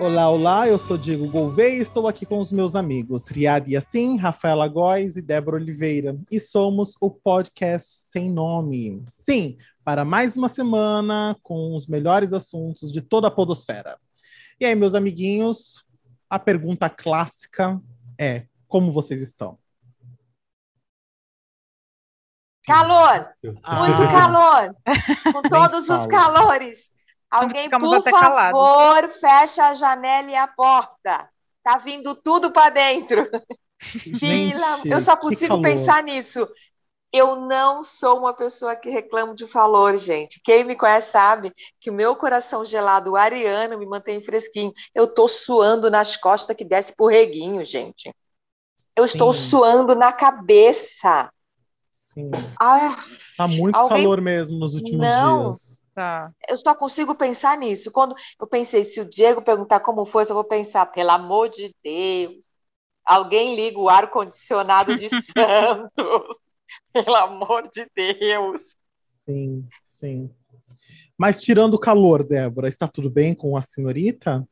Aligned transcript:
Olá, 0.00 0.28
olá, 0.28 0.68
eu 0.68 0.78
sou 0.78 0.98
Diego 0.98 1.26
Gouveia 1.28 1.78
e 1.78 1.80
estou 1.80 2.06
aqui 2.06 2.26
com 2.26 2.38
os 2.38 2.52
meus 2.52 2.74
amigos 2.74 3.26
Riad 3.26 3.70
Yassin, 3.70 4.16
Rafaela 4.16 4.68
Góes 4.68 5.16
e 5.16 5.22
Débora 5.22 5.56
Oliveira. 5.56 6.18
E 6.30 6.38
somos 6.38 6.94
o 7.00 7.10
podcast 7.10 7.88
Sem 8.10 8.30
Nome. 8.30 9.02
Sim, 9.06 9.56
para 9.82 10.04
mais 10.04 10.36
uma 10.36 10.48
semana 10.48 11.36
com 11.42 11.74
os 11.74 11.86
melhores 11.86 12.32
assuntos 12.32 12.92
de 12.92 13.00
toda 13.00 13.28
a 13.28 13.30
podosfera. 13.30 13.98
E 14.60 14.64
aí, 14.64 14.74
meus 14.74 14.94
amiguinhos, 14.94 15.84
a 16.28 16.38
pergunta 16.38 16.90
clássica 16.90 17.80
é: 18.18 18.46
como 18.68 18.92
vocês 18.92 19.20
estão? 19.20 19.58
Calor! 22.66 23.28
Muito 23.42 24.02
ah. 24.02 24.08
calor! 24.08 24.76
Com 25.32 25.42
todos 25.42 25.88
os 25.88 26.06
calores! 26.06 26.90
Alguém, 27.30 27.68
por 27.68 28.02
favor, 28.02 29.08
fecha 29.08 29.64
a 29.64 29.74
janela 29.74 30.30
e 30.30 30.36
a 30.36 30.46
porta. 30.46 31.28
Tá 31.64 31.78
vindo 31.78 32.14
tudo 32.14 32.52
para 32.52 32.70
dentro. 32.70 33.28
Gente, 34.06 34.88
eu 34.88 35.00
só 35.00 35.16
consigo 35.16 35.60
pensar 35.60 36.02
nisso. 36.02 36.48
Eu 37.12 37.36
não 37.36 37.82
sou 37.84 38.18
uma 38.18 38.32
pessoa 38.32 38.74
que 38.74 38.88
reclama 38.88 39.34
de 39.34 39.46
calor, 39.46 39.96
gente. 39.96 40.40
Quem 40.42 40.64
me 40.64 40.74
conhece 40.74 41.12
sabe 41.12 41.52
que 41.78 41.88
o 41.88 41.92
meu 41.92 42.16
coração 42.16 42.64
gelado 42.64 43.14
ariano 43.14 43.78
me 43.78 43.86
mantém 43.86 44.20
fresquinho. 44.20 44.72
Eu 44.92 45.06
tô 45.06 45.28
suando 45.28 45.90
nas 45.90 46.16
costas 46.16 46.56
que 46.56 46.64
desce 46.64 46.94
pro 46.96 47.06
reguinho, 47.06 47.64
gente. 47.64 48.12
Eu 48.96 49.06
Sim. 49.06 49.12
estou 49.12 49.32
suando 49.32 49.94
na 49.94 50.12
cabeça. 50.12 51.30
Sim. 52.14 52.30
Ah, 52.60 52.96
tá 53.36 53.48
muito 53.48 53.74
alguém... 53.74 54.02
calor 54.02 54.20
mesmo 54.20 54.56
nos 54.56 54.74
últimos 54.74 55.00
não. 55.00 55.50
dias. 55.50 55.82
Tá. 55.92 56.32
Eu 56.48 56.56
só 56.56 56.74
consigo 56.74 57.14
pensar 57.14 57.58
nisso. 57.58 57.90
Quando 57.90 58.14
eu 58.40 58.46
pensei, 58.46 58.84
se 58.84 59.00
o 59.00 59.08
Diego 59.08 59.42
perguntar 59.42 59.80
como 59.80 60.04
foi, 60.04 60.22
eu 60.22 60.26
só 60.26 60.34
vou 60.34 60.44
pensar, 60.44 60.86
pelo 60.86 61.10
amor 61.10 61.48
de 61.48 61.74
Deus, 61.82 62.54
alguém 63.04 63.56
liga 63.56 63.78
o 63.78 63.88
ar-condicionado 63.88 64.94
de 64.94 65.08
Santos. 65.10 66.38
Pelo 66.92 67.16
amor 67.16 67.68
de 67.68 67.86
Deus. 67.94 68.62
Sim, 69.00 69.66
sim. 69.82 70.30
Mas 71.18 71.40
tirando 71.40 71.74
o 71.74 71.78
calor, 71.78 72.24
Débora, 72.24 72.68
está 72.68 72.86
tudo 72.86 73.10
bem 73.10 73.34
com 73.34 73.56
a 73.56 73.62
senhorita? 73.62 74.46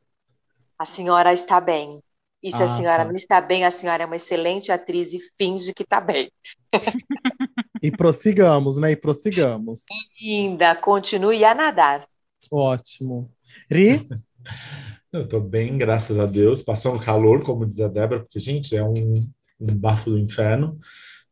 A 0.77 0.85
senhora 0.85 1.33
está 1.33 1.61
bem. 1.61 2.01
E 2.41 2.51
se 2.51 2.61
ah, 2.61 2.65
a 2.65 2.67
senhora 2.67 3.03
tá. 3.03 3.05
não 3.05 3.15
está 3.15 3.39
bem, 3.39 3.63
a 3.63 3.71
senhora 3.71 4.03
é 4.03 4.05
uma 4.05 4.17
excelente 4.17 4.69
atriz 4.69 5.13
e 5.13 5.19
finge 5.19 5.73
que 5.73 5.83
está 5.83 6.01
bem. 6.01 6.29
E 7.83 7.91
prossigamos, 7.91 8.77
né? 8.77 8.91
E 8.91 8.95
prossigamos. 8.95 9.81
Ainda, 10.21 10.73
continue 10.73 11.43
a 11.43 11.53
nadar. 11.53 12.07
Ótimo. 12.49 13.29
Ri? 13.69 14.07
Eu 15.11 15.25
estou 15.25 15.41
bem, 15.41 15.77
graças 15.77 16.17
a 16.17 16.25
Deus. 16.25 16.63
Passando 16.63 16.97
calor, 16.97 17.43
como 17.43 17.65
diz 17.65 17.81
a 17.81 17.89
Débora, 17.89 18.21
porque, 18.21 18.39
gente, 18.39 18.73
é 18.75 18.83
um, 18.83 19.29
um 19.59 19.75
bafo 19.75 20.09
do 20.09 20.17
inferno. 20.17 20.79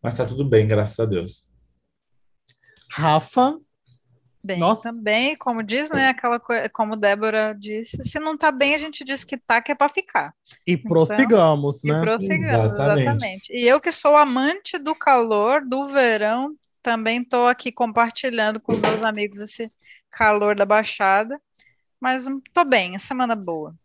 Mas 0.03 0.15
tá 0.15 0.25
tudo 0.25 0.43
bem, 0.43 0.67
graças 0.67 0.99
a 0.99 1.05
Deus. 1.05 1.49
Rafa? 2.91 3.57
Bem, 4.43 4.59
Nossa. 4.59 4.91
também, 4.91 5.35
como 5.35 5.61
diz, 5.61 5.91
né, 5.91 6.09
aquela 6.09 6.39
coisa, 6.39 6.67
como 6.69 6.95
Débora 6.95 7.55
disse, 7.57 8.01
se 8.01 8.19
não 8.19 8.35
tá 8.35 8.51
bem, 8.51 8.73
a 8.73 8.77
gente 8.77 9.03
diz 9.03 9.23
que 9.23 9.37
tá, 9.37 9.61
que 9.61 9.71
é 9.71 9.75
para 9.75 9.87
ficar. 9.87 10.33
E 10.65 10.75
prossigamos, 10.75 11.83
então, 11.85 11.95
né? 11.95 12.01
E 12.01 12.05
prossigamos, 12.05 12.71
exatamente. 12.71 13.01
exatamente. 13.01 13.53
E 13.53 13.67
eu 13.67 13.79
que 13.79 13.91
sou 13.91 14.17
amante 14.17 14.79
do 14.79 14.95
calor, 14.95 15.63
do 15.63 15.87
verão, 15.87 16.55
também 16.81 17.21
estou 17.21 17.47
aqui 17.47 17.71
compartilhando 17.71 18.59
com 18.59 18.71
os 18.71 18.79
meus 18.79 19.03
amigos 19.03 19.39
esse 19.39 19.71
calor 20.09 20.55
da 20.55 20.65
Baixada, 20.65 21.39
mas 21.99 22.25
tô 22.51 22.65
bem, 22.65 22.97
semana 22.97 23.35
boa. 23.35 23.75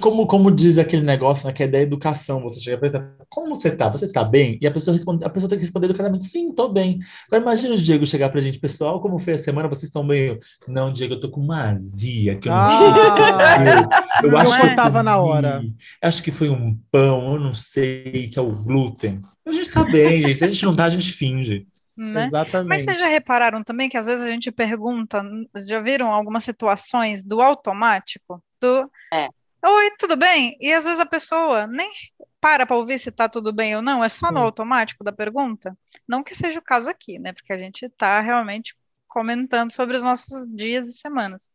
Como, 0.00 0.26
como 0.26 0.50
diz 0.50 0.78
aquele 0.78 1.02
negócio, 1.02 1.46
né, 1.46 1.52
que 1.52 1.62
é 1.62 1.68
da 1.68 1.80
educação, 1.80 2.42
você 2.42 2.58
chega 2.58 2.76
para 2.76 2.90
perguntar, 2.90 3.24
como 3.28 3.54
você 3.54 3.70
tá? 3.70 3.88
Você 3.88 4.10
tá 4.10 4.24
bem? 4.24 4.58
E 4.60 4.66
a 4.66 4.70
pessoa 4.70 4.94
responde, 4.94 5.24
a 5.24 5.30
pessoa 5.30 5.48
tem 5.48 5.58
que 5.58 5.64
responder 5.64 5.86
educadamente, 5.86 6.24
sim, 6.24 6.52
tô 6.52 6.68
bem. 6.68 6.98
Agora 7.26 7.42
imagina 7.42 7.74
o 7.74 7.78
Diego 7.78 8.04
chegar 8.04 8.30
pra 8.30 8.40
gente, 8.40 8.58
pessoal, 8.58 9.00
como 9.00 9.18
foi 9.18 9.34
a 9.34 9.38
semana? 9.38 9.68
Vocês 9.68 9.84
estão 9.84 10.06
bem? 10.06 10.38
Não, 10.66 10.92
Diego, 10.92 11.14
eu 11.14 11.20
tô 11.20 11.30
com 11.30 11.40
uma 11.40 11.70
azia, 11.70 12.36
que 12.36 12.48
eu 12.48 12.52
não 12.52 12.60
ah, 12.60 12.66
sei. 12.66 14.24
Eu, 14.24 14.30
eu 14.30 14.38
acho 14.38 14.60
que 14.60 14.74
tava 14.74 15.02
na 15.02 15.18
hora. 15.18 15.62
Acho 16.02 16.22
que 16.22 16.32
foi 16.32 16.48
um 16.48 16.76
pão, 16.90 17.34
eu 17.34 17.40
não 17.40 17.54
sei, 17.54 18.28
que 18.28 18.38
é 18.38 18.42
o 18.42 18.50
glúten. 18.50 19.20
A 19.46 19.52
gente 19.52 19.70
tá 19.70 19.84
bem, 19.84 20.22
gente. 20.22 20.38
Se 20.38 20.44
a 20.44 20.48
gente 20.48 20.64
não 20.64 20.74
tá, 20.74 20.84
a 20.84 20.90
gente 20.90 21.12
finge. 21.12 21.66
Né? 21.96 22.26
Exatamente. 22.26 22.68
Mas 22.68 22.82
vocês 22.82 22.98
já 22.98 23.06
repararam 23.06 23.62
também 23.62 23.88
que 23.88 23.96
às 23.96 24.06
vezes 24.06 24.24
a 24.24 24.30
gente 24.30 24.50
pergunta, 24.50 25.22
já 25.68 25.80
viram 25.80 26.12
algumas 26.12 26.42
situações 26.42 27.22
do 27.22 27.40
automático? 27.40 28.42
Do, 28.60 28.90
é. 29.12 29.28
Oi, 29.66 29.90
tudo 29.98 30.14
bem? 30.14 30.58
E 30.60 30.72
às 30.74 30.84
vezes 30.84 31.00
a 31.00 31.06
pessoa 31.06 31.66
nem 31.66 31.90
para 32.38 32.66
para 32.66 32.76
ouvir 32.76 32.98
se 32.98 33.08
está 33.08 33.30
tudo 33.30 33.50
bem 33.50 33.74
ou 33.74 33.80
não, 33.80 34.04
é 34.04 34.10
só 34.10 34.30
no 34.30 34.38
automático 34.40 35.02
da 35.02 35.10
pergunta. 35.10 35.74
Não 36.06 36.22
que 36.22 36.34
seja 36.34 36.58
o 36.60 36.62
caso 36.62 36.90
aqui, 36.90 37.18
né? 37.18 37.32
Porque 37.32 37.50
a 37.50 37.56
gente 37.56 37.86
está 37.86 38.20
realmente 38.20 38.76
comentando 39.08 39.72
sobre 39.72 39.96
os 39.96 40.02
nossos 40.02 40.46
dias 40.54 40.88
e 40.88 40.92
semanas. 40.92 41.50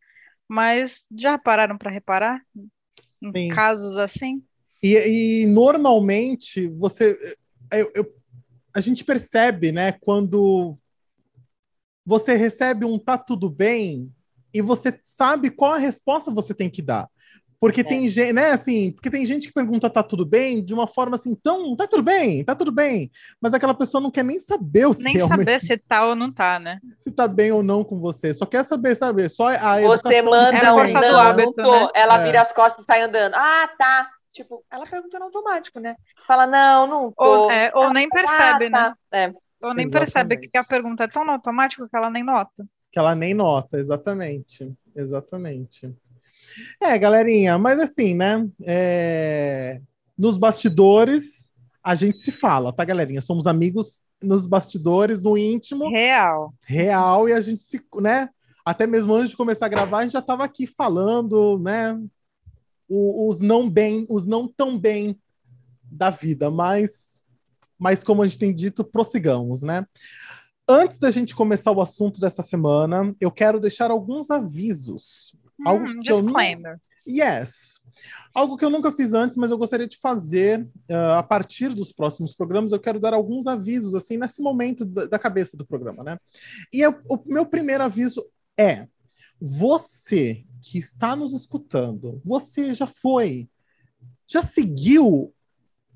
Mas 0.47 1.05
já 1.15 1.37
pararam 1.37 1.77
para 1.77 1.91
reparar 1.91 2.41
em 3.21 3.31
Sim. 3.31 3.47
casos 3.49 3.95
assim? 3.99 4.43
E, 4.81 5.43
e 5.43 5.45
normalmente 5.45 6.67
você, 6.67 7.37
eu, 7.71 7.91
eu, 7.93 8.15
a 8.73 8.79
gente 8.79 9.03
percebe, 9.03 9.71
né, 9.71 9.91
quando 9.91 10.75
você 12.03 12.35
recebe 12.35 12.85
um 12.85 12.97
tá 12.97 13.19
tudo 13.19 13.51
bem 13.51 14.11
e 14.51 14.61
você 14.61 14.99
sabe 15.03 15.51
qual 15.51 15.73
a 15.73 15.77
resposta 15.77 16.31
você 16.31 16.55
tem 16.55 16.71
que 16.71 16.81
dar. 16.81 17.07
Porque 17.59 17.81
é. 17.81 17.83
tem 17.83 18.07
gente, 18.07 18.31
né, 18.31 18.51
assim, 18.51 18.91
porque 18.93 19.09
tem 19.09 19.25
gente 19.25 19.47
que 19.47 19.53
pergunta 19.53 19.89
tá 19.89 20.01
tudo 20.01 20.25
bem 20.25 20.63
de 20.63 20.73
uma 20.73 20.87
forma 20.87 21.15
assim, 21.15 21.31
então, 21.31 21.75
tá 21.75 21.85
tudo 21.85 22.01
bem, 22.01 22.43
tá 22.43 22.55
tudo 22.55 22.71
bem. 22.71 23.11
Mas 23.41 23.53
aquela 23.53 23.73
pessoa 23.73 23.99
não 23.99 24.09
quer 24.09 24.23
nem 24.23 24.39
saber 24.39 24.87
o 24.87 24.95
Nem 24.97 25.21
saber 25.21 25.59
se 25.59 25.77
tá 25.77 26.05
ou 26.05 26.15
não 26.15 26.31
tá, 26.31 26.57
né? 26.57 26.79
Se 26.97 27.11
tá 27.11 27.27
bem 27.27 27.51
ou 27.51 27.61
não 27.61 27.83
com 27.83 27.99
você. 27.99 28.33
Só 28.33 28.45
quer 28.45 28.63
saber, 28.63 28.95
saber. 28.95 29.29
Só 29.29 29.49
a 29.49 29.81
Você 29.81 30.21
manda 30.21 30.57
é 30.57 30.71
um 30.71 30.75
não, 30.77 31.19
hábito, 31.19 31.61
não 31.61 31.85
né? 31.85 31.89
ela 31.93 32.21
é. 32.21 32.25
vira 32.25 32.41
as 32.41 32.51
costas 32.53 32.83
e 32.83 32.85
sai 32.85 33.01
andando. 33.01 33.33
Ah, 33.35 33.69
tá. 33.77 34.09
Tipo, 34.31 34.63
ela 34.71 34.85
pergunta 34.85 35.19
no 35.19 35.25
automático, 35.25 35.79
né? 35.79 35.95
Fala, 36.25 36.47
não, 36.47 36.87
não 36.87 37.11
tô. 37.11 37.25
Ou, 37.25 37.51
é, 37.51 37.71
ou 37.73 37.91
nem 37.91 38.07
percebe, 38.07 38.67
ah, 38.67 38.71
tá. 38.71 38.95
né? 39.11 39.25
É. 39.25 39.33
Ou 39.61 39.73
nem 39.73 39.85
Exatamente. 39.85 39.91
percebe 39.91 40.37
que 40.37 40.57
a 40.57 40.63
pergunta 40.63 41.03
é 41.03 41.07
tão 41.07 41.25
no 41.25 41.31
automático 41.31 41.89
que 41.89 41.97
ela 41.97 42.09
nem 42.09 42.23
nota. 42.23 42.65
Que 42.91 42.97
ela 42.97 43.13
nem 43.13 43.33
nota, 43.33 43.77
exatamente. 43.77 44.71
Exatamente. 44.95 45.93
É, 46.81 46.97
galerinha, 46.97 47.57
mas 47.57 47.79
assim, 47.79 48.13
né? 48.13 48.47
É... 48.65 49.81
Nos 50.17 50.37
bastidores, 50.37 51.49
a 51.83 51.95
gente 51.95 52.19
se 52.19 52.31
fala, 52.31 52.73
tá, 52.73 52.83
galerinha? 52.83 53.21
Somos 53.21 53.47
amigos 53.47 54.03
nos 54.21 54.45
bastidores, 54.45 55.23
no 55.23 55.37
íntimo. 55.37 55.89
Real. 55.89 56.53
Real, 56.65 57.29
e 57.29 57.33
a 57.33 57.41
gente 57.41 57.63
se, 57.63 57.81
né? 57.95 58.29
Até 58.65 58.85
mesmo 58.85 59.13
antes 59.13 59.31
de 59.31 59.37
começar 59.37 59.65
a 59.65 59.69
gravar, 59.69 59.99
a 59.99 60.03
gente 60.03 60.13
já 60.13 60.19
estava 60.19 60.43
aqui 60.43 60.67
falando, 60.67 61.57
né? 61.59 61.97
os 62.89 63.39
não 63.39 63.69
bem, 63.69 64.05
os 64.09 64.25
não 64.25 64.47
tão 64.47 64.77
bem 64.77 65.15
da 65.83 66.09
vida, 66.09 66.49
mas, 66.49 67.21
mas 67.77 68.03
como 68.03 68.23
a 68.23 68.27
gente 68.27 68.39
tem 68.39 68.53
dito, 68.53 68.83
prossigamos, 68.83 69.61
né? 69.61 69.85
Antes 70.67 70.99
da 70.99 71.09
gente 71.11 71.35
começar 71.35 71.71
o 71.71 71.81
assunto 71.81 72.19
dessa 72.19 72.41
semana, 72.41 73.15
eu 73.19 73.31
quero 73.31 73.59
deixar 73.59 73.91
alguns 73.91 74.29
avisos. 74.29 75.35
Hum, 75.59 75.67
algo 75.67 75.99
disclaimer. 75.99 76.79
Yes. 77.07 77.79
Algo 78.33 78.55
que 78.55 78.63
eu 78.63 78.69
nunca 78.69 78.91
fiz 78.91 79.13
antes, 79.13 79.35
mas 79.35 79.51
eu 79.51 79.57
gostaria 79.57 79.87
de 79.87 79.97
fazer 79.97 80.61
uh, 80.89 81.17
a 81.17 81.23
partir 81.23 81.69
dos 81.69 81.91
próximos 81.91 82.35
programas. 82.35 82.71
Eu 82.71 82.79
quero 82.79 82.99
dar 82.99 83.13
alguns 83.13 83.47
avisos, 83.47 83.95
assim, 83.95 84.17
nesse 84.17 84.41
momento 84.41 84.85
da, 84.85 85.05
da 85.05 85.19
cabeça 85.19 85.57
do 85.57 85.65
programa, 85.65 86.03
né? 86.03 86.17
E 86.71 86.79
eu, 86.79 87.01
o 87.09 87.17
meu 87.25 87.45
primeiro 87.45 87.83
aviso 87.83 88.23
é: 88.57 88.87
você 89.41 90.45
que 90.61 90.77
está 90.77 91.15
nos 91.15 91.33
escutando, 91.33 92.21
você 92.23 92.73
já 92.73 92.85
foi, 92.85 93.49
já 94.27 94.43
seguiu 94.43 95.33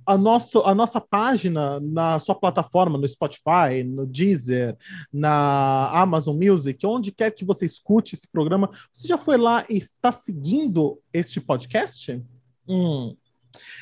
a, 0.05 0.17
nosso, 0.17 0.59
a 0.61 0.75
nossa 0.75 1.00
página 1.00 1.79
na 1.79 2.19
sua 2.19 2.35
plataforma, 2.35 2.97
no 2.97 3.07
Spotify, 3.07 3.83
no 3.85 4.05
Deezer, 4.05 4.77
na 5.11 5.89
Amazon 5.91 6.38
Music, 6.38 6.85
onde 6.85 7.11
quer 7.11 7.31
que 7.31 7.45
você 7.45 7.65
escute 7.65 8.15
esse 8.15 8.27
programa, 8.27 8.69
você 8.91 9.07
já 9.07 9.17
foi 9.17 9.38
lá 9.38 9.65
e 9.69 9.77
está 9.77 10.11
seguindo 10.11 11.00
este 11.11 11.39
podcast? 11.39 12.21
Hum. 12.67 13.15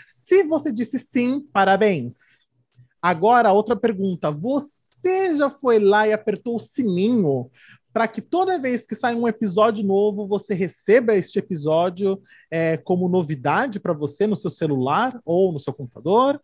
Se 0.07 0.44
você 0.44 0.71
disse 0.71 1.00
sim, 1.00 1.41
parabéns. 1.51 2.15
Agora, 3.01 3.51
outra 3.51 3.75
pergunta. 3.75 4.31
Você 4.31 5.35
já 5.35 5.50
foi 5.50 5.79
lá 5.79 6.07
e 6.07 6.13
apertou 6.13 6.56
o 6.56 6.59
sininho 6.59 7.50
para 7.93 8.07
que 8.07 8.21
toda 8.21 8.59
vez 8.59 8.85
que 8.85 8.95
sai 8.95 9.15
um 9.15 9.27
episódio 9.27 9.83
novo, 9.83 10.27
você 10.27 10.53
receba 10.53 11.15
este 11.15 11.39
episódio 11.39 12.21
é, 12.49 12.77
como 12.77 13.09
novidade 13.09 13.79
para 13.79 13.93
você 13.93 14.25
no 14.25 14.35
seu 14.35 14.49
celular 14.49 15.19
ou 15.25 15.51
no 15.51 15.59
seu 15.59 15.73
computador? 15.73 16.41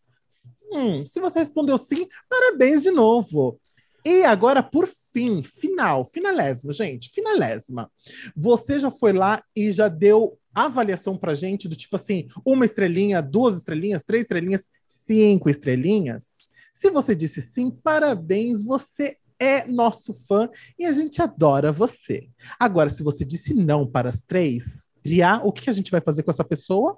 Hum, 0.72 1.06
se 1.06 1.20
você 1.20 1.40
respondeu 1.40 1.78
sim, 1.78 2.08
parabéns 2.30 2.84
de 2.84 2.92
novo. 2.92 3.60
E 4.06 4.24
agora, 4.24 4.62
por 4.62 4.88
fim, 5.14 5.42
final, 5.42 6.06
finalésima, 6.06 6.74
gente, 6.74 7.10
finalésima. 7.10 7.90
Você 8.36 8.78
já 8.78 8.92
foi 8.92 9.14
lá 9.14 9.42
e 9.56 9.72
já 9.72 9.88
deu 9.88 10.38
avaliação 10.54 11.18
pra 11.18 11.36
gente 11.36 11.68
do 11.68 11.76
tipo 11.76 11.96
assim, 11.96 12.28
uma 12.46 12.66
estrelinha, 12.66 13.22
duas 13.22 13.56
estrelinhas, 13.56 14.04
três 14.04 14.24
estrelinhas, 14.24 14.66
cinco 14.86 15.50
estrelinhas? 15.50 16.26
Se 16.74 16.90
você 16.90 17.16
disse 17.16 17.42
sim, 17.42 17.72
parabéns, 17.72 18.64
você 18.64 19.18
é 19.40 19.66
nosso 19.66 20.14
fã 20.28 20.50
e 20.78 20.86
a 20.86 20.92
gente 20.92 21.22
adora 21.22 21.72
você. 21.72 22.30
Agora, 22.60 22.90
se 22.90 23.04
você 23.04 23.24
disse 23.24 23.54
não 23.54 23.86
para 23.86 24.10
as 24.10 24.22
três, 24.22 24.88
Ria, 25.06 25.40
o 25.44 25.52
que 25.52 25.70
a 25.70 25.74
gente 25.74 25.92
vai 25.92 26.02
fazer 26.02 26.24
com 26.24 26.32
essa 26.32 26.44
pessoa? 26.44 26.98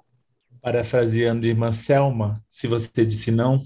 Parafraseando 0.60 1.46
irmã 1.46 1.72
Selma, 1.72 2.42
se 2.48 2.66
você 2.66 3.04
disse 3.04 3.30
não, 3.30 3.62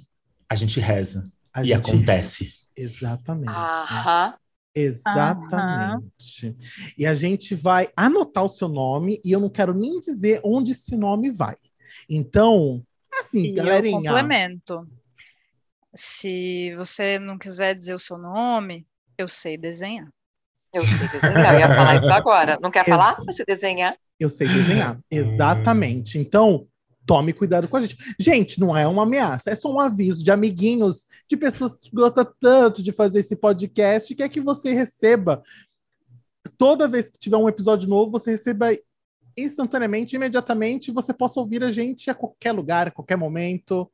a 0.48 0.54
gente 0.54 0.78
reza. 0.80 1.30
A 1.52 1.62
e 1.62 1.66
gente... 1.66 1.90
acontece. 1.90 2.50
Exatamente. 2.76 3.48
Aham. 3.48 4.34
Exatamente. 4.74 6.46
Aham. 6.48 6.56
E 6.98 7.06
a 7.06 7.14
gente 7.14 7.54
vai 7.54 7.88
anotar 7.96 8.44
o 8.44 8.48
seu 8.48 8.68
nome 8.68 9.20
e 9.24 9.30
eu 9.32 9.40
não 9.40 9.48
quero 9.48 9.72
nem 9.72 10.00
dizer 10.00 10.40
onde 10.44 10.72
esse 10.72 10.96
nome 10.96 11.30
vai. 11.30 11.56
Então, 12.08 12.84
assim, 13.12 13.44
e 13.44 13.52
galerinha. 13.52 14.10
Eu 14.10 14.14
complemento. 14.14 14.88
Se 15.94 16.74
você 16.76 17.18
não 17.18 17.38
quiser 17.38 17.74
dizer 17.74 17.94
o 17.94 17.98
seu 17.98 18.18
nome, 18.18 18.86
eu 19.16 19.28
sei 19.28 19.56
desenhar. 19.56 20.08
Eu 20.72 20.84
sei 20.84 21.08
desenhar, 21.08 21.54
eu 21.54 21.60
ia 21.60 21.68
falar 21.68 21.96
isso 21.96 22.12
agora. 22.12 22.58
Não 22.60 22.70
quer 22.70 22.84
falar? 22.84 23.16
Você 23.24 23.44
desenhar? 23.44 23.96
Eu 24.18 24.28
sei 24.28 24.48
desenhar, 24.48 24.98
exatamente. 25.10 26.18
Então, 26.18 26.66
tome 27.06 27.32
cuidado 27.32 27.68
com 27.68 27.76
a 27.76 27.80
gente. 27.80 27.96
Gente, 28.18 28.58
não 28.58 28.76
é 28.76 28.86
uma 28.86 29.04
ameaça, 29.04 29.50
é 29.50 29.54
só 29.54 29.72
um 29.72 29.78
aviso 29.78 30.24
de 30.24 30.30
amiguinhos, 30.30 31.06
de 31.28 31.36
pessoas 31.36 31.76
que 31.76 31.90
gostam 31.92 32.26
tanto 32.40 32.82
de 32.82 32.90
fazer 32.90 33.20
esse 33.20 33.36
podcast, 33.36 34.12
que 34.14 34.22
é 34.22 34.28
que 34.28 34.40
você 34.40 34.72
receba, 34.72 35.42
toda 36.58 36.88
vez 36.88 37.08
que 37.08 37.18
tiver 37.18 37.36
um 37.36 37.48
episódio 37.48 37.88
novo, 37.88 38.10
você 38.10 38.32
receba 38.32 38.76
instantaneamente, 39.36 40.16
imediatamente, 40.16 40.92
você 40.92 41.12
possa 41.12 41.40
ouvir 41.40 41.62
a 41.62 41.70
gente 41.70 42.10
a 42.10 42.14
qualquer 42.14 42.52
lugar, 42.52 42.88
a 42.88 42.90
qualquer 42.90 43.16
momento, 43.16 43.90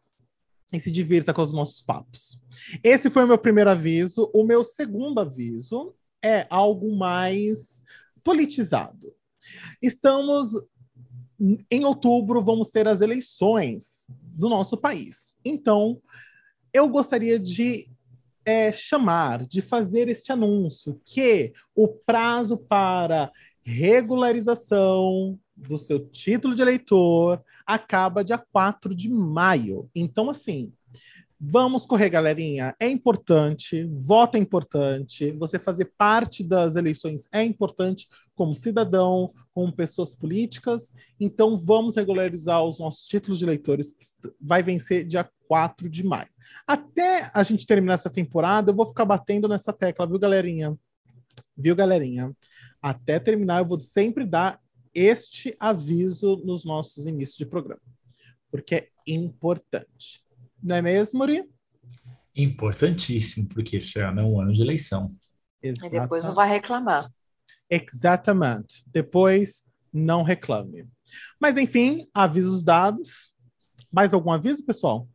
e 0.73 0.79
se 0.79 0.91
divirta 0.91 1.35
com 1.35 1.43
os 1.43 1.53
nossos 1.53 1.83
papos. 1.83 2.39
Esse 2.83 3.11
foi 3.11 3.25
o 3.25 3.29
meu 3.29 3.39
primeiro 3.39 3.71
aviso. 3.71 4.31
O 4.33 4.45
meu 4.45 4.63
segundo 4.63 5.21
aviso 5.21 5.95
é 6.23 6.47
algo 6.49 6.95
mais 6.97 7.83
politizado. 8.23 9.13
Estamos 9.83 10.53
em 11.71 11.85
outubro, 11.85 12.43
vamos 12.43 12.69
ter 12.69 12.87
as 12.87 13.01
eleições 13.01 14.07
do 14.23 14.49
nosso 14.49 14.77
país. 14.77 15.37
Então, 15.45 16.01
eu 16.73 16.89
gostaria 16.89 17.39
de 17.39 17.91
é, 18.45 18.71
chamar, 18.73 19.47
de 19.47 19.61
fazer 19.61 20.09
este 20.09 20.33
anúncio 20.33 21.01
que 21.05 21.53
o 21.75 21.89
prazo 21.89 22.57
para 22.57 23.33
regularização 23.63 25.39
do 25.69 25.79
seu 25.79 25.99
título 25.99 26.55
de 26.55 26.63
eleitor 26.63 27.43
acaba 27.67 28.25
dia 28.25 28.39
4 28.39 28.95
de 28.95 29.09
maio. 29.09 29.89
Então, 29.95 30.31
assim, 30.31 30.73
Vamos 31.43 31.87
correr, 31.87 32.11
galerinha. 32.11 32.77
É 32.79 32.87
importante, 32.87 33.85
voto 33.85 34.37
é 34.37 34.39
importante, 34.39 35.33
você 35.33 35.59
fazer 35.59 35.87
parte 35.97 36.45
das 36.45 36.77
eleições 36.77 37.31
é 37.33 37.43
importante 37.43 38.07
como 38.35 38.55
cidadão, 38.55 39.33
como 39.55 39.73
pessoas 39.73 40.15
políticas. 40.15 40.93
Então, 41.19 41.59
vamos 41.59 41.97
regularizar 41.97 42.63
os 42.63 42.79
nossos 42.79 43.07
títulos 43.07 43.39
de 43.39 43.47
eleitores, 43.47 43.91
que 43.93 44.31
vai 44.39 44.63
vencer 44.63 45.07
dia 45.07 45.27
4 45.49 45.89
de 45.89 46.05
maio. 46.05 46.29
Até 46.67 47.31
a 47.33 47.43
gente 47.43 47.67
terminar 47.67 47.95
essa 47.95 48.11
temporada, 48.11 48.71
eu 48.71 48.77
vou 48.77 48.85
ficar 48.85 49.07
batendo 49.07 49.49
nessa 49.49 49.73
tecla, 49.73 50.07
viu, 50.07 50.19
galerinha? 50.19 50.79
Viu, 51.57 51.75
galerinha? 51.75 52.37
Até 52.83 53.19
terminar, 53.19 53.61
eu 53.61 53.67
vou 53.67 53.81
sempre 53.81 54.27
dar 54.27 54.61
este 54.95 55.55
aviso 55.59 56.37
nos 56.45 56.65
nossos 56.65 57.07
inícios 57.07 57.39
de 57.39 57.47
programa, 57.47 57.83
porque 58.51 58.75
é 58.75 58.89
importante. 59.07 60.23
Não 60.63 60.77
é 60.77 60.83
mesmo, 60.83 61.19
Muri? 61.19 61.49
Importantíssimo, 62.35 63.49
porque 63.49 63.77
esse 63.77 63.99
ano 64.01 64.21
é 64.21 64.25
um 64.25 64.41
ano 64.41 64.53
de 64.53 64.63
eleição. 64.63 65.15
Exatamente. 65.63 65.97
E 65.97 66.01
depois 66.01 66.25
não 66.25 66.35
vai 66.35 66.49
reclamar. 66.49 67.11
Exatamente. 67.69 68.85
Depois 68.87 69.65
não 69.93 70.23
reclame. 70.23 70.89
Mas, 71.39 71.57
enfim, 71.57 72.09
avisos 72.13 72.63
dados. 72.63 73.35
Mais 73.93 74.15
algum 74.15 74.31
aviso, 74.31 74.65
pessoal? 74.65 75.09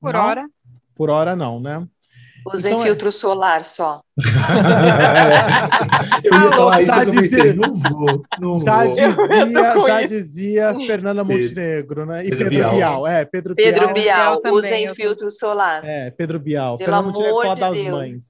Por 0.00 0.12
não? 0.12 0.20
hora. 0.20 0.48
Por 0.94 1.10
hora, 1.10 1.36
não, 1.36 1.60
né? 1.60 1.88
Usem 2.46 2.72
então, 2.72 2.82
é- 2.82 2.86
filtro 2.86 3.08
é... 3.08 3.12
solar 3.12 3.64
só. 3.64 4.02
eu 6.22 6.32
ia 6.32 6.52
falar 6.52 6.82
isso, 6.82 6.94
eu 6.94 7.06
comecei, 7.06 7.52
não 7.54 7.74
vou, 7.74 8.22
não 8.38 8.60
já 8.60 8.84
vou. 8.84 8.94
Dizia, 8.94 9.86
já 9.86 10.06
dizia 10.06 10.74
Fernanda 10.86 11.24
Montenegro, 11.24 12.04
né? 12.04 12.24
E 12.24 12.28
Pedro, 12.28 12.50
Pedro 12.50 12.50
Bial. 12.50 12.74
Bial. 12.74 13.06
É, 13.06 13.24
Pedro, 13.24 13.54
Pedro 13.54 13.94
Bial, 13.94 14.42
Bial 14.42 14.54
usem 14.54 14.84
eu... 14.84 14.94
filtro 14.94 15.30
solar. 15.30 15.82
É, 15.84 16.10
Pedro 16.10 16.38
Bial. 16.38 16.76
Pelo 16.76 16.90
Fernanda 16.90 17.08
Montenegro 17.08 17.42
fala 17.42 17.54
de 17.54 17.60
das 17.60 17.72
Deus. 17.72 17.88
mães. 17.88 18.24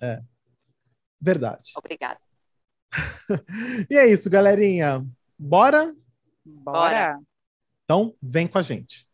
É, 0.00 0.20
verdade. 1.20 1.72
Obrigada. 1.76 2.18
e 3.88 3.96
é 3.96 4.08
isso, 4.08 4.28
galerinha. 4.28 5.06
Bora? 5.38 5.94
Bora. 6.44 7.18
Então, 7.84 8.14
vem 8.20 8.46
com 8.46 8.58
a 8.58 8.62
gente. 8.62 9.06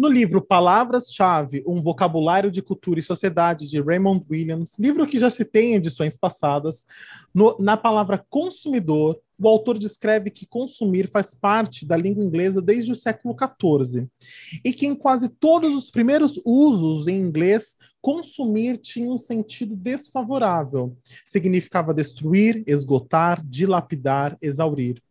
No 0.00 0.08
livro 0.08 0.40
Palavras-Chave, 0.40 1.62
um 1.66 1.82
vocabulário 1.82 2.50
de 2.50 2.62
cultura 2.62 2.98
e 2.98 3.02
sociedade, 3.02 3.66
de 3.66 3.82
Raymond 3.82 4.24
Williams, 4.30 4.78
livro 4.78 5.06
que 5.06 5.18
já 5.18 5.28
se 5.28 5.44
tem 5.44 5.72
em 5.72 5.74
edições 5.74 6.16
passadas, 6.16 6.86
no, 7.34 7.54
na 7.60 7.76
palavra 7.76 8.16
consumidor, 8.16 9.20
o 9.38 9.46
autor 9.46 9.76
descreve 9.76 10.30
que 10.30 10.46
consumir 10.46 11.06
faz 11.06 11.34
parte 11.34 11.84
da 11.84 11.98
língua 11.98 12.24
inglesa 12.24 12.62
desde 12.62 12.90
o 12.90 12.96
século 12.96 13.36
XIV 13.38 14.08
e 14.64 14.72
que 14.72 14.86
em 14.86 14.94
quase 14.94 15.28
todos 15.28 15.74
os 15.74 15.90
primeiros 15.90 16.40
usos 16.46 17.06
em 17.06 17.20
inglês, 17.20 17.76
consumir 18.00 18.78
tinha 18.78 19.10
um 19.10 19.18
sentido 19.18 19.76
desfavorável. 19.76 20.96
Significava 21.26 21.92
destruir, 21.92 22.64
esgotar, 22.66 23.44
dilapidar, 23.46 24.38
exaurir. 24.40 25.02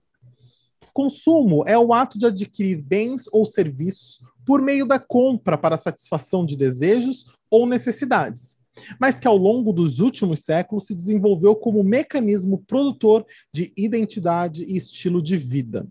Consumo 0.92 1.64
é 1.68 1.78
o 1.78 1.94
ato 1.94 2.18
de 2.18 2.26
adquirir 2.26 2.82
bens 2.82 3.30
ou 3.32 3.46
serviços 3.46 4.28
por 4.50 4.64
meio 4.64 4.84
da 4.84 4.98
compra 4.98 5.60
para 5.60 5.78
satisfação 5.78 6.44
de 6.44 6.58
desejos 6.58 7.26
ou 7.52 7.68
necessidades, 7.68 8.58
mas 9.00 9.20
que 9.20 9.28
ao 9.28 9.38
longo 9.38 9.72
dos 9.72 10.00
últimos 10.00 10.40
séculos 10.40 10.88
se 10.88 10.96
desenvolveu 10.96 11.56
como 11.56 11.84
mecanismo 11.84 12.58
produtor 12.66 13.24
de 13.54 13.72
identidade 13.78 14.64
e 14.64 14.76
estilo 14.76 15.22
de 15.22 15.38
vida. 15.38 15.88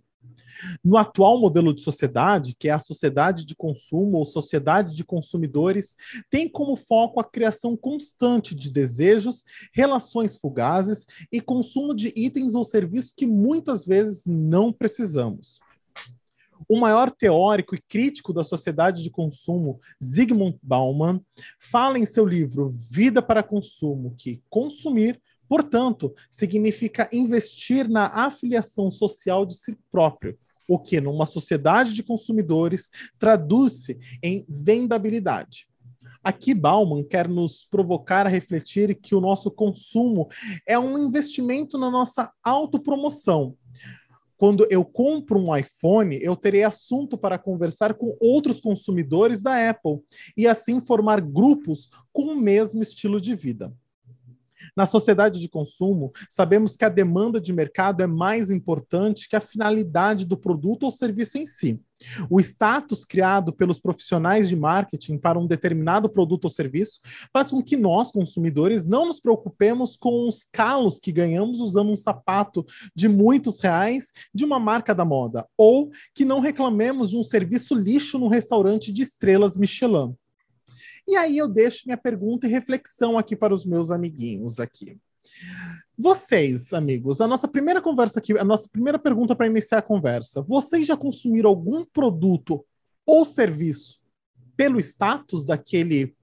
No 0.82 0.96
atual 0.96 1.40
modelo 1.40 1.72
de 1.72 1.82
sociedade, 1.82 2.56
que 2.58 2.68
é 2.68 2.72
a 2.72 2.80
sociedade 2.80 3.46
de 3.46 3.54
consumo 3.54 4.18
ou 4.18 4.24
sociedade 4.24 4.96
de 4.96 5.04
consumidores, 5.04 5.94
tem 6.28 6.48
como 6.48 6.76
foco 6.76 7.20
a 7.20 7.24
criação 7.24 7.76
constante 7.76 8.56
de 8.56 8.72
desejos, 8.72 9.44
relações 9.72 10.34
fugazes 10.34 11.06
e 11.30 11.40
consumo 11.40 11.94
de 11.94 12.12
itens 12.16 12.56
ou 12.56 12.64
serviços 12.64 13.12
que 13.12 13.24
muitas 13.24 13.86
vezes 13.86 14.24
não 14.26 14.72
precisamos. 14.72 15.60
O 16.68 16.78
maior 16.78 17.10
teórico 17.10 17.74
e 17.74 17.80
crítico 17.80 18.30
da 18.30 18.44
sociedade 18.44 19.02
de 19.02 19.08
consumo, 19.08 19.80
Zygmunt 20.04 20.58
Bauman, 20.62 21.18
fala 21.58 21.98
em 21.98 22.04
seu 22.04 22.26
livro 22.26 22.68
Vida 22.68 23.22
para 23.22 23.42
Consumo 23.42 24.14
que 24.18 24.42
consumir, 24.50 25.18
portanto, 25.48 26.14
significa 26.30 27.08
investir 27.10 27.88
na 27.88 28.06
afiliação 28.08 28.90
social 28.90 29.46
de 29.46 29.54
si 29.54 29.78
próprio, 29.90 30.38
o 30.68 30.78
que, 30.78 31.00
numa 31.00 31.24
sociedade 31.24 31.94
de 31.94 32.02
consumidores, 32.02 32.90
traduz-se 33.18 33.98
em 34.22 34.44
vendabilidade. 34.46 35.66
Aqui, 36.22 36.52
Bauman 36.52 37.02
quer 37.02 37.26
nos 37.26 37.64
provocar 37.64 38.26
a 38.26 38.30
refletir 38.30 38.94
que 38.94 39.14
o 39.14 39.20
nosso 39.20 39.50
consumo 39.50 40.28
é 40.66 40.78
um 40.78 40.98
investimento 40.98 41.78
na 41.78 41.90
nossa 41.90 42.30
autopromoção, 42.44 43.56
quando 44.38 44.66
eu 44.70 44.84
compro 44.84 45.38
um 45.38 45.54
iPhone, 45.54 46.16
eu 46.22 46.36
terei 46.36 46.62
assunto 46.62 47.18
para 47.18 47.36
conversar 47.36 47.94
com 47.94 48.16
outros 48.20 48.60
consumidores 48.60 49.42
da 49.42 49.68
Apple 49.68 50.00
e 50.36 50.46
assim 50.46 50.80
formar 50.80 51.20
grupos 51.20 51.90
com 52.12 52.22
o 52.22 52.40
mesmo 52.40 52.80
estilo 52.80 53.20
de 53.20 53.34
vida. 53.34 53.74
Na 54.76 54.86
sociedade 54.86 55.40
de 55.40 55.48
consumo, 55.48 56.12
sabemos 56.28 56.76
que 56.76 56.84
a 56.84 56.88
demanda 56.88 57.40
de 57.40 57.52
mercado 57.52 58.02
é 58.02 58.06
mais 58.06 58.50
importante 58.50 59.28
que 59.28 59.36
a 59.36 59.40
finalidade 59.40 60.24
do 60.24 60.36
produto 60.36 60.84
ou 60.84 60.90
serviço 60.90 61.38
em 61.38 61.46
si. 61.46 61.80
O 62.30 62.40
status 62.40 63.04
criado 63.04 63.52
pelos 63.52 63.80
profissionais 63.80 64.48
de 64.48 64.54
marketing 64.54 65.18
para 65.18 65.38
um 65.38 65.46
determinado 65.46 66.08
produto 66.08 66.44
ou 66.44 66.50
serviço 66.50 67.00
faz 67.32 67.50
com 67.50 67.62
que 67.62 67.76
nós, 67.76 68.12
consumidores, 68.12 68.86
não 68.86 69.06
nos 69.06 69.20
preocupemos 69.20 69.96
com 69.96 70.28
os 70.28 70.44
calos 70.52 71.00
que 71.00 71.10
ganhamos 71.10 71.58
usando 71.58 71.90
um 71.90 71.96
sapato 71.96 72.64
de 72.94 73.08
muitos 73.08 73.60
reais 73.60 74.12
de 74.32 74.44
uma 74.44 74.60
marca 74.60 74.94
da 74.94 75.04
moda, 75.04 75.46
ou 75.56 75.90
que 76.14 76.24
não 76.24 76.40
reclamemos 76.40 77.10
de 77.10 77.16
um 77.16 77.24
serviço 77.24 77.74
lixo 77.74 78.18
no 78.18 78.28
restaurante 78.28 78.92
de 78.92 79.02
estrelas 79.02 79.56
Michelin. 79.56 80.14
E 81.08 81.16
aí 81.16 81.38
eu 81.38 81.48
deixo 81.48 81.84
minha 81.86 81.96
pergunta 81.96 82.46
e 82.46 82.50
reflexão 82.50 83.16
aqui 83.16 83.34
para 83.34 83.54
os 83.54 83.64
meus 83.64 83.90
amiguinhos 83.90 84.60
aqui. 84.60 84.98
Vocês, 85.96 86.74
amigos, 86.74 87.18
a 87.22 87.26
nossa 87.26 87.48
primeira 87.48 87.80
conversa 87.80 88.18
aqui, 88.18 88.36
a 88.38 88.44
nossa 88.44 88.68
primeira 88.68 88.98
pergunta 88.98 89.34
para 89.34 89.46
iniciar 89.46 89.78
a 89.78 89.82
conversa. 89.82 90.42
Vocês 90.42 90.86
já 90.86 90.98
consumiram 90.98 91.48
algum 91.48 91.82
produto 91.82 92.62
ou 93.06 93.24
serviço 93.24 93.98
pelo 94.54 94.78
status 94.78 95.46
daquele 95.46 96.14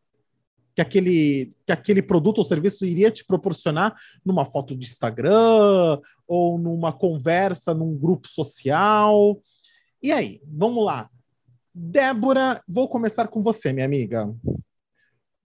que 0.75 0.82
aquele, 0.82 1.54
que 1.65 1.72
aquele 1.72 2.01
produto 2.04 2.38
ou 2.39 2.44
serviço 2.44 2.86
iria 2.86 3.10
te 3.10 3.25
proporcionar 3.25 3.96
numa 4.24 4.46
foto 4.46 4.75
de 4.75 4.86
Instagram 4.86 6.00
ou 6.27 6.60
numa 6.60 6.94
conversa 6.94 7.74
num 7.74 7.98
grupo 7.98 8.27
social? 8.27 9.42
E 10.04 10.12
aí, 10.12 10.42
vamos 10.46 10.86
lá. 10.86 11.10
Débora, 11.74 12.62
vou 12.68 12.88
começar 12.88 13.27
com 13.30 13.42
você, 13.42 13.74
minha 13.74 13.86
amiga. 13.86 14.32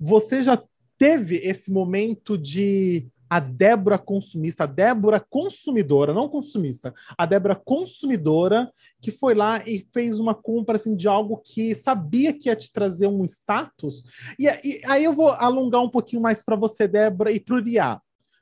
Você 0.01 0.43
já 0.43 0.61
teve 0.97 1.37
esse 1.37 1.71
momento 1.71 2.39
de 2.39 3.07
a 3.31 3.39
Débora 3.39 3.97
consumista, 3.97 4.65
a 4.65 4.67
Débora 4.67 5.21
consumidora, 5.21 6.13
não 6.13 6.29
consumista, 6.29 6.93
a 7.17 7.25
Débora 7.25 7.55
consumidora 7.55 8.73
que 9.01 9.13
foi 9.13 9.35
lá 9.35 9.63
e 9.65 9.87
fez 9.93 10.19
uma 10.19 10.35
compra 10.35 10.75
assim, 10.75 10.97
de 10.97 11.07
algo 11.07 11.37
que 11.37 11.73
sabia 11.77 12.33
que 12.33 12.49
ia 12.49 12.57
te 12.57 12.73
trazer 12.73 13.07
um 13.07 13.25
status. 13.25 14.03
E, 14.37 14.47
e 14.47 14.81
aí 14.85 15.05
eu 15.05 15.13
vou 15.13 15.29
alongar 15.31 15.81
um 15.81 15.89
pouquinho 15.89 16.21
mais 16.21 16.43
para 16.43 16.57
você, 16.57 16.89
Débora, 16.89 17.31
e 17.31 17.39
para 17.39 17.55
o. 17.55 17.63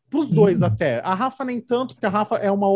Para 0.08 0.20
os 0.20 0.30
dois 0.30 0.62
hum. 0.62 0.64
até. 0.64 1.00
A 1.00 1.12
Rafa 1.12 1.44
nem 1.44 1.60
tanto, 1.60 1.94
porque 1.94 2.06
a 2.06 2.10
Rafa 2.10 2.36
é 2.36 2.50
uma 2.50 2.68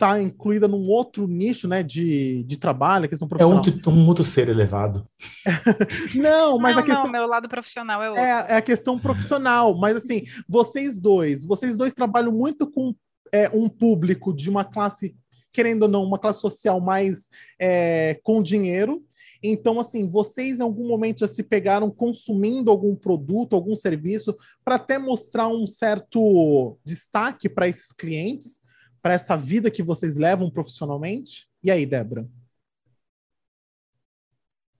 está 0.00 0.20
incluída 0.20 0.66
num 0.66 0.88
outro 0.88 1.28
nicho, 1.28 1.68
né, 1.68 1.82
de, 1.82 2.42
de 2.44 2.56
trabalho, 2.56 3.04
a 3.04 3.08
questão 3.08 3.28
profissional. 3.28 3.62
É 3.62 3.88
um, 3.88 3.92
um 3.92 4.08
outro 4.08 4.24
ser 4.24 4.48
elevado. 4.48 5.06
não, 6.16 6.58
mas 6.58 6.74
não, 6.74 6.82
a 6.82 6.84
questão... 6.84 7.04
Não, 7.04 7.12
meu 7.12 7.26
lado 7.26 7.48
profissional 7.48 8.02
é 8.02 8.08
outro. 8.08 8.24
É, 8.24 8.46
é, 8.48 8.56
a 8.56 8.62
questão 8.62 8.98
profissional, 8.98 9.76
mas 9.76 9.98
assim, 9.98 10.24
vocês 10.48 10.98
dois, 10.98 11.44
vocês 11.44 11.76
dois 11.76 11.92
trabalham 11.92 12.32
muito 12.32 12.66
com 12.70 12.94
é, 13.30 13.50
um 13.52 13.68
público 13.68 14.32
de 14.32 14.48
uma 14.48 14.64
classe, 14.64 15.14
querendo 15.52 15.82
ou 15.82 15.88
não, 15.88 16.02
uma 16.02 16.18
classe 16.18 16.40
social 16.40 16.80
mais 16.80 17.28
é, 17.60 18.18
com 18.22 18.42
dinheiro, 18.42 19.04
então, 19.42 19.80
assim, 19.80 20.06
vocês 20.06 20.60
em 20.60 20.62
algum 20.62 20.86
momento 20.86 21.20
já 21.20 21.26
se 21.26 21.42
pegaram 21.42 21.90
consumindo 21.90 22.70
algum 22.70 22.94
produto, 22.94 23.56
algum 23.56 23.74
serviço, 23.74 24.36
para 24.62 24.74
até 24.74 24.98
mostrar 24.98 25.48
um 25.48 25.66
certo 25.66 26.78
destaque 26.84 27.48
para 27.48 27.66
esses 27.66 27.90
clientes? 27.90 28.60
Para 29.02 29.14
essa 29.14 29.36
vida 29.36 29.70
que 29.70 29.82
vocês 29.82 30.16
levam 30.16 30.50
profissionalmente? 30.50 31.48
E 31.62 31.70
aí, 31.70 31.86
Débora? 31.86 32.28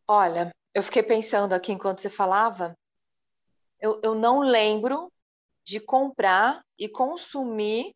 Olha, 0.06 0.54
eu 0.74 0.82
fiquei 0.82 1.02
pensando 1.02 1.52
aqui 1.52 1.72
enquanto 1.72 2.00
você 2.00 2.10
falava, 2.10 2.76
eu, 3.80 4.00
eu 4.02 4.14
não 4.14 4.40
lembro 4.40 5.12
de 5.64 5.80
comprar 5.80 6.64
e 6.78 6.88
consumir 6.88 7.94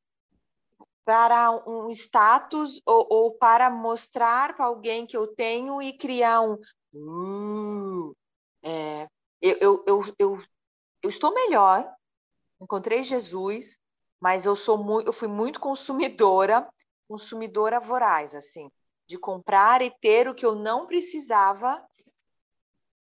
para 1.04 1.50
um 1.68 1.90
status 1.90 2.80
ou, 2.86 3.06
ou 3.10 3.34
para 3.34 3.68
mostrar 3.70 4.56
para 4.56 4.66
alguém 4.66 5.06
que 5.06 5.16
eu 5.16 5.26
tenho 5.26 5.82
e 5.82 5.92
criar 5.92 6.40
um. 6.40 6.54
Uh, 6.94 8.14
é, 8.62 9.06
eu, 9.42 9.56
eu, 9.60 9.84
eu, 9.86 10.14
eu, 10.18 10.42
eu 11.02 11.10
estou 11.10 11.34
melhor, 11.34 11.92
encontrei 12.60 13.02
Jesus, 13.02 13.78
mas 14.24 14.46
eu 14.46 14.56
sou 14.56 14.78
muito, 14.78 15.06
eu 15.06 15.12
fui 15.12 15.28
muito 15.28 15.60
consumidora, 15.60 16.66
consumidora 17.06 17.78
voraz, 17.78 18.34
assim, 18.34 18.70
de 19.06 19.18
comprar 19.18 19.82
e 19.82 19.90
ter 20.00 20.26
o 20.26 20.34
que 20.34 20.46
eu 20.46 20.54
não 20.54 20.86
precisava, 20.86 21.78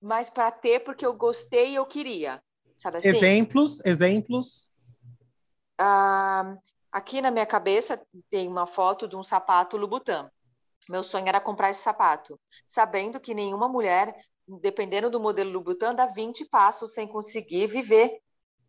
mas 0.01 0.29
para 0.29 0.51
ter 0.51 0.81
porque 0.81 1.05
eu 1.05 1.13
gostei 1.13 1.71
e 1.71 1.75
eu 1.75 1.85
queria, 1.85 2.43
sabe 2.75 2.97
assim? 2.97 3.07
Exemplos, 3.07 3.79
exemplos. 3.85 4.69
Ah, 5.77 6.57
aqui 6.91 7.21
na 7.21 7.31
minha 7.31 7.45
cabeça 7.45 8.05
tem 8.29 8.45
uma 8.49 8.67
foto 8.67 9.07
de 9.07 9.15
um 9.15 9.23
sapato 9.23 9.77
Louboutin. 9.77 10.27
Meu 10.89 11.05
sonho 11.05 11.29
era 11.29 11.39
comprar 11.39 11.69
esse 11.69 11.83
sapato, 11.83 12.37
sabendo 12.67 13.17
que 13.17 13.33
nenhuma 13.33 13.69
mulher, 13.69 14.13
dependendo 14.45 15.09
do 15.09 15.21
modelo 15.21 15.53
Louboutin, 15.53 15.95
dá 15.95 16.05
20 16.05 16.43
passos 16.49 16.93
sem 16.93 17.07
conseguir 17.07 17.67
viver. 17.67 18.19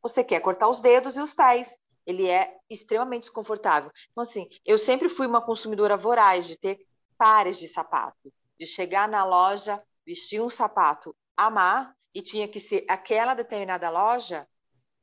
Você 0.01 0.23
quer 0.23 0.39
cortar 0.39 0.69
os 0.69 0.81
dedos 0.81 1.17
e 1.17 1.21
os 1.21 1.35
pés 1.35 1.77
ele 2.07 2.29
é 2.29 2.57
extremamente 2.69 3.23
desconfortável. 3.23 3.91
Então, 4.11 4.23
assim, 4.23 4.49
eu 4.65 4.79
sempre 4.79 5.09
fui 5.09 5.27
uma 5.27 5.45
consumidora 5.45 5.97
voraz 5.97 6.47
de 6.47 6.59
ter 6.59 6.79
pares 7.17 7.59
de 7.59 7.69
sapato, 7.69 8.33
de 8.59 8.67
chegar 8.67 9.09
na 9.09 9.25
loja, 9.25 9.83
vestir 10.07 10.41
um 10.41 10.51
sapato, 10.51 11.15
amar, 11.37 11.95
e 12.15 12.23
tinha 12.23 12.47
que 12.47 12.61
ser 12.61 12.85
aquela 12.89 13.35
determinada 13.35 13.91
loja, 13.91 14.47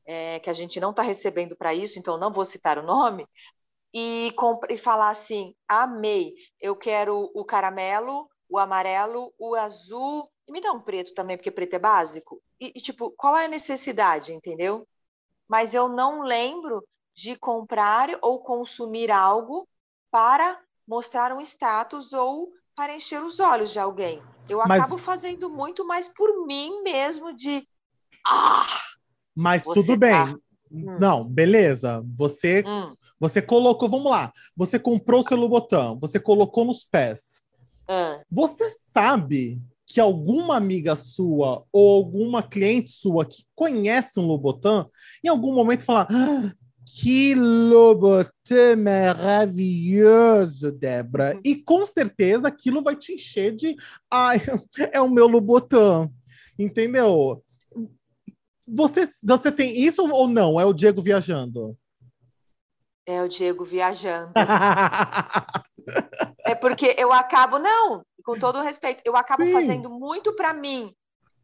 é, 0.06 0.40
que 0.40 0.50
a 0.50 0.54
gente 0.54 0.80
não 0.80 0.92
está 0.92 1.02
recebendo 1.02 1.56
para 1.56 1.74
isso, 1.74 2.00
então 2.00 2.18
não 2.18 2.32
vou 2.32 2.46
citar 2.46 2.78
o 2.78 2.84
nome, 2.84 3.28
e, 3.94 4.34
e 4.70 4.78
falar 4.78 5.10
assim: 5.10 5.54
amei, 5.68 6.34
eu 6.60 6.76
quero 6.76 7.30
o 7.34 7.44
caramelo, 7.44 8.30
o 8.50 8.58
amarelo, 8.58 9.34
o 9.38 9.56
azul, 9.56 10.30
e 10.48 10.52
me 10.52 10.62
dá 10.62 10.72
um 10.72 10.82
preto 10.82 11.14
também, 11.14 11.38
porque 11.38 11.52
preto 11.52 11.76
é 11.76 11.80
básico. 11.80 12.42
E, 12.60 12.74
e 12.76 12.82
tipo, 12.82 13.12
qual 13.12 13.36
é 13.38 13.46
a 13.46 13.50
necessidade, 13.50 14.34
entendeu? 14.34 14.88
Mas 15.52 15.74
eu 15.74 15.90
não 15.90 16.22
lembro 16.22 16.82
de 17.14 17.36
comprar 17.36 18.08
ou 18.22 18.40
consumir 18.40 19.12
algo 19.12 19.68
para 20.10 20.58
mostrar 20.88 21.36
um 21.36 21.42
status 21.42 22.14
ou 22.14 22.54
para 22.74 22.96
encher 22.96 23.22
os 23.22 23.38
olhos 23.42 23.70
de 23.70 23.78
alguém. 23.78 24.24
Eu 24.48 24.60
mas... 24.60 24.82
acabo 24.82 24.98
fazendo 24.98 25.50
muito 25.50 25.86
mais 25.86 26.08
por 26.08 26.48
mim 26.48 26.82
mesmo 26.84 27.36
de 27.36 27.68
ah, 28.26 28.66
mas 29.36 29.64
tudo 29.64 29.98
bem. 29.98 30.12
Tá... 30.12 30.38
Hum. 30.72 30.98
Não, 30.98 31.26
beleza. 31.26 32.02
Você 32.16 32.64
hum. 32.66 32.96
você 33.20 33.42
colocou, 33.42 33.90
vamos 33.90 34.10
lá. 34.10 34.32
Você 34.56 34.80
comprou 34.80 35.20
o 35.20 35.28
seu 35.28 35.36
Louboutin, 35.36 36.00
você 36.00 36.18
colocou 36.18 36.64
nos 36.64 36.86
pés. 36.86 37.44
Hum. 37.90 38.24
Você 38.32 38.70
sabe 38.70 39.62
que 39.92 40.00
alguma 40.00 40.56
amiga 40.56 40.96
sua 40.96 41.66
ou 41.72 41.98
alguma 41.98 42.42
cliente 42.42 42.92
sua 42.92 43.26
que 43.26 43.44
conhece 43.54 44.20
um 44.20 44.26
Lobotan, 44.26 44.88
em 45.24 45.28
algum 45.28 45.54
momento 45.54 45.84
falar: 45.84 46.08
ah, 46.10 46.52
que 46.86 47.36
Lobotan 47.36 48.76
maravilhoso, 48.78 50.72
Débora. 50.72 51.40
E 51.44 51.56
com 51.56 51.86
certeza 51.86 52.48
aquilo 52.48 52.82
vai 52.82 52.96
te 52.96 53.14
encher 53.14 53.56
de 53.56 53.76
ai, 54.10 54.42
é 54.92 55.02
o 55.02 55.10
meu 55.10 55.28
Lobotan. 55.28 56.10
Entendeu? 56.58 57.44
Você, 58.68 59.10
você 59.24 59.52
tem 59.52 59.82
isso 59.84 60.02
ou 60.02 60.28
não? 60.28 60.60
É 60.60 60.66
o 60.66 60.74
Diego 60.74 61.02
viajando? 61.02 61.78
É 63.06 63.22
o 63.22 63.28
Diego 63.28 63.66
viajando. 63.66 64.32
é 66.46 66.56
porque 66.56 66.96
eu 66.98 67.12
acabo, 67.12 67.60
não, 67.60 68.06
com 68.24 68.38
todo 68.38 68.60
o 68.60 68.62
respeito, 68.62 69.02
eu 69.06 69.16
acabo 69.16 69.44
Sim. 69.46 69.52
fazendo 69.52 69.90
muito 69.90 70.36
para 70.36 70.54
mim. 70.54 70.96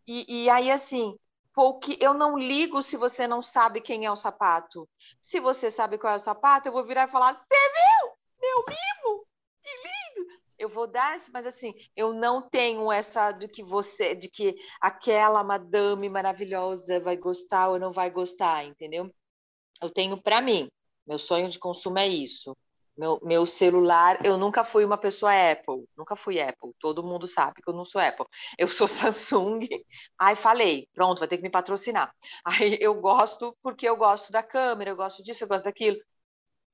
E, 0.08 0.44
e 0.44 0.50
aí, 0.50 0.72
assim, 0.72 1.17
porque 1.53 1.98
eu 2.00 2.13
não 2.13 2.38
ligo 2.38 2.84
se 2.84 2.96
você 2.96 3.27
não 3.27 3.41
sabe 3.41 3.82
quem 3.82 4.06
é 4.06 4.12
o 4.12 4.15
sapato. 4.15 4.88
Se 5.22 5.39
você 5.39 5.72
sabe 5.72 5.98
qual 5.98 6.13
é 6.13 6.15
o 6.15 6.20
sapato, 6.20 6.67
eu 6.67 6.72
vou 6.72 6.84
virar 6.84 7.08
e 7.08 7.12
falar: 7.12 7.34
Você 7.34 7.44
viu? 7.50 8.12
Meu 8.39 8.63
mimo! 8.67 9.25
Que 9.63 9.70
lindo! 9.70 10.29
Eu 10.58 10.70
vou 10.70 10.88
dar, 10.88 11.17
mas 11.34 11.46
assim, 11.46 11.74
eu 11.96 12.13
não 12.13 12.48
tenho 12.48 12.91
essa 12.91 13.32
de 13.32 13.48
que 13.48 13.63
você, 13.63 14.15
de 14.15 14.29
que 14.29 14.56
aquela 14.79 15.44
madame 15.44 16.08
maravilhosa 16.10 17.00
vai 17.00 17.17
gostar 17.17 17.70
ou 17.70 17.79
não 17.79 17.91
vai 17.91 18.10
gostar, 18.10 18.63
entendeu? 18.63 19.12
Eu 19.82 19.89
tenho 19.89 20.22
para 20.22 20.41
mim. 20.41 20.70
Meu 21.08 21.17
sonho 21.17 21.50
de 21.50 21.58
consumo 21.58 22.00
é 22.00 22.08
isso. 22.08 22.56
Meu, 22.98 23.20
meu 23.24 23.46
celular, 23.46 24.18
eu 24.25 24.38
nunca 24.39 24.63
fui 24.63 24.84
uma 24.84 24.98
pessoa 24.98 25.32
Apple, 25.51 25.88
nunca 25.96 26.16
fui 26.16 26.39
Apple, 26.42 26.72
todo 26.80 27.04
mundo 27.04 27.27
sabe 27.27 27.62
que 27.62 27.70
eu 27.70 27.74
não 27.74 27.86
sou 27.86 28.01
Apple. 28.01 28.25
Eu 28.58 28.68
sou 28.68 28.88
Samsung, 28.89 29.68
aí 30.20 30.36
falei, 30.36 30.88
pronto, 30.94 31.20
vai 31.20 31.27
ter 31.27 31.38
que 31.38 31.44
me 31.44 31.50
patrocinar. 31.51 32.12
Aí 32.44 32.77
eu 32.82 32.96
gosto 33.00 33.56
porque 33.62 33.88
eu 33.88 33.96
gosto 33.98 34.32
da 34.32 34.42
câmera, 34.44 34.89
eu 34.92 34.96
gosto 34.96 35.22
disso, 35.24 35.44
eu 35.44 35.48
gosto 35.48 35.66
daquilo. 35.66 35.98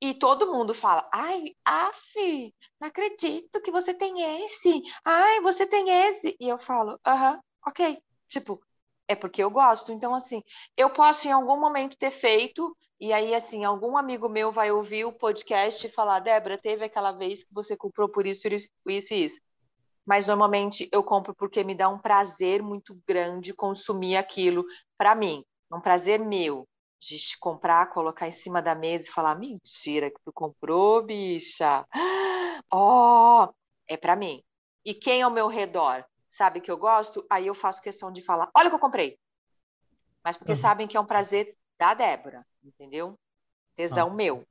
E 0.00 0.14
todo 0.14 0.52
mundo 0.52 0.74
fala, 0.74 1.08
ai, 1.12 1.44
af, 1.64 2.52
não 2.80 2.88
acredito 2.88 3.60
que 3.62 3.70
você 3.70 3.94
tem 3.94 4.44
esse, 4.46 4.82
ai, 5.04 5.40
você 5.40 5.66
tem 5.66 5.88
esse. 6.08 6.36
E 6.40 6.48
eu 6.48 6.58
falo, 6.58 6.98
aham, 7.06 7.32
uh 7.34 7.36
-huh, 7.36 7.40
ok. 7.68 7.98
Tipo, 8.28 8.60
é 9.08 9.14
porque 9.16 9.42
eu 9.42 9.50
gosto. 9.50 9.92
Então, 9.92 10.14
assim, 10.14 10.42
eu 10.76 10.90
posso 10.90 11.26
em 11.28 11.32
algum 11.32 11.58
momento 11.60 11.96
ter 11.98 12.10
feito 12.10 12.76
E 13.04 13.12
aí, 13.12 13.34
assim, 13.34 13.66
algum 13.66 13.98
amigo 13.98 14.30
meu 14.30 14.50
vai 14.50 14.72
ouvir 14.72 15.04
o 15.04 15.12
podcast 15.12 15.86
e 15.86 15.90
falar: 15.90 16.20
Débora, 16.20 16.56
teve 16.56 16.86
aquela 16.86 17.12
vez 17.12 17.44
que 17.44 17.52
você 17.52 17.76
comprou 17.76 18.08
por 18.08 18.26
isso, 18.26 18.48
isso, 18.48 18.70
isso 18.86 19.12
e 19.12 19.24
isso. 19.26 19.40
Mas 20.06 20.26
normalmente 20.26 20.88
eu 20.90 21.04
compro 21.04 21.34
porque 21.34 21.62
me 21.62 21.74
dá 21.74 21.86
um 21.86 21.98
prazer 21.98 22.62
muito 22.62 22.98
grande 23.06 23.52
consumir 23.52 24.16
aquilo 24.16 24.64
para 24.96 25.14
mim. 25.14 25.44
É 25.70 25.76
um 25.76 25.82
prazer 25.82 26.18
meu 26.18 26.66
de 26.98 27.18
comprar, 27.40 27.90
colocar 27.90 28.26
em 28.26 28.32
cima 28.32 28.62
da 28.62 28.74
mesa 28.74 29.06
e 29.06 29.12
falar: 29.12 29.34
mentira 29.34 30.10
que 30.10 30.22
tu 30.24 30.32
comprou, 30.32 31.02
bicha. 31.02 31.86
Ó, 32.72 33.44
oh, 33.44 33.54
é 33.86 33.98
para 33.98 34.16
mim. 34.16 34.42
E 34.82 34.94
quem 34.94 35.20
ao 35.20 35.30
meu 35.30 35.46
redor 35.46 36.06
sabe 36.26 36.58
que 36.58 36.70
eu 36.70 36.78
gosto, 36.78 37.22
aí 37.28 37.48
eu 37.48 37.54
faço 37.54 37.82
questão 37.82 38.10
de 38.10 38.22
falar: 38.22 38.50
olha 38.56 38.68
o 38.68 38.70
que 38.70 38.76
eu 38.76 38.80
comprei. 38.80 39.18
Mas 40.24 40.38
porque 40.38 40.52
uhum. 40.52 40.58
sabem 40.58 40.88
que 40.88 40.96
é 40.96 41.00
um 41.00 41.04
prazer 41.04 41.54
da 41.86 41.94
Débora 41.94 42.44
entendeu? 42.64 43.18
Tesão 43.76 44.08
ah. 44.08 44.14
meu. 44.14 44.44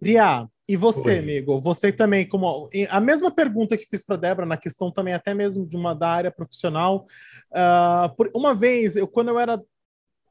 Ria, 0.00 0.48
e 0.68 0.76
você, 0.76 1.08
Oi. 1.08 1.18
amigo? 1.18 1.60
Você 1.60 1.90
também, 1.90 2.28
como 2.28 2.68
a 2.88 3.00
mesma 3.00 3.30
pergunta 3.30 3.76
que 3.76 3.86
fiz 3.86 4.04
para 4.04 4.16
Débora 4.16 4.46
na 4.46 4.56
questão 4.56 4.92
também 4.92 5.14
até 5.14 5.34
mesmo 5.34 5.66
de 5.66 5.76
uma 5.76 5.94
da 5.94 6.08
área 6.08 6.30
profissional. 6.30 7.06
Uh, 7.50 8.14
por, 8.14 8.30
uma 8.34 8.54
vez, 8.54 8.94
eu 8.94 9.08
quando 9.08 9.28
eu 9.28 9.38
era 9.38 9.60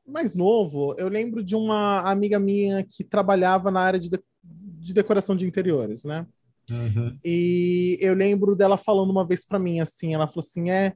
mais 0.06 0.34
novo, 0.36 0.96
eu 0.98 1.10
lembro 1.10 1.44
de 1.44 1.56
uma 1.56 2.00
amiga 2.10 2.40
minha 2.40 2.82
que 2.84 3.04
trabalhava 3.04 3.70
na 3.70 3.82
área 3.82 4.00
de, 4.00 4.10
de, 4.10 4.20
de 4.42 4.94
decoração 4.94 5.36
de 5.36 5.46
interiores, 5.46 6.06
né? 6.06 6.26
Uhum. 6.70 7.18
E 7.24 7.98
eu 8.02 8.14
lembro 8.14 8.56
dela 8.56 8.78
falando 8.78 9.10
uma 9.10 9.26
vez 9.26 9.46
para 9.46 9.60
mim 9.60 9.80
assim, 9.80 10.14
ela 10.14 10.28
falou 10.28 10.46
assim, 10.46 10.70
é, 10.70 10.94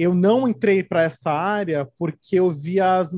eu 0.00 0.14
não 0.14 0.48
entrei 0.48 0.82
para 0.82 1.02
essa 1.02 1.30
área 1.30 1.86
porque 1.98 2.36
eu 2.36 2.50
via 2.50 2.96
as, 2.96 3.10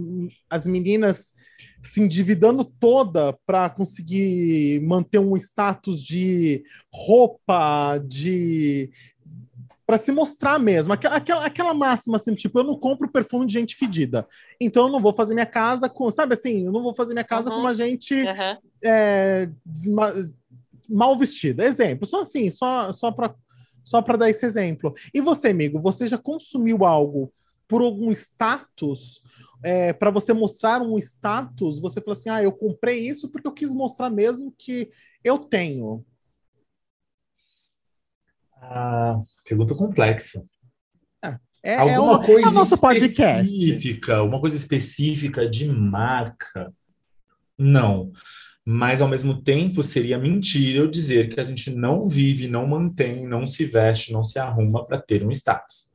as 0.51 0.67
meninas 0.67 1.33
se 1.81 2.01
endividando 2.01 2.65
toda 2.65 3.39
para 3.47 3.71
conseguir 3.71 4.81
manter 4.83 5.21
um 5.21 5.37
status 5.37 6.03
de 6.03 6.65
roupa, 6.93 7.99
de 7.99 8.91
para 9.87 9.97
se 9.97 10.11
mostrar 10.11 10.59
mesmo. 10.59 10.93
Aquela, 10.93 11.45
aquela 11.47 11.75
máxima 11.75 12.17
assim, 12.17 12.35
tipo, 12.35 12.59
eu 12.59 12.65
não 12.65 12.77
compro 12.77 13.09
perfume 13.09 13.47
de 13.47 13.53
gente 13.53 13.77
fedida. 13.77 14.27
Então 14.61 14.87
eu 14.87 14.93
não 14.93 15.01
vou 15.01 15.13
fazer 15.13 15.35
minha 15.35 15.47
casa 15.47 15.89
com, 15.89 16.11
sabe 16.11 16.35
assim, 16.35 16.65
eu 16.67 16.73
não 16.73 16.83
vou 16.83 16.95
fazer 16.95 17.13
minha 17.13 17.25
casa 17.25 17.49
uhum. 17.49 17.57
com 17.57 17.61
uma 17.61 17.75
gente 17.75 18.15
uhum. 18.15 18.59
é, 18.85 19.49
mal 20.89 21.17
vestida. 21.17 21.65
Exemplo, 21.65 22.07
só 22.07 22.23
assim, 22.23 22.51
só, 22.51 22.93
só 22.93 23.13
para 23.13 23.35
só 23.83 24.03
para 24.03 24.19
dar 24.19 24.31
esse 24.31 24.45
exemplo. 24.45 24.95
E 25.13 25.21
você, 25.21 25.49
amigo, 25.49 25.81
você 25.81 26.07
já 26.07 26.19
consumiu 26.19 26.85
algo 26.85 27.33
por 27.69 27.83
algum 27.83 28.11
status 28.11 29.23
é, 29.63 29.93
para 29.93 30.11
você 30.11 30.33
mostrar 30.33 30.83
um 30.83 30.99
status, 30.99 31.79
você 31.79 32.01
fala 32.01 32.17
assim: 32.17 32.29
ah, 32.29 32.43
eu 32.43 32.53
comprei 32.53 32.99
isso 33.01 33.31
porque 33.31 33.47
eu 33.47 33.53
quis 33.53 33.73
mostrar 33.73 34.11
mesmo 34.11 34.53
que 34.59 34.91
eu 35.23 35.39
tenho? 35.39 36.05
Ah, 38.61 39.21
pergunta 39.45 39.75
complexa. 39.75 40.45
É, 41.25 41.39
é 41.63 41.79
Alguma 41.79 42.23
é 42.23 42.27
coisa 42.27 42.61
é 42.61 42.99
específica, 42.99 44.23
uma 44.23 44.41
coisa 44.41 44.57
específica 44.57 45.49
de 45.49 45.69
marca? 45.69 46.73
Não. 47.57 48.11
Mas, 48.65 49.01
ao 49.01 49.09
mesmo 49.09 49.43
tempo, 49.43 49.83
seria 49.83 50.19
mentira 50.19 50.79
eu 50.79 50.87
dizer 50.89 51.29
que 51.29 51.41
a 51.41 51.45
gente 51.45 51.71
não 51.71 52.09
vive, 52.09 52.47
não 52.47 52.67
mantém, 52.67 53.27
não 53.27 53.47
se 53.47 53.65
veste, 53.65 54.13
não 54.13 54.23
se 54.23 54.39
arruma 54.39 54.87
para 54.87 55.01
ter 55.01 55.25
um 55.25 55.31
status. 55.33 55.93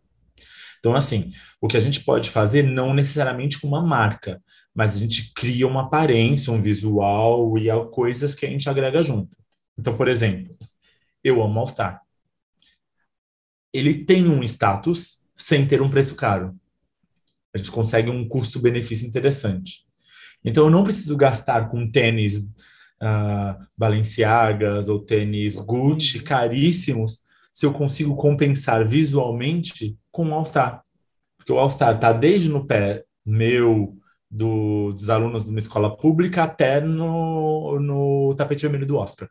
Então, 0.79 0.95
assim, 0.95 1.31
o 1.62 1.67
que 1.67 1.77
a 1.77 1.79
gente 1.79 2.03
pode 2.03 2.29
fazer, 2.29 2.63
não 2.63 2.93
necessariamente 2.93 3.59
com 3.59 3.67
uma 3.67 3.81
marca, 3.81 4.41
mas 4.75 4.93
a 4.93 4.97
gente 4.97 5.33
cria 5.33 5.65
uma 5.65 5.83
aparência, 5.83 6.53
um 6.53 6.62
visual 6.62 7.57
e 7.57 7.67
coisas 7.89 8.36
que 8.36 8.45
a 8.45 8.50
gente 8.50 8.69
agrega 8.69 9.01
junto. 9.01 9.36
Então, 9.77 9.95
por 9.95 10.07
exemplo, 10.07 10.55
eu 11.24 11.41
amo 11.41 11.59
All 11.59 11.67
Star. 11.67 12.01
Ele 13.74 14.05
tem 14.05 14.27
um 14.27 14.43
status 14.43 15.24
sem 15.36 15.67
ter 15.67 15.81
um 15.81 15.89
preço 15.89 16.15
caro. 16.15 16.55
A 17.53 17.57
gente 17.57 17.71
consegue 17.71 18.09
um 18.09 18.27
custo-benefício 18.27 19.07
interessante. 19.07 19.87
Então, 20.44 20.65
eu 20.65 20.70
não 20.70 20.84
preciso 20.84 21.15
gastar 21.17 21.70
com 21.70 21.89
tênis 21.89 22.39
uh, 23.01 23.65
Balenciagas 23.77 24.89
ou 24.89 25.00
tênis 25.00 25.56
Gucci 25.56 26.22
caríssimos 26.22 27.20
se 27.53 27.65
eu 27.65 27.74
consigo 27.74 28.15
compensar 28.15 28.88
visualmente 28.88 29.98
com 30.12 30.29
o 30.29 30.34
All-Star. 30.34 30.84
Porque 31.38 31.51
o 31.51 31.58
All-Star 31.58 31.96
está 31.96 32.13
desde 32.13 32.50
no 32.50 32.65
pé 32.65 33.03
meu, 33.25 33.98
do, 34.30 34.93
dos 34.93 35.10
alunos 35.10 35.43
de 35.43 35.50
uma 35.50 35.60
escola 35.60 35.95
pública, 35.95 36.43
até 36.43 36.80
no, 36.80 37.80
no 37.80 38.34
tapete 38.36 38.62
vermelho 38.62 38.86
do 38.86 38.97
Oscar. 38.97 39.30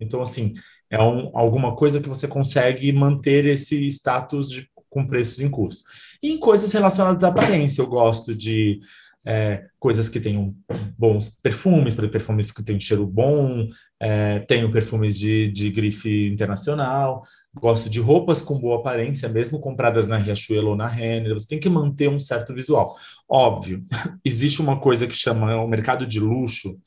Então, 0.00 0.22
assim, 0.22 0.54
é 0.90 1.00
um, 1.02 1.30
alguma 1.36 1.74
coisa 1.74 2.00
que 2.00 2.08
você 2.08 2.28
consegue 2.28 2.92
manter 2.92 3.44
esse 3.44 3.86
status 3.88 4.50
de, 4.50 4.70
com 4.88 5.06
preços 5.06 5.40
em 5.40 5.50
custo. 5.50 5.84
E 6.22 6.32
em 6.32 6.38
coisas 6.38 6.72
relacionadas 6.72 7.22
à 7.24 7.28
aparência, 7.28 7.82
eu 7.82 7.86
gosto 7.86 8.34
de 8.34 8.80
é, 9.26 9.66
coisas 9.78 10.08
que 10.08 10.20
tenham 10.20 10.54
bons 10.96 11.36
perfumes, 11.42 11.94
perfumes 11.94 12.52
que 12.52 12.62
têm 12.62 12.78
cheiro 12.78 13.04
bom, 13.04 13.68
é, 14.00 14.38
tenho 14.40 14.70
perfumes 14.70 15.18
de, 15.18 15.50
de 15.50 15.68
grife 15.70 16.28
internacional, 16.28 17.24
gosto 17.54 17.90
de 17.90 17.98
roupas 17.98 18.40
com 18.40 18.58
boa 18.58 18.78
aparência, 18.78 19.28
mesmo 19.28 19.58
compradas 19.58 20.06
na 20.06 20.16
Riachuelo 20.16 20.70
ou 20.70 20.76
na 20.76 20.86
Renner, 20.86 21.34
você 21.34 21.48
tem 21.48 21.58
que 21.58 21.68
manter 21.68 22.08
um 22.08 22.20
certo 22.20 22.54
visual. 22.54 22.94
Óbvio, 23.28 23.84
existe 24.24 24.62
uma 24.62 24.78
coisa 24.78 25.06
que 25.06 25.14
chama 25.14 25.56
o 25.56 25.66
mercado 25.66 26.06
de 26.06 26.20
luxo, 26.20 26.78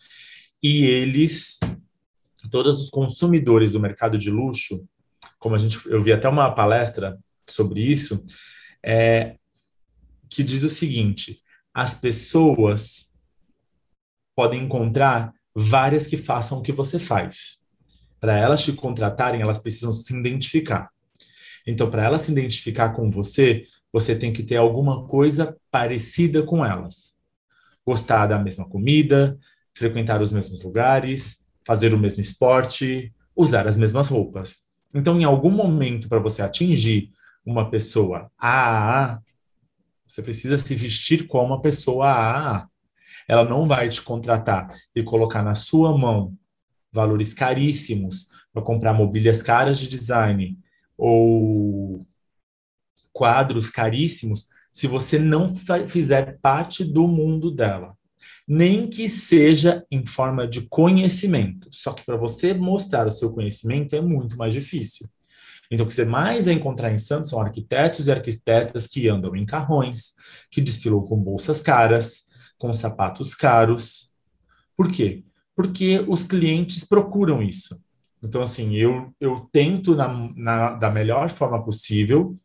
e 0.63 0.85
eles, 0.85 1.59
todos 2.49 2.81
os 2.81 2.89
consumidores 2.89 3.73
do 3.73 3.79
mercado 3.79 4.17
de 4.17 4.29
luxo, 4.29 4.85
como 5.37 5.55
a 5.55 5.57
gente, 5.57 5.77
eu 5.87 6.01
vi 6.01 6.13
até 6.13 6.27
uma 6.29 6.51
palestra 6.51 7.17
sobre 7.47 7.81
isso, 7.81 8.25
é, 8.83 9.35
que 10.29 10.43
diz 10.43 10.63
o 10.63 10.69
seguinte: 10.69 11.41
as 11.73 11.93
pessoas 11.93 13.13
podem 14.35 14.63
encontrar 14.63 15.33
várias 15.53 16.07
que 16.07 16.17
façam 16.17 16.59
o 16.59 16.61
que 16.61 16.71
você 16.71 16.97
faz. 16.97 17.65
Para 18.19 18.37
elas 18.37 18.63
te 18.63 18.73
contratarem, 18.73 19.41
elas 19.41 19.59
precisam 19.59 19.93
se 19.93 20.13
identificar. 20.15 20.89
Então, 21.65 21.89
para 21.89 22.03
elas 22.03 22.23
se 22.23 22.31
identificar 22.31 22.89
com 22.89 23.09
você, 23.09 23.63
você 23.91 24.15
tem 24.15 24.31
que 24.31 24.43
ter 24.43 24.57
alguma 24.57 25.05
coisa 25.07 25.57
parecida 25.69 26.43
com 26.43 26.65
elas. 26.65 27.15
Gostar 27.85 28.27
da 28.27 28.39
mesma 28.39 28.67
comida, 28.67 29.37
frequentar 29.73 30.21
os 30.21 30.31
mesmos 30.31 30.63
lugares, 30.63 31.45
fazer 31.65 31.93
o 31.93 31.99
mesmo 31.99 32.21
esporte, 32.21 33.13
usar 33.35 33.67
as 33.67 33.77
mesmas 33.77 34.07
roupas. 34.09 34.59
Então, 34.93 35.19
em 35.19 35.23
algum 35.23 35.51
momento, 35.51 36.09
para 36.09 36.19
você 36.19 36.41
atingir 36.41 37.11
uma 37.45 37.69
pessoa 37.69 38.31
AAA, 38.37 39.21
você 40.09 40.23
precisa 40.23 40.57
se 40.57 40.73
vestir 40.73 41.27
como 41.27 41.53
uma 41.53 41.61
pessoa 41.61 42.09
AAA. 42.09 42.67
Ela 43.27 43.47
não 43.47 43.67
vai 43.67 43.87
te 43.89 44.01
contratar 44.01 44.75
e 44.95 45.03
colocar 45.03 45.43
na 45.43 45.53
sua 45.53 45.95
mão 45.95 46.35
valores 46.91 47.31
caríssimos 47.31 48.29
para 48.51 48.63
comprar 48.63 48.91
mobílias 48.91 49.43
caras 49.43 49.77
de 49.77 49.87
design 49.87 50.57
ou 50.97 52.07
quadros 53.13 53.69
caríssimos 53.69 54.47
se 54.73 54.87
você 54.87 55.19
não 55.19 55.53
fizer 55.87 56.39
parte 56.41 56.83
do 56.83 57.07
mundo 57.07 57.51
dela. 57.51 57.95
Nem 58.47 58.89
que 58.89 59.07
seja 59.07 59.85
em 59.91 60.03
forma 60.03 60.47
de 60.47 60.61
conhecimento. 60.61 61.69
Só 61.71 61.93
que 61.93 62.03
para 62.03 62.17
você 62.17 62.55
mostrar 62.55 63.05
o 63.05 63.11
seu 63.11 63.31
conhecimento 63.31 63.95
é 63.95 64.01
muito 64.01 64.35
mais 64.37 64.55
difícil. 64.55 65.07
Então, 65.71 65.85
o 65.85 65.87
que 65.87 65.93
você 65.93 66.05
mais 66.05 66.45
vai 66.45 66.55
encontrar 66.55 66.91
em 66.91 66.97
Santos 66.97 67.29
são 67.29 67.41
arquitetos 67.41 68.07
e 68.07 68.11
arquitetas 68.11 68.87
que 68.87 69.07
andam 69.07 69.35
em 69.35 69.45
carrões, 69.45 70.15
que 70.49 70.61
desfilam 70.61 71.01
com 71.01 71.15
bolsas 71.15 71.61
caras, 71.61 72.25
com 72.57 72.73
sapatos 72.73 73.35
caros. 73.35 74.09
Por 74.75 74.91
quê? 74.91 75.23
Porque 75.55 76.03
os 76.07 76.23
clientes 76.23 76.83
procuram 76.83 77.43
isso. 77.43 77.79
Então, 78.21 78.41
assim, 78.41 78.75
eu, 78.75 79.13
eu 79.19 79.47
tento, 79.51 79.95
na, 79.95 80.07
na, 80.35 80.73
da 80.73 80.89
melhor 80.89 81.29
forma 81.29 81.63
possível, 81.63 82.35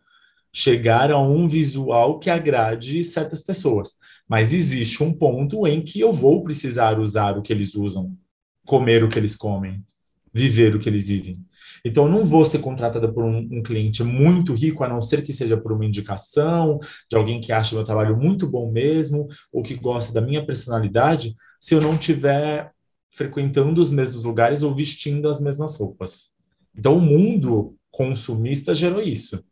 chegar 0.53 1.11
a 1.11 1.19
um 1.19 1.49
visual 1.49 2.19
que 2.19 2.31
agrade 2.31 3.03
certas 3.03 3.43
pessoas. 3.43 3.95
Mas 4.29 4.53
existe 4.53 5.03
um 5.03 5.13
ponto 5.13 5.67
em 5.67 5.83
que 5.83 5.99
eu 6.01 6.13
vou 6.13 6.43
precisar 6.43 6.99
usar 7.01 7.37
o 7.37 7.43
que 7.43 7.53
eles 7.53 7.75
usam, 7.75 8.17
comer 8.65 9.03
o 9.03 9.09
que 9.09 9.19
eles 9.19 9.35
comem, 9.35 9.85
viver 10.33 10.75
o 10.77 10.79
que 10.79 10.89
eles 10.89 11.09
vivem. 11.09 11.45
Então, 11.85 12.07
eu 12.07 12.11
não 12.11 12.25
vou 12.25 12.45
ser 12.47 12.61
contratada 12.61 13.13
por 13.13 13.23
um, 13.23 13.37
um, 13.37 13.63
cliente 13.63 14.03
muito 14.03 14.55
rico, 14.55 14.83
a 14.83 14.89
não 14.89 15.03
ser 15.03 15.23
que 15.23 15.33
seja 15.33 15.57
por 15.57 15.73
uma 15.73 15.85
indicação, 15.85 16.81
de 17.11 17.17
alguém 17.17 17.41
que 17.41 17.53
acha 17.53 17.75
meu 17.75 17.85
trabalho 17.85 18.17
muito 18.17 18.47
bom 18.47 18.73
mesmo, 18.73 19.29
ou 19.53 19.63
que 19.63 19.75
gosta 19.75 20.13
da 20.13 20.21
minha 20.21 20.45
personalidade, 20.45 21.37
se 21.61 21.75
eu 21.75 21.81
não 21.81 21.99
tiver 21.99 22.73
frequentando 23.11 23.81
os 23.81 23.91
mesmos 23.91 24.25
lugares 24.25 24.63
ou 24.63 24.75
vestindo 24.75 25.29
as 25.29 25.41
mesmas 25.41 25.77
roupas. 25.77 26.35
Então, 26.77 26.97
o 26.97 27.01
mundo 27.01 27.77
consumista 27.91 28.75
gerou 28.75 29.01
isso. 29.01 29.45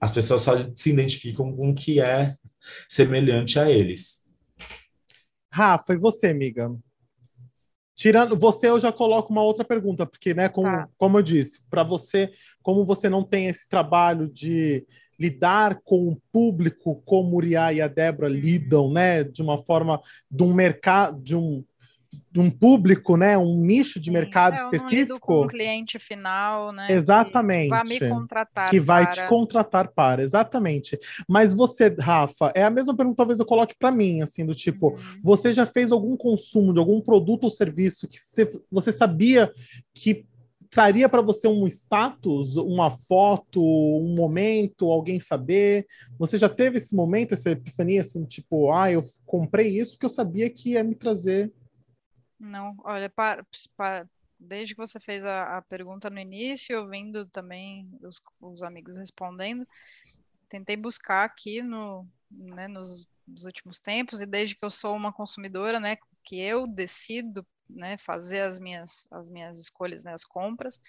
As 0.00 0.12
pessoas 0.12 0.42
só 0.42 0.52
se 0.74 0.90
identificam 0.90 1.52
com 1.52 1.70
o 1.70 1.74
que 1.74 2.00
é 2.00 2.34
semelhante 2.88 3.58
a 3.58 3.70
eles. 3.70 4.26
Rafa, 5.50 5.94
e 5.94 5.96
você, 5.96 6.26
amiga? 6.26 6.70
Tirando 7.96 8.36
você, 8.36 8.68
eu 8.68 8.78
já 8.78 8.92
coloco 8.92 9.32
uma 9.32 9.42
outra 9.42 9.64
pergunta, 9.64 10.04
porque, 10.04 10.34
né, 10.34 10.50
como, 10.50 10.68
tá. 10.68 10.88
como 10.98 11.16
eu 11.16 11.22
disse, 11.22 11.64
para 11.70 11.82
você, 11.82 12.30
como 12.62 12.84
você 12.84 13.08
não 13.08 13.24
tem 13.24 13.46
esse 13.46 13.66
trabalho 13.66 14.28
de 14.28 14.86
lidar 15.18 15.80
com 15.82 16.08
o 16.08 16.20
público 16.30 17.02
como 17.06 17.32
o 17.32 17.36
Uriah 17.36 17.72
e 17.72 17.80
a 17.80 17.88
Débora 17.88 18.28
lidam, 18.28 18.92
né, 18.92 19.24
de 19.24 19.40
uma 19.40 19.62
forma 19.62 19.98
de 20.30 20.42
um 20.42 20.52
mercado, 20.52 21.22
de 21.22 21.34
um 21.34 21.64
um 22.36 22.50
público, 22.50 23.16
né, 23.16 23.36
um 23.36 23.58
nicho 23.60 23.98
de 23.98 24.10
mercado 24.10 24.56
é, 24.56 24.62
específico. 24.64 25.20
com 25.20 25.44
um 25.44 25.46
cliente 25.46 25.98
final, 25.98 26.72
né? 26.72 26.90
Exatamente. 26.90 27.64
Que 27.64 27.68
vai 27.68 27.84
me 27.84 28.08
contratar. 28.08 28.70
Que 28.70 28.80
vai 28.80 29.04
para... 29.04 29.12
te 29.12 29.28
contratar 29.28 29.88
para, 29.88 30.22
exatamente. 30.22 30.98
Mas 31.28 31.52
você, 31.52 31.94
Rafa, 31.98 32.52
é 32.54 32.62
a 32.62 32.70
mesma 32.70 32.94
pergunta, 32.94 33.16
talvez 33.16 33.38
eu 33.38 33.46
coloque 33.46 33.74
para 33.78 33.90
mim, 33.90 34.20
assim, 34.20 34.44
do 34.44 34.54
tipo, 34.54 34.90
uhum. 34.90 35.20
você 35.22 35.52
já 35.52 35.66
fez 35.66 35.92
algum 35.92 36.16
consumo 36.16 36.72
de 36.72 36.78
algum 36.78 37.00
produto 37.00 37.44
ou 37.44 37.50
serviço 37.50 38.08
que 38.08 38.18
você, 38.18 38.48
você 38.70 38.92
sabia 38.92 39.50
que 39.94 40.26
traria 40.76 41.08
para 41.08 41.22
você 41.22 41.48
um 41.48 41.66
status, 41.66 42.56
uma 42.56 42.90
foto, 42.90 43.62
um 43.62 44.14
momento, 44.14 44.90
alguém 44.90 45.18
saber? 45.18 45.86
Você 46.18 46.36
já 46.36 46.48
teve 46.48 46.78
esse 46.78 46.94
momento, 46.94 47.32
essa 47.32 47.50
epifania, 47.50 48.00
assim, 48.00 48.24
tipo, 48.24 48.70
ah, 48.70 48.90
eu 48.90 49.02
comprei 49.24 49.68
isso 49.68 49.92
porque 49.92 50.06
eu 50.06 50.10
sabia 50.10 50.50
que 50.50 50.72
ia 50.72 50.84
me 50.84 50.94
trazer 50.94 51.52
não, 52.38 52.76
olha, 52.84 53.08
para, 53.08 53.46
para, 53.76 54.08
desde 54.38 54.74
que 54.74 54.80
você 54.80 55.00
fez 55.00 55.24
a, 55.24 55.58
a 55.58 55.62
pergunta 55.62 56.10
no 56.10 56.18
início, 56.18 56.80
ouvindo 56.80 57.26
também 57.26 57.88
os, 58.02 58.20
os, 58.40 58.62
amigos 58.62 58.96
respondendo, 58.96 59.66
tentei 60.48 60.76
buscar 60.76 61.24
aqui 61.24 61.62
no, 61.62 62.06
né, 62.30 62.68
nos, 62.68 63.08
nos, 63.26 63.44
últimos 63.44 63.78
tempos, 63.78 64.20
e 64.20 64.26
desde 64.26 64.54
que 64.54 64.64
eu 64.64 64.70
sou 64.70 64.94
uma 64.94 65.12
consumidora, 65.12 65.80
né, 65.80 65.96
que 66.22 66.38
eu 66.38 66.66
decido 66.66 67.46
né, 67.68 67.96
fazer 67.98 68.40
as 68.40 68.58
minhas, 68.58 69.08
as 69.10 69.28
minhas 69.28 69.58
escolhas, 69.58 70.04
né, 70.04 70.12
as 70.12 70.24
compras, 70.24 70.80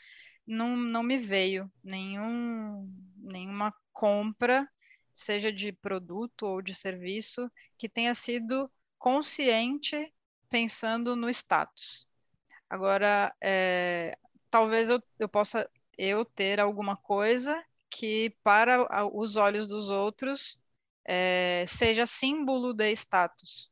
não, 0.46 0.76
não 0.78 1.04
me 1.04 1.18
veio 1.18 1.72
nenhum, 1.84 2.90
nenhuma 3.18 3.74
compra, 3.92 4.70
seja 5.14 5.52
de 5.52 5.72
produto 5.72 6.44
ou 6.44 6.62
de 6.62 6.76
serviço, 6.76 7.52
que 7.78 7.90
tenha 7.90 8.14
sido 8.14 8.70
consciente 8.98 10.14
pensando 10.50 11.16
no 11.16 11.30
status. 11.30 12.08
Agora, 12.70 13.34
é, 13.42 14.18
talvez 14.50 14.90
eu, 14.90 15.02
eu 15.20 15.30
possa 15.30 15.70
eu 15.98 16.26
ter 16.26 16.60
alguma 16.60 16.96
coisa 16.96 17.64
que 17.90 18.36
para 18.44 19.06
os 19.14 19.36
olhos 19.36 19.68
dos 19.68 19.90
outros 19.90 20.60
é, 21.06 21.64
seja 21.68 22.06
símbolo 22.06 22.74
de 22.74 22.92
status. 22.92 23.72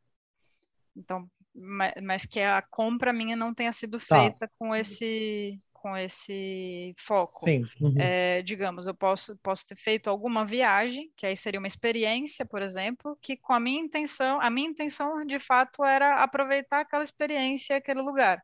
Então, 0.95 1.29
mas, 1.53 1.93
mas, 2.01 2.25
que 2.25 2.39
a 2.39 2.61
compra 2.61 3.13
minha 3.13 3.35
não 3.35 3.53
tenha 3.53 3.71
sido 3.71 3.99
tá. 3.99 4.05
feita 4.05 4.49
com 4.57 4.73
esse 4.73 5.61
com 5.85 5.95
esse 5.95 6.95
foco. 6.97 7.45
Sim. 7.45 7.63
Uhum. 7.79 7.95
É, 7.99 8.41
digamos, 8.41 8.87
eu 8.87 8.95
posso, 8.95 9.37
posso 9.37 9.67
ter 9.67 9.75
feito 9.75 10.09
alguma 10.09 10.43
viagem, 10.43 11.11
que 11.15 11.27
aí 11.27 11.37
seria 11.37 11.59
uma 11.59 11.67
experiência, 11.67 12.43
por 12.43 12.63
exemplo, 12.63 13.15
que 13.21 13.37
com 13.37 13.53
a 13.53 13.59
minha 13.59 13.79
intenção, 13.79 14.41
a 14.41 14.49
minha 14.49 14.67
intenção 14.67 15.23
de 15.23 15.37
fato 15.37 15.83
era 15.83 16.23
aproveitar 16.23 16.79
aquela 16.79 17.03
experiência, 17.03 17.77
aquele 17.77 18.01
lugar. 18.01 18.43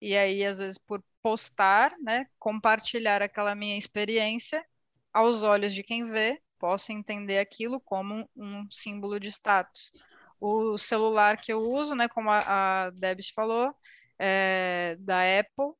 E 0.00 0.16
aí, 0.16 0.42
às 0.42 0.56
vezes, 0.56 0.78
por 0.78 1.04
postar, 1.22 1.94
né, 2.00 2.24
compartilhar 2.38 3.20
aquela 3.20 3.54
minha 3.54 3.76
experiência, 3.76 4.64
aos 5.12 5.42
olhos 5.42 5.74
de 5.74 5.82
quem 5.82 6.06
vê, 6.06 6.40
possa 6.58 6.94
entender 6.94 7.40
aquilo 7.40 7.78
como 7.78 8.26
um 8.34 8.66
símbolo 8.70 9.20
de 9.20 9.28
status. 9.28 9.92
O 10.40 10.78
celular 10.78 11.36
que 11.36 11.52
eu 11.52 11.58
uso, 11.58 11.94
né, 11.94 12.08
como 12.08 12.30
a, 12.30 12.86
a 12.86 12.90
Debs 12.90 13.28
falou, 13.28 13.70
é, 14.18 14.96
da 14.98 15.20
Apple, 15.40 15.78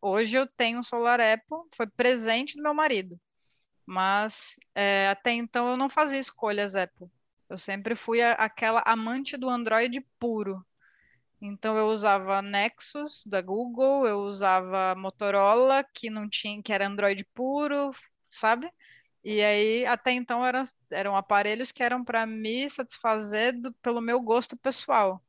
Hoje 0.00 0.38
eu 0.38 0.46
tenho 0.46 0.78
um 0.78 0.82
Solar 0.82 1.20
Apple, 1.20 1.58
foi 1.74 1.86
presente 1.86 2.56
do 2.56 2.62
meu 2.62 2.74
marido, 2.74 3.18
mas 3.84 4.56
é, 4.74 5.08
até 5.08 5.32
então 5.32 5.68
eu 5.70 5.76
não 5.76 5.88
fazia 5.88 6.18
escolhas 6.18 6.76
Apple. 6.76 7.08
Eu 7.48 7.58
sempre 7.58 7.94
fui 7.94 8.20
a, 8.22 8.32
aquela 8.32 8.82
amante 8.84 9.36
do 9.36 9.48
Android 9.48 10.00
puro. 10.18 10.64
Então 11.40 11.76
eu 11.76 11.86
usava 11.86 12.42
Nexus 12.42 13.24
da 13.26 13.40
Google, 13.40 14.06
eu 14.06 14.20
usava 14.20 14.94
Motorola 14.94 15.84
que 15.92 16.10
não 16.10 16.28
tinha, 16.28 16.62
que 16.62 16.72
era 16.72 16.86
Android 16.86 17.24
puro, 17.34 17.90
sabe? 18.30 18.70
E 19.22 19.42
aí 19.42 19.84
até 19.86 20.12
então 20.12 20.44
eram, 20.44 20.62
eram 20.90 21.16
aparelhos 21.16 21.72
que 21.72 21.82
eram 21.82 22.04
para 22.04 22.26
me 22.26 22.68
satisfazer 22.70 23.60
do, 23.60 23.72
pelo 23.74 24.00
meu 24.00 24.20
gosto 24.20 24.56
pessoal. 24.56 25.22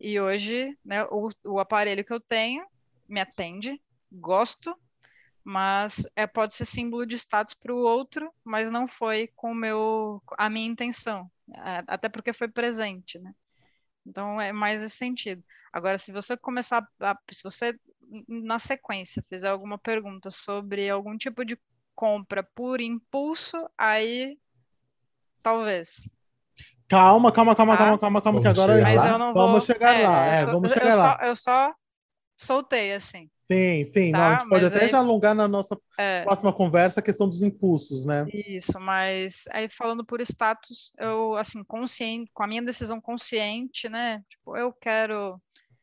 E 0.00 0.20
hoje, 0.20 0.76
né, 0.84 1.04
o, 1.04 1.28
o 1.44 1.58
aparelho 1.58 2.04
que 2.04 2.12
eu 2.12 2.20
tenho 2.20 2.64
me 3.08 3.20
atende, 3.20 3.80
gosto, 4.12 4.76
mas 5.44 6.06
é, 6.14 6.26
pode 6.26 6.54
ser 6.54 6.64
símbolo 6.64 7.04
de 7.04 7.16
status 7.16 7.54
para 7.54 7.74
o 7.74 7.78
outro, 7.78 8.32
mas 8.44 8.70
não 8.70 8.86
foi 8.86 9.28
com 9.34 9.52
meu, 9.54 10.22
a 10.38 10.48
minha 10.48 10.66
intenção, 10.66 11.30
é, 11.52 11.82
até 11.86 12.08
porque 12.08 12.32
foi 12.32 12.48
presente, 12.48 13.18
né? 13.18 13.32
Então 14.06 14.40
é 14.40 14.52
mais 14.52 14.80
nesse 14.80 14.96
sentido. 14.96 15.42
Agora, 15.72 15.96
se 15.96 16.12
você 16.12 16.36
começar, 16.36 16.86
a, 17.00 17.16
se 17.30 17.42
você 17.42 17.78
na 18.28 18.58
sequência 18.58 19.22
fizer 19.22 19.48
alguma 19.48 19.78
pergunta 19.78 20.30
sobre 20.30 20.88
algum 20.90 21.16
tipo 21.16 21.44
de 21.44 21.58
compra 21.94 22.42
por 22.54 22.80
impulso, 22.80 23.56
aí 23.76 24.38
talvez. 25.42 26.08
Calma, 26.88 27.32
calma, 27.32 27.56
calma, 27.56 27.76
calma, 27.76 27.98
calma, 27.98 28.22
calma, 28.22 28.40
que 28.40 28.48
agora 28.48 28.74
vamos 29.32 29.64
chegar 29.64 29.98
lá. 29.98 30.26
É, 30.26 30.44
vamos 30.46 30.70
chegar 30.70 30.90
eu 30.90 30.96
lá. 30.96 31.18
Só, 31.18 31.24
eu 31.24 31.36
só 31.36 31.74
soltei 32.36 32.92
assim. 32.92 33.30
Sim, 33.50 33.84
sim. 33.84 34.12
Tá? 34.12 34.18
Não, 34.18 34.24
a 34.24 34.38
gente 34.38 34.48
pode 34.48 34.64
até 34.64 34.84
aí... 34.84 34.88
já 34.88 34.98
alongar 34.98 35.34
na 35.34 35.46
nossa 35.46 35.78
é... 35.98 36.22
próxima 36.22 36.52
conversa 36.52 37.00
a 37.00 37.02
questão 37.02 37.28
dos 37.28 37.42
impulsos, 37.42 38.04
né? 38.04 38.24
Isso, 38.32 38.78
mas 38.80 39.44
aí 39.50 39.68
falando 39.68 40.04
por 40.04 40.20
status, 40.20 40.92
eu, 40.98 41.36
assim, 41.36 41.62
consciente, 41.64 42.30
com 42.32 42.42
a 42.42 42.46
minha 42.46 42.62
decisão 42.62 43.00
consciente, 43.00 43.88
né? 43.88 44.22
Tipo, 44.28 44.56
eu 44.56 44.72
quero 44.72 45.40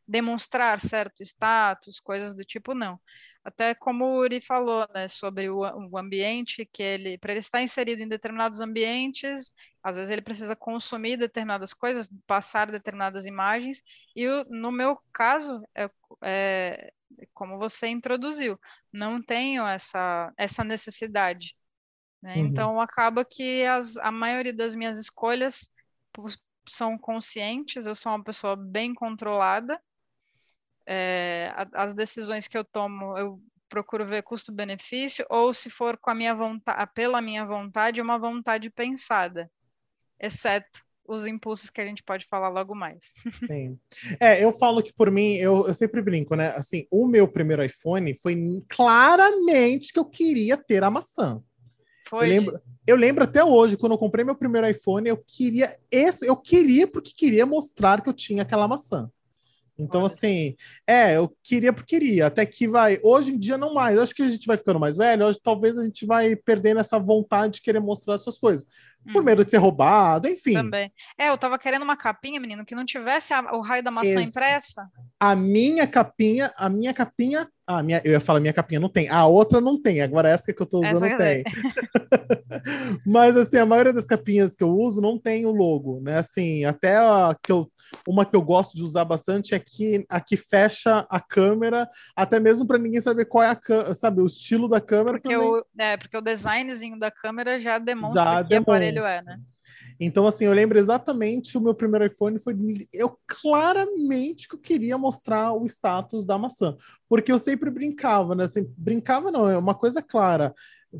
demonstrar 0.08 0.80
certo 0.80 1.22
status, 1.22 2.00
coisas 2.00 2.34
do 2.34 2.44
tipo, 2.44 2.74
não. 2.74 3.00
Até 3.44 3.74
como 3.74 4.06
o 4.06 4.18
Uri 4.18 4.42
falou, 4.42 4.88
né, 4.94 5.08
sobre 5.08 5.50
o, 5.50 5.60
o 5.60 5.98
ambiente, 5.98 6.68
que 6.72 6.84
ele, 6.84 7.18
para 7.18 7.32
ele 7.32 7.40
estar 7.40 7.62
inserido 7.62 8.02
em 8.02 8.08
determinados 8.08 8.60
ambientes, 8.60 9.54
às 9.84 9.96
vezes 9.96 10.12
ele 10.12 10.22
precisa 10.22 10.56
consumir 10.56 11.18
determinadas 11.18 11.74
coisas, 11.74 12.10
passar 12.28 12.70
determinadas 12.70 13.26
imagens, 13.26 13.84
e 14.16 14.28
no 14.50 14.72
meu 14.72 15.00
caso, 15.14 15.62
é, 15.76 15.90
é, 16.22 16.94
como 17.34 17.58
você 17.58 17.88
introduziu, 17.88 18.60
não 18.92 19.22
tenho 19.22 19.66
essa, 19.66 20.34
essa 20.38 20.64
necessidade. 20.64 21.56
Né? 22.22 22.36
Uhum. 22.36 22.46
Então, 22.46 22.82
acaba 22.82 23.24
que 23.24 23.66
as, 23.66 23.98
a 23.98 24.12
maioria 24.12 24.54
das 24.54 24.76
minhas 24.76 24.98
escolhas 25.00 25.72
são 26.68 26.98
conscientes, 26.98 27.86
eu 27.86 27.96
sou 27.96 28.12
uma 28.12 28.24
pessoa 28.24 28.56
bem 28.56 28.94
controlada, 28.94 29.82
é, 30.86 31.54
as 31.74 31.94
decisões 31.94 32.48
que 32.48 32.58
eu 32.58 32.66
tomo, 32.66 33.18
eu 33.18 33.42
procuro 33.70 34.06
ver 34.06 34.24
custo-benefício, 34.24 35.26
ou 35.30 35.54
se 35.54 35.70
for 35.70 35.98
com 35.98 36.10
a 36.10 36.16
minha 36.16 36.34
vontade, 36.34 36.92
pela 36.94 37.22
minha 37.22 37.46
vontade, 37.46 38.02
uma 38.02 38.18
vontade 38.18 38.70
pensada, 38.70 39.50
exceto 40.20 40.84
os 41.08 41.26
impulsos 41.26 41.72
que 41.72 41.82
a 41.82 41.86
gente 41.86 42.04
pode 42.04 42.26
falar 42.26 42.50
logo 42.50 42.76
mais. 42.76 43.14
Sim. 43.32 43.80
É, 44.20 44.44
eu 44.44 44.52
falo 44.52 44.84
que 44.84 44.94
por 44.94 45.10
mim, 45.10 45.34
eu, 45.36 45.68
eu 45.68 45.74
sempre 45.74 46.02
brinco, 46.02 46.36
né? 46.36 46.50
Assim, 46.50 46.86
o 46.92 47.08
meu 47.08 47.28
primeiro 47.28 47.64
iPhone 47.64 48.14
foi 48.14 48.64
claramente 48.70 49.92
que 49.92 49.98
eu 49.98 50.06
queria 50.06 50.56
ter 50.56 50.84
a 50.84 50.92
maçã. 50.92 51.42
Foi. 52.08 52.26
Eu 52.26 52.30
lembro, 52.30 52.62
eu 52.86 52.96
lembro 52.96 53.24
até 53.24 53.44
hoje, 53.44 53.76
quando 53.78 53.94
eu 53.94 53.98
comprei 53.98 54.24
meu 54.24 54.36
primeiro 54.36 54.70
iPhone, 54.70 55.10
eu 55.10 55.18
queria 55.18 55.76
esse, 55.92 56.28
eu 56.28 56.36
queria 56.36 56.88
porque 56.88 57.12
queria 57.12 57.46
mostrar 57.46 58.02
que 58.02 58.10
eu 58.10 58.14
tinha 58.14 58.44
aquela 58.44 58.68
maçã. 58.68 59.10
Então, 59.80 60.02
Olha. 60.02 60.12
assim, 60.12 60.56
é, 60.86 61.16
eu 61.16 61.34
queria 61.42 61.72
porque 61.72 62.00
queria, 62.00 62.28
até 62.28 62.46
que 62.46 62.68
vai. 62.68 63.00
Hoje 63.02 63.32
em 63.32 63.40
dia, 63.40 63.58
não 63.58 63.74
mais. 63.74 63.98
Acho 63.98 64.14
que 64.14 64.22
a 64.22 64.30
gente 64.30 64.46
vai 64.46 64.58
ficando 64.58 64.80
mais 64.80 64.96
velho, 64.96 65.26
hoje 65.26 65.40
talvez 65.44 65.78
a 65.78 65.84
gente 65.84 66.06
vai 66.06 66.36
perdendo 66.36 66.80
essa 66.80 67.00
vontade 67.00 67.56
de 67.56 67.62
querer 67.62 67.80
mostrar 67.80 68.16
as 68.16 68.24
suas 68.24 68.38
coisas. 68.38 68.68
Por 69.14 69.22
hum. 69.22 69.26
medo 69.26 69.46
de 69.46 69.52
ser 69.52 69.58
roubado, 69.58 70.28
enfim. 70.28 70.54
Também. 70.54 70.92
É, 71.18 71.30
eu 71.30 71.38
tava 71.38 71.58
querendo 71.58 71.84
uma 71.84 71.96
capinha, 71.96 72.40
menino, 72.40 72.66
que 72.66 72.76
não 72.76 72.86
tivesse 72.86 73.34
a, 73.34 73.42
o 73.54 73.62
raio 73.62 73.82
da 73.82 73.90
maçã 73.90 74.20
Ex 74.20 74.22
impressa. 74.22 74.90
A 75.20 75.36
minha 75.36 75.88
capinha, 75.88 76.52
a 76.58 76.70
minha 76.70 76.94
capinha. 76.94 77.50
A 77.70 77.84
minha, 77.84 78.02
eu 78.04 78.14
ia 78.14 78.20
falar 78.20 78.40
minha 78.40 78.52
capinha 78.52 78.80
não 78.80 78.90
tem. 78.90 79.08
A 79.10 79.28
outra 79.28 79.62
não 79.62 79.80
tem. 79.80 80.02
Agora 80.02 80.28
essa 80.28 80.52
que 80.52 80.60
eu 80.60 80.66
tô 80.66 80.80
usando 80.80 81.16
tem. 81.18 81.44
Mas 83.06 83.38
assim, 83.38 83.58
a 83.58 83.66
maioria 83.66 83.94
das 83.94 84.08
capinhas 84.08 84.56
que 84.56 84.64
eu 84.64 84.76
uso 84.76 85.00
não 85.00 85.20
tem 85.20 85.46
o 85.46 85.52
logo, 85.52 86.02
né? 86.02 86.18
Assim, 86.18 86.66
até 86.66 86.98
a, 86.98 87.36
que 87.44 87.52
eu 87.52 87.72
uma 88.08 88.26
que 88.26 88.36
eu 88.36 88.42
gosto 88.42 88.76
de 88.76 88.82
usar 88.82 89.06
bastante 89.06 89.54
é 89.54 89.60
que 89.60 90.06
a 90.10 90.20
que 90.20 90.36
fecha 90.36 91.06
a 91.10 91.20
câmera, 91.20 91.88
até 92.16 92.40
mesmo 92.40 92.66
para 92.66 92.80
ninguém 92.80 93.02
saber 93.02 93.26
qual 93.26 93.44
é 93.44 93.50
a 93.50 93.94
sabe, 93.94 94.22
o 94.22 94.26
estilo 94.26 94.68
da 94.68 94.82
câmera. 94.82 95.20
Porque, 95.20 95.36
o, 95.36 95.64
é, 95.78 95.96
porque 95.98 96.18
o 96.18 96.22
designzinho 96.22 96.98
da 96.98 97.12
câmera 97.12 97.60
já 97.60 97.78
demonstra 97.78 98.24
já 98.24 98.44
que 98.44 98.50
demonstra. 98.50 98.74
aparelho 98.74 99.06
é, 99.06 99.22
né? 99.22 99.40
Então, 100.00 100.26
assim, 100.26 100.46
eu 100.46 100.54
lembro 100.54 100.80
exatamente 100.80 101.58
o 101.58 101.62
meu 101.62 101.74
primeiro 101.74 102.06
iPhone 102.06 102.40
foi. 102.40 102.56
Eu 102.94 103.18
claramente 103.28 104.48
que 104.48 104.56
eu 104.56 104.60
queria 104.60 104.98
mostrar 104.98 105.52
o 105.52 105.66
status 105.66 106.26
da 106.26 106.38
maçã. 106.38 106.78
Porque 107.10 107.32
eu 107.32 107.38
sempre 107.38 107.70
brincava, 107.70 108.34
né? 108.34 108.46
Assim, 108.46 108.66
brincava 108.78 109.30
não, 109.30 109.50
é 109.50 109.58
uma 109.58 109.76
coisa 109.76 110.02
clara. 110.02 110.54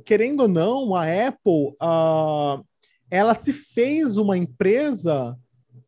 Querendo 0.04 0.42
ou 0.42 0.48
não, 0.50 0.94
a 0.94 1.04
Apple, 1.04 1.76
uh, 1.82 2.66
ela 3.10 3.34
se 3.34 3.54
fez 3.54 4.18
uma 4.18 4.38
empresa 4.38 5.38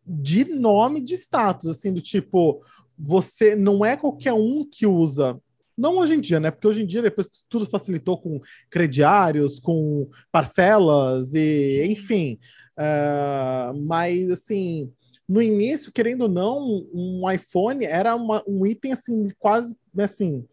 de 0.06 0.46
nome 0.46 1.02
de 1.02 1.16
status, 1.16 1.68
assim, 1.68 1.94
do 1.94 2.02
tipo, 2.02 2.64
você 2.98 3.56
não 3.56 3.84
é 3.84 3.98
qualquer 3.98 4.34
um 4.34 4.66
que 4.66 4.88
usa 4.88 5.40
não 5.82 5.98
hoje 5.98 6.14
em 6.14 6.22
dia, 6.22 6.40
né? 6.40 6.52
Porque 6.52 6.68
hoje 6.68 6.84
em 6.84 6.86
dia, 6.86 7.02
depois 7.02 7.28
que 7.28 7.38
tudo 7.50 7.66
facilitou 7.66 8.16
com 8.16 8.40
crediários, 8.70 9.58
com 9.60 10.08
parcelas 10.32 11.34
e, 11.34 11.88
enfim, 11.90 12.38
Uh, 12.82 13.80
mas, 13.82 14.32
assim, 14.32 14.92
no 15.30 15.42
início, 15.42 15.92
querendo 15.92 16.24
ou 16.24 16.30
não, 16.30 16.88
um 16.92 17.30
iPhone 17.32 17.86
era 17.86 18.16
uma, 18.16 18.44
um 18.48 18.66
item, 18.66 18.94
assim, 18.94 19.30
quase, 19.38 19.78
assim, 20.00 20.48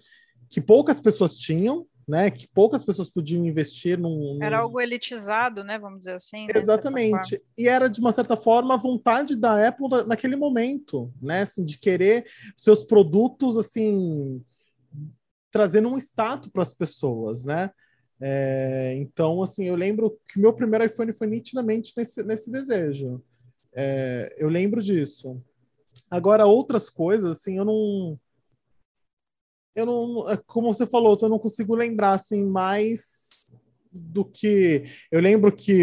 que 0.50 0.60
poucas 0.60 1.00
pessoas 1.00 1.36
tinham, 1.38 1.86
né? 2.06 2.30
Que 2.30 2.46
poucas 2.48 2.84
pessoas 2.84 3.10
podiam 3.10 3.44
investir 3.44 3.98
num. 3.98 4.38
Era 4.42 4.60
algo 4.60 4.80
elitizado, 4.80 5.64
né? 5.64 5.78
Vamos 5.78 6.00
dizer 6.00 6.14
assim. 6.14 6.46
Né, 6.46 6.52
Exatamente. 6.54 7.42
E 7.56 7.68
era, 7.68 7.88
de 7.88 8.00
uma 8.00 8.12
certa 8.12 8.36
forma, 8.36 8.74
a 8.74 8.78
vontade 8.78 9.34
da 9.34 9.66
Apple 9.66 9.88
naquele 10.06 10.36
momento, 10.36 11.12
né? 11.20 11.42
Assim, 11.42 11.64
de 11.64 11.78
querer 11.78 12.26
seus 12.56 12.82
produtos, 12.84 13.56
assim, 13.56 14.42
trazendo 15.50 15.88
um 15.88 15.98
status 15.98 16.50
para 16.50 16.62
as 16.62 16.74
pessoas, 16.74 17.44
né? 17.44 17.70
É, 18.20 18.94
então, 18.96 19.42
assim, 19.42 19.66
eu 19.66 19.76
lembro 19.76 20.18
que 20.28 20.38
o 20.38 20.42
meu 20.42 20.52
primeiro 20.52 20.84
iPhone 20.84 21.12
foi 21.12 21.26
nitidamente 21.26 21.92
nesse, 21.96 22.22
nesse 22.22 22.50
desejo. 22.50 23.22
É, 23.74 24.34
eu 24.36 24.48
lembro 24.48 24.82
disso. 24.82 25.40
Agora, 26.10 26.46
outras 26.46 26.88
coisas, 26.90 27.36
assim, 27.36 27.58
eu 27.58 27.64
não. 27.64 28.18
Eu 29.74 29.86
não. 29.86 30.28
É, 30.28 30.36
como 30.36 30.72
você 30.72 30.86
falou, 30.86 31.16
eu 31.20 31.28
não 31.28 31.38
consigo 31.38 31.74
lembrar, 31.74 32.12
assim, 32.12 32.44
mais 32.44 33.50
do 33.92 34.24
que. 34.24 34.84
Eu 35.10 35.20
lembro 35.20 35.54
que. 35.54 35.82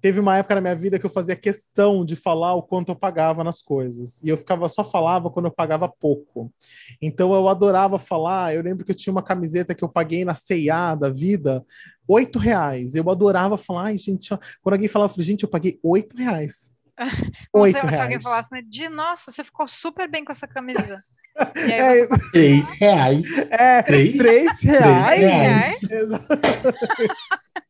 Teve 0.00 0.18
uma 0.18 0.36
época 0.36 0.54
na 0.54 0.60
minha 0.60 0.74
vida 0.74 0.98
que 0.98 1.06
eu 1.06 1.10
fazia 1.10 1.36
questão 1.36 2.04
de 2.04 2.16
falar 2.16 2.54
o 2.54 2.62
quanto 2.62 2.90
eu 2.90 2.96
pagava 2.96 3.44
nas 3.44 3.60
coisas. 3.60 4.22
E 4.22 4.28
eu 4.28 4.36
ficava 4.36 4.68
só 4.68 4.82
falava 4.82 5.30
quando 5.30 5.46
eu 5.46 5.50
pagava 5.50 5.88
pouco. 5.88 6.52
Então 7.00 7.32
eu 7.32 7.48
adorava 7.48 7.98
falar. 7.98 8.54
Eu 8.54 8.62
lembro 8.62 8.84
que 8.84 8.90
eu 8.92 8.96
tinha 8.96 9.12
uma 9.12 9.22
camiseta 9.22 9.74
que 9.74 9.84
eu 9.84 9.88
paguei 9.88 10.24
na 10.24 10.34
CIA 10.34 10.94
da 10.94 11.10
vida, 11.10 11.64
oito 12.08 12.38
reais. 12.38 12.94
Eu 12.94 13.08
adorava 13.10 13.58
falar, 13.58 13.84
ai, 13.84 13.98
gente, 13.98 14.32
ó. 14.32 14.38
quando 14.62 14.74
alguém 14.74 14.88
falava, 14.88 15.10
eu 15.10 15.14
falei, 15.14 15.26
gente, 15.26 15.42
eu 15.42 15.48
paguei 15.48 15.78
oito 15.82 16.16
reais. 16.16 16.72
Oito 17.54 17.78
reais. 17.78 17.96
Se 17.96 18.02
alguém 18.02 18.20
falasse, 18.20 18.48
de 18.68 18.88
nossa, 18.90 19.30
você 19.30 19.42
ficou 19.42 19.66
super 19.66 20.06
bem 20.06 20.22
com 20.22 20.32
essa 20.32 20.46
camisa. 20.46 21.02
É, 21.56 22.06
Três 22.32 22.68
reais. 22.70 23.50
É, 23.52 23.82
três, 23.82 24.16
três 24.18 24.58
reais. 24.58 25.78
Três 25.78 26.10
reais. 26.10 26.20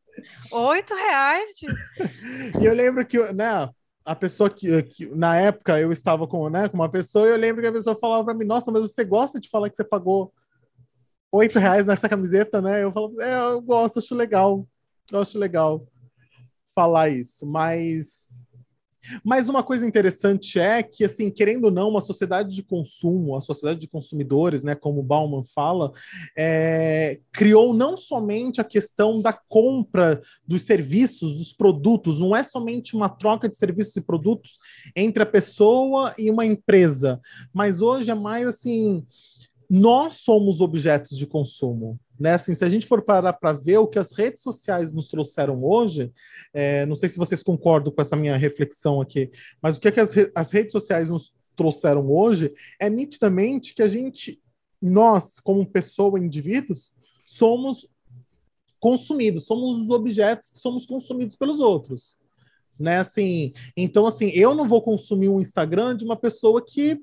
Oito 0.53 0.95
reais, 0.95 1.51
e 2.61 2.65
eu 2.65 2.75
lembro 2.75 3.07
que, 3.07 3.19
né, 3.33 3.69
a 4.05 4.17
pessoa 4.17 4.51
que, 4.51 4.83
que, 4.83 5.07
na 5.07 5.37
época 5.37 5.79
eu 5.79 5.93
estava 5.93 6.27
com, 6.27 6.49
né, 6.49 6.69
com 6.69 6.77
uma 6.77 6.89
pessoa 6.89 7.27
e 7.27 7.31
eu 7.31 7.37
lembro 7.37 7.63
que 7.63 7.69
a 7.69 7.73
pessoa 7.73 7.97
falava 7.99 8.25
para 8.25 8.35
mim, 8.35 8.45
nossa, 8.45 8.71
mas 8.73 8.83
você 8.83 9.05
gosta 9.05 9.39
de 9.39 9.49
falar 9.49 9.71
que 9.71 9.77
você 9.77 9.85
pagou 9.85 10.33
oito 11.31 11.59
reais 11.59 11.87
nessa 11.87 12.09
camiseta, 12.09 12.61
né? 12.61 12.83
Eu 12.83 12.91
falo, 12.91 13.21
é, 13.21 13.53
eu 13.53 13.61
gosto, 13.61 13.99
acho 14.01 14.15
legal, 14.15 14.67
eu 15.13 15.21
acho 15.21 15.39
legal 15.39 15.87
falar 16.75 17.09
isso, 17.09 17.47
mas 17.47 18.20
mas 19.25 19.49
uma 19.49 19.63
coisa 19.63 19.87
interessante 19.87 20.59
é 20.59 20.83
que, 20.83 21.05
assim, 21.05 21.31
querendo 21.31 21.65
ou 21.65 21.71
não, 21.71 21.89
uma 21.89 22.01
sociedade 22.01 22.55
de 22.55 22.63
consumo, 22.63 23.37
a 23.37 23.41
sociedade 23.41 23.81
de 23.81 23.89
consumidores, 23.89 24.63
né, 24.63 24.75
como 24.75 25.03
Bauman 25.03 25.43
fala, 25.43 25.93
é, 26.37 27.21
criou 27.33 27.75
não 27.75 27.97
somente 27.97 28.61
a 28.61 28.65
questão 28.65 29.21
da 29.21 29.33
compra 29.33 30.21
dos 30.47 30.65
serviços, 30.65 31.39
dos 31.39 31.53
produtos, 31.53 32.19
não 32.19 32.35
é 32.35 32.43
somente 32.43 32.95
uma 32.95 33.09
troca 33.09 33.49
de 33.49 33.57
serviços 33.57 33.97
e 33.97 34.01
produtos 34.01 34.59
entre 34.95 35.23
a 35.23 35.27
pessoa 35.27 36.15
e 36.19 36.31
uma 36.31 36.45
empresa, 36.45 37.21
mas 37.53 37.81
hoje 37.81 38.11
é 38.11 38.15
mais 38.15 38.47
assim, 38.47 39.07
nós 39.71 40.15
somos 40.15 40.61
objetos 40.61 41.17
de 41.17 41.25
consumo. 41.29 41.97
Né? 42.19 42.33
Assim, 42.33 42.53
se 42.55 42.65
a 42.65 42.69
gente 42.69 42.87
for 42.87 43.01
parar 43.03 43.35
para 43.35 43.53
ver 43.53 43.79
o 43.79 43.87
que 43.87 44.01
as 44.01 44.11
redes 44.11 44.43
sociais 44.43 44.93
nos 44.93 45.07
trouxeram 45.07 45.63
hoje, 45.63 46.13
é, 46.53 46.85
não 46.87 46.97
sei 46.97 47.09
se 47.09 47.17
vocês 47.17 47.41
concordam 47.41 47.93
com 47.93 48.03
essa 48.03 48.17
minha 48.17 48.37
reflexão 48.37 49.01
aqui, 49.01 49.31
mas 49.63 49.77
o 49.77 49.81
que, 49.81 49.87
é 49.87 49.93
que 49.93 50.01
as, 50.01 50.11
re 50.11 50.33
as 50.35 50.51
redes 50.51 50.73
sociais 50.73 51.09
nos 51.09 51.33
trouxeram 51.55 52.11
hoje 52.11 52.53
é 52.81 52.91
nitidamente 52.91 53.73
que 53.73 53.83
a 53.83 53.87
gente, 53.87 54.43
nós, 54.83 55.39
como 55.39 55.65
pessoa, 55.65 56.19
indivíduos, 56.19 56.93
somos 57.25 57.87
consumidos, 58.81 59.45
somos 59.45 59.77
os 59.77 59.91
objetos 59.91 60.51
que 60.51 60.59
somos 60.59 60.85
consumidos 60.85 61.37
pelos 61.37 61.61
outros. 61.61 62.19
Né, 62.77 62.97
assim, 62.97 63.53
então 63.77 64.07
assim, 64.07 64.31
eu 64.31 64.55
não 64.55 64.67
vou 64.67 64.81
consumir 64.81 65.29
um 65.29 65.39
Instagram 65.39 65.95
de 65.95 66.03
uma 66.03 66.17
pessoa 66.17 66.65
que 66.65 66.99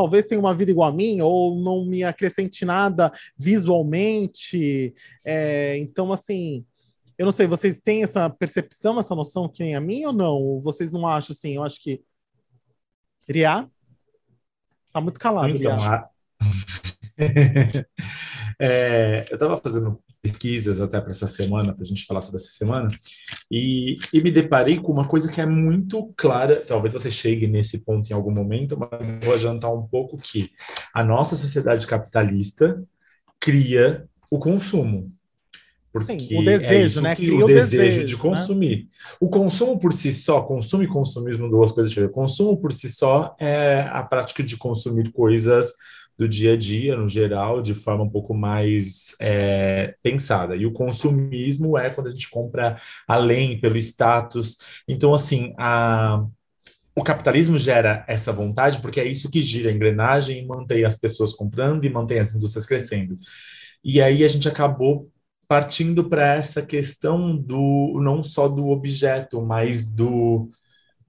talvez 0.00 0.24
tenha 0.24 0.40
uma 0.40 0.54
vida 0.54 0.70
igual 0.70 0.88
a 0.88 0.92
mim, 0.92 1.20
ou 1.20 1.60
não 1.60 1.84
me 1.84 2.02
acrescente 2.02 2.64
nada 2.64 3.12
visualmente. 3.36 4.94
É, 5.22 5.76
então, 5.76 6.10
assim, 6.10 6.64
eu 7.18 7.26
não 7.26 7.32
sei, 7.32 7.46
vocês 7.46 7.78
têm 7.82 8.02
essa 8.02 8.30
percepção, 8.30 8.98
essa 8.98 9.14
noção 9.14 9.46
que 9.46 9.62
nem 9.62 9.76
a 9.76 9.80
mim 9.80 10.06
ou 10.06 10.12
não? 10.12 10.58
Vocês 10.60 10.90
não 10.90 11.06
acham 11.06 11.34
assim? 11.34 11.56
Eu 11.56 11.62
acho 11.62 11.82
que. 11.82 12.02
Riá? 13.28 13.68
Tá 14.90 15.02
muito 15.02 15.20
calado, 15.20 15.54
então, 15.54 15.76
Riá. 15.76 15.96
A... 15.96 16.10
é, 18.58 19.26
eu 19.28 19.34
estava 19.34 19.58
fazendo 19.58 20.02
pesquisas 20.22 20.80
até 20.80 21.00
para 21.00 21.12
essa 21.12 21.26
semana, 21.26 21.72
para 21.72 21.82
a 21.82 21.86
gente 21.86 22.04
falar 22.04 22.20
sobre 22.20 22.40
essa 22.40 22.50
semana, 22.50 22.88
e, 23.50 23.98
e, 24.12 24.22
me 24.22 24.30
deparei 24.30 24.78
com 24.78 24.92
uma 24.92 25.08
coisa 25.08 25.30
que 25.30 25.40
é 25.40 25.46
muito 25.46 26.12
clara, 26.16 26.62
talvez 26.66 26.94
você 26.94 27.10
chegue 27.10 27.46
nesse 27.46 27.78
ponto 27.78 28.10
em 28.10 28.14
algum 28.14 28.30
momento, 28.30 28.78
mas 28.78 29.24
vou 29.24 29.34
adiantar 29.34 29.72
um 29.72 29.86
pouco 29.86 30.18
que 30.18 30.50
a 30.92 31.02
nossa 31.02 31.36
sociedade 31.36 31.86
capitalista 31.86 32.82
cria 33.38 34.06
o 34.30 34.38
consumo. 34.38 35.12
Porque 35.92 36.18
Sim, 36.18 36.38
o 36.38 36.44
desejo, 36.44 37.00
é 37.00 37.02
né? 37.02 37.16
Cria 37.16 37.34
o, 37.34 37.46
desejo, 37.46 37.82
desejo 37.82 38.06
de 38.06 38.14
né? 38.14 38.20
consumir. 38.20 38.76
Né? 38.76 38.86
O 39.18 39.28
consumo 39.28 39.78
por 39.78 39.92
si 39.92 40.12
só, 40.12 40.40
consumo 40.42 40.84
e 40.84 40.86
consumismo, 40.86 41.50
duas 41.50 41.72
coisas 41.72 41.90
diferentes. 41.90 42.14
Consumo 42.14 42.60
por 42.60 42.72
si 42.72 42.88
só 42.88 43.34
é 43.40 43.88
a 43.90 44.02
prática 44.04 44.42
de 44.42 44.56
consumir 44.56 45.10
coisas 45.10 45.72
do 46.20 46.28
dia 46.28 46.52
a 46.52 46.56
dia, 46.56 46.94
no 46.94 47.08
geral, 47.08 47.62
de 47.62 47.72
forma 47.72 48.04
um 48.04 48.10
pouco 48.10 48.34
mais 48.34 49.14
é, 49.18 49.94
pensada. 50.02 50.54
E 50.54 50.66
o 50.66 50.72
consumismo 50.72 51.78
é 51.78 51.88
quando 51.88 52.08
a 52.08 52.10
gente 52.10 52.28
compra 52.28 52.78
além, 53.08 53.58
pelo 53.58 53.78
status. 53.78 54.58
Então, 54.86 55.14
assim, 55.14 55.54
a, 55.58 56.22
o 56.94 57.02
capitalismo 57.02 57.58
gera 57.58 58.04
essa 58.06 58.34
vontade 58.34 58.80
porque 58.80 59.00
é 59.00 59.08
isso 59.08 59.30
que 59.30 59.40
gira 59.40 59.70
a 59.70 59.72
engrenagem 59.72 60.40
e 60.40 60.46
mantém 60.46 60.84
as 60.84 60.96
pessoas 60.96 61.32
comprando 61.32 61.86
e 61.86 61.88
mantém 61.88 62.18
as 62.18 62.34
indústrias 62.34 62.66
crescendo. 62.66 63.18
E 63.82 64.02
aí 64.02 64.22
a 64.22 64.28
gente 64.28 64.46
acabou 64.46 65.10
partindo 65.48 66.06
para 66.06 66.34
essa 66.34 66.60
questão 66.60 67.34
do 67.34 67.98
não 68.02 68.22
só 68.22 68.46
do 68.46 68.68
objeto, 68.68 69.40
mas 69.40 69.90
do 69.90 70.50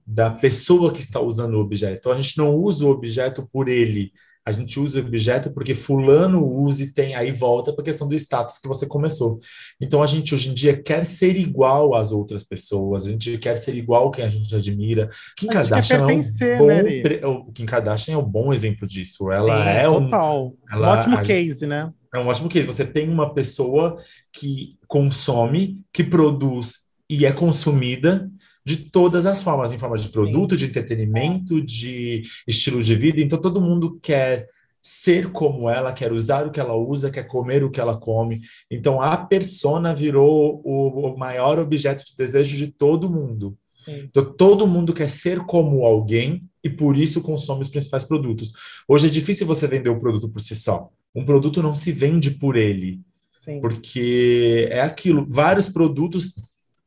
da 0.06 0.30
pessoa 0.30 0.90
que 0.90 1.00
está 1.00 1.20
usando 1.20 1.54
o 1.54 1.60
objeto. 1.60 1.98
Então, 1.98 2.12
a 2.12 2.20
gente 2.20 2.38
não 2.38 2.54
usa 2.56 2.86
o 2.86 2.90
objeto 2.90 3.48
por 3.52 3.68
ele, 3.68 4.10
a 4.44 4.50
gente 4.50 4.78
usa 4.80 5.00
o 5.00 5.06
objeto 5.06 5.52
porque 5.52 5.74
fulano 5.74 6.44
usa 6.44 6.82
e 6.82 6.92
tem, 6.92 7.14
aí 7.14 7.30
volta 7.30 7.72
para 7.72 7.82
a 7.82 7.84
questão 7.84 8.08
do 8.08 8.14
status 8.14 8.58
que 8.58 8.66
você 8.66 8.86
começou. 8.86 9.38
Então 9.80 10.02
a 10.02 10.06
gente 10.06 10.34
hoje 10.34 10.48
em 10.48 10.54
dia 10.54 10.80
quer 10.80 11.06
ser 11.06 11.36
igual 11.36 11.94
às 11.94 12.10
outras 12.10 12.42
pessoas, 12.42 13.06
a 13.06 13.10
gente 13.10 13.38
quer 13.38 13.56
ser 13.56 13.76
igual 13.76 14.10
quem 14.10 14.24
a 14.24 14.28
gente 14.28 14.54
admira. 14.54 15.08
Kim 15.36 15.48
a 15.48 15.52
Kardashian 15.52 15.98
é 15.98 16.12
um 16.12 16.58
bom, 16.58 16.66
né, 16.66 17.26
o 17.26 17.52
Kim 17.52 17.66
Kardashian 17.66 18.14
é 18.14 18.18
um 18.18 18.28
bom 18.28 18.52
exemplo 18.52 18.86
disso. 18.86 19.30
Ela 19.30 19.62
Sim, 19.62 19.70
é 19.70 19.88
um, 19.88 20.04
total. 20.04 20.54
Ela, 20.70 20.88
um 20.88 20.98
ótimo 20.98 21.18
a, 21.18 21.22
case, 21.22 21.66
né? 21.66 21.92
É 22.12 22.18
um 22.18 22.26
ótimo 22.26 22.48
case. 22.48 22.66
Você 22.66 22.84
tem 22.84 23.08
uma 23.08 23.32
pessoa 23.32 24.02
que 24.32 24.76
consome, 24.88 25.80
que 25.92 26.02
produz 26.02 26.88
e 27.08 27.24
é 27.24 27.32
consumida 27.32 28.28
de 28.64 28.76
todas 28.76 29.26
as 29.26 29.42
formas, 29.42 29.72
em 29.72 29.78
forma 29.78 29.96
de 29.96 30.08
produto, 30.08 30.52
Sim. 30.52 30.56
de 30.58 30.64
entretenimento, 30.66 31.58
é. 31.58 31.60
de 31.60 32.22
estilo 32.46 32.82
de 32.82 32.94
vida. 32.94 33.20
Então, 33.20 33.40
todo 33.40 33.60
mundo 33.60 33.98
quer 34.02 34.48
ser 34.82 35.30
como 35.30 35.70
ela, 35.70 35.92
quer 35.92 36.12
usar 36.12 36.44
o 36.44 36.50
que 36.50 36.58
ela 36.58 36.74
usa, 36.74 37.10
quer 37.10 37.22
comer 37.22 37.62
o 37.62 37.70
que 37.70 37.80
ela 37.80 37.96
come. 37.96 38.40
Então 38.68 39.00
a 39.00 39.16
persona 39.16 39.94
virou 39.94 40.60
o, 40.64 41.12
o 41.12 41.16
maior 41.16 41.58
objeto 41.60 42.04
de 42.04 42.16
desejo 42.16 42.56
de 42.56 42.66
todo 42.66 43.08
mundo. 43.08 43.56
Sim. 43.68 44.08
Então 44.10 44.24
todo 44.24 44.66
mundo 44.66 44.92
quer 44.92 45.08
ser 45.08 45.38
como 45.44 45.86
alguém 45.86 46.42
e 46.64 46.68
por 46.68 46.96
isso 46.96 47.22
consome 47.22 47.62
os 47.62 47.68
principais 47.68 48.04
produtos. 48.04 48.52
Hoje 48.88 49.06
é 49.06 49.10
difícil 49.10 49.46
você 49.46 49.68
vender 49.68 49.90
o 49.90 50.00
produto 50.00 50.28
por 50.28 50.40
si 50.40 50.56
só. 50.56 50.88
Um 51.14 51.24
produto 51.24 51.62
não 51.62 51.74
se 51.74 51.92
vende 51.92 52.32
por 52.32 52.56
ele. 52.56 53.00
Sim. 53.32 53.60
Porque 53.60 54.68
é 54.70 54.80
aquilo, 54.80 55.26
vários 55.28 55.68
produtos 55.68 56.34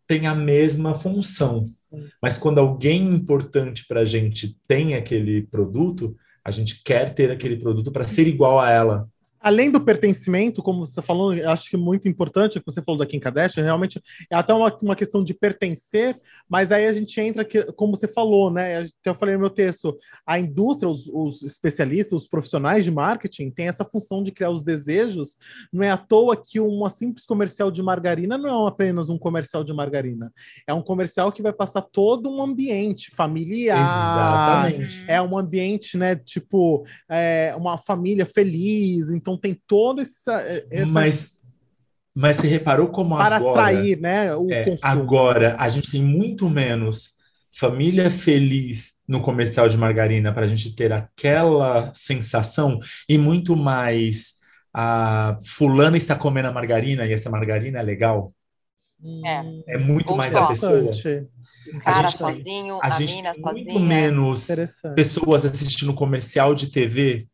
têm 0.08 0.28
a 0.28 0.36
mesma 0.36 0.96
função. 0.96 1.66
Sim. 1.74 2.08
Mas 2.22 2.38
quando 2.38 2.60
alguém 2.60 3.14
importante 3.14 3.86
para 3.88 4.02
a 4.02 4.06
gente 4.06 4.58
tem 4.68 4.96
aquele 4.96 5.44
produto, 5.44 6.16
a 6.44 6.52
gente 6.52 6.84
quer 6.84 7.14
ter 7.14 7.32
aquele 7.32 7.58
produto 7.58 7.92
para 7.92 8.04
ser 8.04 8.28
igual 8.28 8.60
a 8.60 8.70
ela 8.70 9.10
além 9.46 9.70
do 9.70 9.80
pertencimento, 9.80 10.64
como 10.64 10.84
você 10.84 10.94
está 10.94 11.04
falando, 11.04 11.40
acho 11.48 11.70
que 11.70 11.76
é 11.76 11.80
muito 11.80 12.08
importante 12.08 12.60
que 12.60 12.66
você 12.66 12.82
falou 12.82 12.98
da 12.98 13.06
Kim 13.06 13.20
Kardashian, 13.20 13.64
realmente 13.64 14.02
é 14.28 14.36
até 14.36 14.52
uma, 14.52 14.76
uma 14.82 14.96
questão 14.96 15.24
de 15.24 15.36
pertencer, 15.36 16.20
mas 16.50 16.72
aí 16.72 16.88
a 16.88 16.92
gente 16.92 17.22
entra, 17.22 17.46
que, 17.46 17.62
como 17.74 17.96
você 17.96 18.08
falou, 18.08 18.50
né? 18.50 18.88
Eu 19.06 19.14
falei 19.14 19.36
no 19.36 19.42
meu 19.42 19.52
texto, 19.52 19.96
a 20.26 20.40
indústria, 20.40 20.90
os, 20.90 21.06
os, 21.08 21.44
especialistas, 21.44 22.24
os 22.24 22.28
profissionais 22.28 22.84
de 22.84 22.90
marketing 22.90 23.52
têm 23.52 23.68
essa 23.68 23.86
função 23.86 24.24
de 24.24 24.32
criar 24.32 24.50
os 24.50 24.64
desejos. 24.64 25.38
Não 25.72 25.84
é 25.84 25.92
à 25.92 25.98
toa 25.98 26.36
que 26.36 26.60
uma 26.60 26.90
simples 26.90 27.28
comercial 27.28 27.70
de 27.70 27.84
margarina 27.84 28.40
não 28.40 28.66
é 28.66 28.70
apenas 28.70 29.10
um 29.10 29.18
comercial 29.18 29.64
de 29.64 29.72
margarina, 29.72 30.34
é 30.66 30.74
um 30.74 30.82
comercial 30.82 31.32
que 31.32 31.44
vai 31.44 31.54
passar 31.54 31.84
todo 31.84 32.32
um 32.32 32.42
ambiente 32.42 33.12
familiar. 33.16 33.80
Exatamente. 33.80 35.06
É 35.08 35.22
um 35.22 35.38
ambiente, 35.38 36.00
né? 36.00 36.16
Tipo, 36.16 36.84
é, 37.08 37.54
uma 37.56 37.78
família 37.78 38.26
feliz, 38.26 39.10
então 39.10 39.35
então 39.36 39.38
tem 39.38 39.62
toda 39.68 40.02
essa. 40.02 40.42
essa... 40.72 40.86
Mas, 40.86 41.38
mas 42.14 42.38
você 42.38 42.48
reparou 42.48 42.88
como 42.88 43.16
Para 43.16 43.38
agora. 43.38 43.54
Para 43.54 43.68
atrair, 43.68 44.00
né? 44.00 44.36
O 44.36 44.50
é. 44.52 44.78
Agora, 44.82 45.56
a 45.60 45.70
gente 45.70 45.92
tem 45.92 46.02
muito 46.02 46.50
menos 46.50 47.14
família 47.52 48.10
feliz 48.10 48.96
no 49.08 49.22
comercial 49.22 49.68
de 49.70 49.78
margarina 49.78 50.34
para 50.34 50.44
a 50.44 50.48
gente 50.48 50.76
ter 50.76 50.92
aquela 50.92 51.92
sensação 51.94 52.80
e 53.08 53.18
muito 53.18 53.56
mais 53.56 54.36
a 54.74 55.38
fulana 55.46 55.96
está 55.96 56.18
comendo 56.18 56.50
a 56.50 56.52
margarina 56.52 57.06
e 57.06 57.14
essa 57.14 57.30
margarina 57.30 57.80
é 57.80 57.84
legal. 57.84 58.34
É, 59.26 59.76
é 59.76 59.78
muito 59.78 60.16
mais 60.18 60.36
a 60.36 60.48
pessoa. 60.48 60.82
O 60.82 61.80
cara 61.80 62.00
a 62.00 62.02
gente, 62.02 62.18
sozinho, 62.18 62.80
a, 62.82 62.88
a 62.88 62.90
gente 62.90 63.16
mina 63.16 63.32
tem 63.32 63.44
muito 63.44 63.80
menos 63.80 64.48
pessoas 64.96 65.46
assistindo 65.46 65.94
comercial 65.94 66.54
de 66.54 66.68
TV 66.68 67.26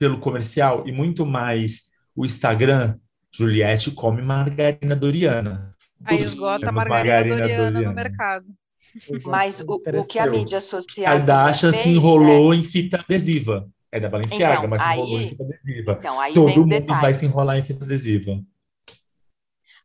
pelo 0.00 0.18
comercial 0.18 0.88
e 0.88 0.92
muito 0.92 1.26
mais 1.26 1.90
o 2.16 2.24
Instagram, 2.24 2.98
Juliette 3.30 3.90
come 3.90 4.22
margarina 4.22 4.96
Doriana. 4.96 5.76
Aí 6.02 6.22
esgota 6.22 6.72
margarina, 6.72 6.96
margarina 6.96 7.36
Doriana, 7.36 7.70
Doriana, 7.70 7.88
no 7.90 7.94
mercado. 7.94 8.46
Mas 9.26 9.60
o, 9.60 9.74
o, 9.74 10.06
que 10.06 10.18
a 10.18 10.26
mídia 10.26 10.60
social. 10.62 11.04
Kardashian 11.04 11.70
se 11.70 11.90
enrolou 11.90 12.50
né? 12.50 12.56
em 12.56 12.64
fita 12.64 12.98
adesiva. 12.98 13.68
É 13.92 14.00
da 14.00 14.08
Balenciaga, 14.08 14.54
então, 14.58 14.70
mas 14.70 14.82
se 14.82 14.88
enrolou 14.88 15.20
em 15.20 15.28
fita 15.28 15.44
adesiva. 15.44 15.98
Então, 16.00 16.32
Todo 16.32 16.60
mundo 16.60 16.68
detalhe. 16.68 17.00
vai 17.00 17.14
se 17.14 17.26
enrolar 17.26 17.58
em 17.58 17.64
fita 17.64 17.84
adesiva. 17.84 18.40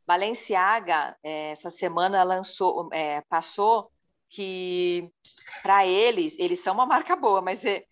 Balenciaga, 0.08 1.16
é, 1.22 1.52
essa 1.52 1.70
semana 1.70 2.24
lançou, 2.24 2.88
é, 2.94 3.22
passou 3.28 3.92
que 4.30 5.10
para 5.62 5.86
eles, 5.86 6.40
eles 6.40 6.60
são 6.60 6.74
uma 6.74 6.86
marca 6.86 7.16
boa, 7.16 7.42
mas 7.42 7.66
é, 7.66 7.84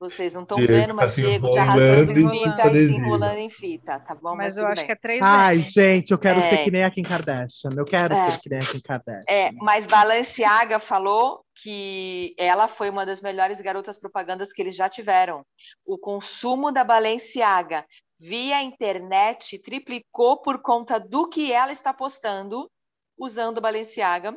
vocês 0.00 0.32
não 0.32 0.44
estão 0.44 0.56
vendo, 0.56 0.94
mas 0.94 1.14
tá 1.14 1.20
Diego 1.20 1.54
tá 1.54 1.62
rasgando 1.62 2.12
em 2.12 2.30
fita 2.30 2.70
e 2.70 2.88
se 2.88 2.94
enrolando 2.94 3.36
em 3.36 3.50
fita, 3.50 4.00
tá 4.00 4.14
bom? 4.14 4.34
Mas, 4.34 4.56
mas 4.56 4.56
eu 4.56 4.66
acho 4.66 4.76
bem. 4.76 4.86
que 4.86 4.92
é 4.92 4.96
três 4.96 5.20
Ai, 5.22 5.60
gente, 5.60 6.10
eu 6.10 6.18
quero 6.18 6.40
é... 6.40 6.48
ser 6.48 6.64
que 6.64 6.70
nem 6.70 6.84
a 6.84 6.90
Kim 6.90 7.02
Kardashian. 7.02 7.70
Eu 7.76 7.84
quero 7.84 8.14
é... 8.14 8.30
ser 8.30 8.40
que 8.40 8.48
nem 8.48 8.58
a 8.60 8.66
Kim 8.66 8.80
Kardashian. 8.80 9.24
É, 9.28 9.52
mas 9.52 9.86
Balenciaga 9.86 10.78
falou 10.78 11.44
que 11.54 12.34
ela 12.38 12.66
foi 12.66 12.88
uma 12.88 13.04
das 13.04 13.20
melhores 13.20 13.60
garotas 13.60 14.00
propagandas 14.00 14.54
que 14.54 14.62
eles 14.62 14.74
já 14.74 14.88
tiveram. 14.88 15.44
O 15.84 15.98
consumo 15.98 16.72
da 16.72 16.82
Balenciaga 16.82 17.84
via 18.18 18.62
internet 18.62 19.58
triplicou 19.58 20.40
por 20.40 20.62
conta 20.62 20.98
do 20.98 21.28
que 21.28 21.52
ela 21.52 21.72
está 21.72 21.92
postando 21.92 22.70
usando 23.18 23.60
Balenciaga 23.60 24.34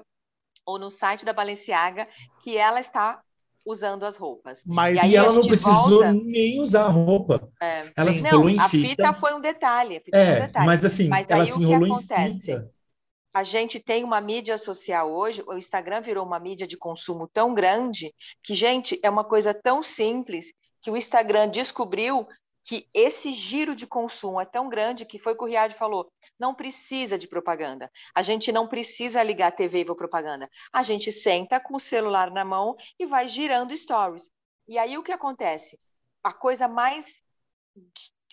ou 0.66 0.78
no 0.78 0.90
site 0.90 1.24
da 1.24 1.32
Balenciaga 1.32 2.06
que 2.42 2.58
ela 2.58 2.82
está 2.82 3.22
usando 3.66 4.04
as 4.04 4.16
roupas. 4.16 4.64
Mas 4.66 4.96
e, 4.96 5.00
aí, 5.00 5.16
ela 5.16 5.32
não 5.32 5.42
precisou 5.42 6.02
volta... 6.02 6.14
nem 6.14 6.60
usar 6.62 6.86
a 6.86 6.90
roupa. 6.90 7.50
É, 7.62 7.90
ela 7.96 8.12
sim. 8.12 8.20
se 8.20 8.28
enrolou 8.28 8.50
em 8.50 8.60
a 8.60 8.70
fita. 8.70 8.90
fita 8.90 9.14
foi 9.14 9.34
um 9.34 9.40
detalhe. 9.40 10.02
é, 10.12 10.38
um 10.38 10.46
detalhe. 10.48 10.66
mas 10.66 10.86
assim, 10.86 11.08
mas 11.08 11.28
ela 11.30 11.46
se 11.46 11.62
enrolou 11.62 11.98
em 11.98 12.32
fita. 12.32 12.72
A 13.34 13.44
gente 13.44 13.80
tem 13.80 14.04
uma 14.04 14.22
mídia 14.22 14.60
social 14.60 15.12
hoje, 15.12 15.44
o 15.48 15.58
Instagram 15.58 16.02
virou 16.02 16.24
uma 16.24 16.40
mídia 16.40 16.68
de 16.68 16.78
consumo 16.78 17.28
tão 17.28 17.54
grande 17.54 18.14
que, 18.44 18.54
gente, 18.54 19.00
é 19.02 19.10
uma 19.10 19.24
coisa 19.24 19.56
tão 19.56 19.82
simples 19.82 20.54
que 20.84 20.92
o 20.92 20.98
Instagram 20.98 21.50
descobriu 21.50 22.28
que 22.64 22.88
esse 22.94 23.32
giro 23.34 23.76
de 23.76 23.86
consumo 23.86 24.40
é 24.40 24.46
tão 24.46 24.70
grande 24.70 25.06
que 25.06 25.20
foi 25.20 25.34
o 25.34 25.38
que 25.38 25.44
o 25.44 25.48
Riad 25.48 25.74
falou, 25.74 26.12
não 26.40 26.56
precisa 26.56 27.18
de 27.18 27.28
propaganda. 27.28 27.92
A 28.16 28.22
gente 28.22 28.52
não 28.52 28.68
precisa 28.68 29.22
ligar 29.22 29.48
a 29.48 29.52
TV 29.52 29.82
e 29.82 29.84
ver 29.84 29.96
propaganda. 29.96 30.50
A 30.72 30.82
gente 30.82 31.12
senta 31.12 31.60
com 31.60 31.76
o 31.76 31.80
celular 31.80 32.32
na 32.32 32.46
mão 32.46 32.76
e 32.98 33.06
vai 33.06 33.28
girando 33.28 33.76
stories. 33.76 34.30
E 34.68 34.78
aí 34.78 34.98
o 34.98 35.04
que 35.04 35.12
acontece? 35.12 35.78
A 36.24 36.32
coisa 36.32 36.68
mais 36.68 37.24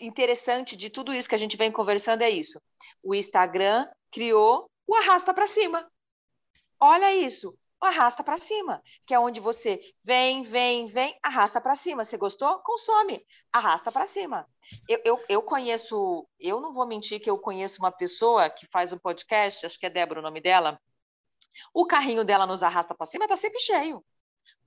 interessante 0.00 0.76
de 0.76 0.90
tudo 0.90 1.12
isso 1.12 1.28
que 1.28 1.34
a 1.34 1.38
gente 1.38 1.56
vem 1.56 1.72
conversando 1.72 2.22
é 2.22 2.30
isso. 2.30 2.60
O 3.02 3.14
Instagram 3.14 3.88
criou 4.10 4.70
o 4.86 4.94
arrasta 4.94 5.34
para 5.34 5.46
cima. 5.46 5.90
Olha 6.78 7.14
isso 7.14 7.56
arrasta 7.86 8.22
para 8.22 8.36
cima, 8.36 8.82
que 9.06 9.14
é 9.14 9.18
onde 9.18 9.40
você 9.40 9.80
vem, 10.04 10.42
vem, 10.42 10.86
vem, 10.86 11.18
arrasta 11.22 11.60
para 11.60 11.76
cima. 11.76 12.04
Você 12.04 12.16
gostou? 12.16 12.58
Consome, 12.60 13.24
arrasta 13.52 13.90
para 13.90 14.06
cima. 14.06 14.46
Eu, 14.88 15.00
eu, 15.04 15.24
eu, 15.28 15.42
conheço, 15.42 16.26
eu 16.38 16.60
não 16.60 16.72
vou 16.72 16.86
mentir 16.86 17.20
que 17.20 17.30
eu 17.30 17.38
conheço 17.38 17.80
uma 17.80 17.90
pessoa 17.90 18.50
que 18.50 18.66
faz 18.70 18.92
um 18.92 18.98
podcast, 18.98 19.66
acho 19.66 19.78
que 19.78 19.86
é 19.86 19.90
Débora 19.90 20.20
o 20.20 20.22
nome 20.22 20.40
dela. 20.40 20.80
O 21.74 21.86
carrinho 21.86 22.24
dela 22.24 22.46
nos 22.46 22.62
arrasta 22.62 22.94
para 22.94 23.06
cima, 23.06 23.26
tá 23.26 23.36
sempre 23.36 23.60
cheio. 23.60 24.04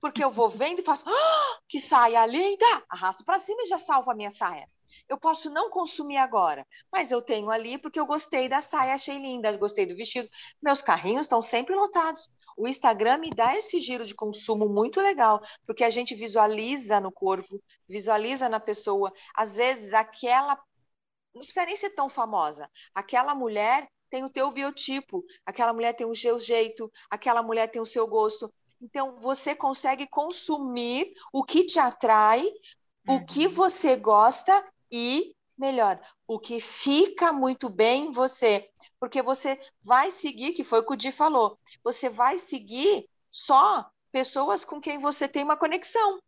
Porque 0.00 0.22
eu 0.22 0.30
vou 0.30 0.48
vendo 0.48 0.80
e 0.80 0.84
faço, 0.84 1.04
oh, 1.08 1.58
que 1.68 1.80
saia 1.80 2.26
linda! 2.26 2.66
Arrasto 2.90 3.24
para 3.24 3.40
cima 3.40 3.62
e 3.62 3.66
já 3.66 3.78
salvo 3.78 4.10
a 4.10 4.14
minha 4.14 4.30
saia. 4.30 4.68
Eu 5.08 5.18
posso 5.18 5.50
não 5.50 5.70
consumir 5.70 6.16
agora, 6.16 6.66
mas 6.92 7.10
eu 7.10 7.20
tenho 7.20 7.50
ali 7.50 7.78
porque 7.78 7.98
eu 7.98 8.06
gostei 8.06 8.48
da 8.48 8.60
saia, 8.60 8.94
achei 8.94 9.18
linda, 9.18 9.56
gostei 9.56 9.86
do 9.86 9.96
vestido. 9.96 10.28
Meus 10.62 10.82
carrinhos 10.82 11.26
estão 11.26 11.42
sempre 11.42 11.74
lotados. 11.74 12.28
O 12.56 12.68
Instagram 12.68 13.18
me 13.18 13.30
dá 13.30 13.56
esse 13.56 13.80
giro 13.80 14.04
de 14.04 14.14
consumo 14.14 14.68
muito 14.68 15.00
legal, 15.00 15.42
porque 15.66 15.84
a 15.84 15.90
gente 15.90 16.14
visualiza 16.14 17.00
no 17.00 17.10
corpo, 17.10 17.62
visualiza 17.88 18.48
na 18.48 18.60
pessoa. 18.60 19.12
Às 19.34 19.56
vezes, 19.56 19.92
aquela. 19.92 20.58
Não 21.34 21.42
precisa 21.42 21.66
nem 21.66 21.76
ser 21.76 21.90
tão 21.90 22.08
famosa. 22.08 22.70
Aquela 22.94 23.34
mulher 23.34 23.88
tem 24.10 24.22
o 24.22 24.30
teu 24.30 24.50
biotipo, 24.52 25.24
aquela 25.44 25.72
mulher 25.72 25.92
tem 25.94 26.06
o 26.06 26.14
seu 26.14 26.38
jeito, 26.38 26.90
aquela 27.10 27.42
mulher 27.42 27.68
tem 27.68 27.82
o 27.82 27.86
seu 27.86 28.06
gosto. 28.06 28.52
Então, 28.80 29.18
você 29.18 29.56
consegue 29.56 30.06
consumir 30.06 31.12
o 31.32 31.42
que 31.42 31.64
te 31.64 31.78
atrai, 31.78 32.44
uhum. 33.08 33.16
o 33.16 33.26
que 33.26 33.46
uhum. 33.46 33.52
você 33.52 33.96
gosta 33.96 34.64
e, 34.92 35.34
melhor, 35.58 36.00
o 36.28 36.38
que 36.38 36.60
fica 36.60 37.32
muito 37.32 37.68
bem 37.68 38.06
em 38.06 38.12
você 38.12 38.68
porque 39.04 39.20
você 39.20 39.60
vai 39.82 40.10
seguir, 40.10 40.52
que 40.52 40.64
foi 40.64 40.78
o 40.78 40.82
que 40.82 40.94
o 40.94 40.96
Di 40.96 41.12
falou, 41.12 41.58
você 41.82 42.08
vai 42.08 42.38
seguir 42.38 43.06
só 43.30 43.86
pessoas 44.10 44.64
com 44.64 44.80
quem 44.80 44.96
você 44.96 45.28
tem 45.28 45.44
uma 45.44 45.58
conexão, 45.58 46.18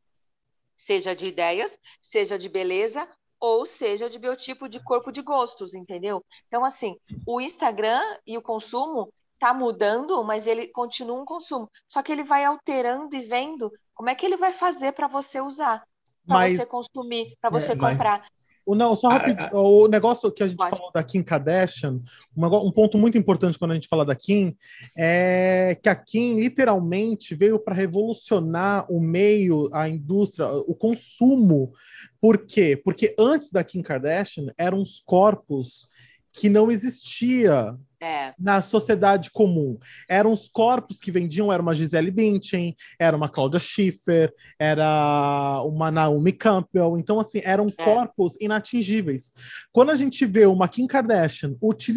seja 0.77 1.17
de 1.17 1.25
ideias, 1.25 1.79
seja 2.03 2.39
de 2.39 2.51
beleza, 2.51 3.09
ou 3.41 3.65
seja 3.65 4.11
de 4.11 4.19
biotipo 4.19 4.69
de 4.69 4.79
corpo 4.79 5.11
de 5.11 5.23
gostos, 5.23 5.73
entendeu? 5.73 6.23
Então, 6.49 6.67
assim, 6.67 6.99
o 7.27 7.41
Instagram 7.41 8.03
e 8.27 8.37
o 8.37 8.43
consumo 8.43 9.11
tá 9.39 9.55
mudando, 9.55 10.23
mas 10.23 10.47
ele 10.47 10.69
continua 10.69 11.23
um 11.23 11.25
consumo. 11.25 11.71
Só 11.89 12.03
que 12.03 12.13
ele 12.13 12.25
vai 12.25 12.45
alterando 12.45 13.17
e 13.17 13.23
vendo 13.23 13.73
como 13.95 14.11
é 14.11 14.15
que 14.15 14.27
ele 14.27 14.37
vai 14.37 14.53
fazer 14.53 14.93
para 14.93 15.09
você 15.09 15.41
usar, 15.41 15.83
para 16.27 16.47
você 16.47 16.67
consumir, 16.67 17.39
para 17.41 17.49
você 17.49 17.73
é, 17.73 17.77
comprar. 17.77 18.19
Mas 18.21 18.31
o, 18.67 18.75
não, 18.75 18.97
só 18.97 19.09
rapidinho. 19.09 19.47
Ah, 19.47 19.51
ah, 19.53 19.61
o 19.61 19.87
negócio 19.87 20.31
que 20.33 20.43
a 20.43 20.49
gente 20.49 20.57
pode. 20.57 20.77
falou 20.77 20.93
da 20.93 21.03
Kim 21.03 21.23
Kardashian, 21.23 22.01
um, 22.37 22.47
um, 22.47 22.73
ponto 22.73 22.99
muito 22.99 23.17
importante 23.17 23.59
quando 23.59 23.71
a 23.71 23.75
gente 23.75 23.87
fala 23.87 24.05
da 24.05 24.15
Kim, 24.15 24.57
é 24.99 25.79
que 25.81 25.89
a 25.89 25.95
Kim 25.95 26.41
literalmente 26.41 27.35
veio 27.35 27.61
para 27.61 27.75
revolucionar 27.75 28.85
o 28.91 29.01
meio, 29.01 29.71
a 29.73 29.89
indústria, 29.89 30.49
o 30.49 30.75
consumo. 30.75 31.73
Por 32.21 32.39
quê? 32.39 32.77
Porque 32.77 33.15
antes 33.17 33.53
da 33.53 33.63
Kim 33.63 33.83
Kardashian 33.83 34.53
eram 34.59 34.83
os 34.83 34.99
corpos 34.99 35.89
que 36.37 36.51
não 36.51 36.71
existia 36.71 37.75
é. 37.99 38.35
na 38.39 38.61
sociedade 38.61 39.31
comum. 39.31 39.79
Eram 40.07 40.33
os 40.33 40.49
corpos 40.49 41.01
que 41.01 41.11
vendiam, 41.11 41.51
era 41.51 41.63
uma 41.63 41.75
Gisele 41.75 42.11
Bündchen, 42.11 42.77
era 42.99 43.17
uma 43.17 43.29
Claudia 43.29 43.59
Schiffer, 43.59 44.33
era 44.59 45.63
uma 45.65 45.91
Naomi 45.91 46.33
Campbell. 46.33 46.99
Então, 46.99 47.19
assim, 47.19 47.41
eram 47.43 47.69
é. 47.69 47.85
corpos 47.85 48.37
inatingíveis. 48.39 49.33
Quando 49.73 49.91
a 49.91 49.97
gente 49.97 50.27
vê 50.27 50.45
uma 50.45 50.69
Kim 50.69 50.87
Kardashian 50.87 51.55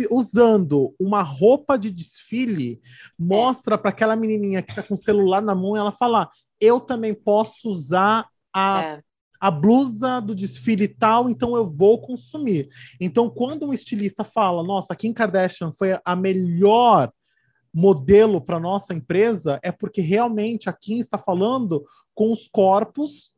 usando 0.09 0.95
uma 0.97 1.21
roupa 1.21 1.77
de 1.77 1.91
desfile, 1.91 2.79
mostra 3.17 3.75
é. 3.75 3.77
para 3.77 3.89
aquela 3.89 4.15
menininha 4.15 4.61
que 4.61 4.71
está 4.71 4.81
com 4.81 4.93
o 4.93 4.97
celular 4.97 5.41
na 5.41 5.53
mão, 5.53 5.75
ela 5.75 5.91
falar: 5.91 6.29
eu 6.61 6.79
também 6.79 7.13
posso 7.13 7.69
usar 7.69 8.25
a 8.53 8.83
é 8.83 9.08
a 9.39 9.49
blusa 9.49 10.19
do 10.19 10.35
desfile 10.35 10.87
tal, 10.87 11.29
então 11.29 11.55
eu 11.55 11.65
vou 11.65 11.99
consumir. 11.99 12.69
Então, 12.99 13.29
quando 13.29 13.65
um 13.65 13.73
estilista 13.73 14.23
fala, 14.23 14.61
nossa, 14.63 14.93
a 14.93 14.95
Kim 14.95 15.13
Kardashian 15.13 15.71
foi 15.71 15.97
a 16.03 16.15
melhor 16.15 17.11
modelo 17.73 18.41
para 18.41 18.59
nossa 18.59 18.93
empresa, 18.93 19.59
é 19.63 19.71
porque 19.71 20.01
realmente 20.01 20.69
a 20.69 20.73
Kim 20.73 20.97
está 20.97 21.17
falando 21.17 21.83
com 22.13 22.31
os 22.31 22.47
corpos. 22.47 23.31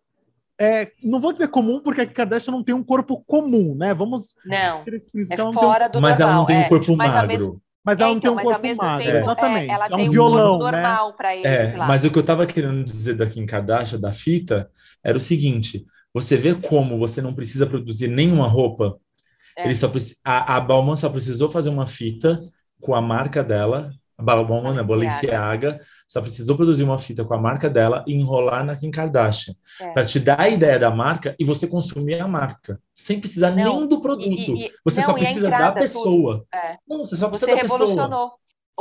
É, 0.60 0.92
não 1.04 1.20
vou 1.20 1.34
dizer 1.34 1.50
comum, 1.50 1.80
porque 1.82 2.02
a 2.02 2.06
Kim 2.06 2.14
Kardashian 2.14 2.52
não 2.52 2.64
tem 2.64 2.74
um 2.74 2.84
corpo 2.84 3.24
comum, 3.28 3.76
né? 3.76 3.94
Vamos. 3.94 4.34
Não. 4.46 4.84
É 5.30 5.54
fora 5.54 5.88
do 5.88 6.02
mas 6.02 6.18
normal. 6.18 6.30
ela 6.30 6.38
não 6.38 6.46
tem 6.46 6.58
um 6.58 6.62
é. 6.62 6.70
corpo 6.70 6.92
é, 6.94 6.96
magro. 6.96 7.62
Mas 7.84 8.00
ela 8.00 8.10
é, 8.10 8.12
não 8.12 8.18
então, 8.18 8.36
tem 8.36 8.44
um 8.46 8.50
corpo 8.50 8.76
magro. 8.78 9.06
Tempo, 9.06 9.18
exatamente. 9.18 9.70
É, 9.70 9.74
ela 9.74 9.88
é 9.88 9.94
um 9.94 9.98
tem 9.98 10.10
violão, 10.10 10.56
um 10.56 10.60
corpo 10.60 10.72
né? 10.72 10.82
normal 10.82 11.14
para 11.14 11.36
eles 11.36 11.74
é, 11.74 11.78
lá. 11.78 11.88
Mas 11.88 12.04
o 12.04 12.12
que 12.12 12.18
eu 12.18 12.22
estava 12.22 12.46
querendo 12.46 12.84
dizer 12.84 13.16
da 13.16 13.26
Kim 13.26 13.46
Kardashian, 13.46 14.00
da 14.00 14.14
fita, 14.14 14.70
era 15.04 15.18
o 15.18 15.22
seguinte: 15.22 15.86
você 16.14 16.36
vê 16.36 16.54
como 16.54 16.98
você 16.98 17.22
não 17.22 17.34
precisa 17.34 17.66
produzir 17.66 18.08
nenhuma 18.08 18.48
roupa. 18.48 18.98
É. 19.58 19.66
Ele 19.66 19.76
só 19.76 19.92
a, 20.24 20.58
a 20.58 20.60
Balmain 20.62 20.96
só 20.96 21.10
precisou 21.10 21.50
fazer 21.50 21.70
uma 21.70 21.88
fita 21.88 22.40
com 22.82 22.96
a 22.96 23.02
marca 23.02 23.44
dela. 23.44 23.92
A 24.18 24.24
Balmain, 24.24 24.76
né, 24.76 24.84
Balenciaga, 24.84 25.82
só 26.08 26.22
precisou 26.22 26.56
produzir 26.56 26.84
uma 26.84 27.00
fita 27.00 27.26
com 27.26 27.34
a 27.34 27.40
marca 27.40 27.68
dela 27.68 28.04
e 28.08 28.14
enrolar 28.14 28.64
na 28.64 28.76
Kim 28.76 28.92
Kardashian. 28.92 29.56
É. 29.80 29.94
Para 29.94 30.06
te 30.06 30.20
dar 30.20 30.40
a 30.40 30.48
ideia 30.48 30.78
da 30.78 30.92
marca 30.92 31.36
e 31.40 31.44
você 31.44 31.66
consumir 31.66 32.20
a 32.20 32.28
marca. 32.28 32.80
Sem 32.94 33.20
precisar 33.20 33.50
não, 33.50 33.80
nem 33.80 33.88
do 33.88 34.00
produto. 34.00 34.30
E, 34.30 34.66
e, 34.68 34.72
você 34.86 35.02
não, 35.02 35.08
só 35.08 35.14
precisa 35.14 35.50
da 35.50 35.72
pessoa. 35.72 36.46
É. 36.54 36.78
Não, 36.88 37.00
você 37.00 37.16
só 37.16 37.30
precisa 37.30 37.52
você 37.52 37.56
da 37.56 37.62
pessoa 37.62 38.32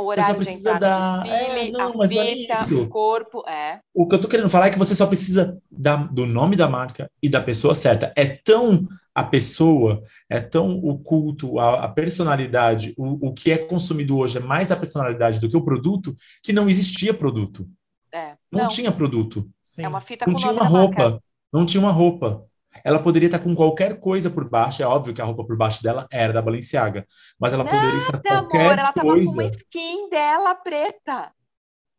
o 0.01 0.07
horário 0.07 0.43
de 0.43 0.49
entrada 0.49 0.79
da... 0.79 1.17
desfile, 1.19 1.69
é, 1.69 1.71
não, 1.71 2.01
a 2.01 2.07
fita, 2.07 2.75
o 2.75 2.87
corpo, 2.87 3.47
é. 3.47 3.79
O 3.93 4.07
que 4.07 4.15
eu 4.15 4.19
tô 4.19 4.27
querendo 4.27 4.49
falar 4.49 4.67
é 4.67 4.69
que 4.69 4.79
você 4.79 4.95
só 4.95 5.05
precisa 5.05 5.57
da, 5.69 5.95
do 5.95 6.25
nome 6.25 6.55
da 6.55 6.67
marca 6.67 7.09
e 7.21 7.29
da 7.29 7.41
pessoa 7.41 7.73
certa. 7.75 8.11
É 8.15 8.25
tão 8.25 8.87
a 9.13 9.23
pessoa, 9.23 10.03
é 10.29 10.39
tão 10.39 10.79
o 10.79 10.97
culto, 10.97 11.59
a, 11.59 11.85
a 11.85 11.89
personalidade, 11.89 12.93
o, 12.97 13.27
o 13.27 13.33
que 13.33 13.51
é 13.51 13.57
consumido 13.57 14.17
hoje 14.17 14.37
é 14.37 14.41
mais 14.41 14.67
da 14.67 14.75
personalidade 14.75 15.39
do 15.39 15.49
que 15.49 15.57
o 15.57 15.63
produto, 15.63 16.15
que 16.41 16.53
não 16.53 16.69
existia 16.69 17.13
produto. 17.13 17.67
É. 18.13 18.35
Não, 18.51 18.61
não, 18.61 18.67
tinha 18.67 18.91
produto. 18.91 19.49
Sim. 19.61 19.83
É 19.83 19.87
uma 19.87 20.01
fita 20.01 20.25
não 20.25 20.35
tinha 20.35 20.51
uma 20.51 20.65
roupa. 20.65 21.03
Marca. 21.03 21.23
Não 21.51 21.65
tinha 21.65 21.81
uma 21.81 21.91
roupa. 21.91 22.45
Ela 22.83 23.01
poderia 23.01 23.27
estar 23.27 23.39
com 23.39 23.53
qualquer 23.53 23.99
coisa 23.99 24.29
por 24.29 24.49
baixo, 24.49 24.81
é 24.81 24.85
óbvio 24.85 25.13
que 25.13 25.21
a 25.21 25.25
roupa 25.25 25.43
por 25.43 25.57
baixo 25.57 25.83
dela 25.83 26.07
era 26.11 26.31
da 26.31 26.41
Balenciaga, 26.41 27.05
mas 27.39 27.53
ela 27.53 27.65
poderia 27.65 27.97
estar 27.97 28.17
com 28.17 28.23
qualquer 28.23 28.61
amor, 28.61 28.79
ela 28.79 28.93
coisa. 28.93 29.25
com 29.25 29.31
uma 29.31 29.43
skin 29.43 30.09
dela 30.09 30.55
preta. 30.55 31.31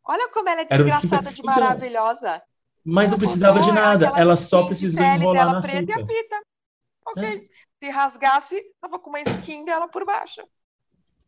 Olha 0.05 0.29
como 0.29 0.49
ela 0.49 0.61
é 0.61 0.65
desgraçada 0.65 1.31
de 1.31 1.41
então, 1.41 1.53
maravilhosa. 1.53 2.41
Mas 2.83 3.09
não 3.09 3.17
precisava 3.17 3.61
de 3.61 3.71
nada, 3.71 4.11
ela 4.17 4.35
só 4.35 4.65
precisou 4.65 5.01
enrolar 5.01 5.53
na 5.53 5.61
fita. 5.61 5.91
E 5.91 5.93
a 5.93 6.05
fita. 6.05 6.41
Ok. 7.07 7.23
É. 7.23 7.63
Se 7.79 7.89
rasgasse, 7.89 8.63
tava 8.81 8.99
com 8.99 9.09
uma 9.09 9.21
skin 9.21 9.65
dela 9.65 9.87
por 9.87 10.05
baixo. 10.05 10.41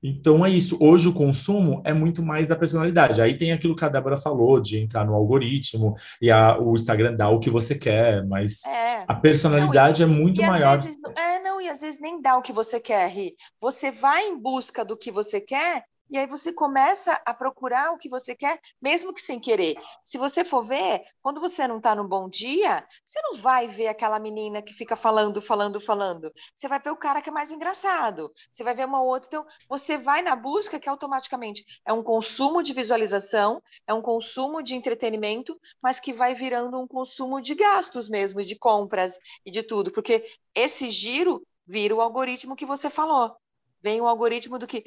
Então 0.08 0.46
é 0.46 0.50
isso. 0.52 0.78
Hoje 0.80 1.08
o 1.08 1.14
consumo 1.14 1.82
é 1.84 1.92
muito 1.92 2.22
mais 2.22 2.48
da 2.48 2.56
personalidade. 2.56 3.20
Aí 3.20 3.36
tem 3.36 3.52
aquilo 3.52 3.76
que 3.76 3.84
a 3.84 3.90
Débora 3.90 4.18
falou 4.18 4.60
de 4.60 4.80
entrar 4.80 5.04
no 5.04 5.16
algoritmo 5.16 5.96
e 6.22 6.30
a, 6.30 6.60
o 6.60 6.76
Instagram 6.76 7.16
dá 7.16 7.28
o 7.30 7.40
que 7.40 7.50
você 7.50 7.74
quer, 7.74 8.24
mas 8.24 8.64
é. 8.66 9.04
a 9.08 9.16
personalidade 9.16 10.06
não, 10.06 10.14
e, 10.14 10.16
é 10.16 10.22
muito 10.22 10.42
maior. 10.44 10.78
Vezes, 10.78 10.96
é, 11.18 11.40
não, 11.40 11.60
e 11.60 11.68
às 11.68 11.82
vezes 11.82 12.00
nem 12.00 12.22
dá 12.22 12.38
o 12.38 12.42
que 12.44 12.54
você 12.54 12.80
quer, 12.80 13.10
Ri. 13.10 13.34
Você 13.60 13.90
vai 13.90 14.28
em 14.28 14.40
busca 14.40 14.86
do 14.86 14.96
que 14.96 15.12
você 15.12 15.42
quer 15.42 15.84
e 16.10 16.18
aí 16.18 16.28
você 16.28 16.54
começa 16.54 17.20
a 17.26 17.34
procurar 17.34 17.92
o 17.92 17.98
que 17.98 18.08
você 18.08 18.36
quer, 18.36 18.60
mesmo 18.82 19.14
que 19.14 19.22
sem 19.22 19.40
querer. 19.40 19.76
Se 20.04 20.18
você 20.18 20.46
for 20.46 20.64
ver, 20.64 21.04
quando 21.22 21.42
você 21.42 21.68
não 21.68 21.78
está 21.78 21.96
no 21.96 22.08
bom 22.08 22.30
dia, 22.30 22.86
você 23.08 23.20
não 23.22 23.38
vai 23.38 23.68
ver 23.68 23.88
aquela 23.88 24.20
menina 24.20 24.62
que 24.62 24.74
fica 24.74 24.96
falando, 24.96 25.42
falando, 25.42 25.82
falando. 25.82 26.32
Você 26.56 26.68
vai 26.68 26.80
ver 26.80 26.92
o 26.92 26.98
cara 26.98 27.22
que 27.22 27.30
é 27.30 27.34
mais 27.34 27.52
engraçado. 27.52 28.32
Você 28.52 28.64
vai 28.64 28.76
ver 28.76 28.86
uma 28.86 29.02
outra. 29.02 29.28
Então, 29.28 29.46
você 29.68 29.98
vai 29.98 30.22
na 30.22 30.36
busca 30.36 30.80
que 30.80 30.90
automaticamente 30.90 31.66
é 31.86 31.92
um 31.92 32.04
consumo 32.04 32.62
de 32.62 32.74
visualização, 32.74 33.62
é 33.88 33.94
um 33.94 34.02
consumo 34.02 34.62
de 34.62 34.76
entretenimento, 34.76 35.60
mas 35.82 36.00
que 36.00 36.14
vai 36.14 36.34
virando 36.34 36.80
um 36.80 36.88
consumo 36.88 37.42
de 37.42 37.56
gastos 37.56 38.10
mesmo, 38.10 38.44
de 38.44 38.56
compras 38.56 39.18
e 39.46 39.52
de 39.52 39.64
tudo. 39.64 39.92
Porque 39.92 40.24
esse 40.54 40.90
giro 40.90 41.46
vira 41.66 41.96
o 41.96 42.02
algoritmo 42.02 42.56
que 42.56 42.66
você 42.66 42.90
falou. 42.90 43.36
Vem 43.82 44.02
o 44.02 44.08
algoritmo 44.08 44.58
do 44.58 44.68
que 44.68 44.84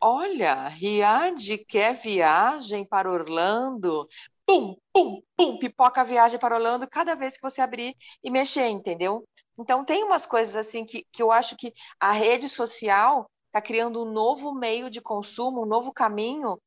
Olha, 0.00 0.66
Riad 0.68 1.58
quer 1.68 1.94
viagem 1.94 2.84
para 2.84 3.10
Orlando. 3.10 4.08
Pum, 4.46 4.76
pum, 4.92 5.22
pum, 5.36 5.58
pipoca 5.58 6.00
a 6.00 6.04
viagem 6.04 6.40
para 6.40 6.56
Orlando 6.56 6.88
cada 6.88 7.14
vez 7.14 7.36
que 7.36 7.42
você 7.42 7.60
abrir 7.60 7.94
e 8.24 8.30
mexer, 8.30 8.66
entendeu? 8.68 9.28
Então, 9.58 9.84
tem 9.84 10.02
umas 10.02 10.24
coisas 10.24 10.56
assim 10.56 10.86
que, 10.86 11.06
que 11.12 11.22
eu 11.22 11.30
acho 11.30 11.54
que 11.56 11.74
a 12.00 12.12
rede 12.12 12.48
social 12.48 13.30
está 13.48 13.60
criando 13.60 14.02
um 14.02 14.10
novo 14.10 14.54
meio 14.54 14.88
de 14.88 15.02
consumo, 15.02 15.62
um 15.62 15.66
novo 15.66 15.92
caminho. 15.92 16.58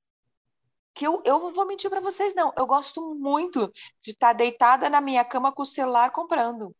Que 0.93 1.07
eu, 1.07 1.23
eu 1.25 1.39
não 1.39 1.51
vou 1.51 1.65
mentir 1.65 1.89
para 1.89 1.99
vocês, 1.99 2.36
não. 2.36 2.53
Eu 2.55 2.67
gosto 2.67 3.15
muito 3.15 3.67
de 3.99 4.11
estar 4.11 4.27
tá 4.27 4.34
deitada 4.34 4.89
na 4.91 5.01
minha 5.01 5.25
cama 5.25 5.51
com 5.51 5.63
o 5.63 5.65
celular 5.65 6.11
comprando. 6.11 6.71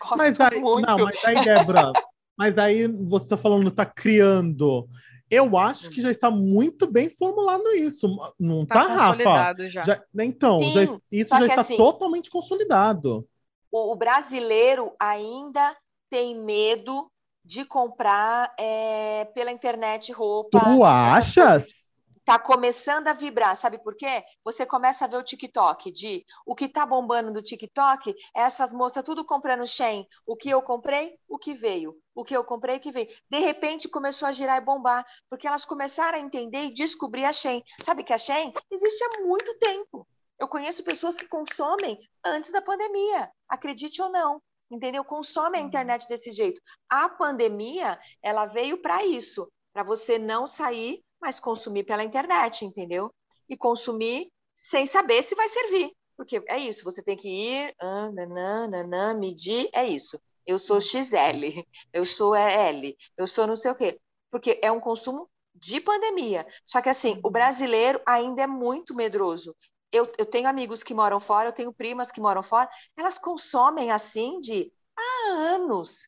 Gosto 0.00 0.16
mas 0.16 0.40
aí, 0.40 0.60
muito. 0.60 0.86
Não, 0.86 0.98
mas 0.98 1.22
aí, 1.24 1.44
Débora, 1.44 1.92
mas 2.38 2.56
aí 2.56 2.88
você 2.88 3.26
está 3.26 3.36
falando, 3.36 3.68
está 3.68 3.84
criando 3.84 4.88
eu 5.34 5.56
acho 5.56 5.90
que 5.90 6.00
já 6.00 6.10
está 6.10 6.30
muito 6.30 6.86
bem 6.86 7.08
formulado 7.08 7.68
isso. 7.72 8.08
Não 8.38 8.64
tá, 8.64 8.86
tá 8.86 8.94
Rafa? 8.94 9.68
Já. 9.70 9.82
já 9.82 10.04
então, 10.18 10.60
Sim, 10.60 10.72
já, 10.72 10.82
isso 11.10 11.38
já 11.38 11.46
está 11.46 11.60
assim, 11.60 11.76
totalmente 11.76 12.30
consolidado. 12.30 13.26
O, 13.70 13.92
o, 13.92 13.96
brasileiro 13.96 14.92
ainda 15.00 15.76
tem 16.08 16.38
medo 16.38 17.10
de 17.44 17.64
comprar 17.64 18.54
é, 18.58 19.26
pela 19.34 19.50
internet 19.50 20.12
roupa. 20.12 20.60
Tu 20.60 20.84
achas? 20.84 21.83
Tá 22.24 22.38
começando 22.38 23.08
a 23.08 23.12
vibrar, 23.12 23.54
sabe 23.56 23.78
por 23.78 23.94
quê? 23.94 24.24
Você 24.44 24.64
começa 24.64 25.04
a 25.04 25.08
ver 25.08 25.16
o 25.16 25.22
TikTok 25.22 25.92
de 25.92 26.24
o 26.46 26.54
que 26.54 26.68
tá 26.68 26.86
bombando 26.86 27.30
no 27.30 27.42
TikTok 27.42 28.14
é 28.34 28.40
essas 28.40 28.72
moças 28.72 29.04
tudo 29.04 29.24
comprando 29.24 29.66
Shein. 29.66 30.06
O 30.26 30.36
que 30.36 30.48
eu 30.48 30.62
comprei, 30.62 31.18
o 31.28 31.38
que 31.38 31.54
veio. 31.54 31.94
O 32.14 32.24
que 32.24 32.36
eu 32.36 32.44
comprei, 32.44 32.76
o 32.76 32.80
que 32.80 32.92
veio. 32.92 33.08
De 33.30 33.38
repente 33.38 33.88
começou 33.88 34.26
a 34.26 34.32
girar 34.32 34.56
e 34.58 34.64
bombar, 34.64 35.04
porque 35.28 35.46
elas 35.46 35.64
começaram 35.64 36.18
a 36.18 36.20
entender 36.20 36.64
e 36.66 36.74
descobrir 36.74 37.24
a 37.24 37.32
Shein. 37.32 37.62
Sabe 37.84 38.02
que 38.02 38.12
a 38.12 38.18
Shein 38.18 38.52
existe 38.70 39.04
há 39.04 39.20
muito 39.22 39.58
tempo. 39.58 40.06
Eu 40.38 40.48
conheço 40.48 40.82
pessoas 40.82 41.16
que 41.16 41.28
consomem 41.28 41.98
antes 42.24 42.50
da 42.50 42.62
pandemia, 42.62 43.30
acredite 43.48 44.00
ou 44.00 44.10
não 44.10 44.40
entendeu? 44.70 45.04
Consome 45.04 45.58
a 45.58 45.60
uhum. 45.60 45.66
internet 45.66 46.08
desse 46.08 46.32
jeito. 46.32 46.60
A 46.88 47.08
pandemia, 47.08 47.98
ela 48.22 48.46
veio 48.46 48.78
para 48.78 49.04
isso, 49.04 49.48
para 49.72 49.82
você 49.82 50.18
não 50.18 50.46
sair 50.46 51.03
mas 51.24 51.40
consumir 51.40 51.84
pela 51.84 52.04
internet, 52.04 52.66
entendeu? 52.66 53.10
E 53.48 53.56
consumir 53.56 54.30
sem 54.54 54.86
saber 54.86 55.22
se 55.22 55.34
vai 55.34 55.48
servir. 55.48 55.90
Porque 56.14 56.44
é 56.46 56.58
isso, 56.58 56.84
você 56.84 57.02
tem 57.02 57.16
que 57.16 57.28
ir, 57.28 57.74
ah, 57.80 58.10
nanã, 58.12 59.14
medir, 59.14 59.70
é 59.72 59.88
isso. 59.88 60.20
Eu 60.46 60.58
sou 60.58 60.82
XL, 60.82 61.64
eu 61.94 62.04
sou 62.04 62.34
L, 62.34 62.94
eu 63.16 63.26
sou 63.26 63.46
não 63.46 63.56
sei 63.56 63.70
o 63.70 63.74
quê. 63.74 63.98
Porque 64.30 64.60
é 64.62 64.70
um 64.70 64.78
consumo 64.78 65.28
de 65.54 65.80
pandemia. 65.80 66.46
Só 66.66 66.82
que 66.82 66.90
assim, 66.90 67.18
o 67.24 67.30
brasileiro 67.30 68.02
ainda 68.06 68.42
é 68.42 68.46
muito 68.46 68.94
medroso. 68.94 69.56
Eu, 69.90 70.06
eu 70.18 70.26
tenho 70.26 70.46
amigos 70.46 70.82
que 70.82 70.92
moram 70.92 71.20
fora, 71.20 71.48
eu 71.48 71.52
tenho 71.54 71.72
primas 71.72 72.10
que 72.10 72.20
moram 72.20 72.42
fora, 72.42 72.68
elas 72.98 73.18
consomem 73.18 73.90
assim 73.90 74.38
de 74.40 74.70
há 74.94 75.30
anos. 75.54 76.06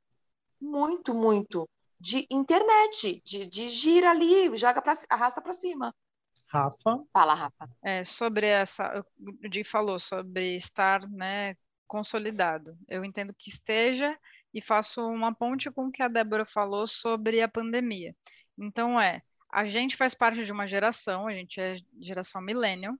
Muito, 0.60 1.14
muito 1.14 1.66
de 1.98 2.26
internet, 2.30 3.22
de, 3.24 3.46
de 3.46 3.68
gira 3.68 4.10
ali, 4.10 4.54
joga 4.56 4.82
para 4.82 4.94
arrasta 5.08 5.40
para 5.40 5.52
cima. 5.52 5.94
Rafa. 6.46 7.02
Fala, 7.12 7.34
Rafa. 7.34 7.68
É, 7.82 8.04
sobre 8.04 8.46
essa, 8.46 9.04
o 9.18 9.48
Di 9.48 9.64
falou 9.64 9.98
sobre 9.98 10.56
estar, 10.56 11.00
né, 11.08 11.56
consolidado. 11.86 12.76
Eu 12.88 13.04
entendo 13.04 13.34
que 13.36 13.48
esteja 13.48 14.16
e 14.52 14.60
faço 14.60 15.06
uma 15.06 15.34
ponte 15.34 15.70
com 15.70 15.86
o 15.86 15.92
que 15.92 16.02
a 16.02 16.08
Débora 16.08 16.46
falou 16.46 16.86
sobre 16.86 17.40
a 17.40 17.48
pandemia. 17.48 18.14
Então 18.56 19.00
é, 19.00 19.22
a 19.50 19.64
gente 19.64 19.96
faz 19.96 20.14
parte 20.14 20.44
de 20.44 20.52
uma 20.52 20.66
geração, 20.66 21.26
a 21.26 21.32
gente 21.32 21.60
é 21.60 21.76
geração 22.00 22.40
millennial, 22.40 22.94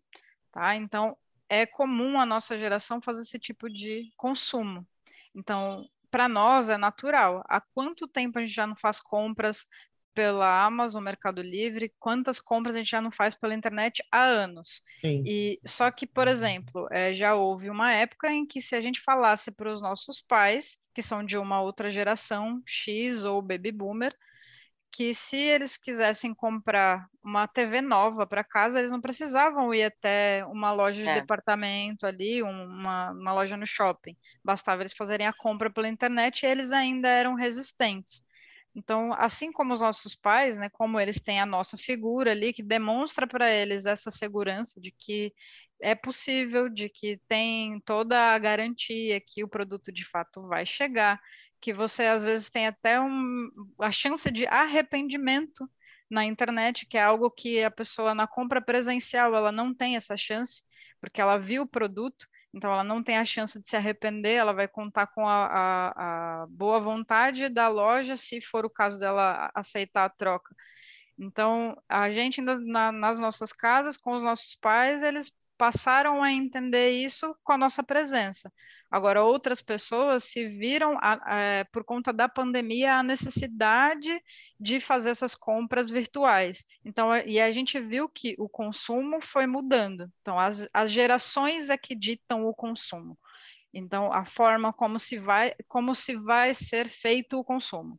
tá? 0.52 0.74
Então 0.74 1.16
é 1.48 1.64
comum 1.64 2.18
a 2.18 2.26
nossa 2.26 2.58
geração 2.58 3.00
fazer 3.00 3.22
esse 3.22 3.38
tipo 3.38 3.70
de 3.70 4.12
consumo. 4.16 4.86
Então, 5.34 5.88
para 6.16 6.30
nós 6.30 6.70
é 6.70 6.78
natural. 6.78 7.44
Há 7.46 7.60
quanto 7.60 8.08
tempo 8.08 8.38
a 8.38 8.42
gente 8.42 8.54
já 8.54 8.66
não 8.66 8.74
faz 8.74 8.98
compras 8.98 9.66
pela 10.14 10.64
Amazon, 10.64 11.04
Mercado 11.04 11.42
Livre, 11.42 11.92
quantas 11.98 12.40
compras 12.40 12.74
a 12.74 12.78
gente 12.78 12.90
já 12.90 13.02
não 13.02 13.10
faz 13.10 13.34
pela 13.34 13.54
internet 13.54 14.02
há 14.10 14.24
anos. 14.24 14.80
Sim. 14.86 15.22
E 15.26 15.60
só 15.62 15.90
que, 15.90 16.06
por 16.06 16.26
exemplo, 16.26 16.88
é, 16.90 17.12
já 17.12 17.34
houve 17.34 17.68
uma 17.68 17.92
época 17.92 18.32
em 18.32 18.46
que 18.46 18.62
se 18.62 18.74
a 18.74 18.80
gente 18.80 19.02
falasse 19.02 19.52
para 19.52 19.70
os 19.70 19.82
nossos 19.82 20.22
pais, 20.22 20.78
que 20.94 21.02
são 21.02 21.22
de 21.22 21.36
uma 21.36 21.60
outra 21.60 21.90
geração, 21.90 22.62
X 22.64 23.22
ou 23.22 23.42
baby 23.42 23.70
boomer, 23.70 24.16
que 24.96 25.12
se 25.12 25.36
eles 25.36 25.76
quisessem 25.76 26.32
comprar 26.32 27.06
uma 27.22 27.46
TV 27.46 27.82
nova 27.82 28.26
para 28.26 28.42
casa, 28.42 28.78
eles 28.78 28.90
não 28.90 29.00
precisavam 29.00 29.74
ir 29.74 29.84
até 29.84 30.42
uma 30.46 30.72
loja 30.72 31.02
de 31.02 31.08
é. 31.10 31.20
departamento 31.20 32.06
ali, 32.06 32.42
uma, 32.42 33.10
uma 33.10 33.32
loja 33.34 33.58
no 33.58 33.66
shopping. 33.66 34.16
Bastava 34.42 34.80
eles 34.80 34.94
fazerem 34.94 35.26
a 35.26 35.34
compra 35.34 35.70
pela 35.70 35.86
internet 35.86 36.42
e 36.42 36.46
eles 36.46 36.72
ainda 36.72 37.10
eram 37.10 37.34
resistentes. 37.34 38.24
Então, 38.74 39.12
assim 39.18 39.52
como 39.52 39.74
os 39.74 39.82
nossos 39.82 40.14
pais, 40.14 40.56
né, 40.56 40.70
como 40.70 40.98
eles 40.98 41.20
têm 41.20 41.40
a 41.40 41.46
nossa 41.46 41.76
figura 41.76 42.30
ali 42.30 42.54
que 42.54 42.62
demonstra 42.62 43.26
para 43.26 43.52
eles 43.52 43.84
essa 43.84 44.10
segurança 44.10 44.80
de 44.80 44.90
que 44.92 45.30
é 45.82 45.94
possível, 45.94 46.70
de 46.70 46.88
que 46.88 47.20
tem 47.28 47.78
toda 47.80 48.18
a 48.18 48.38
garantia 48.38 49.20
que 49.20 49.44
o 49.44 49.48
produto 49.48 49.92
de 49.92 50.06
fato 50.08 50.46
vai 50.48 50.64
chegar, 50.64 51.20
que 51.60 51.72
você 51.72 52.04
às 52.06 52.24
vezes 52.24 52.50
tem 52.50 52.66
até 52.66 53.00
um, 53.00 53.48
a 53.80 53.90
chance 53.90 54.30
de 54.30 54.46
arrependimento 54.46 55.68
na 56.10 56.24
internet, 56.24 56.86
que 56.86 56.96
é 56.98 57.02
algo 57.02 57.30
que 57.30 57.62
a 57.62 57.70
pessoa 57.70 58.14
na 58.14 58.26
compra 58.26 58.60
presencial 58.60 59.34
ela 59.34 59.50
não 59.50 59.74
tem 59.74 59.96
essa 59.96 60.16
chance, 60.16 60.62
porque 61.00 61.20
ela 61.20 61.38
viu 61.38 61.62
o 61.62 61.68
produto, 61.68 62.26
então, 62.56 62.72
ela 62.72 62.82
não 62.82 63.02
tem 63.02 63.18
a 63.18 63.24
chance 63.24 63.60
de 63.60 63.68
se 63.68 63.76
arrepender, 63.76 64.34
ela 64.36 64.54
vai 64.54 64.66
contar 64.66 65.08
com 65.08 65.28
a, 65.28 65.46
a, 65.46 66.42
a 66.42 66.46
boa 66.46 66.80
vontade 66.80 67.50
da 67.50 67.68
loja, 67.68 68.16
se 68.16 68.40
for 68.40 68.64
o 68.64 68.70
caso 68.70 68.98
dela 68.98 69.50
aceitar 69.54 70.06
a 70.06 70.08
troca. 70.08 70.54
Então, 71.18 71.76
a 71.86 72.10
gente 72.10 72.40
ainda 72.40 72.58
na, 72.58 72.90
nas 72.90 73.20
nossas 73.20 73.52
casas, 73.52 73.98
com 73.98 74.14
os 74.16 74.24
nossos 74.24 74.54
pais, 74.54 75.02
eles 75.02 75.30
passaram 75.56 76.22
a 76.22 76.32
entender 76.32 76.90
isso 76.90 77.34
com 77.42 77.52
a 77.52 77.58
nossa 77.58 77.82
presença. 77.82 78.52
Agora, 78.90 79.24
outras 79.24 79.60
pessoas 79.60 80.24
se 80.24 80.48
viram, 80.48 80.96
a, 81.00 81.60
a, 81.60 81.64
por 81.66 81.84
conta 81.84 82.12
da 82.12 82.28
pandemia, 82.28 82.94
a 82.94 83.02
necessidade 83.02 84.22
de 84.58 84.78
fazer 84.78 85.10
essas 85.10 85.34
compras 85.34 85.90
virtuais. 85.90 86.64
Então, 86.84 87.14
e 87.16 87.40
a 87.40 87.50
gente 87.50 87.80
viu 87.80 88.08
que 88.08 88.34
o 88.38 88.48
consumo 88.48 89.20
foi 89.20 89.46
mudando. 89.46 90.10
Então, 90.22 90.38
as, 90.38 90.68
as 90.72 90.90
gerações 90.90 91.68
é 91.68 91.76
que 91.76 91.94
ditam 91.94 92.46
o 92.46 92.54
consumo. 92.54 93.18
Então, 93.74 94.12
a 94.12 94.24
forma 94.24 94.72
como 94.72 94.98
se 94.98 95.18
vai, 95.18 95.54
como 95.68 95.94
se 95.94 96.14
vai 96.14 96.54
ser 96.54 96.88
feito 96.88 97.38
o 97.38 97.44
consumo 97.44 97.98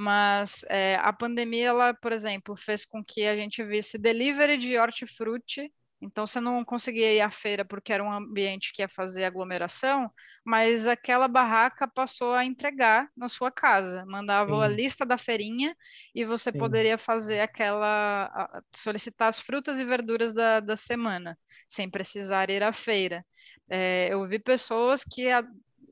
mas 0.00 0.64
é, 0.68 0.94
a 0.94 1.12
pandemia, 1.12 1.70
ela, 1.70 1.92
por 1.92 2.12
exemplo, 2.12 2.54
fez 2.54 2.84
com 2.84 3.04
que 3.04 3.26
a 3.26 3.34
gente 3.34 3.64
visse 3.64 3.98
delivery 3.98 4.56
de 4.56 4.78
hortifruti 4.78 5.72
então 6.00 6.24
você 6.24 6.40
não 6.40 6.64
conseguia 6.64 7.12
ir 7.12 7.20
à 7.20 7.30
feira 7.30 7.64
porque 7.64 7.92
era 7.92 8.04
um 8.04 8.12
ambiente 8.12 8.72
que 8.72 8.82
ia 8.82 8.88
fazer 8.88 9.24
aglomeração, 9.24 10.10
mas 10.44 10.86
aquela 10.86 11.26
barraca 11.26 11.88
passou 11.88 12.34
a 12.34 12.44
entregar 12.44 13.08
na 13.16 13.26
sua 13.26 13.50
casa, 13.50 14.04
mandava 14.06 14.54
Sim. 14.54 14.62
a 14.62 14.68
lista 14.68 15.04
da 15.04 15.18
feirinha 15.18 15.74
e 16.14 16.24
você 16.24 16.52
Sim. 16.52 16.58
poderia 16.58 16.96
fazer 16.96 17.40
aquela 17.40 18.62
solicitar 18.74 19.28
as 19.28 19.40
frutas 19.40 19.80
e 19.80 19.84
verduras 19.84 20.32
da, 20.32 20.60
da 20.60 20.76
semana, 20.76 21.36
sem 21.68 21.90
precisar 21.90 22.48
ir 22.48 22.62
à 22.62 22.72
feira. 22.72 23.24
É, 23.68 24.08
eu 24.12 24.26
vi 24.28 24.38
pessoas 24.38 25.02
que 25.02 25.28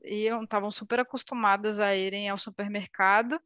iam 0.05 0.43
estavam 0.43 0.71
super 0.71 1.01
acostumadas 1.01 1.79
a 1.81 1.93
irem 1.95 2.29
ao 2.29 2.37
supermercado 2.37 3.39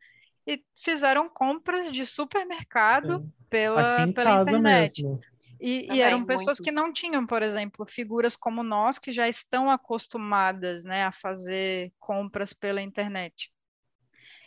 e 0.45 0.64
fizeram 0.78 1.28
compras 1.28 1.89
de 1.91 2.05
supermercado 2.05 3.20
Sim. 3.20 3.34
pela, 3.49 4.07
pela 4.14 4.41
internet. 4.41 5.03
Mesmo. 5.03 5.30
E, 5.64 5.93
e 5.93 6.01
eram 6.01 6.26
pessoas 6.26 6.57
muito. 6.57 6.64
que 6.64 6.72
não 6.72 6.91
tinham, 6.91 7.28
por 7.28 7.43
exemplo, 7.43 7.86
figuras 7.86 8.36
como 8.36 8.64
nós, 8.64 8.97
que 8.97 9.12
já 9.12 9.30
estão 9.30 9.70
acostumadas 9.70 10.84
né, 10.84 11.03
a 11.03 11.12
fazer 11.12 11.93
compras 11.99 12.51
pela 12.51 12.82
internet. 12.82 13.53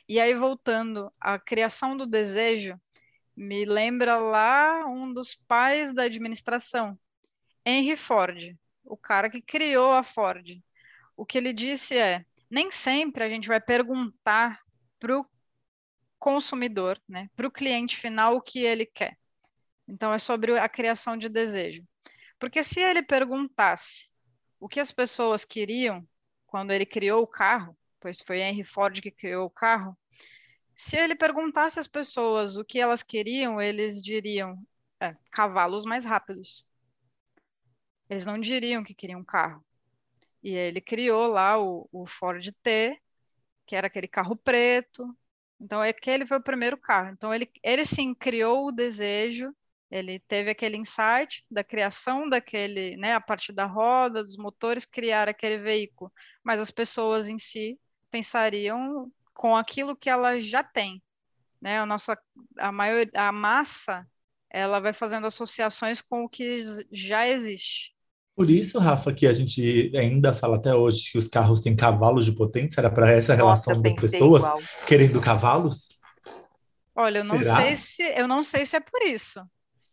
E 0.09 0.19
aí, 0.19 0.35
voltando, 0.35 1.13
a 1.21 1.39
criação 1.39 1.97
do 1.97 2.05
desejo 2.05 2.77
me 3.37 3.65
lembra 3.65 4.17
lá 4.17 4.87
um 4.87 5.13
dos 5.13 5.37
pais 5.47 5.95
da 5.95 6.03
administração, 6.03 6.99
Henry 7.65 7.97
Ford, 7.97 8.57
o 8.85 8.97
cara 8.97 9.31
que 9.31 9.41
criou 9.41 9.93
a 9.93 10.03
Ford. 10.03 10.61
O 11.17 11.25
que 11.25 11.39
ele 11.39 11.53
disse 11.53 11.97
é: 11.97 12.25
nem 12.51 12.73
sempre 12.73 13.23
a 13.23 13.29
gente 13.29 13.47
vai 13.47 13.61
perguntar 13.61 14.61
para 14.99 15.17
o 15.17 15.25
consumidor, 16.19 17.01
né, 17.09 17.29
para 17.37 17.47
o 17.47 17.53
cliente 17.53 17.97
final, 17.97 18.35
o 18.35 18.43
que 18.43 18.59
ele 18.59 18.85
quer. 18.85 19.17
Então, 19.87 20.13
é 20.13 20.19
sobre 20.19 20.59
a 20.59 20.69
criação 20.69 21.17
de 21.17 21.29
desejo. 21.29 21.85
Porque 22.39 22.63
se 22.65 22.81
ele 22.81 23.03
perguntasse 23.03 24.11
o 24.59 24.69
que 24.69 24.81
as 24.81 24.91
pessoas 24.91 25.45
queriam 25.45 26.07
quando 26.47 26.73
ele 26.73 26.87
criou 26.87 27.23
o 27.23 27.27
carro, 27.27 27.77
pois 28.01 28.21
foi 28.21 28.41
Henry 28.41 28.65
Ford 28.65 29.01
que 29.01 29.11
criou 29.11 29.47
o 29.47 29.51
carro, 29.51 29.97
se 30.75 30.97
ele 30.97 31.15
perguntasse 31.15 31.79
às 31.79 31.87
pessoas 31.87 32.57
o 32.57 32.65
que 32.65 32.79
elas 32.79 33.03
queriam, 33.03 33.61
eles 33.61 34.03
diriam 34.03 34.59
é, 35.01 35.17
cavalos 35.31 35.85
mais 35.85 36.05
rápidos. 36.05 36.67
Eles 38.09 38.27
não 38.27 38.39
diriam 38.39 38.83
que 38.83 38.95
queriam 38.95 39.21
um 39.21 39.25
carro. 39.25 39.65
E 40.43 40.55
ele 40.55 40.81
criou 40.81 41.29
lá 41.29 41.59
o, 41.59 41.89
o 41.93 42.07
Ford 42.07 42.45
T, 42.63 43.01
que 43.67 43.77
era 43.77 43.87
aquele 43.87 44.09
carro 44.09 44.37
preto. 44.37 45.17
Então, 45.61 45.81
aquele 45.81 46.27
foi 46.27 46.39
o 46.39 46.43
primeiro 46.43 46.77
carro. 46.77 47.11
Então, 47.11 47.33
ele, 47.33 47.51
ele 47.63 47.87
sim 47.87 48.15
criou 48.15 48.67
o 48.69 48.73
desejo 48.73 49.55
ele 49.95 50.19
teve 50.19 50.51
aquele 50.51 50.77
insight 50.77 51.45
da 51.49 51.63
criação 51.63 52.29
daquele, 52.29 52.97
né, 52.97 53.15
a 53.15 53.21
partir 53.21 53.53
da 53.53 53.65
roda, 53.65 54.25
dos 54.25 54.37
motores, 54.37 54.85
criar 54.85 55.29
aquele 55.29 55.59
veículo, 55.59 56.13
mas 56.43 56.59
as 56.59 56.73
pessoas 56.73 57.29
em 57.29 57.39
si 57.39 57.79
pensariam 58.11 59.09
com 59.33 59.57
aquilo 59.57 59.95
que 59.95 60.11
ela 60.11 60.41
já 60.41 60.65
tem, 60.65 61.01
né? 61.63 61.79
A 61.79 61.87
nossa 61.87 62.19
a 62.59 62.73
maior 62.73 63.07
a 63.15 63.31
massa, 63.31 64.05
ela 64.51 64.81
vai 64.81 64.93
fazendo 64.93 65.29
associações 65.29 66.01
com 66.01 66.25
o 66.25 66.29
que 66.29 66.61
já 66.91 67.29
existe. 67.29 67.95
Por 68.35 68.51
isso, 68.51 68.81
Rafa, 68.81 69.13
que 69.13 69.29
a 69.29 69.33
gente 69.33 69.93
ainda 69.97 70.35
fala 70.35 70.57
até 70.57 70.75
hoje 70.75 71.13
que 71.13 71.19
os 71.19 71.29
carros 71.29 71.61
têm 71.61 71.77
cavalos 71.77 72.25
de 72.25 72.33
potência, 72.33 72.81
era 72.81 72.91
para 72.91 73.13
essa 73.13 73.33
relação 73.33 73.77
Nossa, 73.77 73.95
das 73.95 74.01
pessoas 74.01 74.43
igual. 74.43 74.61
querendo 74.89 75.21
cavalos? 75.21 75.89
Olha, 76.97 77.19
eu 77.21 77.25
não 77.25 77.49
sei 77.49 77.77
se 77.77 78.03
eu 78.03 78.27
não 78.27 78.43
sei 78.43 78.67
se 78.67 78.75
é 78.75 78.81
por 78.81 79.03
isso. 79.03 79.41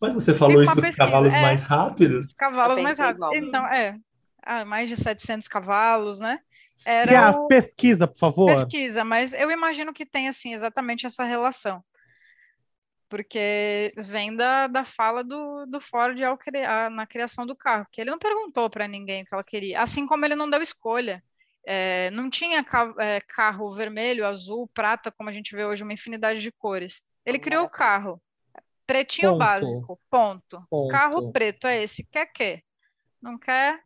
Mas 0.02 0.16
você 0.16 0.34
falou 0.34 0.64
isso 0.64 0.76
dos 0.76 0.96
cavalos 0.96 1.32
é, 1.32 1.42
mais 1.42 1.62
rápidos? 1.62 2.34
Cavalos 2.34 2.80
mais 2.80 2.98
rápidos. 2.98 3.30
Então, 3.34 3.66
é. 3.68 3.96
Ah, 4.42 4.66
mais 4.66 4.90
de 4.90 4.98
700 4.98 5.48
cavalos, 5.48 6.20
né? 6.20 6.40
Era 6.84 7.12
yeah, 7.12 7.38
o... 7.38 7.48
pesquisa, 7.48 8.08
por 8.08 8.18
favor. 8.18 8.48
Pesquisa, 8.48 9.04
mas 9.04 9.34
eu 9.34 9.52
imagino 9.52 9.94
que 9.94 10.04
tem, 10.04 10.28
assim, 10.28 10.56
exatamente 10.56 11.06
essa 11.06 11.24
relação. 11.24 11.84
Porque 13.08 13.94
vem 13.96 14.36
da, 14.36 14.66
da 14.66 14.84
fala 14.84 15.24
do, 15.24 15.68
do 15.68 15.80
Ford 15.80 16.20
ao 16.24 16.38
criar, 16.38 16.90
na 16.90 17.06
criação 17.06 17.46
do 17.46 17.56
carro, 17.56 17.86
que 17.92 18.02
ele 18.02 18.10
não 18.10 18.18
perguntou 18.18 18.68
para 18.70 18.88
ninguém 18.88 19.22
o 19.22 19.26
que 19.26 19.34
ela 19.34 19.44
queria, 19.44 19.82
assim 19.82 20.08
como 20.08 20.26
ele 20.26 20.36
não 20.36 20.50
deu 20.50 20.62
escolha. 20.62 21.24
É, 21.64 22.10
não 22.10 22.28
tinha 22.28 22.64
ca 22.64 22.92
é, 22.98 23.22
carro 23.22 23.72
vermelho, 23.72 24.26
azul, 24.26 24.68
prata, 24.74 25.12
como 25.12 25.30
a 25.30 25.34
gente 25.34 25.56
vê 25.56 25.64
hoje, 25.64 25.84
uma 25.84 25.94
infinidade 25.94 26.42
de 26.42 26.52
cores. 26.52 27.04
Ele 27.24 27.38
criou 27.38 27.66
o 27.66 27.70
carro. 27.70 28.20
Pretinho 28.92 29.30
ponto. 29.30 29.40
básico, 29.40 30.00
ponto. 30.10 30.68
ponto. 30.70 30.92
Carro 30.92 31.32
preto 31.32 31.66
é 31.66 31.82
esse. 31.82 32.06
Quer 32.12 32.26
que? 32.26 32.62
Não 33.22 33.40
quer? 33.40 33.80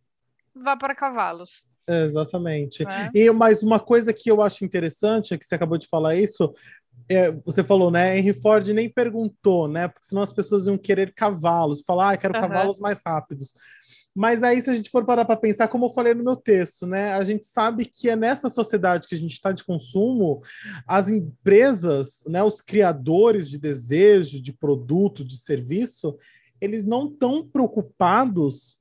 Vá 0.55 0.75
para 0.75 0.95
cavalos. 0.95 1.67
exatamente. 1.87 2.81
É. 2.81 3.11
E 3.13 3.31
mais 3.31 3.61
uma 3.61 3.79
coisa 3.79 4.11
que 4.11 4.31
eu 4.31 4.41
acho 4.41 4.65
interessante, 4.65 5.31
é 5.31 5.37
que 5.37 5.45
você 5.45 5.53
acabou 5.53 5.77
de 5.77 5.87
falar 5.87 6.15
isso, 6.15 6.51
é, 7.07 7.31
você 7.31 7.63
falou, 7.63 7.91
né? 7.91 8.17
Henry 8.17 8.33
Ford 8.33 8.67
nem 8.69 8.89
perguntou, 8.89 9.67
né? 9.67 9.87
Porque 9.87 10.07
senão 10.07 10.23
as 10.23 10.33
pessoas 10.33 10.65
iam 10.65 10.75
querer 10.75 11.13
cavalos, 11.13 11.83
falar, 11.85 12.13
ah, 12.13 12.17
quero 12.17 12.33
uhum. 12.33 12.41
cavalos 12.41 12.79
mais 12.79 12.99
rápidos. 13.05 13.53
Mas 14.15 14.41
aí, 14.43 14.61
se 14.61 14.69
a 14.69 14.73
gente 14.73 14.89
for 14.89 15.03
parar 15.03 15.25
para 15.25 15.35
pensar, 15.35 15.67
como 15.67 15.87
eu 15.87 15.89
falei 15.89 16.13
no 16.13 16.23
meu 16.23 16.37
texto, 16.37 16.87
né? 16.87 17.11
A 17.15 17.23
gente 17.25 17.45
sabe 17.45 17.83
que 17.83 18.09
é 18.09 18.15
nessa 18.15 18.47
sociedade 18.47 19.09
que 19.09 19.13
a 19.13 19.17
gente 19.17 19.33
está 19.33 19.51
de 19.51 19.65
consumo, 19.65 20.41
as 20.87 21.09
empresas, 21.09 22.23
né, 22.25 22.41
os 22.41 22.61
criadores 22.61 23.49
de 23.49 23.59
desejo, 23.59 24.41
de 24.41 24.53
produto, 24.53 25.25
de 25.25 25.37
serviço, 25.37 26.17
eles 26.61 26.85
não 26.85 27.09
estão 27.09 27.45
preocupados 27.45 28.77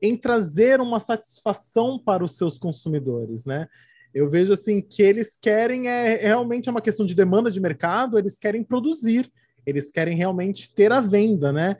em 0.00 0.16
trazer 0.16 0.80
uma 0.80 1.00
satisfação 1.00 1.98
para 1.98 2.22
os 2.22 2.36
seus 2.36 2.56
consumidores, 2.56 3.44
né? 3.44 3.66
Eu 4.14 4.30
vejo 4.30 4.52
assim 4.52 4.80
que 4.80 5.02
eles 5.02 5.36
querem 5.40 5.88
é, 5.88 6.14
realmente 6.14 6.68
é 6.68 6.70
uma 6.70 6.80
questão 6.80 7.04
de 7.04 7.16
demanda 7.16 7.50
de 7.50 7.60
mercado, 7.60 8.16
eles 8.16 8.38
querem 8.38 8.62
produzir, 8.62 9.28
eles 9.66 9.90
querem 9.90 10.16
realmente 10.16 10.72
ter 10.72 10.92
a 10.92 11.00
venda, 11.00 11.52
né? 11.52 11.76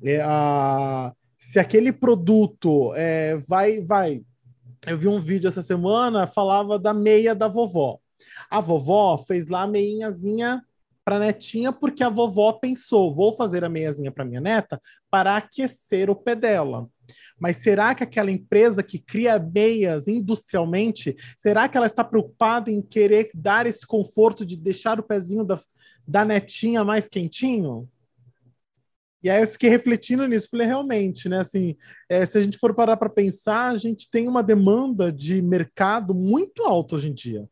É, 0.00 0.20
a 0.22 1.12
se 1.36 1.58
aquele 1.58 1.92
produto 1.92 2.92
é, 2.94 3.36
vai, 3.48 3.80
vai. 3.80 4.22
Eu 4.86 4.96
vi 4.96 5.08
um 5.08 5.18
vídeo 5.18 5.48
essa 5.48 5.62
semana, 5.62 6.26
falava 6.26 6.78
da 6.78 6.94
meia 6.94 7.34
da 7.34 7.48
vovó. 7.48 7.98
A 8.50 8.60
vovó 8.60 9.18
fez 9.18 9.48
lá 9.48 9.62
a 9.62 9.66
meinhazinha 9.66 10.62
para 11.04 11.20
netinha 11.20 11.72
porque 11.72 12.02
a 12.02 12.10
vovó 12.10 12.52
pensou, 12.52 13.14
vou 13.14 13.36
fazer 13.36 13.64
a 13.64 13.68
meiazinha 13.68 14.10
para 14.10 14.24
minha 14.24 14.40
neta 14.40 14.82
para 15.08 15.36
aquecer 15.36 16.10
o 16.10 16.16
pé 16.16 16.34
dela. 16.34 16.88
Mas 17.38 17.58
será 17.58 17.94
que 17.94 18.02
aquela 18.02 18.30
empresa 18.30 18.82
que 18.82 18.98
cria 18.98 19.38
meias 19.38 20.08
industrialmente, 20.08 21.14
será 21.36 21.68
que 21.68 21.76
ela 21.76 21.86
está 21.86 22.02
preocupada 22.02 22.72
em 22.72 22.82
querer 22.82 23.30
dar 23.32 23.66
esse 23.66 23.86
conforto 23.86 24.44
de 24.44 24.56
deixar 24.56 24.98
o 24.98 25.02
pezinho 25.02 25.44
da, 25.44 25.60
da 26.06 26.24
netinha 26.24 26.82
mais 26.84 27.08
quentinho? 27.08 27.88
E 29.22 29.30
aí 29.30 29.42
eu 29.42 29.48
fiquei 29.48 29.68
refletindo 29.68 30.26
nisso, 30.26 30.48
falei, 30.50 30.66
realmente, 30.66 31.28
né? 31.28 31.40
Assim, 31.40 31.76
é, 32.08 32.24
se 32.24 32.38
a 32.38 32.42
gente 32.42 32.58
for 32.58 32.74
parar 32.74 32.96
para 32.96 33.08
pensar, 33.08 33.68
a 33.68 33.76
gente 33.76 34.10
tem 34.10 34.28
uma 34.28 34.42
demanda 34.42 35.12
de 35.12 35.42
mercado 35.42 36.14
muito 36.14 36.62
alta 36.62 36.96
hoje 36.96 37.08
em 37.08 37.14
dia. 37.14 37.48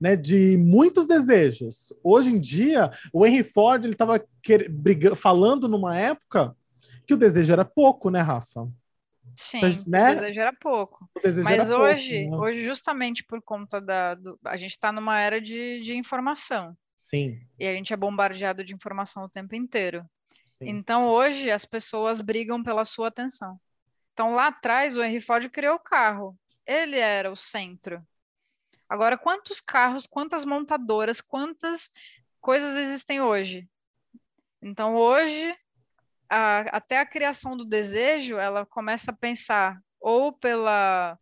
Né, 0.00 0.14
de 0.14 0.56
muitos 0.56 1.08
desejos. 1.08 1.92
Hoje 2.04 2.28
em 2.28 2.38
dia, 2.38 2.88
o 3.12 3.26
Henry 3.26 3.42
Ford 3.42 3.82
ele 3.82 3.94
estava 3.94 4.24
falando 5.16 5.66
numa 5.66 5.98
época 5.98 6.54
que 7.04 7.14
o 7.14 7.16
desejo 7.16 7.52
era 7.52 7.64
pouco, 7.64 8.08
né, 8.08 8.20
Rafa? 8.20 8.68
Sim, 9.34 9.82
né? 9.86 10.10
o 10.10 10.14
desejo 10.14 10.40
era 10.40 10.52
pouco. 10.52 11.08
Desejo 11.22 11.44
Mas 11.44 11.70
era 11.70 11.80
hoje, 11.80 12.22
pouco, 12.24 12.36
né? 12.36 12.42
hoje, 12.42 12.64
justamente 12.64 13.24
por 13.24 13.40
conta 13.40 13.80
da. 13.80 14.14
Do, 14.14 14.38
a 14.44 14.56
gente 14.56 14.72
está 14.72 14.90
numa 14.90 15.18
era 15.20 15.40
de, 15.40 15.80
de 15.80 15.96
informação. 15.96 16.76
Sim. 16.98 17.40
E 17.58 17.66
a 17.66 17.72
gente 17.72 17.92
é 17.92 17.96
bombardeado 17.96 18.64
de 18.64 18.74
informação 18.74 19.24
o 19.24 19.28
tempo 19.28 19.54
inteiro. 19.54 20.04
Então, 20.60 21.06
hoje, 21.08 21.50
as 21.50 21.64
pessoas 21.64 22.20
brigam 22.20 22.62
pela 22.62 22.84
sua 22.84 23.08
atenção. 23.08 23.52
Então, 24.12 24.34
lá 24.34 24.48
atrás, 24.48 24.96
o 24.96 25.02
Henry 25.02 25.20
Ford 25.20 25.48
criou 25.50 25.76
o 25.76 25.80
carro. 25.80 26.36
Ele 26.66 26.98
era 26.98 27.30
o 27.30 27.36
centro. 27.36 28.04
Agora, 28.88 29.16
quantos 29.16 29.60
carros, 29.60 30.06
quantas 30.06 30.44
montadoras, 30.44 31.20
quantas 31.20 31.90
coisas 32.40 32.76
existem 32.76 33.20
hoje? 33.20 33.68
Então, 34.60 34.96
hoje, 34.96 35.56
a, 36.28 36.60
até 36.76 36.98
a 36.98 37.06
criação 37.06 37.56
do 37.56 37.64
desejo, 37.64 38.36
ela 38.36 38.66
começa 38.66 39.10
a 39.10 39.16
pensar 39.16 39.80
ou 40.00 40.32
pela 40.32 41.18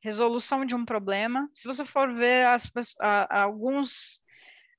resolução 0.00 0.64
de 0.64 0.74
um 0.74 0.84
problema. 0.84 1.50
Se 1.54 1.66
você 1.66 1.84
for 1.84 2.12
ver 2.12 2.46
as, 2.46 2.70
a, 3.00 3.42
alguns 3.42 4.22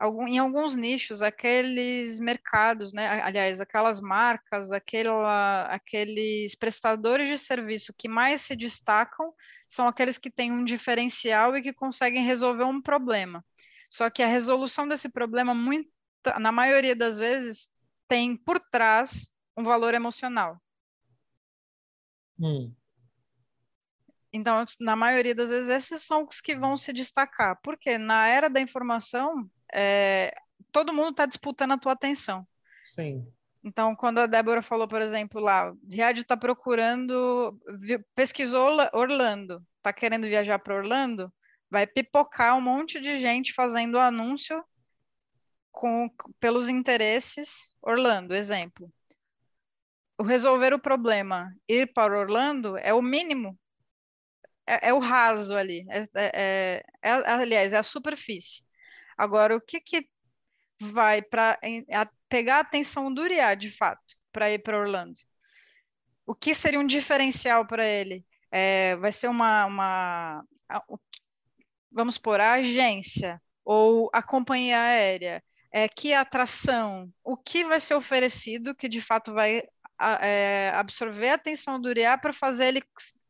em 0.02 0.38
alguns 0.38 0.78
nichos, 0.78 1.22
aqueles 1.22 2.20
mercados, 2.20 2.94
né, 2.94 3.22
aliás, 3.22 3.60
aquelas 3.60 4.00
marcas, 4.00 4.72
aquela, 4.72 5.64
aqueles 5.66 6.56
prestadores 6.56 7.28
de 7.28 7.38
serviço 7.38 7.94
que 7.98 8.08
mais 8.08 8.42
se 8.42 8.56
destacam 8.56 9.34
são 9.68 9.88
aqueles 9.88 10.18
que 10.18 10.32
têm 10.32 10.52
um 10.52 10.64
diferencial 10.64 11.56
e 11.56 11.62
que 11.62 11.74
conseguem 11.74 12.24
resolver 12.24 12.64
um 12.64 12.82
problema. 12.82 13.44
Só 13.90 14.10
que 14.10 14.24
a 14.24 14.28
resolução 14.28 14.88
desse 14.88 15.10
problema, 15.10 15.54
muito, 15.54 15.90
na 16.40 16.52
maioria 16.52 16.96
das 16.96 17.18
vezes, 17.18 17.70
tem 18.08 18.38
por 18.38 18.60
trás 18.60 19.32
um 19.58 19.64
valor 19.64 19.94
emocional. 19.94 20.62
Hum. 22.40 22.74
Então, 24.32 24.64
na 24.80 24.96
maioria 24.96 25.36
das 25.36 25.50
vezes, 25.50 25.70
esses 25.70 26.04
são 26.04 26.26
os 26.26 26.40
que 26.40 26.56
vão 26.56 26.78
se 26.78 26.94
destacar. 26.94 27.60
Porque 27.64 27.98
na 27.98 28.28
era 28.28 28.50
da 28.50 28.62
informação, 28.62 29.50
é, 29.74 30.34
todo 30.72 30.94
mundo 30.94 31.12
está 31.12 31.26
disputando 31.26 31.72
a 31.72 31.78
tua 31.78 31.94
atenção. 31.94 32.48
Sim. 32.86 33.28
Então, 33.64 33.96
quando 33.96 34.20
a 34.20 34.26
Débora 34.26 34.62
falou, 34.62 34.88
por 34.88 35.02
exemplo, 35.02 35.42
lá, 35.42 35.74
Riad 35.92 36.20
está 36.20 36.38
procurando, 36.38 37.60
pesquisou 38.16 38.78
Orlando, 38.94 39.62
está 39.78 39.92
querendo 39.92 40.28
viajar 40.28 40.60
para 40.60 40.76
Orlando, 40.76 41.32
vai 41.70 41.86
pipocar 41.86 42.58
um 42.58 42.62
monte 42.62 43.00
de 43.02 43.18
gente 43.18 43.54
fazendo 43.54 44.00
anúncio 44.00 44.64
com, 45.72 46.10
pelos 46.40 46.70
interesses 46.70 47.70
Orlando, 47.82 48.34
exemplo. 48.34 48.92
O 50.18 50.24
resolver 50.24 50.74
o 50.74 50.80
problema, 50.80 51.54
ir 51.68 51.94
para 51.94 52.18
Orlando, 52.18 52.78
é 52.78 52.94
o 52.94 53.02
mínimo, 53.02 53.58
é, 54.66 54.90
é 54.90 54.94
o 54.94 55.00
raso 55.00 55.56
ali, 55.56 55.86
é, 55.90 56.04
é, 56.16 56.84
é, 57.02 57.12
aliás, 57.12 57.74
é 57.74 57.78
a 57.78 57.84
superfície. 57.84 58.64
Agora, 59.20 59.54
o 59.54 59.60
que, 59.60 59.82
que 59.82 60.10
vai 60.80 61.22
para 61.22 61.60
pegar 62.30 62.56
a 62.56 62.60
atenção 62.62 63.14
do 63.14 63.22
Uriah, 63.22 63.54
de 63.54 63.70
fato, 63.70 64.16
para 64.32 64.50
ir 64.50 64.60
para 64.60 64.80
Orlando? 64.80 65.20
O 66.26 66.34
que 66.34 66.56
seria 66.56 66.80
um 66.80 66.88
diferencial 66.88 67.68
para 67.68 67.86
ele? 67.86 68.26
É, 68.50 68.96
vai 68.96 69.12
ser 69.12 69.28
uma, 69.28 69.66
uma, 69.66 70.46
vamos 71.92 72.18
por 72.18 72.40
a 72.40 72.54
agência 72.54 73.42
ou 73.66 74.10
a 74.14 74.24
companhia 74.24 74.80
aérea? 74.80 75.44
É, 75.70 75.90
que 75.90 76.14
atração? 76.14 77.12
O 77.22 77.36
que 77.36 77.66
vai 77.66 77.82
ser 77.82 77.96
oferecido 77.96 78.74
que 78.74 78.88
de 78.88 79.02
fato 79.02 79.34
vai 79.34 79.64
é, 80.22 80.72
absorver 80.76 81.32
a 81.32 81.36
atenção 81.36 81.78
do 81.82 81.90
Uriah 81.90 82.18
para 82.18 82.32
fazer 82.32 82.68
ele 82.68 82.82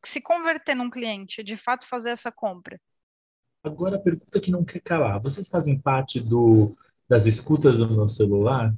se 0.05 0.21
converter 0.21 0.75
num 0.75 0.89
cliente, 0.89 1.43
de 1.43 1.57
fato 1.57 1.87
fazer 1.87 2.11
essa 2.11 2.31
compra? 2.31 2.79
Agora 3.63 3.97
a 3.97 3.99
pergunta 3.99 4.39
que 4.39 4.51
não 4.51 4.63
quer 4.63 4.79
calar. 4.79 5.19
Vocês 5.19 5.49
fazem 5.49 5.77
parte 5.77 6.19
do, 6.19 6.75
das 7.07 7.25
escutas 7.25 7.79
do 7.79 7.89
meu 7.89 8.07
celular? 8.07 8.73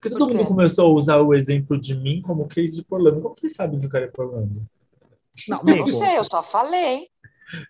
Porque 0.00 0.16
todo 0.16 0.28
Por 0.28 0.36
mundo 0.36 0.48
começou 0.48 0.90
a 0.90 0.94
usar 0.94 1.18
o 1.18 1.34
exemplo 1.34 1.78
de 1.78 1.94
mim 1.94 2.22
como 2.22 2.48
case 2.48 2.76
de 2.76 2.86
Orlando. 2.88 3.20
Como 3.20 3.34
vocês 3.34 3.52
sabem 3.52 3.78
que 3.78 3.86
o 3.86 3.90
cara 3.90 4.06
é 4.06 4.08
por 4.08 4.26
Orlando? 4.26 4.66
Não, 5.48 5.62
eu 5.66 5.76
não 5.76 5.86
sei, 5.86 6.18
eu 6.18 6.24
só 6.24 6.42
falei. 6.42 7.08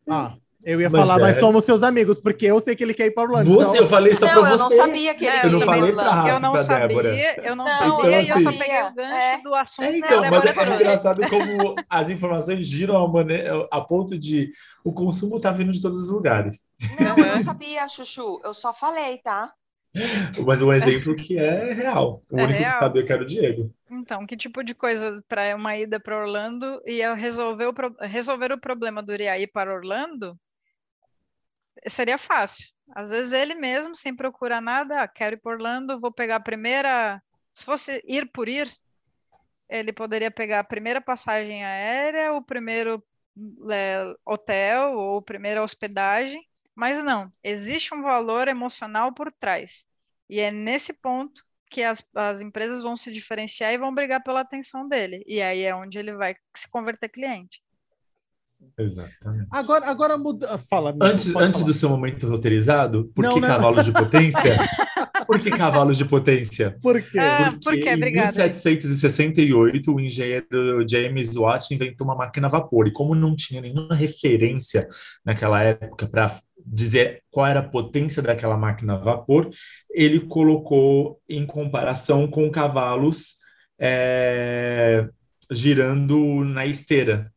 Ah, 0.08 0.36
eu 0.62 0.80
ia 0.80 0.90
mas 0.90 1.00
falar, 1.00 1.18
é. 1.18 1.22
mas 1.22 1.38
somos 1.38 1.64
seus 1.64 1.82
amigos, 1.82 2.18
porque 2.20 2.46
eu 2.46 2.60
sei 2.60 2.76
que 2.76 2.84
ele 2.84 2.92
quer 2.92 3.06
ir 3.06 3.12
para 3.12 3.22
Orlando. 3.22 3.50
Você, 3.50 3.70
então... 3.70 3.82
eu 3.82 3.86
falei 3.86 4.14
só 4.14 4.26
para 4.26 4.40
você. 4.40 4.52
eu 4.52 4.58
não 4.58 4.70
sabia 4.70 5.14
que 5.14 5.24
ele 5.24 5.36
é, 5.36 5.46
Eu 5.46 5.50
não 5.50 5.60
falei 5.60 5.92
para 5.92 6.10
Rafa, 6.10 6.28
Eu 6.28 6.40
não 6.40 6.60
sabia, 6.60 6.88
Débora. 6.88 7.16
eu 7.42 7.56
não, 7.56 7.64
não 7.64 7.72
sabia, 7.72 7.96
então, 7.96 8.18
assim, 8.18 8.30
eu 8.30 8.40
só 8.40 8.52
peguei 8.52 8.82
o 8.82 8.94
gancho 8.94 9.16
é. 9.16 9.42
do 9.42 9.54
assunto. 9.54 9.84
É, 9.86 9.98
então, 9.98 10.30
mas 10.30 10.44
é, 10.44 10.48
é 10.48 10.74
engraçado 10.74 11.28
como 11.28 11.74
as 11.88 12.10
informações 12.10 12.66
giram 12.66 12.96
a, 13.02 13.08
maneira, 13.08 13.68
a 13.70 13.80
ponto 13.80 14.18
de 14.18 14.52
o 14.84 14.92
consumo 14.92 15.36
está 15.36 15.50
vindo 15.50 15.72
de 15.72 15.80
todos 15.80 16.02
os 16.02 16.10
lugares. 16.10 16.66
Não, 17.00 17.16
eu 17.16 17.32
não 17.34 17.40
sabia, 17.40 17.88
Chuchu, 17.88 18.40
eu 18.44 18.52
só 18.52 18.74
falei, 18.74 19.18
tá? 19.18 19.52
Mas 20.46 20.62
um 20.62 20.72
exemplo 20.72 21.16
que 21.16 21.36
é 21.36 21.72
real. 21.72 22.22
O 22.30 22.38
é 22.38 22.44
único 22.44 22.58
real. 22.58 22.72
que 22.72 22.78
sabia 22.78 23.04
que 23.04 23.12
era 23.12 23.22
o 23.22 23.26
Diego. 23.26 23.74
Então, 23.90 24.26
que 24.26 24.36
tipo 24.36 24.62
de 24.62 24.74
coisa 24.74 25.22
para 25.28 25.56
uma 25.56 25.76
ida 25.76 25.98
para 25.98 26.20
Orlando 26.20 26.80
ia 26.86 27.12
resolver 27.14 27.66
o, 27.66 27.74
resolver 28.06 28.52
o 28.52 28.60
problema 28.60 29.02
do 29.02 29.12
Uriaí 29.12 29.46
para 29.46 29.74
Orlando? 29.74 30.38
Seria 31.86 32.18
fácil. 32.18 32.68
Às 32.94 33.10
vezes 33.10 33.32
ele 33.32 33.54
mesmo, 33.54 33.94
sem 33.96 34.14
procurar 34.14 34.60
nada, 34.60 35.02
ah, 35.02 35.08
quero 35.08 35.36
ir 35.36 35.38
para 35.40 35.52
Orlando, 35.52 36.00
vou 36.00 36.12
pegar 36.12 36.36
a 36.36 36.40
primeira. 36.40 37.22
Se 37.52 37.64
fosse 37.64 38.02
ir 38.06 38.30
por 38.32 38.48
ir, 38.48 38.72
ele 39.68 39.92
poderia 39.92 40.30
pegar 40.30 40.60
a 40.60 40.64
primeira 40.64 41.00
passagem 41.00 41.64
aérea, 41.64 42.32
o 42.34 42.42
primeiro 42.42 43.02
é, 43.70 44.14
hotel 44.24 44.96
ou 44.96 45.18
a 45.18 45.22
primeira 45.22 45.62
hospedagem, 45.62 46.44
mas 46.74 47.02
não, 47.02 47.32
existe 47.42 47.94
um 47.94 48.02
valor 48.02 48.48
emocional 48.48 49.14
por 49.14 49.32
trás. 49.32 49.84
E 50.28 50.40
é 50.40 50.50
nesse 50.50 50.92
ponto 50.92 51.44
que 51.70 51.82
as, 51.82 52.04
as 52.14 52.40
empresas 52.40 52.82
vão 52.82 52.96
se 52.96 53.12
diferenciar 53.12 53.72
e 53.72 53.78
vão 53.78 53.94
brigar 53.94 54.22
pela 54.22 54.40
atenção 54.40 54.88
dele. 54.88 55.22
E 55.26 55.40
aí 55.40 55.62
é 55.62 55.74
onde 55.74 55.98
ele 55.98 56.14
vai 56.14 56.34
se 56.54 56.68
converter 56.68 57.08
cliente. 57.08 57.62
Exatamente. 58.78 59.46
Agora, 59.50 59.86
agora 59.86 60.18
muda. 60.18 60.58
Fala. 60.58 60.96
Antes, 61.00 61.34
antes 61.36 61.62
do 61.62 61.72
seu 61.72 61.88
momento 61.88 62.28
roteirizado, 62.28 63.10
por 63.14 63.24
não, 63.24 63.34
que 63.34 63.40
não. 63.40 63.48
cavalos 63.48 63.84
de 63.84 63.92
potência? 63.92 64.56
por 65.26 65.38
que 65.38 65.50
cavalos 65.50 65.96
de 65.96 66.04
potência? 66.04 66.76
Por 66.82 67.00
quê? 67.02 67.18
Ah, 67.18 67.54
Porque 67.62 67.96
por 67.96 68.08
em 68.08 68.12
1768, 68.12 69.94
o 69.94 70.00
engenheiro 70.00 70.84
James 70.88 71.36
Watt 71.36 71.74
inventou 71.74 72.06
uma 72.06 72.16
máquina 72.16 72.46
a 72.46 72.50
vapor. 72.50 72.88
E 72.88 72.92
como 72.92 73.14
não 73.14 73.36
tinha 73.36 73.60
nenhuma 73.60 73.94
referência 73.94 74.88
naquela 75.24 75.62
época 75.62 76.08
para 76.08 76.40
dizer 76.64 77.22
qual 77.30 77.46
era 77.46 77.60
a 77.60 77.68
potência 77.68 78.22
daquela 78.22 78.56
máquina 78.56 78.94
a 78.94 78.98
vapor, 78.98 79.50
ele 79.90 80.20
colocou 80.20 81.20
em 81.28 81.46
comparação 81.46 82.26
com 82.28 82.50
cavalos 82.50 83.36
é, 83.78 85.08
girando 85.50 86.44
na 86.44 86.66
esteira 86.66 87.32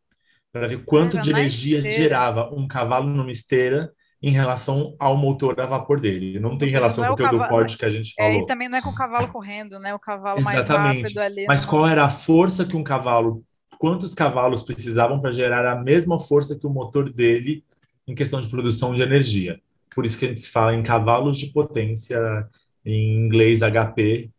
para 0.54 0.68
ver 0.68 0.86
quanto 0.86 1.20
de 1.20 1.32
energia 1.32 1.82
gerava 1.82 2.54
um 2.54 2.68
cavalo 2.68 3.10
numa 3.10 3.32
esteira 3.32 3.92
em 4.22 4.30
relação 4.30 4.96
ao 5.00 5.18
motor 5.18 5.60
a 5.60 5.66
vapor 5.66 6.00
dele. 6.00 6.40
Não 6.40 6.58
tem 6.58 6.70
relação 6.70 7.04
não 7.04 7.14
é 7.14 7.18
com 7.18 7.24
o 7.24 7.30
teu 7.30 7.40
do 7.40 7.46
Ford 7.46 7.76
que 7.76 7.84
a 7.84 7.90
gente 7.90 8.14
falou. 8.14 8.40
É, 8.40 8.44
e 8.44 8.46
também 8.46 8.70
não 8.70 8.78
é 8.78 8.82
com 8.82 8.92
o 8.92 8.96
cavalo 8.96 9.28
correndo, 9.28 9.80
né? 9.80 9.94
O 9.94 10.00
cavalo 10.00 10.40
Exatamente. 10.40 10.70
mais 10.70 10.98
rápido 11.02 11.18
ali. 11.20 11.46
Mas 11.46 11.66
qual 11.66 11.86
era 11.86 12.06
a 12.06 12.10
força 12.10 12.64
que 12.64 12.78
um 12.78 12.84
cavalo, 12.84 13.44
quantos 13.80 14.14
cavalos 14.14 14.62
precisavam 14.62 15.20
para 15.20 15.32
gerar 15.32 15.70
a 15.70 15.76
mesma 15.76 16.20
força 16.20 16.58
que 16.58 16.66
o 16.68 16.70
motor 16.70 17.12
dele 17.12 17.66
em 18.08 18.14
questão 18.16 18.40
de 18.40 18.48
produção 18.48 18.94
de 18.94 19.02
energia? 19.02 19.60
Por 19.94 20.06
isso 20.06 20.18
que 20.18 20.26
a 20.26 20.30
gente 20.30 20.48
fala 20.48 20.74
em 20.74 20.84
cavalos 20.84 21.38
de 21.38 21.48
potência, 21.48 22.48
em 22.86 23.26
inglês 23.26 23.60
HP, 23.60 24.30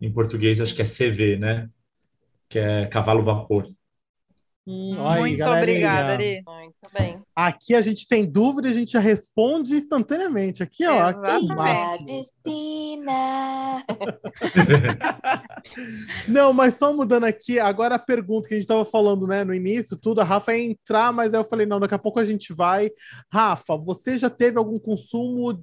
em 0.00 0.12
português 0.12 0.60
acho 0.60 0.74
que 0.74 0.82
é 0.82 0.84
CV, 0.84 1.36
né? 1.36 1.68
Que 2.48 2.58
é 2.58 2.86
cavalo 2.86 3.24
vapor. 3.24 3.66
Hum, 4.64 4.94
Muito 4.94 5.44
obrigada, 5.44 6.12
Ari. 6.12 6.40
Muito 6.46 6.88
bem. 6.96 7.20
Aqui 7.34 7.74
a 7.74 7.80
gente 7.80 8.06
tem 8.06 8.24
dúvida 8.24 8.68
e 8.68 8.70
a 8.70 8.74
gente 8.74 8.92
já 8.92 9.00
responde 9.00 9.74
instantaneamente. 9.74 10.62
Aqui, 10.62 10.86
ó. 10.86 11.00
Aqui 11.00 11.48
Não, 16.28 16.52
mas 16.52 16.74
só 16.74 16.92
mudando 16.92 17.24
aqui, 17.24 17.58
agora 17.58 17.96
a 17.96 17.98
pergunta 17.98 18.46
que 18.46 18.54
a 18.54 18.56
gente 18.56 18.64
estava 18.64 18.84
falando, 18.84 19.26
né, 19.26 19.42
no 19.42 19.52
início, 19.52 19.96
tudo, 19.96 20.20
a 20.20 20.24
Rafa 20.24 20.54
ia 20.54 20.70
entrar, 20.70 21.12
mas 21.12 21.34
aí 21.34 21.40
eu 21.40 21.44
falei, 21.44 21.66
não, 21.66 21.80
daqui 21.80 21.94
a 21.94 21.98
pouco 21.98 22.20
a 22.20 22.24
gente 22.24 22.52
vai. 22.52 22.88
Rafa, 23.32 23.76
você 23.76 24.16
já 24.16 24.30
teve 24.30 24.58
algum 24.58 24.78
consumo 24.78 25.60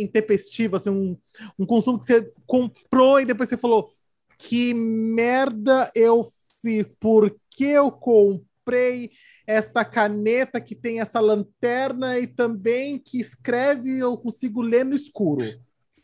intempestivo, 0.00 0.76
assim, 0.76 0.88
um, 0.88 1.18
um 1.58 1.66
consumo 1.66 1.98
que 1.98 2.06
você 2.06 2.32
comprou 2.46 3.20
e 3.20 3.26
depois 3.26 3.48
você 3.48 3.58
falou, 3.58 3.92
que 4.38 4.72
merda 4.72 5.90
eu 5.94 6.30
fiz? 6.62 6.94
Por 6.98 7.36
que 7.58 7.64
eu 7.64 7.90
comprei 7.90 9.10
esta 9.44 9.84
caneta 9.84 10.60
que 10.60 10.76
tem 10.76 11.00
essa 11.00 11.18
lanterna 11.18 12.16
e 12.16 12.28
também 12.28 13.00
que 13.00 13.20
escreve 13.20 13.98
eu 13.98 14.16
consigo 14.16 14.62
ler 14.62 14.84
no 14.84 14.94
escuro? 14.94 15.44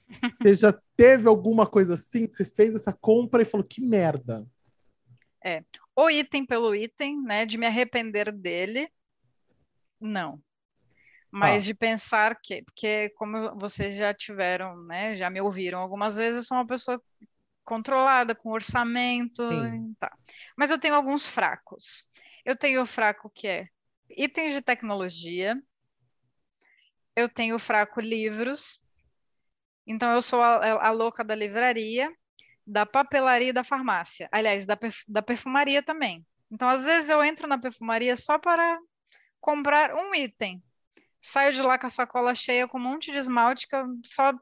Você 0.36 0.56
já 0.56 0.76
teve 0.96 1.28
alguma 1.28 1.64
coisa 1.64 1.94
assim 1.94 2.26
que 2.26 2.34
você 2.34 2.44
fez 2.44 2.74
essa 2.74 2.92
compra 2.92 3.42
e 3.42 3.44
falou 3.44 3.66
que 3.66 3.80
merda? 3.80 4.44
É, 5.44 5.62
o 5.96 6.10
item 6.10 6.44
pelo 6.44 6.74
item, 6.74 7.22
né, 7.22 7.46
de 7.46 7.56
me 7.56 7.66
arrepender 7.66 8.32
dele, 8.32 8.88
não. 10.00 10.40
Mas 11.30 11.64
ah. 11.64 11.66
de 11.66 11.74
pensar 11.74 12.38
que, 12.40 12.62
porque 12.62 13.10
como 13.10 13.56
vocês 13.58 13.96
já 13.96 14.12
tiveram, 14.12 14.76
né, 14.84 15.16
já 15.16 15.30
me 15.30 15.40
ouviram 15.40 15.80
algumas 15.80 16.16
vezes, 16.16 16.46
sou 16.46 16.56
uma 16.56 16.66
pessoa 16.66 17.00
controlada, 17.64 18.34
com 18.34 18.50
orçamento. 18.50 19.42
Tá. 19.98 20.16
Mas 20.56 20.70
eu 20.70 20.78
tenho 20.78 20.94
alguns 20.94 21.26
fracos. 21.26 22.06
Eu 22.44 22.56
tenho 22.56 22.82
o 22.82 22.86
fraco 22.86 23.30
que 23.34 23.46
é 23.46 23.68
itens 24.10 24.52
de 24.52 24.62
tecnologia. 24.62 25.60
Eu 27.16 27.28
tenho 27.28 27.56
o 27.56 27.58
fraco 27.58 28.00
livros. 28.00 28.80
Então 29.86 30.12
eu 30.12 30.22
sou 30.22 30.42
a, 30.42 30.86
a 30.86 30.90
louca 30.90 31.24
da 31.24 31.34
livraria, 31.34 32.12
da 32.66 32.86
papelaria 32.86 33.50
e 33.50 33.52
da 33.52 33.64
farmácia. 33.64 34.28
Aliás, 34.32 34.64
da, 34.64 34.76
perf 34.76 35.04
da 35.06 35.22
perfumaria 35.22 35.82
também. 35.82 36.26
Então, 36.50 36.68
às 36.68 36.84
vezes, 36.84 37.10
eu 37.10 37.22
entro 37.24 37.48
na 37.48 37.58
perfumaria 37.58 38.14
só 38.16 38.38
para 38.38 38.78
comprar 39.40 39.94
um 39.94 40.14
item 40.14 40.62
saio 41.24 41.54
de 41.54 41.62
lá 41.62 41.78
com 41.78 41.86
a 41.86 41.90
sacola 41.90 42.34
cheia 42.34 42.68
com 42.68 42.76
um 42.76 42.82
monte 42.82 43.10
de 43.10 43.16
esmalte 43.16 43.66
que 43.66 43.74
eu 43.74 43.86
só. 44.04 44.34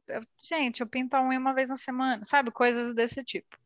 gente, 0.43 0.81
eu 0.81 0.87
pinto 0.87 1.15
a 1.15 1.23
unha 1.23 1.39
uma 1.39 1.55
vez 1.55 1.69
na 1.69 1.77
semana, 1.77 2.25
sabe? 2.25 2.51
Coisas 2.51 2.93
desse 2.93 3.23
tipo. 3.23 3.57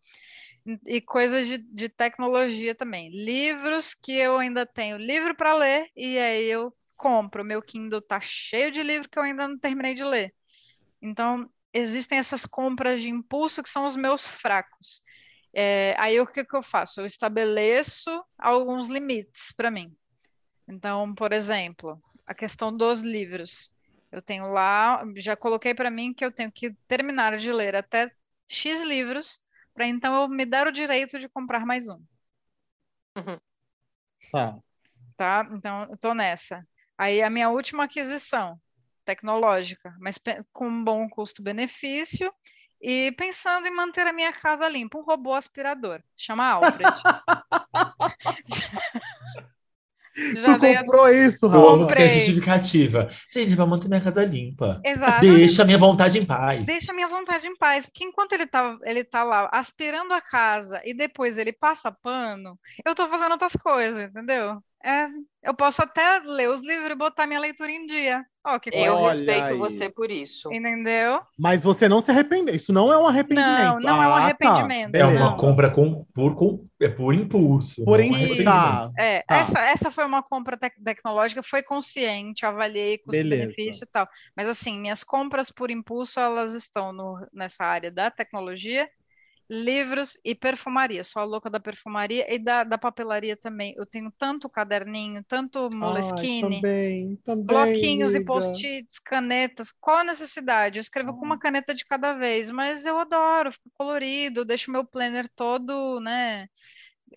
E 0.86 1.00
coisas 1.00 1.46
de, 1.46 1.58
de 1.58 1.88
tecnologia 1.88 2.74
também. 2.74 3.08
Livros 3.10 3.94
que 3.94 4.12
eu 4.12 4.36
ainda 4.38 4.66
tenho 4.66 4.98
livro 4.98 5.34
para 5.34 5.54
ler, 5.54 5.90
e 5.96 6.18
aí 6.18 6.44
eu 6.44 6.76
compro. 6.94 7.44
Meu 7.44 7.62
Kindle 7.62 8.02
tá 8.02 8.20
cheio 8.20 8.70
de 8.70 8.82
livro 8.82 9.08
que 9.08 9.18
eu 9.18 9.22
ainda 9.22 9.48
não 9.48 9.58
terminei 9.58 9.94
de 9.94 10.04
ler. 10.04 10.34
Então, 11.00 11.48
existem 11.72 12.18
essas 12.18 12.44
compras 12.44 13.00
de 13.00 13.08
impulso 13.08 13.62
que 13.62 13.70
são 13.70 13.86
os 13.86 13.96
meus 13.96 14.26
fracos. 14.26 15.02
É, 15.54 15.94
aí 15.98 16.20
o 16.20 16.26
que, 16.26 16.44
que 16.44 16.56
eu 16.56 16.62
faço? 16.62 17.00
Eu 17.00 17.06
estabeleço 17.06 18.22
alguns 18.38 18.88
limites 18.88 19.52
para 19.56 19.70
mim. 19.70 19.96
Então, 20.68 21.14
por 21.14 21.32
exemplo, 21.32 22.02
a 22.26 22.34
questão 22.34 22.76
dos 22.76 23.02
livros. 23.02 23.70
Eu 24.10 24.20
tenho 24.20 24.50
lá, 24.50 25.02
já 25.16 25.36
coloquei 25.36 25.74
para 25.74 25.90
mim 25.90 26.12
que 26.12 26.24
eu 26.24 26.32
tenho 26.32 26.50
que 26.50 26.72
terminar 26.88 27.36
de 27.38 27.52
ler 27.52 27.76
até 27.76 28.10
X 28.48 28.82
livros, 28.82 29.40
para 29.74 29.86
então 29.86 30.22
eu 30.22 30.28
me 30.28 30.44
dar 30.44 30.66
o 30.66 30.72
direito 30.72 31.18
de 31.18 31.28
comprar 31.28 31.66
mais 31.66 31.88
um. 31.88 32.02
Uhum. 33.16 33.38
Tá. 34.30 34.58
Tá? 35.16 35.48
Então, 35.52 35.86
eu 35.90 35.96
tô 35.96 36.14
nessa. 36.14 36.66
Aí 36.96 37.22
a 37.22 37.30
minha 37.30 37.50
última 37.50 37.84
aquisição, 37.84 38.60
tecnológica, 39.04 39.94
mas 40.00 40.18
com 40.52 40.68
um 40.68 40.84
bom 40.84 41.08
custo-benefício 41.08 42.32
e 42.80 43.12
pensando 43.12 43.66
em 43.66 43.74
manter 43.74 44.06
a 44.06 44.12
minha 44.12 44.32
casa 44.32 44.68
limpa, 44.68 44.98
um 44.98 45.02
robô 45.02 45.34
aspirador, 45.34 46.02
chama 46.14 46.46
Alfred. 46.46 46.84
Já 50.36 50.58
tu 50.58 50.66
comprou 50.66 51.04
a... 51.04 51.12
isso, 51.12 51.46
Raul? 51.46 51.78
Como 51.78 51.86
que 51.86 52.02
é 52.02 52.08
justificativa? 52.08 53.08
Gente, 53.32 53.54
vai 53.54 53.66
manter 53.66 53.88
minha 53.88 54.00
casa 54.00 54.24
limpa. 54.24 54.80
Exato. 54.84 55.20
Deixa 55.20 55.62
a 55.62 55.64
minha 55.64 55.78
vontade 55.78 56.18
em 56.18 56.24
paz. 56.24 56.66
Deixa 56.66 56.92
a 56.92 56.94
minha 56.94 57.08
vontade 57.08 57.46
em 57.46 57.56
paz. 57.56 57.86
Porque 57.86 58.04
enquanto 58.04 58.32
ele 58.32 58.46
tá, 58.46 58.76
ele 58.84 59.04
tá 59.04 59.22
lá 59.22 59.48
aspirando 59.52 60.12
a 60.14 60.20
casa 60.20 60.80
e 60.84 60.94
depois 60.94 61.36
ele 61.36 61.52
passa 61.52 61.92
pano, 61.92 62.58
eu 62.84 62.94
tô 62.94 63.06
fazendo 63.08 63.32
outras 63.32 63.52
coisas, 63.54 64.08
entendeu? 64.08 64.62
É, 64.86 65.08
eu 65.42 65.52
posso 65.52 65.82
até 65.82 66.20
ler 66.20 66.48
os 66.48 66.62
livros 66.62 66.92
e 66.92 66.94
botar 66.94 67.26
minha 67.26 67.40
leitura 67.40 67.72
em 67.72 67.86
dia. 67.86 68.24
Oh, 68.46 68.56
eu 68.72 68.94
Olha 68.94 69.08
respeito 69.08 69.44
aí. 69.46 69.58
você 69.58 69.90
por 69.90 70.12
isso. 70.12 70.52
Entendeu? 70.52 71.20
Mas 71.36 71.64
você 71.64 71.88
não 71.88 72.00
se 72.00 72.12
arrepende. 72.12 72.54
Isso 72.54 72.72
não 72.72 72.92
é 72.92 72.96
um 72.96 73.08
arrependimento. 73.08 73.80
Não, 73.80 73.80
não 73.80 74.00
ah, 74.00 74.04
é 74.04 74.08
um 74.08 74.12
ah, 74.12 74.16
tá. 74.16 74.22
arrependimento. 74.22 74.92
Tá. 74.92 74.98
É 74.98 75.04
uma 75.04 75.36
compra 75.36 75.68
com, 75.72 76.04
por, 76.14 76.36
com, 76.36 76.64
é 76.80 76.88
por 76.88 77.12
impulso. 77.12 77.84
Por 77.84 77.98
impulso. 77.98 78.44
Tá. 78.44 78.92
É, 78.96 79.22
tá. 79.22 79.38
Essa, 79.38 79.58
essa 79.58 79.90
foi 79.90 80.04
uma 80.04 80.22
compra 80.22 80.56
te 80.56 80.70
tecnológica, 80.84 81.42
foi 81.42 81.64
consciente, 81.64 82.46
avaliei 82.46 82.98
custo-benefício 82.98 83.82
e 83.82 83.90
tal. 83.90 84.08
Mas 84.36 84.48
assim, 84.48 84.78
minhas 84.78 85.02
compras 85.02 85.50
por 85.50 85.68
impulso, 85.68 86.20
elas 86.20 86.54
estão 86.54 86.92
no, 86.92 87.26
nessa 87.32 87.64
área 87.64 87.90
da 87.90 88.08
tecnologia 88.08 88.88
livros 89.48 90.18
e 90.24 90.34
perfumaria. 90.34 91.04
Sou 91.04 91.22
a 91.22 91.24
louca 91.24 91.48
da 91.48 91.60
perfumaria 91.60 92.32
e 92.32 92.38
da, 92.38 92.64
da 92.64 92.76
papelaria 92.76 93.36
também. 93.36 93.74
Eu 93.76 93.86
tenho 93.86 94.12
tanto 94.18 94.48
caderninho, 94.48 95.24
tanto 95.26 95.70
moleskine, 95.72 96.60
também, 96.60 97.16
também, 97.24 97.44
bloquinhos 97.44 98.14
amiga. 98.14 98.22
e 98.22 98.26
post-its, 98.26 98.98
canetas. 98.98 99.72
Qual 99.80 99.98
a 99.98 100.04
necessidade? 100.04 100.78
Eu 100.78 100.82
escrevo 100.82 101.16
com 101.16 101.24
uma 101.24 101.38
caneta 101.38 101.72
de 101.72 101.84
cada 101.84 102.12
vez, 102.12 102.50
mas 102.50 102.86
eu 102.86 102.98
adoro, 102.98 103.52
fica 103.52 103.70
colorido, 103.74 104.44
deixo 104.44 104.70
meu 104.70 104.84
planner 104.84 105.28
todo, 105.34 106.00
né? 106.00 106.48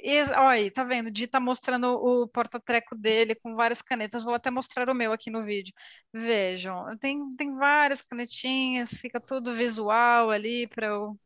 E, 0.01 0.21
olha 0.33 0.71
tá 0.71 0.83
vendo? 0.83 1.11
Di 1.11 1.27
tá 1.27 1.39
mostrando 1.39 1.87
o 1.87 2.27
porta-treco 2.27 2.95
dele 2.95 3.35
com 3.35 3.55
várias 3.55 3.81
canetas. 3.81 4.23
Vou 4.23 4.33
até 4.35 4.51
mostrar 4.51 4.89
o 4.89 4.93
meu 4.95 5.11
aqui 5.11 5.29
no 5.31 5.43
vídeo. 5.43 5.73
Vejam, 6.13 6.85
tem, 6.99 7.27
tem 7.35 7.55
várias 7.55 8.01
canetinhas, 8.01 8.91
fica 8.91 9.19
tudo 9.19 9.53
visual 9.55 10.29
ali 10.29 10.67
para 10.67 10.87
eu 10.87 11.19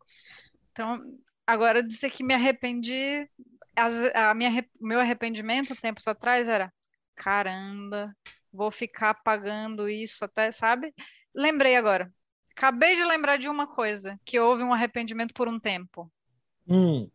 então, 0.73 0.99
agora 1.47 1.83
dizer 1.83 2.09
que 2.09 2.23
me 2.23 2.33
arrependi, 2.33 3.29
as, 3.75 4.03
a 4.15 4.33
minha, 4.33 4.65
meu 4.81 4.99
arrependimento 4.99 5.75
tempos 5.75 6.07
atrás 6.07 6.49
era 6.49 6.73
caramba, 7.15 8.13
vou 8.51 8.71
ficar 8.71 9.13
pagando 9.13 9.87
isso 9.87 10.25
até, 10.25 10.51
sabe? 10.51 10.93
Lembrei 11.33 11.75
agora. 11.75 12.11
Acabei 12.55 12.95
de 12.95 13.03
lembrar 13.03 13.37
de 13.37 13.47
uma 13.47 13.65
coisa, 13.65 14.19
que 14.25 14.39
houve 14.39 14.63
um 14.63 14.73
arrependimento 14.73 15.33
por 15.33 15.47
um 15.47 15.59
tempo. 15.59 16.11
Hum. 16.67 17.09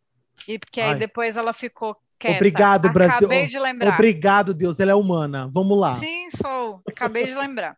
E 0.46 0.58
porque 0.58 0.80
aí 0.80 0.94
depois 0.96 1.36
ela 1.36 1.52
ficou 1.52 1.96
quieta. 2.18 2.36
Obrigado, 2.36 2.92
Brasil. 2.92 3.16
Acabei 3.16 3.46
de 3.46 3.58
lembrar. 3.58 3.94
Obrigado, 3.94 4.54
Deus, 4.54 4.78
ela 4.78 4.92
é 4.92 4.94
humana. 4.94 5.48
Vamos 5.52 5.78
lá. 5.78 5.90
Sim, 5.92 6.30
sou. 6.30 6.82
Acabei 6.88 7.26
de 7.26 7.34
lembrar. 7.34 7.76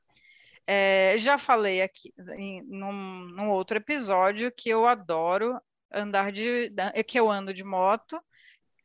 É, 0.66 1.16
já 1.18 1.36
falei 1.36 1.82
aqui 1.82 2.12
em, 2.36 2.62
num, 2.62 2.92
num, 3.34 3.50
outro 3.50 3.76
episódio 3.76 4.52
que 4.56 4.68
eu 4.68 4.86
adoro 4.86 5.60
andar 5.92 6.32
de 6.32 6.72
é 6.94 7.02
que 7.02 7.18
eu 7.18 7.30
ando 7.30 7.52
de 7.52 7.64
moto, 7.64 8.20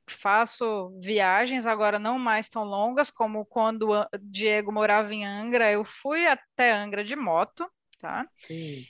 faço 0.08 0.91
viagens 1.01 1.66
agora 1.66 1.97
não 1.97 2.20
mais 2.20 2.47
tão 2.47 2.64
longas 2.64 3.10
como 3.10 3.45
quando 3.45 3.91
o 3.91 4.06
Diego 4.20 4.72
morava 4.72 5.14
em 5.14 5.26
Angra, 5.26 5.72
eu 5.72 5.84
fui 5.84 6.28
até 6.28 6.72
Angra 6.72 7.03
de 7.03 7.16
moto, 7.16 7.70
tá? 7.99 8.28
Sim. 8.36 8.86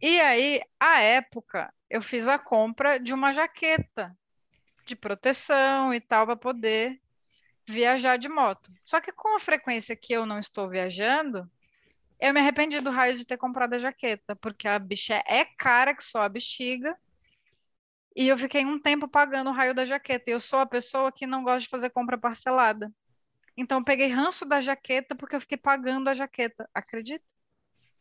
E 0.00 0.20
aí, 0.20 0.62
à 0.78 1.00
época, 1.02 1.72
eu 1.88 2.00
fiz 2.00 2.28
a 2.28 2.38
compra 2.38 2.98
de 2.98 3.12
uma 3.12 3.32
jaqueta 3.32 4.16
de 4.86 4.96
proteção 4.96 5.92
e 5.92 6.00
tal 6.00 6.26
para 6.26 6.36
poder 6.36 7.00
viajar 7.68 8.16
de 8.16 8.28
moto. 8.28 8.72
Só 8.82 9.00
que 9.00 9.12
com 9.12 9.36
a 9.36 9.40
frequência 9.40 9.94
que 9.94 10.12
eu 10.12 10.24
não 10.24 10.38
estou 10.38 10.68
viajando, 10.68 11.48
eu 12.18 12.32
me 12.32 12.40
arrependi 12.40 12.80
do 12.80 12.90
raio 12.90 13.16
de 13.16 13.26
ter 13.26 13.36
comprado 13.36 13.74
a 13.74 13.78
jaqueta, 13.78 14.34
porque 14.36 14.66
a 14.66 14.78
bicha 14.78 15.22
é 15.26 15.44
cara 15.44 15.94
que 15.94 16.02
só 16.02 16.22
a 16.22 16.28
bexiga 16.28 16.96
e 18.16 18.28
eu 18.28 18.36
fiquei 18.36 18.64
um 18.64 18.78
tempo 18.78 19.06
pagando 19.06 19.50
o 19.50 19.52
raio 19.52 19.74
da 19.74 19.84
jaqueta. 19.84 20.24
E 20.28 20.32
eu 20.32 20.40
sou 20.40 20.58
a 20.58 20.66
pessoa 20.66 21.12
que 21.12 21.26
não 21.26 21.42
gosta 21.42 21.60
de 21.60 21.68
fazer 21.68 21.90
compra 21.90 22.18
parcelada. 22.18 22.90
Então 23.56 23.78
eu 23.78 23.84
peguei 23.84 24.08
ranço 24.08 24.46
da 24.46 24.60
jaqueta 24.60 25.14
porque 25.14 25.36
eu 25.36 25.40
fiquei 25.40 25.58
pagando 25.58 26.08
a 26.08 26.14
jaqueta. 26.14 26.68
Acredita? 26.74 27.24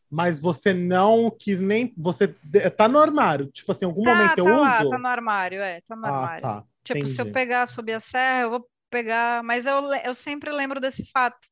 Mas 0.10 0.40
você 0.40 0.74
não 0.74 1.30
quis 1.30 1.60
nem. 1.60 1.94
Você 1.96 2.28
tá 2.76 2.88
no 2.88 2.98
armário. 2.98 3.48
Tipo 3.48 3.72
assim, 3.72 3.86
em 3.86 3.88
algum 3.88 4.08
ah, 4.10 4.16
momento 4.16 4.44
tá 4.44 4.50
eu 4.50 4.56
lá, 4.56 4.82
uso. 4.82 4.90
Tá 4.90 4.98
no 4.98 5.08
armário, 5.08 5.62
é, 5.62 5.82
tá 5.82 5.96
no 5.96 6.06
ah, 6.06 6.10
armário. 6.10 6.42
Tá. 6.42 6.64
Tipo, 6.84 7.00
Entendi. 7.00 7.14
se 7.14 7.22
eu 7.22 7.32
pegar, 7.32 7.68
subir 7.68 7.94
a 7.94 8.00
serra, 8.00 8.42
eu 8.42 8.50
vou 8.50 8.68
pegar. 8.90 9.44
Mas 9.44 9.68
eu, 9.68 9.94
eu 9.94 10.16
sempre 10.16 10.52
lembro 10.52 10.80
desse 10.80 11.06
fato. 11.12 11.48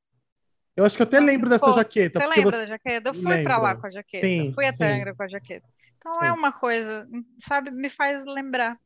Eu 0.75 0.85
acho 0.85 0.95
que 0.95 1.01
eu 1.01 1.07
até 1.07 1.19
lembro 1.19 1.49
dessa 1.49 1.65
Pô, 1.65 1.73
jaqueta. 1.73 2.19
Você 2.19 2.27
lembra 2.27 2.51
você... 2.51 2.57
da 2.57 2.65
jaqueta? 2.65 3.09
Eu 3.09 3.13
fui 3.13 3.43
para 3.43 3.57
lá 3.57 3.75
com 3.75 3.87
a 3.87 3.89
jaqueta. 3.89 4.25
Sim, 4.25 4.51
fui 4.53 4.67
até 4.67 4.93
Angra 4.93 5.15
com 5.15 5.23
a 5.23 5.27
jaqueta. 5.27 5.67
Então 5.97 6.17
é 6.17 6.25
sim. 6.25 6.25
é 6.27 6.31
uma 6.31 6.51
coisa, 6.51 7.07
sabe, 7.39 7.71
me 7.71 7.89
faz 7.89 8.25
lembrar. 8.25 8.79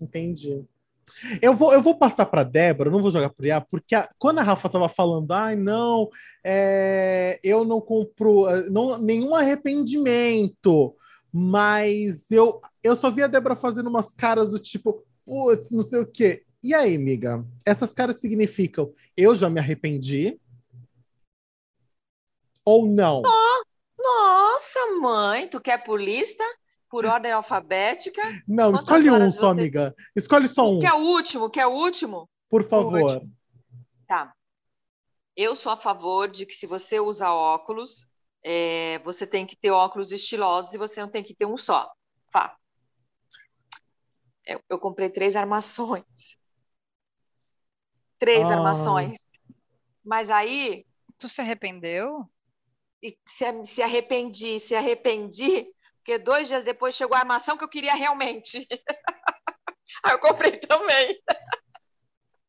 Entendi. 0.00 0.64
Eu 1.40 1.54
vou, 1.54 1.72
eu 1.72 1.80
vou 1.80 1.96
passar 1.96 2.26
para 2.26 2.42
Débora, 2.42 2.90
não 2.90 3.00
vou 3.00 3.10
jogar 3.10 3.30
para 3.30 3.46
IA, 3.46 3.60
porque 3.60 3.94
a, 3.94 4.08
quando 4.18 4.38
a 4.38 4.42
Rafa 4.42 4.66
estava 4.66 4.88
falando, 4.88 5.30
ai, 5.32 5.54
não, 5.54 6.08
é, 6.42 7.38
eu 7.42 7.64
não 7.64 7.80
compro 7.80 8.46
não, 8.70 8.98
nenhum 8.98 9.34
arrependimento, 9.34 10.96
mas 11.32 12.30
eu, 12.30 12.60
eu 12.82 12.96
só 12.96 13.10
vi 13.10 13.22
a 13.22 13.26
Débora 13.26 13.54
fazendo 13.54 13.88
umas 13.88 14.12
caras 14.14 14.50
do 14.50 14.58
tipo, 14.58 15.04
putz, 15.24 15.70
não 15.70 15.82
sei 15.82 16.00
o 16.00 16.06
quê. 16.06 16.44
E 16.62 16.74
aí, 16.74 16.96
amiga? 16.96 17.44
Essas 17.64 17.92
caras 17.92 18.20
significam 18.20 18.92
eu 19.16 19.34
já 19.34 19.50
me 19.50 19.60
arrependi? 19.60 20.40
Ou 22.64 22.86
não? 22.86 23.20
Nossa, 24.54 25.00
mãe, 25.00 25.48
tu 25.48 25.60
quer 25.60 25.82
por 25.82 26.00
lista? 26.00 26.44
Por 26.88 27.06
ordem 27.06 27.32
alfabética? 27.32 28.22
Não, 28.46 28.70
Quantas 28.70 29.00
escolhe 29.00 29.10
um 29.10 29.30
só, 29.30 29.48
amiga. 29.48 29.94
Escolhe 30.14 30.48
só 30.48 30.70
um. 30.70 30.78
Que 30.78 30.86
é 30.86 30.92
o 30.92 31.00
último, 31.00 31.50
que 31.50 31.58
é 31.58 31.66
o 31.66 31.72
último? 31.72 32.30
Por 32.48 32.62
favor. 32.68 33.20
Tá. 34.06 34.32
Eu 35.34 35.56
sou 35.56 35.72
a 35.72 35.76
favor 35.76 36.28
de 36.28 36.46
que 36.46 36.54
se 36.54 36.68
você 36.68 37.00
usa 37.00 37.32
óculos, 37.32 38.06
é, 38.44 39.00
você 39.00 39.26
tem 39.26 39.44
que 39.44 39.56
ter 39.56 39.72
óculos 39.72 40.12
estilosos 40.12 40.72
e 40.72 40.78
você 40.78 41.00
não 41.00 41.08
tem 41.08 41.24
que 41.24 41.34
ter 41.34 41.46
um 41.46 41.56
só. 41.56 41.90
Fato. 42.32 42.56
Eu, 44.46 44.60
eu 44.68 44.78
comprei 44.78 45.10
três 45.10 45.34
armações. 45.34 46.38
Três 48.20 48.46
ah. 48.46 48.54
armações. 48.54 49.18
Mas 50.04 50.30
aí. 50.30 50.86
Tu 51.18 51.28
se 51.28 51.40
arrependeu? 51.40 52.30
Se, 53.26 53.64
se 53.64 53.82
arrependi, 53.82 54.58
se 54.58 54.74
arrependi, 54.74 55.66
porque 55.98 56.18
dois 56.18 56.48
dias 56.48 56.64
depois 56.64 56.94
chegou 56.94 57.16
a 57.16 57.20
armação 57.20 57.56
que 57.56 57.64
eu 57.64 57.68
queria 57.68 57.94
realmente. 57.94 58.66
aí 60.04 60.12
eu 60.12 60.18
comprei 60.18 60.58
também. 60.58 61.18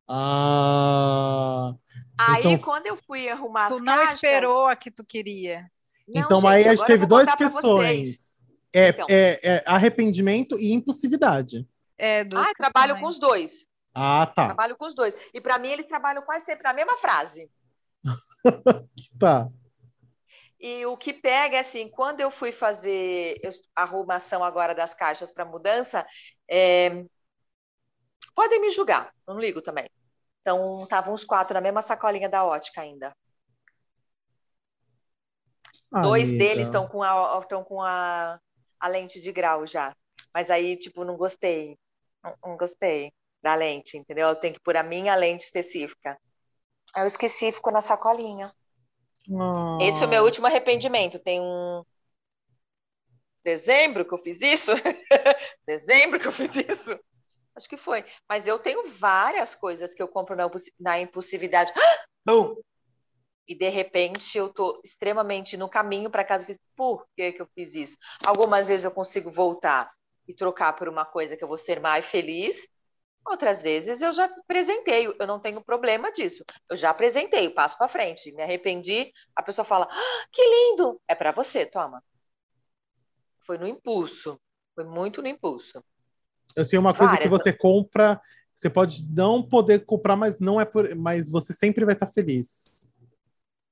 Ah. 0.08 1.74
Aí, 2.18 2.47
então... 2.47 2.58
quando 2.60 2.88
eu 2.88 2.97
fui 2.97 3.28
arrumar 3.28 3.70
tu 3.70 3.76
as 3.76 3.82
não 3.82 3.93
caixas... 3.93 4.24
esperou 4.24 4.68
a 4.68 4.76
que 4.76 4.91
tu 4.91 5.03
queria. 5.03 5.70
Não, 6.08 6.22
então, 6.22 6.38
gente, 6.38 6.47
aí 6.47 6.68
a 6.68 6.76
gente 6.76 6.86
teve 6.86 7.06
duas 7.06 7.34
questões. 7.36 8.20
É, 8.74 8.89
então. 8.89 9.06
é, 9.10 9.39
é, 9.41 9.64
arrependimento 9.66 10.60
e 10.60 10.74
impulsividade. 10.74 11.68
É, 11.97 12.22
ah, 12.22 12.51
trabalho 12.58 12.99
com 12.99 13.08
os 13.08 13.18
dois. 13.18 13.68
Ah, 13.93 14.28
tá. 14.28 14.47
Trabalho 14.47 14.76
com 14.76 14.86
os 14.86 14.93
dois. 14.93 15.16
E 15.34 15.39
para 15.39 15.58
mim, 15.58 15.70
eles 15.70 15.86
trabalham 15.86 16.22
quase 16.22 16.45
sempre 16.45 16.64
na 16.64 16.74
mesma 16.74 16.97
frase. 16.97 17.49
tá. 19.18 19.49
E 20.68 20.84
o 20.88 20.97
que 20.97 21.13
pega 21.13 21.57
é 21.57 21.59
assim, 21.59 21.88
quando 21.88 22.22
eu 22.22 22.32
fui 22.32 22.51
fazer 22.51 23.39
a 23.76 23.84
arrumação 23.84 24.43
agora 24.43 24.74
das 24.74 24.95
caixas 24.95 25.32
para 25.32 25.45
mudança, 25.45 26.03
é... 26.49 27.05
podem 28.34 28.59
me 28.59 28.72
julgar, 28.72 29.13
não 29.28 29.38
ligo 29.38 29.61
também. 29.61 29.88
Então, 30.41 30.82
estavam 30.82 31.13
os 31.13 31.24
quatro 31.24 31.53
na 31.53 31.61
mesma 31.61 31.84
sacolinha 31.84 32.28
da 32.28 32.43
ótica 32.43 32.82
ainda. 32.82 33.16
Dois 36.01 36.32
deles 36.32 36.66
estão 36.66 36.88
com, 36.88 37.03
a, 37.03 37.38
estão 37.39 37.63
com 37.63 37.84
a, 37.84 38.39
a 38.80 38.88
lente 38.88 39.22
de 39.22 39.32
grau 39.32 39.68
já. 39.68 39.95
Mas 40.34 40.49
aí, 40.49 40.76
tipo, 40.78 41.03
não 41.03 41.16
gostei. 41.16 41.78
Não, 42.24 42.36
não 42.43 42.57
gostei 42.57 43.13
da 43.39 43.53
lente, 43.53 43.99
entendeu? 43.99 44.30
Eu 44.30 44.36
tenho 44.36 44.55
que 44.55 44.61
pôr 44.61 44.76
a 44.76 44.82
minha 44.82 45.13
lente 45.13 45.43
específica. 45.43 46.20
Aí 46.95 47.03
eu 47.03 47.07
esqueci, 47.07 47.51
ficou 47.51 47.72
na 47.72 47.82
sacolinha. 47.82 48.51
Oh. 49.30 49.78
Esse 49.82 49.99
foi 49.99 50.07
o 50.07 50.09
meu 50.09 50.23
último 50.23 50.47
arrependimento. 50.47 51.19
Tem 51.19 51.41
um. 51.41 51.84
Dezembro 53.43 54.05
que 54.05 54.13
eu 54.13 54.17
fiz 54.17 54.41
isso? 54.41 54.71
Dezembro 55.65 56.19
que 56.19 56.28
eu 56.28 56.32
fiz 56.32 56.55
isso? 56.55 56.99
Acho 57.55 57.69
que 57.69 57.78
foi. 57.78 58.03
Mas 58.28 58.47
eu 58.47 58.59
tenho 58.59 58.88
várias 58.88 59.55
coisas 59.55 59.93
que 59.93 60.01
eu 60.01 60.07
compro 60.07 60.36
na, 60.36 60.49
na 60.80 60.99
impulsividade. 60.99 61.71
Bum! 62.26 62.55
e 63.47 63.55
de 63.55 63.69
repente 63.69 64.38
eu 64.38 64.47
estou 64.47 64.82
extremamente 64.84 65.55
no 65.55 65.69
caminho 65.69 66.09
para 66.09 66.23
casa 66.23 66.45
fiz, 66.45 66.59
por 66.76 67.05
que, 67.15 67.34
que 67.34 67.41
eu 67.41 67.47
fiz 67.53 67.76
isso? 67.76 67.97
Algumas 68.26 68.67
vezes 68.67 68.86
eu 68.86 68.91
consigo 68.91 69.30
voltar 69.30 69.88
e 70.28 70.34
trocar 70.34 70.73
por 70.73 70.89
uma 70.89 71.05
coisa 71.05 71.38
que 71.38 71.43
eu 71.43 71.47
vou 71.47 71.57
ser 71.57 71.80
mais 71.80 72.05
feliz, 72.05 72.67
outras 73.26 73.63
vezes 73.63 74.01
eu 74.01 74.13
já 74.13 74.26
apresentei, 74.26 75.07
eu 75.07 75.28
não 75.28 75.39
tenho 75.39 75.63
problema 75.63 76.11
disso. 76.11 76.43
Eu 76.69 76.76
já 76.76 76.89
apresentei, 76.91 77.49
passo 77.49 77.78
para 77.78 77.88
frente, 77.88 78.32
me 78.32 78.43
arrependi, 78.43 79.11
a 79.36 79.41
pessoa 79.41 79.65
fala, 79.65 79.88
ah, 79.89 80.28
que 80.32 80.41
lindo! 80.41 81.01
É 81.07 81.15
para 81.15 81.32
você, 81.32 81.65
toma. 81.65 82.03
Foi 83.39 83.57
no 83.57 83.67
impulso, 83.67 84.39
foi 84.73 84.84
muito 84.84 85.21
no 85.21 85.28
impulso. 85.28 85.84
Eu 86.55 86.65
sei 86.65 86.78
uma 86.78 86.93
coisa 86.93 87.13
Várias. 87.13 87.23
que 87.23 87.30
você 87.30 87.51
compra, 87.51 88.21
você 88.53 88.69
pode 88.69 89.05
não 89.09 89.41
poder 89.41 89.84
comprar, 89.86 90.15
mas 90.15 90.39
não 90.39 90.59
é 90.59 90.65
por, 90.65 90.95
mas 90.95 91.30
você 91.30 91.53
sempre 91.53 91.84
vai 91.84 91.93
estar 91.93 92.07
feliz. 92.07 92.69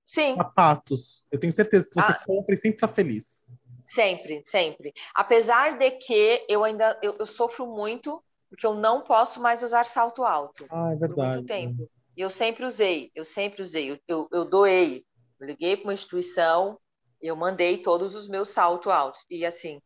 Sim. 0.05 0.35
Sapatos. 0.35 1.25
Eu 1.31 1.39
tenho 1.39 1.53
certeza 1.53 1.89
que 1.89 1.95
você 1.95 2.11
ah. 2.11 2.23
compra 2.25 2.53
e 2.53 2.57
sempre 2.57 2.77
está 2.77 2.87
feliz. 2.87 3.45
Sempre, 3.85 4.43
sempre. 4.47 4.93
Apesar 5.15 5.77
de 5.77 5.91
que 5.91 6.45
eu 6.49 6.63
ainda 6.63 6.99
eu, 7.01 7.15
eu, 7.19 7.25
sofro 7.25 7.67
muito 7.67 8.23
porque 8.53 8.67
eu 8.67 8.75
não 8.75 9.01
posso 9.01 9.41
mais 9.41 9.63
usar 9.63 9.83
salto 9.83 10.23
alto. 10.23 10.67
Ah, 10.69 10.91
é 10.91 10.95
verdade. 10.95 11.15
Por 11.15 11.33
muito 11.33 11.47
tempo. 11.47 11.89
E 12.15 12.21
eu 12.21 12.29
sempre 12.29 12.63
usei, 12.63 13.11
eu 13.15 13.25
sempre 13.25 13.63
usei. 13.63 13.89
Eu, 13.89 13.99
eu, 14.07 14.27
eu 14.31 14.45
doei. 14.45 15.03
Eu 15.39 15.47
liguei 15.47 15.75
para 15.75 15.87
uma 15.87 15.93
instituição, 15.93 16.77
eu 17.19 17.35
mandei 17.35 17.79
todos 17.79 18.13
os 18.13 18.29
meus 18.29 18.49
saltos 18.49 18.93
altos. 18.93 19.25
E 19.27 19.43
assim, 19.43 19.81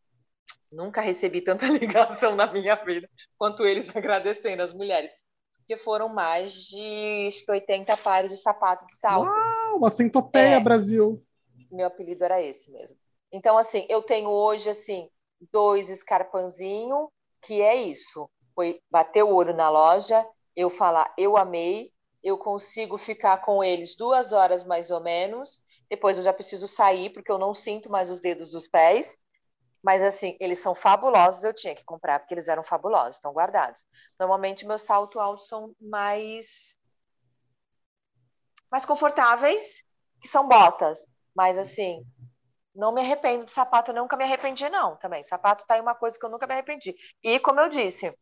nunca 0.69 0.99
recebi 0.99 1.39
tanta 1.39 1.65
ligação 1.71 2.35
na 2.35 2.51
minha 2.51 2.75
vida 2.75 3.09
quanto 3.37 3.65
eles 3.65 3.89
agradecendo 3.95 4.61
as 4.61 4.73
mulheres. 4.73 5.13
Porque 5.59 5.77
foram 5.77 6.09
mais 6.09 6.51
de 6.51 7.27
acho 7.29 7.45
que 7.45 7.51
80 7.51 7.95
pares 7.95 8.31
de 8.31 8.37
sapato 8.37 8.85
de 8.85 8.99
salto. 8.99 9.29
Uau! 9.29 9.77
uma 9.77 9.89
centopeia, 9.89 10.55
é, 10.55 10.59
Brasil. 10.59 11.23
Meu 11.71 11.87
apelido 11.87 12.25
era 12.25 12.41
esse 12.41 12.69
mesmo. 12.69 12.97
Então, 13.31 13.57
assim, 13.57 13.85
eu 13.87 14.01
tenho 14.01 14.29
hoje, 14.29 14.69
assim, 14.69 15.09
dois 15.53 15.87
escarpanzinho, 15.87 17.09
que 17.41 17.61
é 17.61 17.75
isso. 17.75 18.29
Foi 18.57 18.81
bater 18.89 19.21
o 19.21 19.35
olho 19.35 19.53
na 19.53 19.69
loja, 19.69 20.27
eu 20.55 20.67
falar, 20.67 21.13
eu 21.15 21.37
amei, 21.37 21.93
eu 22.23 22.39
consigo 22.39 22.97
ficar 22.97 23.37
com 23.37 23.63
eles 23.63 23.95
duas 23.95 24.33
horas 24.33 24.63
mais 24.63 24.89
ou 24.89 24.99
menos, 24.99 25.63
depois 25.87 26.17
eu 26.17 26.23
já 26.23 26.33
preciso 26.33 26.67
sair, 26.67 27.11
porque 27.11 27.31
eu 27.31 27.37
não 27.37 27.53
sinto 27.53 27.87
mais 27.87 28.09
os 28.09 28.19
dedos 28.19 28.49
dos 28.49 28.67
pés, 28.67 29.15
mas 29.83 30.03
assim, 30.03 30.35
eles 30.39 30.57
são 30.57 30.73
fabulosos, 30.73 31.43
eu 31.43 31.53
tinha 31.53 31.75
que 31.75 31.83
comprar, 31.83 32.17
porque 32.17 32.33
eles 32.33 32.47
eram 32.47 32.63
fabulosos, 32.63 33.17
estão 33.17 33.31
guardados. 33.31 33.85
Normalmente, 34.19 34.65
meus 34.65 34.81
salto 34.81 35.19
altos 35.19 35.47
são 35.47 35.75
mais 35.79 36.79
mais 38.71 38.85
confortáveis, 38.85 39.83
que 40.19 40.27
são 40.27 40.47
botas. 40.47 41.07
Mas 41.35 41.59
assim, 41.59 42.03
não 42.73 42.91
me 42.91 43.01
arrependo 43.01 43.45
de 43.45 43.51
sapato, 43.51 43.91
eu 43.91 43.95
nunca 43.95 44.17
me 44.17 44.23
arrependi, 44.23 44.67
não, 44.67 44.95
também. 44.97 45.21
Sapato 45.21 45.63
tá 45.67 45.75
aí 45.75 45.79
uma 45.79 45.93
coisa 45.93 46.17
que 46.17 46.25
eu 46.25 46.29
nunca 46.31 46.47
me 46.47 46.53
arrependi. 46.53 46.95
E, 47.23 47.39
como 47.39 47.59
eu 47.59 47.69
disse, 47.69 48.17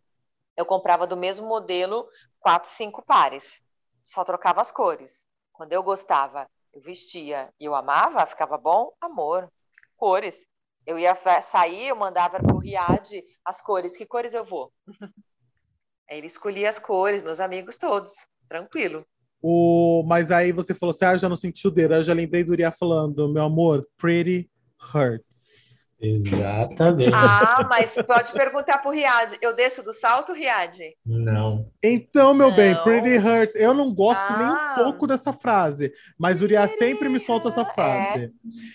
eu 0.57 0.65
comprava 0.65 1.05
do 1.05 1.17
mesmo 1.17 1.47
modelo 1.47 2.07
quatro, 2.39 2.69
cinco 2.69 3.03
pares. 3.05 3.63
Só 4.03 4.23
trocava 4.23 4.61
as 4.61 4.71
cores. 4.71 5.25
Quando 5.51 5.73
eu 5.73 5.81
gostava, 5.81 6.47
eu 6.73 6.81
vestia 6.81 7.51
e 7.59 7.65
eu 7.65 7.73
amava, 7.73 8.25
ficava 8.25 8.57
bom, 8.57 8.91
amor, 9.01 9.51
cores. 9.97 10.45
Eu 10.85 10.99
ia 10.99 11.15
sair, 11.15 11.87
eu 11.87 11.95
mandava 11.95 12.39
pro 12.39 12.59
Riad 12.59 13.23
as 13.43 13.61
cores. 13.61 13.97
Que 13.97 14.05
cores 14.05 14.33
eu 14.33 14.45
vou? 14.45 14.71
Aí 16.07 16.19
ele 16.19 16.27
escolhia 16.27 16.69
as 16.69 16.77
cores, 16.77 17.23
meus 17.23 17.39
amigos 17.39 17.77
todos, 17.77 18.11
tranquilo. 18.47 19.03
O, 19.41 20.03
mas 20.07 20.31
aí 20.31 20.51
você 20.51 20.73
falou 20.73 20.93
assim: 20.93 21.05
ah, 21.05 21.17
já 21.17 21.27
não 21.27 21.35
senti 21.35 21.67
o 21.67 21.71
dedo. 21.71 21.95
Eu 21.95 22.03
já 22.03 22.13
lembrei 22.13 22.43
do 22.43 22.51
Uriah 22.51 22.71
falando: 22.71 23.27
meu 23.27 23.43
amor, 23.43 23.87
pretty 23.97 24.49
hurts. 24.93 25.44
Exatamente. 25.99 27.13
Ah, 27.13 27.65
mas 27.69 27.95
pode 28.05 28.33
perguntar 28.33 28.79
pro 28.79 28.91
Riad. 28.91 29.37
Eu 29.41 29.55
desço 29.55 29.81
do 29.81 29.93
salto, 29.93 30.33
Riad? 30.33 30.77
Não. 31.05 31.69
Então, 31.81 32.33
meu 32.33 32.49
não. 32.49 32.55
bem, 32.55 32.75
pretty 32.83 33.17
hurts. 33.17 33.55
Eu 33.55 33.73
não 33.73 33.93
gosto 33.93 34.19
ah. 34.19 34.37
nem 34.37 34.47
um 34.47 34.53
ah. 34.53 34.73
pouco 34.75 35.07
dessa 35.07 35.31
frase, 35.31 35.93
mas 36.17 36.39
o 36.39 36.43
Uriah 36.43 36.67
sempre 36.67 37.07
me 37.07 37.19
solta 37.19 37.49
essa 37.49 37.65
frase. 37.65 38.33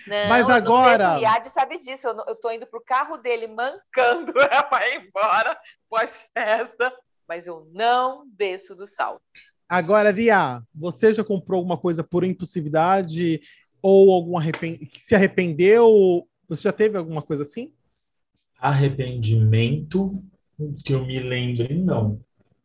É. 0.08 0.22
Não, 0.22 0.28
mas 0.28 0.48
agora. 0.48 1.16
O 1.16 1.18
Riad 1.18 1.44
sabe 1.48 1.78
disso. 1.78 2.08
Eu, 2.08 2.24
eu 2.28 2.34
tô 2.34 2.50
indo 2.50 2.66
pro 2.66 2.82
carro 2.82 3.16
dele 3.16 3.46
mancando 3.46 4.32
para 4.70 4.88
ir 4.88 5.06
embora 5.06 5.58
pós-festa, 5.88 6.92
mas 7.28 7.46
eu 7.46 7.68
não 7.72 8.24
desço 8.36 8.74
do 8.74 8.86
salto. 8.86 9.22
Agora, 9.68 10.10
Ria, 10.10 10.60
você 10.74 11.12
já 11.12 11.22
comprou 11.22 11.58
alguma 11.58 11.78
coisa 11.78 12.02
por 12.02 12.24
impulsividade 12.24 13.40
ou 13.80 14.10
algum 14.10 14.36
arrepend... 14.36 14.80
se 14.90 15.14
arrependeu? 15.14 16.26
Você 16.50 16.62
já 16.62 16.72
teve 16.72 16.98
alguma 16.98 17.22
coisa 17.22 17.44
assim? 17.44 17.72
Arrependimento 18.58 20.20
que 20.84 20.92
eu 20.92 21.06
me 21.06 21.20
lembre, 21.20 21.72
não. 21.72 22.20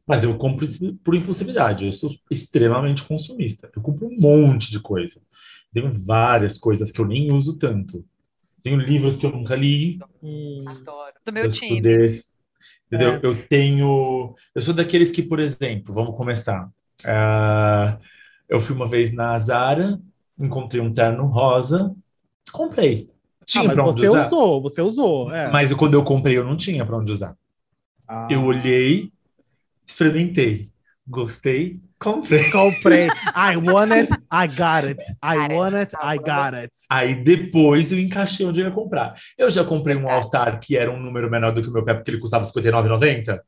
Mas 0.07 0.23
eu 0.23 0.35
compro 0.37 0.67
por 1.03 1.13
impulsividade. 1.13 1.85
Eu 1.85 1.91
sou 1.91 2.11
extremamente 2.29 3.03
consumista. 3.03 3.69
Eu 3.75 3.83
compro 3.83 4.07
um 4.07 4.19
monte 4.19 4.71
de 4.71 4.79
coisa. 4.79 5.21
Tenho 5.71 5.93
várias 5.93 6.57
coisas 6.57 6.91
que 6.91 6.99
eu 6.99 7.05
nem 7.05 7.31
uso 7.31 7.57
tanto. 7.59 8.03
Tenho 8.63 8.79
livros 8.79 9.17
que 9.17 9.25
eu 9.25 9.31
nunca 9.31 9.55
li. 9.55 9.99
Hum, 10.21 10.57
Adoro. 10.65 11.13
Do 11.23 11.31
meu 11.31 11.47
time. 11.47 11.77
Entendeu? 12.87 13.11
É. 13.11 13.19
Eu 13.21 13.47
tenho. 13.47 14.35
Eu 14.55 14.61
sou 14.61 14.73
daqueles 14.73 15.11
que, 15.11 15.21
por 15.21 15.39
exemplo, 15.39 15.93
vamos 15.93 16.17
começar. 16.17 16.67
Uh, 17.01 17.99
eu 18.49 18.59
fui 18.59 18.75
uma 18.75 18.87
vez 18.87 19.13
na 19.13 19.37
Zara, 19.37 19.99
encontrei 20.39 20.81
um 20.81 20.91
terno 20.91 21.27
rosa, 21.27 21.95
comprei. 22.51 23.14
Tinha 23.45 23.65
ah, 23.65 23.75
mas 23.75 23.77
você 23.77 24.09
usar. 24.09 24.27
usou, 24.27 24.61
você 24.61 24.81
usou. 24.81 25.33
É. 25.33 25.51
Mas 25.51 25.71
quando 25.73 25.93
eu 25.93 26.03
comprei, 26.03 26.37
eu 26.37 26.43
não 26.43 26.57
tinha 26.57 26.85
para 26.85 26.97
onde 26.97 27.11
usar. 27.11 27.35
Ah. 28.07 28.27
Eu 28.29 28.43
olhei, 28.43 29.11
experimentei, 29.85 30.69
gostei, 31.07 31.79
comprei. 31.99 32.49
Comprei. 32.51 33.07
I 33.35 33.57
want 33.57 33.91
it, 33.91 34.11
I 34.31 34.47
got 34.47 34.85
it. 34.85 35.01
I 35.23 35.53
want 35.53 35.75
it, 35.75 35.95
I 35.95 36.17
got 36.17 36.55
it. 36.55 36.73
Aí 36.89 37.15
depois 37.15 37.91
eu 37.91 37.99
encaixei 37.99 38.45
onde 38.45 38.61
eu 38.61 38.67
ia 38.67 38.71
comprar. 38.71 39.15
Eu 39.37 39.49
já 39.49 39.63
comprei 39.63 39.95
um 39.95 40.09
All-Star 40.09 40.59
que 40.59 40.75
era 40.77 40.91
um 40.91 40.99
número 40.99 41.29
menor 41.29 41.51
do 41.51 41.61
que 41.61 41.69
o 41.69 41.71
meu 41.71 41.83
pé, 41.83 41.93
porque 41.93 42.11
ele 42.11 42.19
custava 42.19 42.43
R$59,90. 42.43 43.41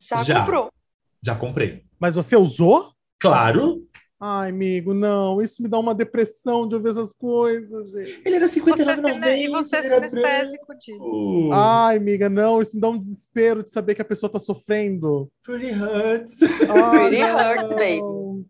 Já, 0.00 0.22
já 0.22 0.40
comprou. 0.40 0.72
Já 1.22 1.34
comprei. 1.34 1.82
Mas 1.98 2.14
você 2.14 2.36
usou? 2.36 2.92
Claro. 3.18 3.87
Ai, 4.20 4.50
amigo, 4.50 4.92
não, 4.92 5.40
isso 5.40 5.62
me 5.62 5.68
dá 5.68 5.78
uma 5.78 5.94
depressão 5.94 6.66
de 6.66 6.74
ouvir 6.74 6.88
essas 6.88 7.12
coisas, 7.12 7.92
gente. 7.92 8.20
Ele 8.24 8.34
era 8.34 8.46
59,90. 8.46 9.38
E 9.38 9.48
você 9.48 9.76
é 9.76 9.82
sinestésico 9.82 10.74
disso. 10.76 11.50
Ai, 11.52 11.98
amiga, 11.98 12.28
não, 12.28 12.60
isso 12.60 12.74
me 12.74 12.80
dá 12.80 12.88
um 12.88 12.98
desespero 12.98 13.62
de 13.62 13.70
saber 13.70 13.94
que 13.94 14.02
a 14.02 14.04
pessoa 14.04 14.30
tá 14.30 14.40
sofrendo. 14.40 15.30
Pretty 15.44 15.70
hurts. 15.70 16.42
Ai, 16.42 17.08
Pretty 17.08 17.22
hurts, 17.22 17.74
baby. 17.76 18.44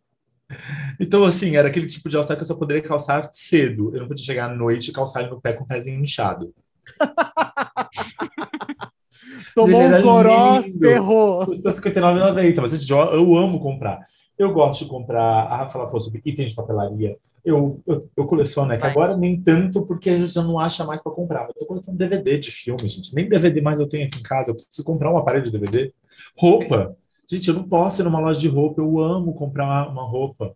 Então, 0.99 1.25
assim, 1.25 1.57
era 1.57 1.69
aquele 1.69 1.87
tipo 1.87 2.09
de 2.09 2.17
all 2.17 2.27
que 2.27 2.33
eu 2.33 2.45
só 2.45 2.55
poderia 2.55 2.83
calçar 2.83 3.29
cedo. 3.35 3.95
Eu 3.95 4.01
não 4.01 4.09
podia 4.09 4.25
chegar 4.25 4.51
à 4.51 4.55
noite 4.55 4.89
e 4.89 4.93
calçar 4.93 5.21
ele 5.21 5.31
no 5.31 5.41
pé 5.41 5.53
com 5.53 5.65
o 5.65 5.67
pezinho 5.67 6.03
inchado. 6.03 6.55
Tomou 9.55 9.83
um 9.83 10.03
coró, 10.03 10.63
ferrou. 10.63 11.45
Custa 11.45 11.73
R$59,90, 11.73 12.61
mas 12.61 12.89
eu 12.89 13.37
amo 13.37 13.61
comprar. 13.61 14.07
Eu 14.39 14.53
gosto 14.53 14.85
de 14.85 14.91
comprar. 14.91 15.23
A 15.23 15.57
Rafa 15.57 15.81
falou 15.87 16.01
sobre 16.01 16.23
itens 16.25 16.51
de 16.51 16.57
papelaria. 16.57 17.19
Eu, 17.45 17.81
eu, 17.87 18.09
eu 18.17 18.27
coleciono, 18.27 18.73
é 18.73 18.79
que 18.79 18.87
agora 18.87 19.17
nem 19.17 19.41
tanto, 19.41 19.85
porque 19.85 20.11
a 20.11 20.19
gente 20.19 20.33
já 20.33 20.43
não 20.43 20.59
acha 20.59 20.85
mais 20.85 21.03
para 21.03 21.13
comprar. 21.13 21.43
Mas 21.45 21.61
eu 21.61 21.67
coleciono 21.67 21.99
DVD 21.99 22.39
de 22.39 22.51
filme, 22.51 22.89
gente. 22.89 23.15
Nem 23.15 23.29
DVD 23.29 23.61
mais 23.61 23.81
eu 23.81 23.89
tenho 23.89 24.07
aqui 24.07 24.21
em 24.21 24.23
casa. 24.23 24.51
Eu 24.51 24.55
preciso 24.55 24.85
comprar 24.85 25.13
um 25.13 25.19
aparelho 25.19 25.45
de 25.45 25.51
DVD. 25.51 25.93
Roupa. 26.37 26.97
Gente, 27.29 27.49
eu 27.49 27.55
não 27.55 27.65
posso 27.65 28.01
ir 28.01 28.05
numa 28.05 28.21
loja 28.21 28.41
de 28.41 28.49
roupa. 28.49 28.81
Eu 28.81 29.01
amo 29.01 29.35
comprar 29.35 29.65
uma, 29.65 29.89
uma 29.89 30.03
roupa. 30.09 30.55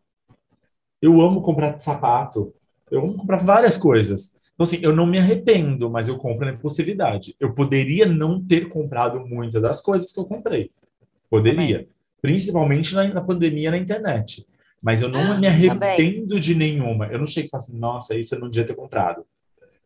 Eu 1.01 1.21
amo 1.21 1.43
comprar 1.43 1.79
sapato. 1.81 2.55
Eu 2.91 3.01
amo 3.01 3.15
comprar 3.15 3.39
várias 3.39 3.77
coisas. 3.77 4.35
Então, 4.55 4.65
assim, 4.65 4.79
eu 4.83 4.95
não 4.95 5.07
me 5.07 5.19
arrependo, 5.19 5.91
mas 5.91 6.09
eu 6.09 6.19
compro 6.19 6.45
na 6.45 6.53
impulsividade. 6.53 7.35
Eu 7.41 7.53
poderia 7.55 8.07
não 8.07 8.41
ter 8.41 8.69
comprado 8.69 9.19
muitas 9.27 9.61
das 9.61 9.81
coisas 9.81 10.13
que 10.13 10.21
eu 10.21 10.25
comprei. 10.25 10.71
Poderia. 11.29 11.79
Também 11.79 11.89
principalmente 12.23 12.95
na, 12.95 13.05
na 13.13 13.21
pandemia 13.21 13.73
na 13.73 13.77
internet. 13.77 14.47
Mas 14.83 15.03
eu 15.03 15.09
não 15.09 15.39
me 15.39 15.47
arrependo 15.47 16.41
de 16.41 16.55
nenhuma. 16.55 17.07
Eu 17.07 17.19
não 17.19 17.27
chego 17.27 17.49
e 17.49 17.51
falo 17.51 17.63
assim, 17.63 17.79
nossa, 17.79 18.17
isso 18.17 18.35
eu 18.35 18.41
não 18.41 18.49
devia 18.49 18.67
ter 18.67 18.75
comprado. 18.75 19.25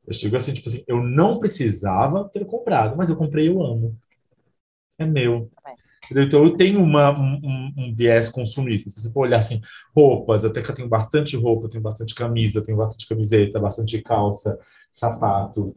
Eu 0.06 0.14
chego 0.14 0.36
assim, 0.36 0.54
tipo 0.54 0.68
assim, 0.68 0.84
eu 0.86 1.02
não 1.02 1.40
precisava 1.40 2.28
ter 2.28 2.44
comprado, 2.46 2.96
mas 2.96 3.10
eu 3.10 3.16
comprei, 3.16 3.48
eu 3.48 3.60
amo. 3.62 3.98
É 4.98 5.04
meu. 5.04 5.50
Então 6.10 6.44
eu 6.44 6.52
tenho 6.52 6.80
uma, 6.80 7.10
um, 7.10 7.72
um, 7.76 7.92
viés 7.92 8.28
consumista. 8.28 8.88
Se 8.88 9.00
você 9.00 9.12
for 9.12 9.22
olhar 9.22 9.38
assim, 9.38 9.60
roupas, 9.94 10.44
até 10.44 10.62
que 10.62 10.70
eu 10.70 10.74
tenho 10.74 10.88
bastante 10.88 11.36
roupa, 11.36 11.68
tenho 11.68 11.82
bastante 11.82 12.14
camisa, 12.14 12.62
tenho 12.62 12.78
bastante 12.78 13.08
camiseta, 13.08 13.58
bastante 13.58 14.00
calça, 14.02 14.58
sapato. 14.92 15.74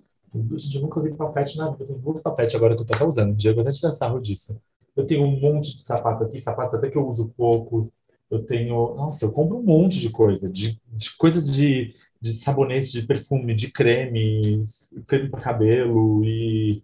Gente, 0.55 0.75
eu 0.75 0.83
nunca 0.83 0.99
usei 0.99 1.13
papete 1.13 1.57
na 1.57 1.71
vida. 1.71 1.83
Eu 1.83 1.87
tenho 1.87 1.99
muitos 1.99 2.21
papete 2.21 2.55
agora 2.55 2.75
que 2.75 2.81
eu 2.81 2.85
tô 2.85 2.93
até 2.93 3.03
usando. 3.03 3.35
Diego 3.35 3.61
até 3.61 3.71
tirar 3.71 3.91
sarro 3.91 4.19
disso. 4.21 4.61
Eu 4.95 5.05
tenho 5.05 5.23
um 5.23 5.39
monte 5.39 5.77
de 5.77 5.83
sapato 5.83 6.23
aqui, 6.23 6.39
sapato 6.39 6.75
até 6.75 6.89
que 6.89 6.97
eu 6.97 7.07
uso 7.07 7.29
pouco. 7.35 7.91
Eu 8.29 8.43
tenho. 8.43 8.95
Nossa, 8.95 9.25
eu 9.25 9.31
compro 9.31 9.57
um 9.57 9.63
monte 9.63 9.99
de 9.99 10.09
coisa, 10.09 10.49
de, 10.49 10.79
de 10.87 11.17
coisas 11.17 11.53
de, 11.53 11.95
de 12.21 12.33
sabonete, 12.33 12.91
de 12.91 13.07
perfume, 13.07 13.55
de 13.55 13.71
creme, 13.71 14.63
creme 15.07 15.29
para 15.29 15.41
cabelo 15.41 16.23
e. 16.23 16.83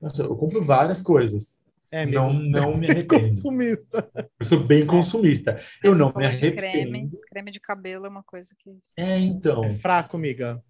Nossa, 0.00 0.22
eu 0.22 0.36
compro 0.36 0.62
várias 0.62 1.00
coisas. 1.02 1.62
É, 1.90 2.04
não, 2.04 2.30
não 2.30 2.76
me 2.76 2.86
arrependo. 2.90 3.22
consumista. 3.22 4.10
Eu 4.38 4.44
sou 4.44 4.60
bem 4.60 4.86
consumista. 4.86 5.58
Eu 5.82 5.96
não 5.96 6.12
me 6.14 6.26
arrependo. 6.26 6.56
Creme, 6.56 7.10
creme 7.30 7.50
de 7.50 7.60
cabelo 7.60 8.06
é 8.06 8.08
uma 8.08 8.22
coisa 8.22 8.54
que. 8.58 8.70
É, 8.96 9.18
então. 9.18 9.64
É 9.64 9.70
fraco, 9.74 10.16
amiga. 10.16 10.62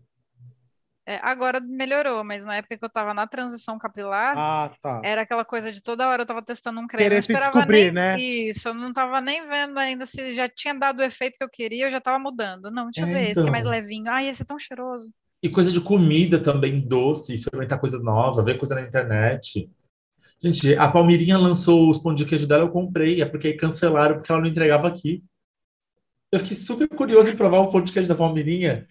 É, 1.08 1.18
agora 1.22 1.58
melhorou, 1.58 2.22
mas 2.22 2.44
na 2.44 2.56
época 2.56 2.76
que 2.76 2.84
eu 2.84 2.90
tava 2.90 3.14
na 3.14 3.26
transição 3.26 3.78
capilar, 3.78 4.34
ah, 4.36 4.70
tá. 4.82 5.00
era 5.02 5.22
aquela 5.22 5.42
coisa 5.42 5.72
de 5.72 5.82
toda 5.82 6.06
hora 6.06 6.20
eu 6.20 6.26
tava 6.26 6.42
testando 6.42 6.78
um 6.78 6.86
creme. 6.86 7.04
Querer 7.04 7.16
eu 7.16 7.22
se 7.22 7.32
descobrir, 7.32 7.84
nem... 7.84 7.92
né? 7.92 8.16
Isso, 8.18 8.68
eu 8.68 8.74
não 8.74 8.92
tava 8.92 9.18
nem 9.18 9.48
vendo 9.48 9.78
ainda 9.78 10.04
se 10.04 10.34
já 10.34 10.46
tinha 10.50 10.74
dado 10.74 10.98
o 10.98 11.02
efeito 11.02 11.38
que 11.38 11.44
eu 11.44 11.48
queria, 11.48 11.86
eu 11.86 11.90
já 11.90 11.98
tava 11.98 12.18
mudando. 12.18 12.70
Não, 12.70 12.90
deixa 12.90 13.00
é, 13.00 13.02
eu 13.04 13.06
ver, 13.06 13.20
então... 13.20 13.32
esse 13.32 13.42
que 13.42 13.48
é 13.48 13.50
mais 13.50 13.64
então. 13.64 13.72
levinho. 13.72 14.10
Ai, 14.10 14.28
esse 14.28 14.42
é 14.42 14.44
tão 14.44 14.58
cheiroso. 14.58 15.10
E 15.42 15.48
coisa 15.48 15.72
de 15.72 15.80
comida 15.80 16.38
também, 16.38 16.78
doce, 16.78 17.34
experimentar 17.34 17.80
coisa 17.80 17.98
nova, 17.98 18.42
ver 18.42 18.58
coisa 18.58 18.74
na 18.74 18.82
internet. 18.82 19.66
Gente, 20.42 20.76
a 20.76 20.90
Palmirinha 20.90 21.38
lançou 21.38 21.88
os 21.88 21.96
pão 21.96 22.14
de 22.14 22.26
queijo 22.26 22.46
dela, 22.46 22.64
eu 22.64 22.70
comprei, 22.70 23.22
é 23.22 23.24
porque 23.24 23.46
aí 23.46 23.56
cancelaram, 23.56 24.16
porque 24.16 24.30
ela 24.30 24.42
não 24.42 24.48
entregava 24.48 24.86
aqui. 24.86 25.24
Eu 26.30 26.38
fiquei 26.40 26.54
super 26.54 26.86
curioso 26.86 27.30
em 27.30 27.36
provar 27.36 27.60
o 27.60 27.70
pão 27.70 27.80
de 27.80 27.92
queijo 27.94 28.10
da 28.10 28.14
Palmirinha. 28.14 28.86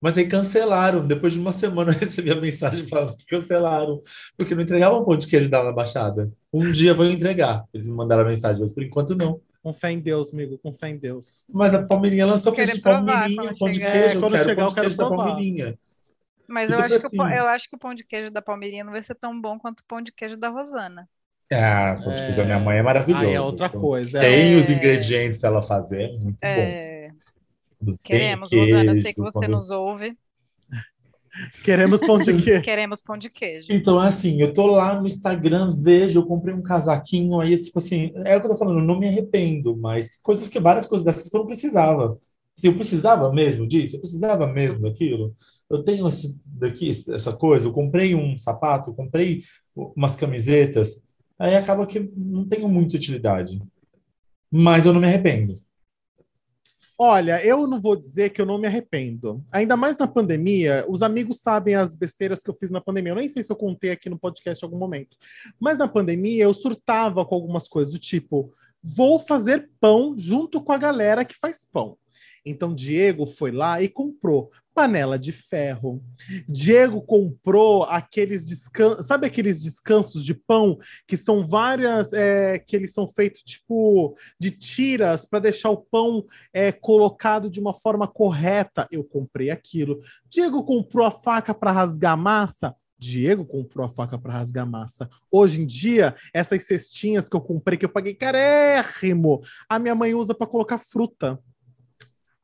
Mas 0.00 0.16
aí 0.16 0.28
cancelaram. 0.28 1.06
Depois 1.06 1.32
de 1.32 1.40
uma 1.40 1.52
semana 1.52 1.90
eu 1.92 1.98
recebi 1.98 2.30
a 2.30 2.36
mensagem 2.36 2.86
falando 2.86 3.16
que 3.16 3.26
cancelaram, 3.26 4.00
porque 4.36 4.54
não 4.54 4.62
entregavam 4.62 5.04
pão 5.04 5.16
de 5.16 5.26
queijo 5.26 5.50
da 5.50 5.72
Baixada. 5.72 6.30
Um 6.52 6.70
dia 6.70 6.94
vou 6.94 7.06
entregar. 7.06 7.64
Eles 7.72 7.88
me 7.88 7.94
mandaram 7.94 8.22
a 8.22 8.26
mensagem, 8.26 8.60
mas 8.60 8.72
por 8.72 8.82
enquanto 8.82 9.14
não. 9.14 9.40
Com 9.62 9.72
fé 9.72 9.90
em 9.90 9.98
Deus, 9.98 10.32
amigo, 10.32 10.56
com 10.58 10.72
fé 10.72 10.88
em 10.90 10.96
Deus. 10.96 11.44
Mas 11.48 11.74
a 11.74 11.84
Palmeirinha 11.84 12.24
lançou 12.24 12.52
pão 12.54 12.64
de 12.64 12.80
palmeirinha, 12.80 13.54
pão 13.58 13.70
de 13.70 13.80
queijo. 13.80 14.16
É, 14.16 14.20
quando 14.20 14.38
chegar, 14.38 14.56
pão 14.56 14.68
de 14.68 14.74
queijo 14.74 14.96
da 14.96 15.08
Palmeirinha. 15.08 15.78
Mas 16.48 16.70
eu, 16.70 16.78
acho 16.78 16.94
assim... 16.94 17.16
que 17.16 17.22
o, 17.22 17.28
eu 17.28 17.46
acho 17.46 17.68
que 17.68 17.76
o 17.76 17.78
pão 17.78 17.92
de 17.92 18.04
queijo 18.04 18.32
da 18.32 18.40
Palmeirinha 18.40 18.82
não 18.82 18.92
vai 18.92 19.02
ser 19.02 19.14
tão 19.14 19.38
bom 19.38 19.58
quanto 19.58 19.80
o 19.80 19.84
pão 19.84 20.00
de 20.00 20.10
queijo 20.12 20.36
da 20.36 20.48
Rosana. 20.48 21.06
Ah, 21.52 21.96
o 21.98 22.04
pão 22.04 22.14
de 22.14 22.22
queijo 22.22 22.36
da 22.38 22.44
minha 22.44 22.58
mãe 22.58 22.78
é 22.78 22.82
maravilhoso. 22.82 23.26
Aí 23.26 23.34
é 23.34 23.40
outra 23.40 23.66
então, 23.66 23.80
coisa. 23.80 24.20
Tem 24.20 24.54
é... 24.54 24.56
os 24.56 24.70
ingredientes 24.70 25.38
para 25.38 25.50
ela 25.50 25.62
fazer, 25.62 26.02
é 26.02 26.18
muito 26.18 26.42
é... 26.42 26.92
bom. 26.92 26.97
Queremos, 28.02 28.48
queijo, 28.48 28.76
Rosana, 28.76 28.90
eu 28.90 28.94
sei 28.96 29.12
que 29.12 29.20
você 29.20 29.48
nos 29.48 29.70
ouve. 29.70 30.16
Queremos 31.64 32.00
pão 32.00 32.18
de 32.18 32.34
queijo. 32.34 32.62
Queremos 32.62 33.02
pão 33.02 33.16
de 33.16 33.30
queijo. 33.30 33.66
Então, 33.70 34.02
é 34.02 34.08
assim, 34.08 34.40
eu 34.40 34.52
tô 34.52 34.66
lá 34.66 35.00
no 35.00 35.06
Instagram, 35.06 35.70
vejo, 35.70 36.18
eu 36.18 36.26
comprei 36.26 36.54
um 36.54 36.62
casaquinho, 36.62 37.40
aí, 37.40 37.56
tipo 37.56 37.78
assim, 37.78 38.12
é 38.24 38.36
o 38.36 38.40
que 38.40 38.46
eu 38.46 38.50
tô 38.50 38.56
falando, 38.56 38.80
eu 38.80 38.84
não 38.84 38.98
me 38.98 39.06
arrependo, 39.06 39.76
mas 39.76 40.18
coisas 40.20 40.48
que, 40.48 40.58
várias 40.58 40.86
coisas 40.86 41.04
dessas 41.04 41.28
que 41.28 41.36
eu 41.36 41.40
não 41.40 41.46
precisava. 41.46 42.18
Assim, 42.56 42.68
eu 42.68 42.74
precisava 42.74 43.32
mesmo 43.32 43.66
disso? 43.68 43.96
Eu 43.96 44.00
precisava 44.00 44.46
mesmo 44.46 44.80
daquilo? 44.80 45.34
Eu 45.70 45.84
tenho 45.84 46.08
esse, 46.08 46.40
daqui, 46.44 46.90
essa 46.90 47.32
coisa, 47.36 47.68
eu 47.68 47.72
comprei 47.72 48.14
um 48.14 48.36
sapato, 48.36 48.90
eu 48.90 48.94
comprei 48.94 49.42
umas 49.76 50.16
camisetas, 50.16 51.04
aí 51.38 51.54
acaba 51.54 51.86
que 51.86 52.00
não 52.16 52.44
tenho 52.48 52.68
muita 52.68 52.96
utilidade. 52.96 53.62
Mas 54.50 54.86
eu 54.86 54.92
não 54.92 55.00
me 55.00 55.06
arrependo. 55.06 55.60
Olha, 57.00 57.40
eu 57.46 57.64
não 57.68 57.80
vou 57.80 57.94
dizer 57.94 58.30
que 58.30 58.40
eu 58.40 58.46
não 58.46 58.58
me 58.58 58.66
arrependo. 58.66 59.44
Ainda 59.52 59.76
mais 59.76 59.96
na 59.96 60.08
pandemia, 60.08 60.84
os 60.88 61.00
amigos 61.00 61.38
sabem 61.38 61.76
as 61.76 61.94
besteiras 61.94 62.42
que 62.42 62.50
eu 62.50 62.54
fiz 62.54 62.72
na 62.72 62.80
pandemia. 62.80 63.12
Eu 63.12 63.16
nem 63.16 63.28
sei 63.28 63.44
se 63.44 63.52
eu 63.52 63.56
contei 63.56 63.92
aqui 63.92 64.10
no 64.10 64.18
podcast 64.18 64.60
em 64.60 64.66
algum 64.66 64.76
momento. 64.76 65.16
Mas 65.60 65.78
na 65.78 65.86
pandemia 65.86 66.42
eu 66.42 66.52
surtava 66.52 67.24
com 67.24 67.36
algumas 67.36 67.68
coisas 67.68 67.92
do 67.92 68.00
tipo: 68.00 68.50
vou 68.82 69.20
fazer 69.20 69.70
pão 69.80 70.16
junto 70.18 70.60
com 70.60 70.72
a 70.72 70.78
galera 70.78 71.24
que 71.24 71.36
faz 71.36 71.64
pão. 71.72 71.96
Então 72.48 72.74
Diego 72.74 73.26
foi 73.26 73.50
lá 73.50 73.82
e 73.82 73.88
comprou 73.88 74.50
panela 74.78 75.18
de 75.18 75.32
ferro. 75.32 76.00
Diego 76.48 77.02
comprou 77.02 77.82
aqueles 77.82 78.44
descansos, 78.44 79.06
sabe 79.06 79.26
aqueles 79.26 79.60
descansos 79.60 80.24
de 80.24 80.32
pão 80.32 80.78
que 81.04 81.16
são 81.16 81.44
várias, 81.44 82.12
é, 82.12 82.60
que 82.60 82.76
eles 82.76 82.92
são 82.92 83.08
feitos 83.08 83.42
tipo 83.42 84.16
de 84.38 84.52
tiras 84.52 85.26
para 85.26 85.40
deixar 85.40 85.70
o 85.70 85.78
pão 85.78 86.24
é, 86.52 86.70
colocado 86.70 87.50
de 87.50 87.58
uma 87.58 87.74
forma 87.74 88.06
correta. 88.06 88.86
Eu 88.88 89.02
comprei 89.02 89.50
aquilo. 89.50 90.00
Diego 90.30 90.62
comprou 90.62 91.04
a 91.04 91.10
faca 91.10 91.52
para 91.52 91.72
rasgar 91.72 92.16
massa. 92.16 92.72
Diego 92.96 93.44
comprou 93.44 93.84
a 93.84 93.88
faca 93.88 94.16
para 94.16 94.32
rasgar 94.32 94.64
massa. 94.64 95.08
Hoje 95.30 95.60
em 95.60 95.66
dia, 95.66 96.14
essas 96.34 96.64
cestinhas 96.64 97.28
que 97.28 97.34
eu 97.34 97.40
comprei, 97.40 97.76
que 97.76 97.84
eu 97.84 97.92
paguei 97.92 98.14
carérrimo, 98.14 99.40
a 99.68 99.78
minha 99.78 99.94
mãe 99.94 100.14
usa 100.14 100.34
para 100.34 100.46
colocar 100.46 100.78
fruta. 100.78 101.40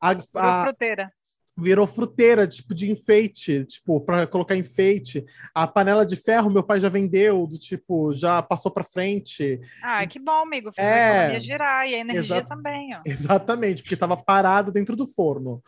A, 0.01 0.11
a, 0.35 0.63
fruteira 0.65 1.11
virou 1.57 1.87
fruteira, 1.87 2.45
tipo, 2.45 2.75
de 2.75 2.91
enfeite, 2.91 3.63
tipo, 3.65 4.01
para 4.01 4.27
colocar 4.27 4.55
enfeite. 4.55 5.25
A 5.53 5.65
panela 5.65 6.05
de 6.05 6.15
ferro, 6.15 6.49
meu 6.49 6.63
pai 6.63 6.79
já 6.79 6.89
vendeu, 6.89 7.47
do 7.47 7.57
tipo, 7.57 8.11
já 8.13 8.41
passou 8.41 8.69
para 8.69 8.83
frente. 8.83 9.59
Ah, 9.81 10.05
que 10.05 10.19
bom, 10.19 10.43
amigo. 10.43 10.71
Fez 10.73 10.85
é, 10.85 10.91
a 10.91 11.23
economia 11.23 11.41
girar 11.41 11.87
e 11.87 11.95
a 11.95 11.99
energia 11.99 12.43
também, 12.43 12.93
ó. 12.93 12.99
Exatamente, 13.05 13.81
porque 13.81 13.93
estava 13.93 14.17
parado 14.17 14.71
dentro 14.71 14.95
do 14.95 15.07
forno. 15.07 15.63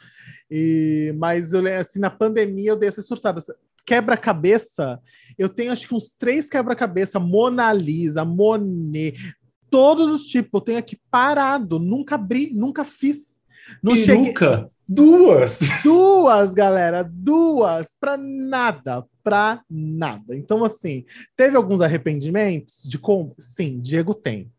E, 0.51 1.15
mas 1.17 1.53
eu 1.53 1.65
assim, 1.79 1.99
na 1.99 2.09
pandemia 2.09 2.71
eu 2.71 2.75
dei 2.75 2.89
essa 2.89 3.01
surtada. 3.01 3.41
quebra-cabeça, 3.85 4.99
eu 5.37 5.47
tenho 5.47 5.71
acho 5.71 5.87
que 5.87 5.95
uns 5.95 6.09
três 6.09 6.49
quebra-cabeça, 6.49 7.17
Mona 7.17 7.71
Lisa, 7.71 8.25
Monet, 8.25 9.15
todos 9.69 10.09
os 10.09 10.25
tipos. 10.25 10.59
Eu 10.59 10.65
tenho 10.65 10.79
aqui 10.79 10.99
parado, 11.09 11.79
nunca 11.79 12.15
abri, 12.15 12.51
nunca 12.53 12.83
fiz. 12.83 13.36
Não 13.81 13.93
Peruca? 13.93 14.55
Cheguei... 14.55 14.77
Duas! 14.89 15.59
Duas, 15.83 16.53
galera, 16.53 17.03
duas, 17.03 17.87
pra 17.99 18.15
nada, 18.15 19.05
pra 19.21 19.61
nada. 19.69 20.33
Então, 20.33 20.63
assim, 20.63 21.03
teve 21.35 21.57
alguns 21.57 21.81
arrependimentos 21.81 22.83
de 22.83 22.97
como? 22.97 23.35
Sim, 23.37 23.81
Diego 23.81 24.13
tem. 24.13 24.49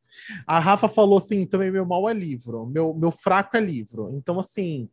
A 0.47 0.59
Rafa 0.59 0.87
falou 0.87 1.17
assim: 1.19 1.47
também 1.47 1.71
meu 1.71 1.87
mal 1.87 2.09
é 2.09 2.13
livro, 2.13 2.67
meu, 2.67 2.93
meu 2.93 3.11
fraco 3.11 3.57
é 3.57 3.61
livro. 3.61 4.11
Então, 4.13 4.39
assim, 4.39 4.91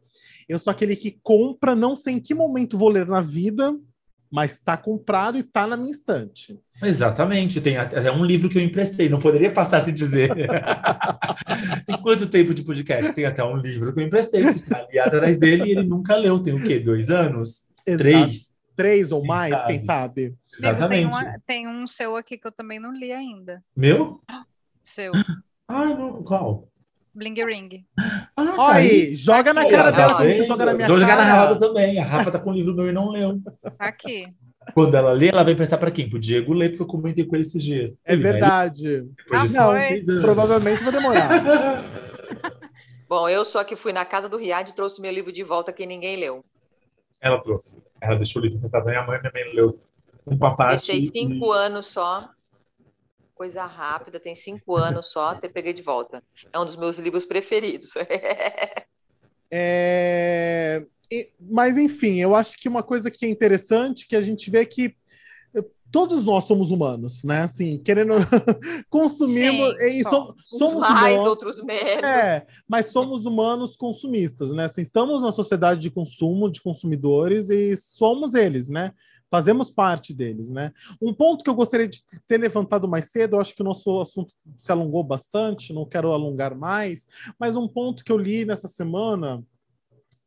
eu 0.47 0.57
sou 0.57 0.71
aquele 0.71 0.95
que 0.95 1.19
compra, 1.21 1.75
não 1.75 1.95
sei 1.95 2.13
em 2.13 2.19
que 2.19 2.33
momento 2.33 2.77
vou 2.77 2.87
ler 2.87 3.05
na 3.05 3.19
vida, 3.19 3.77
mas 4.31 4.51
está 4.51 4.75
comprado 4.75 5.37
e 5.37 5.41
está 5.41 5.65
na 5.65 5.77
minha 5.77 5.91
estante. 5.91 6.59
Exatamente, 6.81 7.61
tem 7.61 7.77
até 7.77 8.11
um 8.11 8.25
livro 8.25 8.49
que 8.49 8.57
eu 8.57 8.61
emprestei, 8.61 9.07
não 9.07 9.19
poderia 9.19 9.51
passar 9.51 9.81
sem 9.81 9.93
dizer. 9.93 10.29
tem 11.85 11.97
quanto 12.01 12.27
tempo 12.27 12.53
de 12.53 12.63
podcast? 12.63 13.13
Tem 13.13 13.25
até 13.25 13.43
um 13.43 13.57
livro 13.57 13.93
que 13.93 14.01
eu 14.01 14.05
emprestei, 14.05 14.43
que 14.43 14.49
está 14.49 14.79
ali 14.79 14.99
atrás 14.99 15.37
dele 15.37 15.65
e 15.65 15.71
ele 15.71 15.83
nunca 15.83 16.15
leu. 16.15 16.39
Tem 16.39 16.53
o 16.53 16.61
quê? 16.61 16.79
Dois 16.79 17.09
anos? 17.09 17.67
Exato. 17.85 18.03
Três? 18.03 18.51
Três 18.75 19.11
ou 19.11 19.21
quem 19.21 19.27
mais, 19.29 19.53
sabe? 19.53 19.67
quem 19.67 19.85
sabe? 19.85 20.35
Exatamente. 20.57 21.17
Tem, 21.17 21.27
uma, 21.27 21.39
tem, 21.47 21.67
um 21.67 21.87
seu 21.87 22.17
aqui 22.17 22.37
que 22.37 22.45
eu 22.45 22.51
também 22.51 22.79
não 22.79 22.91
li 22.91 23.11
ainda. 23.11 23.63
Meu? 23.75 24.21
Seu. 24.83 25.13
Ah, 25.67 25.85
não, 25.85 26.21
qual? 26.23 26.67
Bling 27.15 27.35
Ring. 27.45 27.85
Ah, 28.35 28.55
tá 28.55 28.73
aí, 28.73 29.15
joga 29.15 29.53
na 29.53 29.69
cara 29.69 29.91
dela 29.91 30.17
você 30.17 30.43
joga 30.43 30.65
na 30.65 30.73
minha 30.73 30.87
Vou 30.87 30.99
jogar 30.99 31.15
na 31.15 31.45
roda 31.45 31.59
também. 31.59 31.97
A 31.97 32.05
Rafa 32.05 32.31
tá 32.31 32.39
com 32.39 32.49
o 32.49 32.53
livro 32.53 32.73
meu 32.73 32.89
e 32.89 32.91
não 32.91 33.09
leu. 33.09 33.39
Tá 33.61 33.71
aqui. 33.79 34.27
Quando 34.73 34.95
ela 34.95 35.13
lê, 35.13 35.29
ela 35.29 35.43
vai 35.43 35.53
emprestar 35.53 35.79
para 35.79 35.91
quem? 35.91 36.09
Pro 36.09 36.19
Diego 36.19 36.51
ler, 36.51 36.69
porque 36.69 36.83
eu 36.83 36.87
comentei 36.87 37.23
com 37.23 37.35
ele 37.35 37.43
esses 37.43 37.63
dias. 37.63 37.93
É 38.03 38.15
verdade. 38.15 39.07
Ah, 39.31 39.45
não, 39.47 40.21
provavelmente 40.21 40.83
vai 40.83 40.91
demorar. 40.91 41.29
Bom, 43.07 43.29
eu 43.29 43.45
só 43.45 43.63
que 43.63 43.75
fui 43.75 43.93
na 43.93 44.03
casa 44.03 44.27
do 44.27 44.37
Riad 44.37 44.69
e 44.69 44.75
trouxe 44.75 44.99
meu 44.99 45.11
livro 45.11 45.31
de 45.31 45.43
volta 45.43 45.71
que 45.71 45.85
ninguém 45.85 46.17
leu. 46.17 46.43
Ela 47.21 47.39
trouxe. 47.41 47.81
Ela 48.01 48.15
deixou 48.15 48.41
o 48.41 48.43
livro 48.43 48.57
emprestado 48.57 48.83
pra 48.83 48.91
minha 48.91 49.05
mãe, 49.05 49.19
minha 49.19 49.31
mãe 49.31 49.53
leu 49.53 49.79
um 50.27 50.37
papai. 50.37 50.69
Deixei 50.69 50.99
cinco 50.99 51.53
e... 51.53 51.57
anos 51.57 51.85
só 51.85 52.27
coisa 53.35 53.65
rápida, 53.65 54.19
tem 54.19 54.33
cinco 54.33 54.75
anos 54.75 55.11
só, 55.11 55.29
até 55.29 55.47
peguei 55.47 55.73
de 55.73 55.81
volta. 55.81 56.23
É 56.51 56.59
um 56.59 56.65
dos 56.65 56.75
meus 56.75 56.97
livros 56.97 57.25
preferidos. 57.25 57.93
é... 59.51 60.85
Mas, 61.39 61.77
enfim, 61.77 62.15
eu 62.15 62.33
acho 62.33 62.57
que 62.57 62.67
uma 62.67 62.81
coisa 62.81 63.11
que 63.11 63.25
é 63.25 63.29
interessante, 63.29 64.07
que 64.07 64.15
a 64.15 64.21
gente 64.21 64.49
vê 64.49 64.65
que 64.65 64.95
todos 65.95 66.25
nós 66.25 66.43
somos 66.43 66.71
humanos, 66.71 67.23
né? 67.23 67.43
Assim, 67.43 67.77
querendo 67.77 68.15
consumimos 68.89 69.77
Sim, 69.77 69.85
e 69.85 70.03
somos, 70.03 70.35
somos 70.49 70.75
mais, 70.75 71.13
humanos, 71.13 71.27
outros 71.27 71.63
menos. 71.63 72.03
É, 72.03 72.45
mas 72.67 72.87
somos 72.87 73.25
humanos 73.25 73.77
consumistas, 73.77 74.51
né? 74.51 74.65
Assim, 74.65 74.81
estamos 74.81 75.21
na 75.21 75.31
sociedade 75.31 75.79
de 75.79 75.89
consumo, 75.89 76.51
de 76.51 76.61
consumidores 76.61 77.49
e 77.49 77.77
somos 77.77 78.33
eles, 78.33 78.69
né? 78.69 78.91
Fazemos 79.35 79.69
parte 79.69 80.13
deles, 80.13 80.47
né? 80.47 80.71
Um 81.01 81.13
ponto 81.13 81.43
que 81.43 81.49
eu 81.49 81.55
gostaria 81.55 81.89
de 81.89 82.01
ter 82.25 82.37
levantado 82.37 82.87
mais 82.87 83.11
cedo, 83.11 83.35
eu 83.35 83.41
acho 83.41 83.53
que 83.53 83.61
o 83.61 83.65
nosso 83.65 83.99
assunto 83.99 84.33
se 84.55 84.71
alongou 84.71 85.03
bastante, 85.03 85.73
não 85.73 85.85
quero 85.85 86.13
alongar 86.13 86.55
mais, 86.55 87.05
mas 87.37 87.57
um 87.57 87.67
ponto 87.67 88.01
que 88.01 88.13
eu 88.13 88.17
li 88.17 88.45
nessa 88.45 88.69
semana 88.69 89.43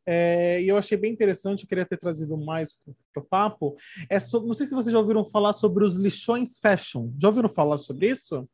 é, 0.05 0.61
e 0.61 0.67
eu 0.67 0.77
achei 0.77 0.95
bem 0.95 1.11
interessante, 1.11 1.63
eu 1.63 1.67
queria 1.67 1.85
ter 1.85 1.97
trazido 1.97 2.37
mais 2.37 2.75
para 3.11 3.23
o 3.23 3.25
papo. 3.25 3.75
É 4.07 4.19
sobre, 4.19 4.47
não 4.47 4.53
sei 4.53 4.67
se 4.67 4.75
vocês 4.75 4.93
já 4.93 4.99
ouviram 4.99 5.23
falar 5.23 5.53
sobre 5.53 5.83
os 5.83 5.95
lixões 5.95 6.59
fashion. 6.59 7.09
Já 7.17 7.29
ouviram 7.29 7.49
falar 7.49 7.79
sobre 7.79 8.09
isso? 8.09 8.47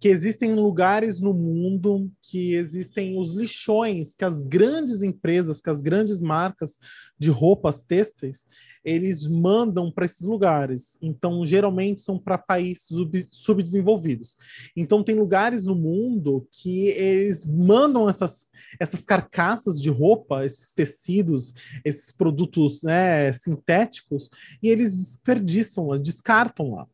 Que 0.00 0.08
existem 0.08 0.54
lugares 0.54 1.20
no 1.20 1.34
mundo 1.34 2.10
que 2.22 2.54
existem 2.54 3.18
os 3.18 3.32
lixões 3.32 4.14
que 4.14 4.24
as 4.24 4.40
grandes 4.40 5.02
empresas, 5.02 5.60
que 5.60 5.68
as 5.68 5.82
grandes 5.82 6.22
marcas 6.22 6.78
de 7.18 7.28
roupas 7.28 7.82
têxteis, 7.82 8.46
eles 8.84 9.26
mandam 9.26 9.90
para 9.90 10.04
esses 10.04 10.26
lugares. 10.26 10.96
Então, 11.02 11.44
geralmente 11.44 12.00
são 12.00 12.18
para 12.18 12.38
países 12.38 12.84
sub 12.86 13.26
subdesenvolvidos. 13.30 14.36
Então, 14.76 15.02
tem 15.02 15.14
lugares 15.14 15.64
no 15.64 15.74
mundo 15.74 16.46
que 16.50 16.88
eles 16.88 17.44
mandam 17.44 18.08
essas, 18.08 18.48
essas 18.78 19.04
carcaças 19.04 19.80
de 19.80 19.90
roupa, 19.90 20.44
esses 20.44 20.72
tecidos, 20.74 21.54
esses 21.84 22.10
produtos 22.10 22.82
né, 22.82 23.32
sintéticos, 23.32 24.30
e 24.62 24.68
eles 24.68 24.96
desperdiçam, 24.96 25.88
descartam 26.00 26.74
lá 26.74 26.86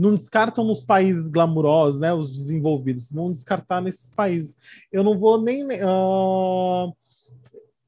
não 0.00 0.14
descartam 0.14 0.64
nos 0.64 0.80
países 0.80 1.28
glamurosos, 1.28 2.00
né, 2.00 2.12
os 2.14 2.32
desenvolvidos, 2.32 3.12
vão 3.12 3.30
descartar 3.30 3.82
nesses 3.82 4.08
países. 4.08 4.58
Eu 4.90 5.04
não 5.04 5.18
vou 5.18 5.40
nem 5.40 5.62
uh, 5.62 6.96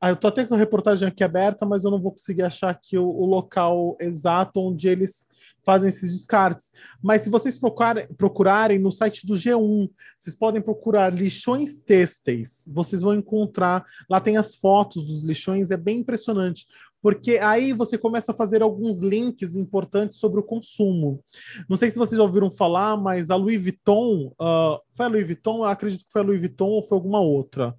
ah, 0.03 0.09
eu 0.09 0.17
tô 0.17 0.27
até 0.27 0.45
com 0.45 0.55
a 0.55 0.59
reportagem 0.59 1.07
aqui 1.07 1.23
aberta, 1.23 1.65
mas 1.65 1.85
eu 1.85 1.91
não 1.93 2.01
vou 2.01 2.11
conseguir 2.11 2.43
achar 2.43 2.71
aqui 2.71 2.99
o, 2.99 3.09
o 3.09 3.25
local 3.25 3.97
exato 4.01 4.59
onde 4.59 4.89
eles 4.89 5.29
fazem 5.65 5.89
esses 5.89 6.13
descartes. 6.13 6.73
Mas 7.01 7.21
se 7.21 7.31
vocês 7.31 7.57
procurarem, 7.57 8.09
procurarem 8.19 8.81
no 8.81 8.91
site 8.91 9.25
do 9.25 9.35
G1, 9.35 9.89
vocês 10.19 10.35
podem 10.35 10.61
procurar 10.61 11.15
lixões 11.15 11.85
têxteis. 11.85 12.69
Vocês 12.75 13.01
vão 13.01 13.15
encontrar, 13.15 13.85
lá 14.11 14.21
tem 14.21 14.37
as 14.37 14.57
fotos 14.57 15.07
dos 15.07 15.23
lixões, 15.23 15.71
é 15.71 15.77
bem 15.77 16.01
impressionante. 16.01 16.67
Porque 17.01 17.39
aí 17.39 17.73
você 17.73 17.97
começa 17.97 18.33
a 18.33 18.35
fazer 18.35 18.61
alguns 18.61 19.03
links 19.03 19.55
importantes 19.55 20.17
sobre 20.17 20.41
o 20.41 20.43
consumo. 20.43 21.23
Não 21.69 21.77
sei 21.77 21.91
se 21.91 21.99
vocês 21.99 22.19
já 22.19 22.25
ouviram 22.25 22.51
falar, 22.51 22.97
mas 22.97 23.31
a 23.31 23.37
Louis 23.37 23.63
Vuitton, 23.63 24.33
uh, 24.33 24.81
foi 24.91 25.07
a 25.07 25.09
Louis 25.09 25.27
Vuitton? 25.27 25.59
Eu 25.59 25.65
acredito 25.65 26.05
que 26.05 26.11
foi 26.13 26.23
a 26.23 26.25
Louis 26.25 26.41
Vuitton 26.41 26.71
ou 26.71 26.83
foi 26.83 26.99
alguma 26.99 27.21
outra 27.21 27.73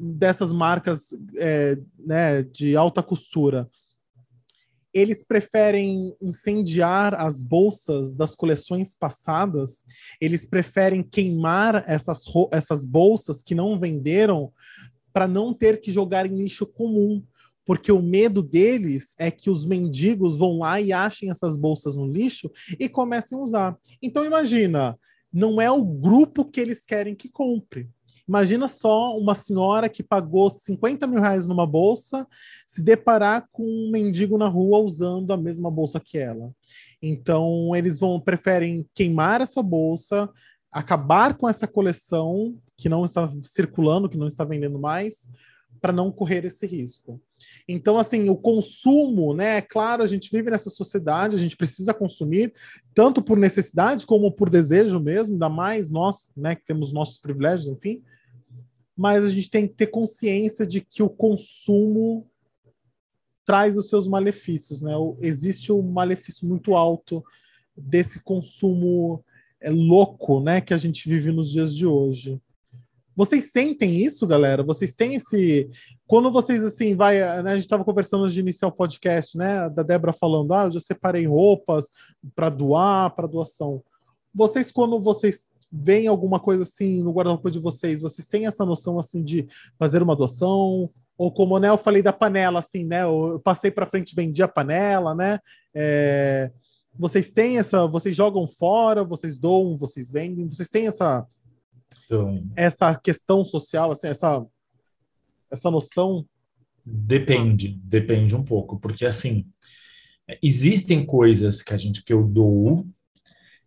dessas 0.00 0.52
marcas 0.52 1.08
é, 1.36 1.78
né, 1.98 2.42
de 2.42 2.76
alta 2.76 3.02
costura, 3.02 3.68
eles 4.92 5.24
preferem 5.26 6.16
incendiar 6.20 7.14
as 7.14 7.42
bolsas 7.42 8.14
das 8.14 8.34
coleções 8.34 8.94
passadas, 8.94 9.84
eles 10.20 10.46
preferem 10.46 11.02
queimar 11.02 11.84
essas, 11.86 12.24
essas 12.50 12.84
bolsas 12.84 13.42
que 13.42 13.54
não 13.54 13.78
venderam 13.78 14.52
para 15.12 15.28
não 15.28 15.52
ter 15.52 15.80
que 15.80 15.92
jogar 15.92 16.26
em 16.26 16.36
lixo 16.36 16.66
comum. 16.66 17.22
Porque 17.64 17.92
o 17.92 18.00
medo 18.00 18.42
deles 18.42 19.14
é 19.18 19.30
que 19.30 19.50
os 19.50 19.66
mendigos 19.66 20.38
vão 20.38 20.60
lá 20.60 20.80
e 20.80 20.90
achem 20.90 21.28
essas 21.28 21.54
bolsas 21.58 21.94
no 21.94 22.10
lixo 22.10 22.50
e 22.80 22.88
comecem 22.88 23.36
a 23.36 23.42
usar. 23.42 23.78
Então 24.00 24.24
imagina, 24.24 24.98
não 25.30 25.60
é 25.60 25.70
o 25.70 25.84
grupo 25.84 26.46
que 26.46 26.60
eles 26.60 26.86
querem 26.86 27.14
que 27.14 27.28
compre. 27.28 27.90
Imagina 28.28 28.68
só 28.68 29.16
uma 29.16 29.34
senhora 29.34 29.88
que 29.88 30.02
pagou 30.02 30.50
50 30.50 31.06
mil 31.06 31.20
reais 31.20 31.48
numa 31.48 31.66
bolsa 31.66 32.26
se 32.66 32.82
deparar 32.82 33.48
com 33.50 33.64
um 33.64 33.90
mendigo 33.90 34.36
na 34.36 34.46
rua 34.46 34.80
usando 34.80 35.32
a 35.32 35.36
mesma 35.36 35.70
bolsa 35.70 35.98
que 35.98 36.18
ela. 36.18 36.52
Então, 37.00 37.74
eles 37.74 37.98
vão 37.98 38.20
preferem 38.20 38.86
queimar 38.94 39.40
essa 39.40 39.62
bolsa, 39.62 40.28
acabar 40.70 41.38
com 41.38 41.48
essa 41.48 41.66
coleção 41.66 42.54
que 42.76 42.88
não 42.88 43.02
está 43.02 43.32
circulando, 43.40 44.10
que 44.10 44.18
não 44.18 44.26
está 44.26 44.44
vendendo 44.44 44.78
mais, 44.78 45.30
para 45.80 45.92
não 45.92 46.12
correr 46.12 46.44
esse 46.44 46.66
risco. 46.66 47.20
Então, 47.66 47.98
assim, 47.98 48.28
o 48.28 48.36
consumo, 48.36 49.32
né? 49.32 49.58
É 49.58 49.62
claro, 49.62 50.02
a 50.02 50.06
gente 50.06 50.30
vive 50.30 50.50
nessa 50.50 50.68
sociedade, 50.68 51.36
a 51.36 51.38
gente 51.38 51.56
precisa 51.56 51.94
consumir, 51.94 52.52
tanto 52.94 53.22
por 53.22 53.38
necessidade 53.38 54.04
como 54.04 54.30
por 54.30 54.50
desejo 54.50 55.00
mesmo, 55.00 55.34
ainda 55.34 55.48
mais 55.48 55.88
nós, 55.88 56.30
né, 56.36 56.56
que 56.56 56.64
temos 56.64 56.92
nossos 56.92 57.18
privilégios, 57.18 57.68
enfim 57.68 58.02
mas 58.98 59.24
a 59.24 59.30
gente 59.30 59.48
tem 59.48 59.68
que 59.68 59.74
ter 59.74 59.86
consciência 59.86 60.66
de 60.66 60.80
que 60.80 61.04
o 61.04 61.08
consumo 61.08 62.28
traz 63.46 63.76
os 63.76 63.88
seus 63.88 64.08
malefícios, 64.08 64.82
né? 64.82 64.92
Existe 65.20 65.70
um 65.70 65.80
malefício 65.80 66.48
muito 66.48 66.74
alto 66.74 67.22
desse 67.76 68.20
consumo 68.20 69.24
é, 69.60 69.70
louco, 69.70 70.40
né, 70.40 70.60
que 70.60 70.74
a 70.74 70.76
gente 70.76 71.08
vive 71.08 71.30
nos 71.30 71.48
dias 71.48 71.74
de 71.74 71.86
hoje. 71.86 72.42
Vocês 73.14 73.52
sentem 73.52 73.96
isso, 73.96 74.26
galera? 74.26 74.64
Vocês 74.64 74.94
têm 74.94 75.14
esse 75.14 75.70
quando 76.04 76.30
vocês 76.32 76.64
assim 76.64 76.96
vai, 76.96 77.20
né, 77.42 77.52
a 77.52 77.54
gente 77.54 77.64
estava 77.64 77.84
conversando 77.84 78.24
antes 78.24 78.34
de 78.34 78.40
iniciar 78.40 78.66
o 78.66 78.72
podcast, 78.72 79.38
né, 79.38 79.70
da 79.70 79.84
Débora 79.84 80.12
falando, 80.12 80.52
ah, 80.52 80.64
eu 80.64 80.72
já 80.72 80.80
separei 80.80 81.24
roupas 81.24 81.86
para 82.34 82.48
doar, 82.48 83.14
para 83.14 83.28
doação. 83.28 83.80
Vocês 84.34 84.72
quando 84.72 85.00
vocês 85.00 85.48
vem 85.70 86.06
alguma 86.06 86.40
coisa 86.40 86.62
assim 86.62 87.02
no 87.02 87.12
guarda-roupa 87.12 87.50
de 87.50 87.58
vocês, 87.58 88.00
vocês 88.00 88.26
têm 88.26 88.46
essa 88.46 88.64
noção 88.64 88.98
assim 88.98 89.22
de 89.22 89.46
fazer 89.78 90.02
uma 90.02 90.16
doação? 90.16 90.90
Ou 91.16 91.32
como 91.32 91.58
né, 91.58 91.68
eu 91.68 91.76
falei 91.76 92.00
da 92.00 92.12
panela, 92.12 92.60
assim, 92.60 92.84
né? 92.84 93.02
Eu 93.02 93.40
passei 93.42 93.72
para 93.72 93.86
frente, 93.86 94.14
vendi 94.14 94.40
a 94.40 94.46
panela, 94.46 95.14
né? 95.16 95.40
É, 95.74 96.50
vocês 96.96 97.30
têm 97.30 97.58
essa, 97.58 97.86
vocês 97.86 98.14
jogam 98.14 98.46
fora, 98.46 99.02
vocês 99.02 99.36
doam, 99.36 99.76
vocês 99.76 100.10
vendem, 100.10 100.48
vocês 100.48 100.68
têm 100.68 100.86
essa 100.86 101.26
então, 102.04 102.34
essa 102.56 102.94
questão 102.94 103.44
social, 103.44 103.90
assim, 103.90 104.06
essa 104.08 104.46
essa 105.50 105.70
noção? 105.70 106.26
Depende, 106.84 107.78
depende 107.82 108.34
um 108.34 108.44
pouco, 108.44 108.78
porque 108.78 109.04
assim, 109.04 109.46
existem 110.42 111.04
coisas 111.04 111.62
que 111.62 111.74
a 111.74 111.76
gente 111.76 112.02
que 112.02 112.12
eu 112.12 112.24
dou 112.24 112.86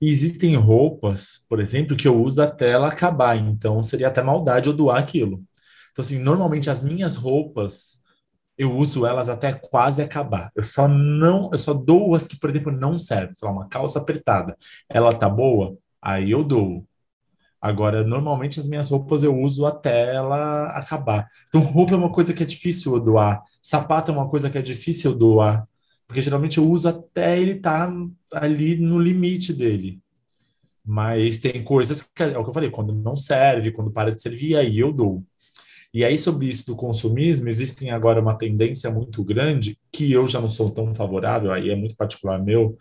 existem 0.09 0.55
roupas, 0.55 1.45
por 1.47 1.59
exemplo, 1.59 1.95
que 1.95 2.07
eu 2.07 2.21
uso 2.21 2.41
até 2.41 2.71
ela 2.71 2.87
acabar, 2.87 3.37
então 3.37 3.83
seria 3.83 4.07
até 4.07 4.21
maldade 4.21 4.67
eu 4.67 4.73
doar 4.73 4.97
aquilo. 4.97 5.43
Então, 5.91 6.03
assim, 6.03 6.19
normalmente 6.19 6.69
as 6.69 6.83
minhas 6.83 7.15
roupas, 7.15 8.01
eu 8.57 8.75
uso 8.77 9.05
elas 9.05 9.29
até 9.29 9.53
quase 9.53 10.01
acabar. 10.01 10.51
Eu 10.55 10.63
só 10.63 10.87
não, 10.87 11.49
eu 11.51 11.57
só 11.57 11.73
dou 11.73 12.15
as 12.15 12.27
que, 12.27 12.37
por 12.39 12.49
exemplo, 12.49 12.71
não 12.71 12.97
servem. 12.97 13.33
Sei 13.33 13.47
lá, 13.47 13.53
uma 13.53 13.67
calça 13.67 13.99
apertada. 13.99 14.57
Ela 14.89 15.13
tá 15.13 15.29
boa? 15.29 15.77
Aí 16.01 16.31
eu 16.31 16.43
dou. 16.43 16.85
Agora, 17.61 18.03
normalmente 18.03 18.59
as 18.59 18.67
minhas 18.67 18.89
roupas 18.89 19.23
eu 19.23 19.37
uso 19.37 19.65
até 19.65 20.15
ela 20.15 20.67
acabar. 20.69 21.27
Então, 21.47 21.61
roupa 21.61 21.93
é 21.93 21.97
uma 21.97 22.11
coisa 22.11 22.33
que 22.33 22.41
é 22.43 22.45
difícil 22.45 22.95
eu 22.95 22.99
doar. 22.99 23.43
Sapato 23.61 24.11
é 24.11 24.13
uma 24.13 24.29
coisa 24.29 24.49
que 24.49 24.57
é 24.57 24.61
difícil 24.61 25.11
eu 25.11 25.17
doar. 25.17 25.67
Porque 26.11 26.21
geralmente 26.21 26.57
eu 26.57 26.69
uso 26.69 26.89
até 26.89 27.39
ele 27.39 27.53
estar 27.53 27.89
tá 28.29 28.43
ali 28.43 28.75
no 28.75 28.99
limite 28.99 29.53
dele. 29.53 30.01
Mas 30.85 31.37
tem 31.37 31.63
coisas 31.63 32.01
que, 32.01 32.21
é 32.21 32.37
o 32.37 32.43
que 32.43 32.49
eu 32.49 32.53
falei, 32.53 32.69
quando 32.69 32.93
não 32.93 33.15
serve, 33.15 33.71
quando 33.71 33.91
para 33.91 34.13
de 34.13 34.21
servir, 34.21 34.57
aí 34.57 34.77
eu 34.77 34.91
dou. 34.91 35.23
E 35.93 36.03
aí, 36.03 36.17
sobre 36.17 36.47
isso 36.47 36.65
do 36.65 36.75
consumismo, 36.75 37.47
existem 37.47 37.91
agora 37.91 38.19
uma 38.19 38.37
tendência 38.37 38.91
muito 38.91 39.23
grande, 39.23 39.79
que 39.89 40.11
eu 40.11 40.27
já 40.27 40.41
não 40.41 40.49
sou 40.49 40.69
tão 40.69 40.93
favorável, 40.93 41.49
aí 41.53 41.69
é 41.69 41.75
muito 41.77 41.95
particular 41.95 42.43
meu, 42.43 42.77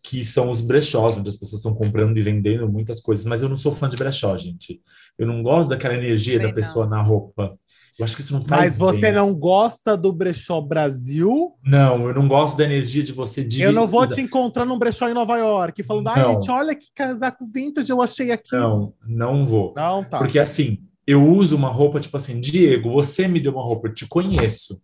que 0.00 0.24
são 0.24 0.48
os 0.48 0.60
brechós, 0.60 1.16
onde 1.16 1.28
as 1.28 1.36
pessoas 1.36 1.58
estão 1.58 1.74
comprando 1.74 2.16
e 2.16 2.22
vendendo 2.22 2.70
muitas 2.70 3.00
coisas, 3.00 3.26
mas 3.26 3.42
eu 3.42 3.48
não 3.48 3.56
sou 3.56 3.72
fã 3.72 3.88
de 3.88 3.96
brechó, 3.96 4.36
gente. 4.36 4.80
Eu 5.18 5.26
não 5.26 5.42
gosto 5.42 5.70
daquela 5.70 5.94
energia 5.94 6.38
Bem, 6.38 6.46
da 6.46 6.52
pessoa 6.52 6.84
não. 6.86 6.96
na 6.96 7.02
roupa. 7.02 7.58
Eu 7.98 8.04
acho 8.04 8.14
que 8.14 8.22
isso 8.22 8.32
não 8.32 8.44
faz 8.44 8.62
Mas 8.62 8.76
você 8.76 9.00
bem. 9.00 9.12
não 9.12 9.34
gosta 9.34 9.96
do 9.96 10.12
brechó 10.12 10.60
Brasil? 10.60 11.56
Não, 11.64 12.06
eu 12.06 12.14
não 12.14 12.28
gosto 12.28 12.56
da 12.56 12.62
energia 12.62 13.02
de 13.02 13.12
você 13.12 13.42
de 13.42 13.60
Eu 13.60 13.72
não 13.72 13.88
vou 13.88 14.06
te 14.06 14.20
encontrar 14.20 14.64
num 14.64 14.78
brechó 14.78 15.08
em 15.08 15.14
Nova 15.14 15.36
York 15.36 15.82
falando, 15.82 16.06
ai, 16.08 16.24
gente, 16.24 16.48
olha 16.48 16.76
que 16.76 16.86
casaco 16.94 17.44
vintage 17.52 17.90
eu 17.90 18.00
achei 18.00 18.30
aqui. 18.30 18.54
Não, 18.54 18.94
não 19.04 19.44
vou. 19.44 19.74
Não, 19.76 20.04
tá. 20.04 20.18
Porque 20.18 20.38
assim, 20.38 20.78
eu 21.04 21.26
uso 21.26 21.56
uma 21.56 21.70
roupa 21.70 21.98
tipo 21.98 22.16
assim, 22.16 22.38
Diego, 22.38 22.88
você 22.88 23.26
me 23.26 23.40
deu 23.40 23.50
uma 23.50 23.64
roupa, 23.64 23.88
eu 23.88 23.94
te 23.94 24.06
conheço. 24.06 24.80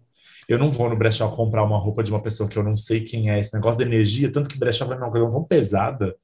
Eu 0.48 0.58
não 0.58 0.70
vou 0.70 0.90
no 0.90 0.96
brechó 0.96 1.28
comprar 1.28 1.62
uma 1.62 1.78
roupa 1.78 2.02
de 2.02 2.10
uma 2.10 2.20
pessoa 2.20 2.48
que 2.48 2.58
eu 2.58 2.64
não 2.64 2.76
sei 2.76 3.02
quem 3.02 3.30
é. 3.30 3.38
Esse 3.38 3.54
negócio 3.54 3.78
da 3.78 3.84
energia, 3.84 4.30
tanto 4.30 4.48
que 4.48 4.58
brechó 4.58 4.84
vai 4.86 4.96
é 4.96 5.00
uma 5.00 5.10
coisa 5.10 5.30
tão 5.30 5.44
pesada. 5.44 6.16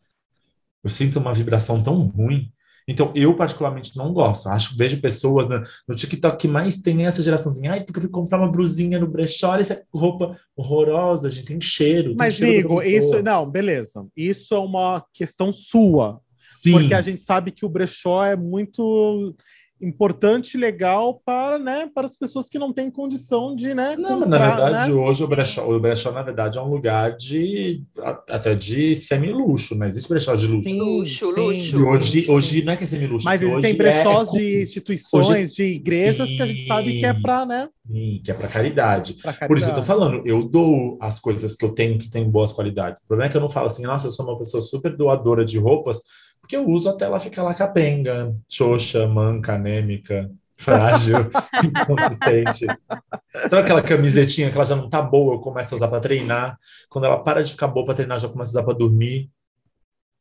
Eu 0.82 0.90
sinto 0.90 1.20
uma 1.20 1.32
vibração 1.32 1.80
tão 1.82 2.02
ruim 2.08 2.50
então, 2.90 3.12
eu 3.14 3.36
particularmente 3.36 3.96
não 3.96 4.12
gosto. 4.12 4.48
Acho, 4.48 4.76
vejo 4.76 5.00
pessoas 5.00 5.48
no, 5.48 5.62
no 5.86 5.94
TikTok 5.94 6.36
que 6.36 6.48
mais 6.48 6.78
tem 6.78 7.06
essa 7.06 7.22
geraçãozinha. 7.22 7.70
Ai, 7.70 7.84
porque 7.84 7.98
eu 7.98 8.02
fui 8.02 8.10
comprar 8.10 8.38
uma 8.38 8.50
blusinha 8.50 8.98
no 8.98 9.06
brechó, 9.06 9.52
olha 9.52 9.60
essa 9.60 9.80
roupa 9.94 10.36
horrorosa, 10.56 11.30
gente, 11.30 11.46
tem 11.46 11.60
cheiro. 11.60 12.16
Mas, 12.18 12.36
tem 12.36 12.48
cheiro 12.48 12.80
amigo, 12.80 12.82
isso, 12.82 13.22
não, 13.22 13.48
beleza. 13.48 14.04
Isso 14.16 14.56
é 14.56 14.58
uma 14.58 15.04
questão 15.14 15.52
sua. 15.52 16.20
Sim. 16.48 16.72
Porque 16.72 16.92
a 16.92 17.00
gente 17.00 17.22
sabe 17.22 17.52
que 17.52 17.64
o 17.64 17.68
brechó 17.68 18.24
é 18.24 18.34
muito 18.34 19.36
importante 19.82 20.54
e 20.54 20.60
legal 20.60 21.20
para, 21.24 21.58
né, 21.58 21.90
para 21.94 22.06
as 22.06 22.16
pessoas 22.16 22.48
que 22.48 22.58
não 22.58 22.72
têm 22.72 22.90
condição 22.90 23.54
de, 23.54 23.74
né, 23.74 23.96
não, 23.96 24.20
comprar, 24.20 24.28
na 24.28 24.38
verdade, 24.38 24.92
né? 24.92 24.94
hoje 24.94 25.24
o 25.24 25.26
brechó, 25.26 25.68
o 25.68 25.80
brechó, 25.80 26.12
na 26.12 26.22
verdade, 26.22 26.58
é 26.58 26.62
um 26.62 26.68
lugar 26.68 27.16
de 27.16 27.82
até 28.28 28.54
de 28.54 28.94
semi-luxo, 28.94 29.74
não 29.74 29.86
existe 29.86 30.08
brechó 30.08 30.34
de 30.34 30.46
luxo. 30.46 30.68
Sim, 30.68 30.80
luxo, 30.80 31.34
sim, 31.34 31.40
luxo. 31.40 31.76
E 31.76 31.82
hoje, 31.82 32.22
sim. 32.22 32.30
hoje 32.30 32.62
não 32.62 32.72
é 32.72 32.76
que 32.76 32.84
é 32.84 32.86
semi-luxo. 32.86 33.24
Mas 33.24 33.42
existem 33.42 33.74
brechós 33.74 34.28
é, 34.28 34.38
de 34.38 34.62
instituições, 34.62 35.28
hoje, 35.28 35.54
de 35.54 35.62
igrejas 35.64 36.28
sim, 36.28 36.36
que 36.36 36.42
a 36.42 36.46
gente 36.46 36.66
sabe 36.66 36.98
que 36.98 37.06
é 37.06 37.14
para, 37.14 37.46
né? 37.46 37.68
Sim, 37.86 38.20
que 38.24 38.30
é 38.30 38.34
para 38.34 38.48
caridade. 38.48 39.14
caridade. 39.14 39.48
Por 39.48 39.56
isso 39.56 39.66
que 39.66 39.72
eu 39.72 39.76
tô 39.76 39.82
falando, 39.82 40.22
eu 40.26 40.42
dou 40.44 40.98
as 41.00 41.18
coisas 41.18 41.56
que 41.56 41.64
eu 41.64 41.70
tenho 41.70 41.98
que 41.98 42.10
tem 42.10 42.28
boas 42.28 42.52
qualidades. 42.52 43.02
O 43.02 43.06
problema 43.06 43.28
é 43.28 43.30
que 43.30 43.36
eu 43.36 43.40
não 43.40 43.50
falo 43.50 43.66
assim, 43.66 43.82
nossa, 43.82 44.06
eu 44.06 44.10
sou 44.10 44.26
uma 44.26 44.38
pessoa 44.38 44.62
super 44.62 44.96
doadora 44.96 45.44
de 45.44 45.58
roupas, 45.58 46.00
porque 46.50 46.56
eu 46.56 46.68
uso 46.68 46.90
até 46.90 47.04
ela 47.04 47.20
ficar 47.20 47.44
lá 47.44 47.54
capenga, 47.54 48.34
xoxa, 48.48 49.06
manca, 49.06 49.54
anêmica, 49.54 50.28
frágil, 50.56 51.30
inconsistente. 51.62 52.66
Então 53.46 53.60
aquela 53.60 53.80
camisetinha 53.80 54.50
que 54.50 54.56
ela 54.56 54.64
já 54.64 54.74
não 54.74 54.90
tá 54.90 55.00
boa, 55.00 55.34
eu 55.34 55.40
começo 55.40 55.72
a 55.72 55.76
usar 55.76 55.86
para 55.86 56.00
treinar. 56.00 56.58
Quando 56.88 57.04
ela 57.04 57.22
para 57.22 57.40
de 57.44 57.52
ficar 57.52 57.68
boa 57.68 57.86
para 57.86 57.94
treinar, 57.94 58.18
já 58.18 58.28
começo 58.28 58.50
a 58.50 58.54
usar 58.58 58.64
para 58.64 58.76
dormir. 58.76 59.30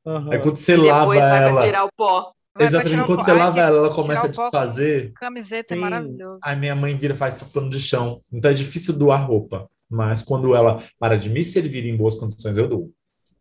Uhum. 0.05 0.31
Aí 0.31 0.37
quando 0.37 0.57
você 0.57 0.77
lava 0.77 1.15
ela. 1.15 1.61
tirar 1.61 1.85
o 1.85 1.89
pó. 1.97 2.31
Exatamente, 2.59 3.05
quando 3.07 3.23
você 3.23 3.33
lava 3.33 3.59
ela, 3.59 3.77
ela 3.79 3.95
começa 3.95 4.25
a 4.25 4.29
desfazer. 4.29 5.11
Camiseta 5.13 5.73
é 5.73 5.77
Sim. 5.77 5.81
é 5.81 5.83
maravilhoso. 5.83 6.39
A 6.43 6.55
minha 6.55 6.75
mãe 6.75 6.95
vira 6.95 7.15
faz 7.15 7.41
pano 7.41 7.71
de 7.71 7.79
chão. 7.79 8.21
Então 8.31 8.51
é 8.51 8.53
difícil 8.53 8.93
doar 8.93 9.25
roupa. 9.25 9.67
Mas 9.89 10.21
quando 10.21 10.53
ela 10.53 10.83
para 10.99 11.17
de 11.17 11.27
me 11.27 11.43
servir 11.43 11.87
em 11.87 11.97
boas 11.97 12.15
condições, 12.15 12.55
eu 12.55 12.67
dou. 12.67 12.91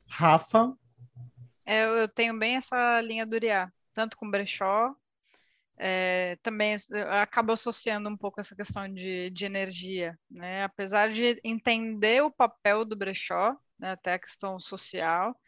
Rafa, 0.09 0.73
é, 1.69 1.85
eu 2.03 2.09
tenho 2.09 2.39
bem 2.39 2.57
essa 2.57 3.01
linha 3.03 3.27
do 3.27 3.35
Uriá, 3.37 3.71
tanto 3.93 4.17
com 4.17 4.31
brechó, 4.31 4.95
é, 5.77 6.37
também 6.43 6.75
acabo 7.23 7.53
associando 7.53 8.09
um 8.09 8.17
pouco 8.17 8.41
essa 8.41 8.57
questão 8.57 8.93
de, 8.93 9.31
de 9.31 9.45
energia, 9.45 10.19
né? 10.31 10.65
Apesar 10.65 11.13
de 11.13 11.39
entender 11.45 12.23
o 12.23 12.31
papel 12.31 12.85
do 12.87 12.97
brechó, 12.97 13.55
né, 13.79 13.93
até 13.93 14.15
a 14.15 14.19
questão 14.19 14.59
social, 14.59 15.39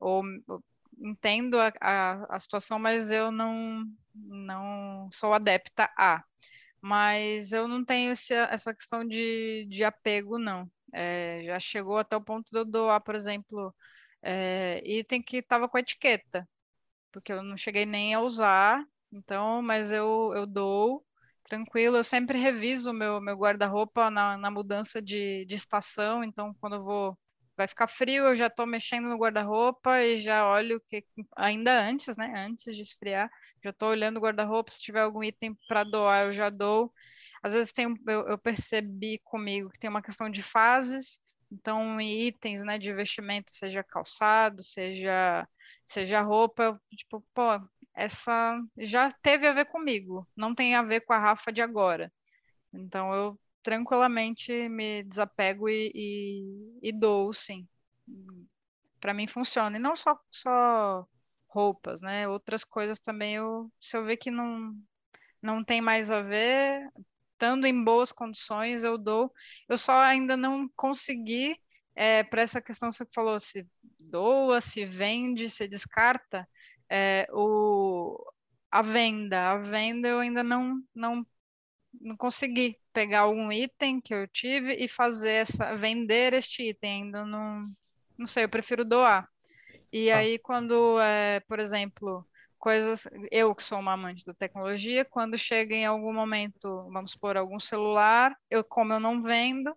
ou, 0.00 0.22
ou 0.48 0.64
entendo 0.98 1.58
a, 1.60 1.72
a, 1.80 2.36
a, 2.36 2.38
situação, 2.38 2.78
mas 2.78 3.10
eu 3.10 3.32
não, 3.32 3.84
não 4.14 5.08
sou 5.12 5.34
adepta 5.34 5.90
a. 5.98 6.22
Mas 6.80 7.52
eu 7.52 7.66
não 7.68 7.84
tenho 7.84 8.12
esse, 8.12 8.34
essa 8.34 8.74
questão 8.74 9.04
de, 9.06 9.66
de 9.70 9.84
apego, 9.84 10.38
não. 10.38 10.70
É, 10.92 11.42
já 11.44 11.58
chegou 11.60 11.98
até 11.98 12.16
o 12.16 12.22
ponto 12.22 12.48
de 12.52 12.58
eu 12.58 12.64
doar, 12.64 13.00
por 13.02 13.14
exemplo, 13.14 13.74
é, 14.24 14.82
item 14.84 15.22
que 15.22 15.38
estava 15.38 15.68
com 15.68 15.78
etiqueta, 15.78 16.48
porque 17.12 17.32
eu 17.32 17.42
não 17.42 17.56
cheguei 17.56 17.86
nem 17.86 18.14
a 18.14 18.20
usar, 18.20 18.84
então, 19.12 19.62
mas 19.62 19.92
eu, 19.92 20.32
eu 20.34 20.46
dou 20.46 21.04
tranquilo. 21.44 21.96
Eu 21.98 22.04
sempre 22.04 22.38
reviso 22.38 22.90
o 22.90 22.94
meu, 22.94 23.20
meu 23.20 23.36
guarda-roupa 23.36 24.10
na, 24.10 24.36
na 24.38 24.50
mudança 24.50 25.00
de, 25.02 25.44
de 25.46 25.54
estação, 25.54 26.24
então 26.24 26.54
quando 26.60 26.76
eu 26.76 26.84
vou 26.84 27.18
vai 27.56 27.68
ficar 27.68 27.86
frio, 27.86 28.24
eu 28.24 28.34
já 28.34 28.48
estou 28.48 28.66
mexendo 28.66 29.08
no 29.08 29.16
guarda-roupa 29.16 30.00
e 30.02 30.16
já 30.16 30.48
olho 30.48 30.80
que 30.88 31.04
ainda 31.36 31.86
antes, 31.86 32.16
né? 32.16 32.32
Antes 32.36 32.74
de 32.76 32.82
esfriar, 32.82 33.30
já 33.62 33.70
estou 33.70 33.90
olhando 33.90 34.16
o 34.18 34.20
guarda-roupa. 34.20 34.72
Se 34.72 34.82
tiver 34.82 35.00
algum 35.00 35.22
item 35.22 35.56
para 35.68 35.84
doar, 35.84 36.26
eu 36.26 36.32
já 36.32 36.50
dou. 36.50 36.92
Às 37.42 37.52
vezes 37.52 37.72
tem, 37.72 37.86
eu, 38.08 38.26
eu, 38.28 38.38
percebi 38.38 39.20
comigo 39.24 39.70
que 39.70 39.78
tem 39.78 39.90
uma 39.90 40.02
questão 40.02 40.28
de 40.30 40.42
fases. 40.42 41.20
Então, 41.54 42.00
itens, 42.00 42.64
né, 42.64 42.78
de 42.78 42.92
vestimento, 42.92 43.50
seja 43.52 43.82
calçado, 43.84 44.62
seja 44.62 45.48
seja 45.86 46.20
roupa, 46.22 46.80
tipo, 46.96 47.20
pô, 47.34 47.42
essa 47.94 48.58
já 48.78 49.10
teve 49.22 49.46
a 49.46 49.52
ver 49.52 49.66
comigo, 49.66 50.26
não 50.36 50.54
tem 50.54 50.74
a 50.74 50.82
ver 50.82 51.02
com 51.02 51.12
a 51.12 51.18
Rafa 51.18 51.52
de 51.52 51.62
agora. 51.62 52.12
Então, 52.72 53.12
eu 53.14 53.40
tranquilamente 53.62 54.68
me 54.68 55.02
desapego 55.04 55.68
e, 55.68 55.92
e, 55.94 56.88
e 56.90 56.92
dou, 56.92 57.32
sim. 57.34 57.68
Para 59.00 59.14
mim 59.14 59.26
funciona. 59.26 59.76
E 59.76 59.80
não 59.80 59.94
só, 59.96 60.18
só 60.30 61.06
roupas, 61.48 62.00
né? 62.00 62.26
Outras 62.28 62.64
coisas 62.64 62.98
também, 62.98 63.34
eu, 63.36 63.70
se 63.80 63.96
eu 63.96 64.04
ver 64.04 64.16
que 64.16 64.30
não, 64.30 64.74
não 65.42 65.64
tem 65.64 65.80
mais 65.80 66.10
a 66.10 66.22
ver, 66.22 66.88
estando 67.34 67.66
em 67.66 67.84
boas 67.84 68.12
condições, 68.12 68.84
eu 68.84 68.96
dou. 68.96 69.32
Eu 69.68 69.76
só 69.76 70.00
ainda 70.00 70.36
não 70.36 70.68
consegui, 70.74 71.56
é, 71.94 72.24
para 72.24 72.42
essa 72.42 72.62
questão 72.62 72.88
que 72.88 72.96
você 72.96 73.06
falou, 73.12 73.38
se 73.38 73.68
doa, 74.00 74.60
se 74.60 74.84
vende, 74.84 75.50
se 75.50 75.68
descarta, 75.68 76.48
é, 76.88 77.26
o, 77.32 78.18
a 78.70 78.82
venda. 78.82 79.52
A 79.52 79.58
venda 79.58 80.08
eu 80.08 80.18
ainda 80.20 80.42
não, 80.42 80.80
não, 80.94 81.26
não 82.00 82.16
consegui 82.16 82.78
pegar 82.92 83.20
algum 83.20 83.52
item 83.52 84.00
que 84.00 84.14
eu 84.14 84.26
tive 84.28 84.74
e 84.74 84.88
fazer 84.88 85.32
essa, 85.32 85.76
vender 85.76 86.32
este 86.32 86.70
item. 86.70 87.04
Ainda 87.04 87.24
não, 87.26 87.68
não 88.18 88.26
sei, 88.26 88.44
eu 88.44 88.48
prefiro 88.48 88.84
doar. 88.84 89.28
E 89.92 90.10
ah. 90.10 90.18
aí, 90.18 90.38
quando, 90.38 91.00
é, 91.00 91.40
por 91.40 91.60
exemplo, 91.60 92.26
coisas, 92.64 93.06
eu 93.30 93.54
que 93.54 93.62
sou 93.62 93.78
uma 93.78 93.92
amante 93.92 94.24
da 94.24 94.32
tecnologia, 94.32 95.04
quando 95.04 95.36
chega 95.36 95.74
em 95.74 95.84
algum 95.84 96.14
momento, 96.14 96.88
vamos 96.90 97.14
por 97.14 97.36
algum 97.36 97.60
celular, 97.60 98.34
eu 98.50 98.64
como 98.64 98.94
eu 98.94 98.98
não 98.98 99.20
vendo, 99.20 99.76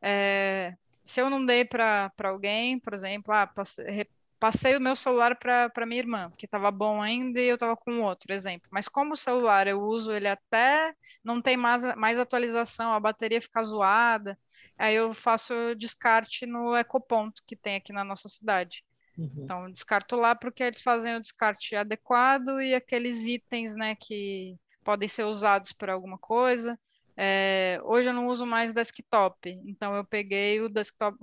é, 0.00 0.76
se 1.02 1.20
eu 1.20 1.28
não 1.28 1.44
dei 1.44 1.64
para 1.64 2.12
alguém, 2.22 2.78
por 2.78 2.94
exemplo, 2.94 3.34
ah, 3.34 3.44
passei, 3.44 4.06
passei 4.38 4.76
o 4.76 4.80
meu 4.80 4.94
celular 4.94 5.36
para 5.36 5.84
minha 5.84 5.98
irmã, 5.98 6.32
que 6.38 6.46
estava 6.46 6.70
bom 6.70 7.02
ainda 7.02 7.40
e 7.40 7.48
eu 7.48 7.54
estava 7.54 7.76
com 7.76 8.02
outro 8.02 8.32
exemplo. 8.32 8.68
Mas 8.72 8.88
como 8.88 9.14
o 9.14 9.16
celular 9.16 9.66
eu 9.66 9.80
uso 9.82 10.12
ele 10.12 10.28
até 10.28 10.94
não 11.24 11.42
tem 11.42 11.56
mais, 11.56 11.82
mais 11.96 12.20
atualização, 12.20 12.92
a 12.92 13.00
bateria 13.00 13.40
fica 13.42 13.60
zoada, 13.64 14.38
aí 14.78 14.94
eu 14.94 15.12
faço 15.12 15.52
descarte 15.76 16.46
no 16.46 16.76
ecoponto 16.76 17.42
que 17.44 17.56
tem 17.56 17.74
aqui 17.76 17.92
na 17.92 18.04
nossa 18.04 18.28
cidade. 18.28 18.84
Uhum. 19.18 19.30
Então, 19.38 19.70
descarto 19.70 20.16
lá 20.16 20.34
porque 20.34 20.62
eles 20.62 20.80
fazem 20.80 21.16
o 21.16 21.20
descarte 21.20 21.74
adequado 21.74 22.60
e 22.60 22.74
aqueles 22.74 23.24
itens, 23.26 23.74
né, 23.74 23.94
que 23.94 24.56
podem 24.84 25.08
ser 25.08 25.24
usados 25.24 25.72
por 25.72 25.90
alguma 25.90 26.16
coisa. 26.16 26.78
É, 27.16 27.80
hoje 27.82 28.08
eu 28.08 28.14
não 28.14 28.28
uso 28.28 28.46
mais 28.46 28.72
desktop, 28.72 29.50
então 29.66 29.94
eu 29.94 30.04
peguei 30.04 30.60
o 30.60 30.68
desktop, 30.68 31.18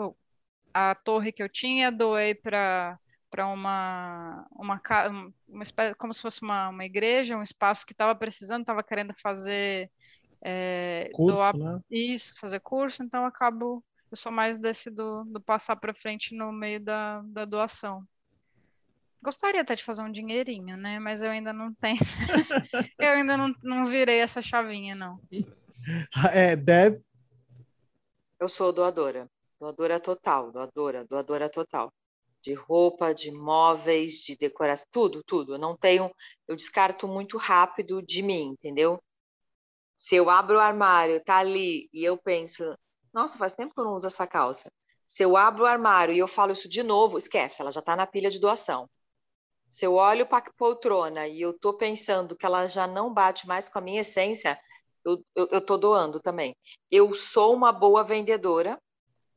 a 0.74 0.94
torre 0.94 1.32
que 1.32 1.42
eu 1.42 1.48
tinha, 1.48 1.90
doei 1.90 2.36
para 2.36 3.00
para 3.36 3.48
uma, 3.48 4.48
uma, 4.52 4.82
como 5.98 6.14
se 6.14 6.22
fosse 6.22 6.42
uma, 6.42 6.70
uma 6.70 6.86
igreja, 6.86 7.36
um 7.36 7.44
espaço 7.44 7.86
que 7.86 7.92
estava 7.92 8.16
precisando, 8.16 8.62
estava 8.62 8.82
querendo 8.82 9.14
fazer 9.14 9.92
é, 10.42 11.10
curso, 11.12 11.36
doar, 11.36 11.58
né? 11.58 11.80
isso, 11.92 12.40
fazer 12.40 12.62
curso, 12.62 13.04
então 13.04 13.24
eu 13.24 13.28
acabo, 13.28 13.84
eu 14.16 14.18
sou 14.18 14.32
mais 14.32 14.58
desse 14.58 14.90
do, 14.90 15.26
do 15.26 15.42
passar 15.42 15.76
para 15.76 15.94
frente 15.94 16.34
no 16.34 16.50
meio 16.50 16.80
da, 16.80 17.22
da 17.26 17.44
doação. 17.44 18.02
Gostaria 19.22 19.60
até 19.60 19.76
de 19.76 19.84
fazer 19.84 20.04
um 20.04 20.12
dinheirinho, 20.12 20.78
né? 20.78 21.00
Mas 21.00 21.22
eu 21.22 21.30
ainda 21.30 21.52
não 21.52 21.74
tenho. 21.74 22.00
eu 22.98 23.10
ainda 23.10 23.36
não, 23.36 23.54
não 23.62 23.86
virei 23.86 24.20
essa 24.20 24.42
chavinha, 24.42 24.96
não. 24.96 25.20
É, 26.32 26.56
Deb? 26.56 27.02
Eu 28.40 28.48
sou 28.48 28.72
doadora. 28.72 29.30
Doadora 29.60 30.00
total, 30.00 30.50
doadora, 30.50 31.04
doadora 31.04 31.50
total 31.50 31.92
de 32.42 32.54
roupa, 32.54 33.14
de 33.14 33.32
móveis, 33.32 34.20
de 34.20 34.38
decoração, 34.38 34.86
tudo, 34.92 35.24
tudo. 35.24 35.56
Eu 35.56 35.58
não 35.58 35.76
tenho, 35.76 36.14
eu 36.48 36.56
descarto 36.56 37.08
muito 37.08 37.38
rápido 37.38 38.02
de 38.04 38.22
mim, 38.22 38.50
entendeu? 38.52 39.02
Se 39.96 40.16
eu 40.16 40.30
abro 40.30 40.58
o 40.58 40.60
armário, 40.60 41.20
tá 41.24 41.40
ali, 41.40 41.90
e 41.92 42.04
eu 42.04 42.16
penso, 42.18 42.78
nossa, 43.16 43.38
faz 43.38 43.54
tempo 43.54 43.74
que 43.74 43.80
eu 43.80 43.86
não 43.86 43.94
uso 43.94 44.08
essa 44.08 44.28
calça. 44.28 44.70
Se 45.08 45.24
eu 45.24 45.38
abro 45.38 45.64
o 45.64 45.68
armário 45.68 46.14
e 46.14 46.20
eu 46.20 46.28
falo 46.28 46.52
isso 46.52 46.68
de 46.68 46.84
novo, 46.84 47.18
esquece, 47.18 47.62
ela 47.62 47.72
já 47.72 47.80
está 47.80 47.96
na 47.96 48.06
pilha 48.06 48.30
de 48.30 48.42
doação. 48.42 48.90
Se 49.70 49.86
eu 49.86 49.94
olho 49.94 50.26
para 50.26 50.46
a 50.46 50.54
poltrona 50.58 51.26
e 51.26 51.42
eu 51.42 51.52
estou 51.52 51.74
pensando 51.74 52.36
que 52.36 52.46
ela 52.46 52.68
já 52.68 52.86
não 52.86 53.14
bate 53.14 53.48
mais 53.48 53.70
com 53.70 53.80
a 53.80 53.82
minha 53.82 54.02
essência, 54.02 54.60
eu 55.06 55.24
estou 55.34 55.78
doando 55.78 56.20
também. 56.20 56.54
Eu 56.92 57.14
sou 57.14 57.54
uma 57.54 57.72
boa 57.72 58.04
vendedora, 58.04 58.78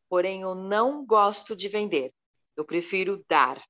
porém 0.09 0.43
eu 0.43 0.57
não 0.57 1.07
gosto 1.07 1.55
de 1.55 1.69
vender. 1.69 2.13
Eu 2.57 2.65
prefiro 2.65 3.25
dar. 3.29 3.63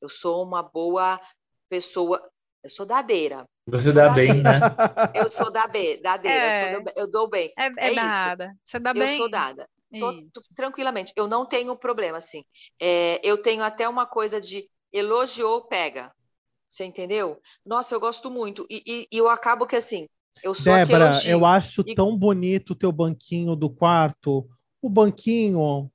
Eu 0.00 0.08
sou 0.08 0.42
uma 0.42 0.60
boa 0.60 1.20
pessoa. 1.68 2.28
Eu 2.64 2.70
sou 2.70 2.84
dadeira. 2.84 3.46
Você 3.66 3.92
dá 3.92 4.10
bem, 4.10 4.42
né? 4.42 4.60
Eu 5.14 5.28
sou 5.28 5.50
da 5.50 5.66
B, 5.66 5.96
dadeira. 5.96 6.44
É. 6.44 6.74
Eu, 6.74 6.84
do, 6.84 6.92
eu, 6.96 7.10
dou 7.10 7.28
bem. 7.28 7.52
É, 7.58 7.66
é, 7.78 7.90
é 7.90 7.94
dada. 7.94 8.56
Você 8.64 8.78
dá 8.78 8.94
bem. 8.94 9.02
Eu 9.02 9.16
sou 9.16 9.28
dada. 9.28 9.68
Tô, 9.98 10.12
tô, 10.32 10.40
tranquilamente. 10.54 11.12
Eu 11.16 11.26
não 11.26 11.44
tenho 11.46 11.74
problema, 11.76 12.18
assim. 12.18 12.44
É, 12.80 13.20
eu 13.24 13.42
tenho 13.42 13.62
até 13.64 13.88
uma 13.88 14.06
coisa 14.06 14.40
de 14.40 14.68
elogiou, 14.92 15.62
pega. 15.62 16.12
Você 16.68 16.84
entendeu? 16.84 17.40
Nossa, 17.64 17.94
eu 17.94 18.00
gosto 18.00 18.30
muito. 18.30 18.66
E, 18.70 18.82
e, 18.86 19.08
e 19.10 19.18
eu 19.18 19.28
acabo 19.28 19.66
que 19.66 19.76
assim, 19.76 20.06
eu 20.42 20.54
sou 20.54 20.72
Débora, 20.72 21.10
eu 21.24 21.44
acho 21.44 21.82
e... 21.86 21.94
tão 21.94 22.16
bonito 22.16 22.70
o 22.70 22.76
teu 22.76 22.92
banquinho 22.92 23.56
do 23.56 23.70
quarto. 23.70 24.48
O 24.82 24.88
banquinho 24.88 25.90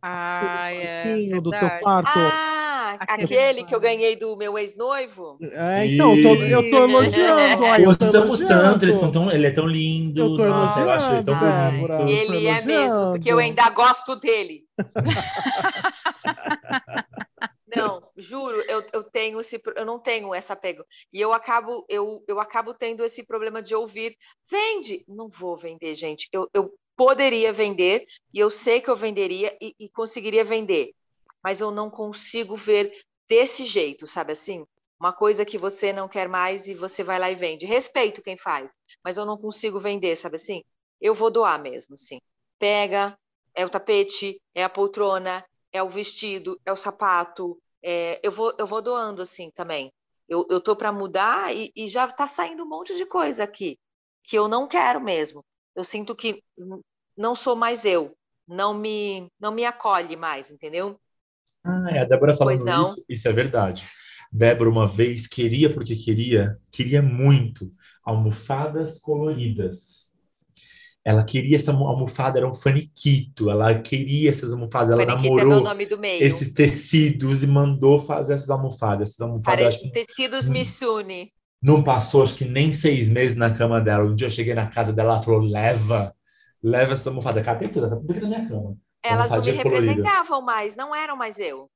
ah, 0.00 0.72
é. 0.72 1.40
do 1.40 1.50
teu 1.50 1.70
quarto. 1.80 2.18
Ah, 2.18 2.51
aquele, 3.08 3.64
que 3.64 3.74
eu 3.74 3.80
ganhei 3.80 4.14
do 4.16 4.36
meu 4.36 4.58
ex-noivo? 4.58 5.38
É, 5.40 5.86
então, 5.86 6.14
eu 6.16 6.22
tô, 6.22 6.34
eu 6.44 6.70
tô 6.70 6.84
elogiando. 6.84 7.64
Aí, 7.64 7.84
eu 7.84 7.90
estamos 7.90 8.40
tanto, 8.40 8.84
eles 8.84 8.96
são 8.96 9.10
tão, 9.10 9.30
ele 9.30 9.46
é 9.46 9.50
tão 9.50 9.66
lindo. 9.66 10.20
Eu 10.20 10.36
tô 10.36 10.44
Nossa, 10.44 10.80
eu 10.80 10.90
acho 10.90 11.14
ele 11.14 11.24
tão 11.24 11.38
bonito. 11.38 12.08
Ele 12.08 12.46
é 12.46 12.60
mesmo, 12.62 13.12
porque 13.12 13.32
eu 13.32 13.38
ainda 13.38 13.70
gosto 13.70 14.16
dele. 14.16 14.64
Não, 17.74 18.06
juro, 18.14 18.62
eu, 18.68 18.84
eu 18.92 19.02
tenho 19.02 19.40
esse, 19.40 19.58
eu 19.76 19.86
não 19.86 19.98
tenho 19.98 20.34
essa 20.34 20.52
apego. 20.52 20.84
E 21.10 21.18
eu 21.18 21.32
acabo, 21.32 21.86
eu, 21.88 22.22
eu 22.28 22.38
acabo 22.38 22.74
tendo 22.74 23.02
esse 23.02 23.24
problema 23.24 23.62
de 23.62 23.74
ouvir, 23.74 24.14
vende. 24.50 25.02
Não 25.08 25.26
vou 25.26 25.56
vender, 25.56 25.94
gente. 25.94 26.28
Eu, 26.30 26.46
eu, 26.52 26.70
poderia 26.96 27.52
vender 27.52 28.06
e 28.32 28.38
eu 28.38 28.50
sei 28.50 28.80
que 28.80 28.90
eu 28.90 28.96
venderia 28.96 29.56
e, 29.60 29.74
e 29.78 29.88
conseguiria 29.88 30.44
vender, 30.44 30.92
mas 31.42 31.60
eu 31.60 31.70
não 31.70 31.90
consigo 31.90 32.56
ver 32.56 32.92
desse 33.28 33.64
jeito, 33.66 34.06
sabe 34.06 34.32
assim? 34.32 34.64
Uma 34.98 35.12
coisa 35.12 35.44
que 35.44 35.58
você 35.58 35.92
não 35.92 36.08
quer 36.08 36.28
mais 36.28 36.68
e 36.68 36.74
você 36.74 37.02
vai 37.02 37.18
lá 37.18 37.30
e 37.30 37.34
vende. 37.34 37.66
Respeito 37.66 38.22
quem 38.22 38.36
faz, 38.36 38.72
mas 39.04 39.16
eu 39.16 39.26
não 39.26 39.36
consigo 39.36 39.78
vender, 39.80 40.16
sabe 40.16 40.36
assim? 40.36 40.62
Eu 41.00 41.14
vou 41.14 41.30
doar 41.30 41.60
mesmo, 41.60 41.94
assim. 41.94 42.18
Pega, 42.58 43.16
é 43.54 43.64
o 43.66 43.70
tapete, 43.70 44.40
é 44.54 44.62
a 44.62 44.68
poltrona, 44.68 45.44
é 45.72 45.82
o 45.82 45.88
vestido, 45.88 46.60
é 46.64 46.72
o 46.72 46.76
sapato. 46.76 47.58
É, 47.82 48.20
eu, 48.22 48.30
vou, 48.30 48.54
eu 48.58 48.66
vou 48.66 48.80
doando 48.80 49.22
assim 49.22 49.50
também. 49.50 49.92
Eu, 50.28 50.46
eu 50.48 50.60
tô 50.60 50.76
para 50.76 50.92
mudar 50.92 51.54
e, 51.54 51.72
e 51.74 51.88
já 51.88 52.06
tá 52.10 52.26
saindo 52.28 52.62
um 52.64 52.68
monte 52.68 52.96
de 52.96 53.06
coisa 53.06 53.44
aqui 53.44 53.78
que 54.22 54.38
eu 54.38 54.46
não 54.48 54.68
quero 54.68 55.00
mesmo 55.00 55.44
eu 55.74 55.84
sinto 55.84 56.14
que 56.14 56.42
não 57.16 57.34
sou 57.34 57.56
mais 57.56 57.84
eu, 57.84 58.16
não 58.46 58.74
me, 58.74 59.30
não 59.38 59.52
me 59.52 59.64
acolhe 59.64 60.16
mais, 60.16 60.50
entendeu? 60.50 61.00
Ah, 61.64 61.86
é, 61.90 62.00
a 62.00 62.04
Débora 62.04 62.36
falando 62.36 62.82
isso, 62.82 63.04
isso 63.08 63.28
é 63.28 63.32
verdade. 63.32 63.86
Débora 64.32 64.70
uma 64.70 64.86
vez 64.86 65.26
queria 65.26 65.72
porque 65.72 65.94
queria, 65.94 66.58
queria 66.70 67.02
muito 67.02 67.70
almofadas 68.04 68.98
coloridas. 68.98 70.12
Ela 71.04 71.24
queria 71.24 71.56
essa 71.56 71.72
almofada, 71.72 72.38
era 72.38 72.48
um 72.48 72.54
faniquito. 72.54 73.50
Ela 73.50 73.74
queria 73.74 74.30
essas 74.30 74.52
almofadas, 74.52 74.92
ela 74.92 75.04
faniquito 75.04 75.40
é 75.40 75.44
namorou 75.44 76.04
é 76.04 76.18
esses 76.18 76.52
tecidos 76.52 77.42
e 77.42 77.46
mandou 77.46 77.98
fazer 77.98 78.34
essas 78.34 78.50
almofadas. 78.50 79.10
Essas 79.10 79.20
almofadas 79.20 79.76
Pare... 79.76 79.90
Tecidos 79.90 80.48
Missune. 80.48 81.32
Não 81.60 81.82
passou, 81.82 82.22
acho 82.22 82.36
que 82.36 82.44
nem 82.44 82.72
seis 82.72 83.08
meses 83.08 83.36
na 83.36 83.52
cama 83.52 83.80
dela. 83.80 84.04
Um 84.04 84.14
dia 84.14 84.26
eu 84.26 84.30
cheguei 84.30 84.54
na 84.54 84.66
casa 84.66 84.92
dela, 84.92 85.14
ela 85.14 85.22
falou: 85.22 85.40
leva, 85.40 86.14
leva 86.62 86.94
essa 86.94 87.10
almofada. 87.10 87.42
Catei 87.42 87.68
tudo, 87.68 87.90
tá 87.90 87.96
tudo 87.96 88.10
aqui 88.10 88.20
na 88.20 88.28
minha 88.28 88.48
cama. 88.48 88.76
Elas 89.02 89.30
não 89.30 89.42
me 89.42 89.50
representavam 89.50 90.40
mais, 90.42 90.76
não 90.76 90.94
eram 90.94 91.16
mais 91.16 91.38
eu. 91.38 91.70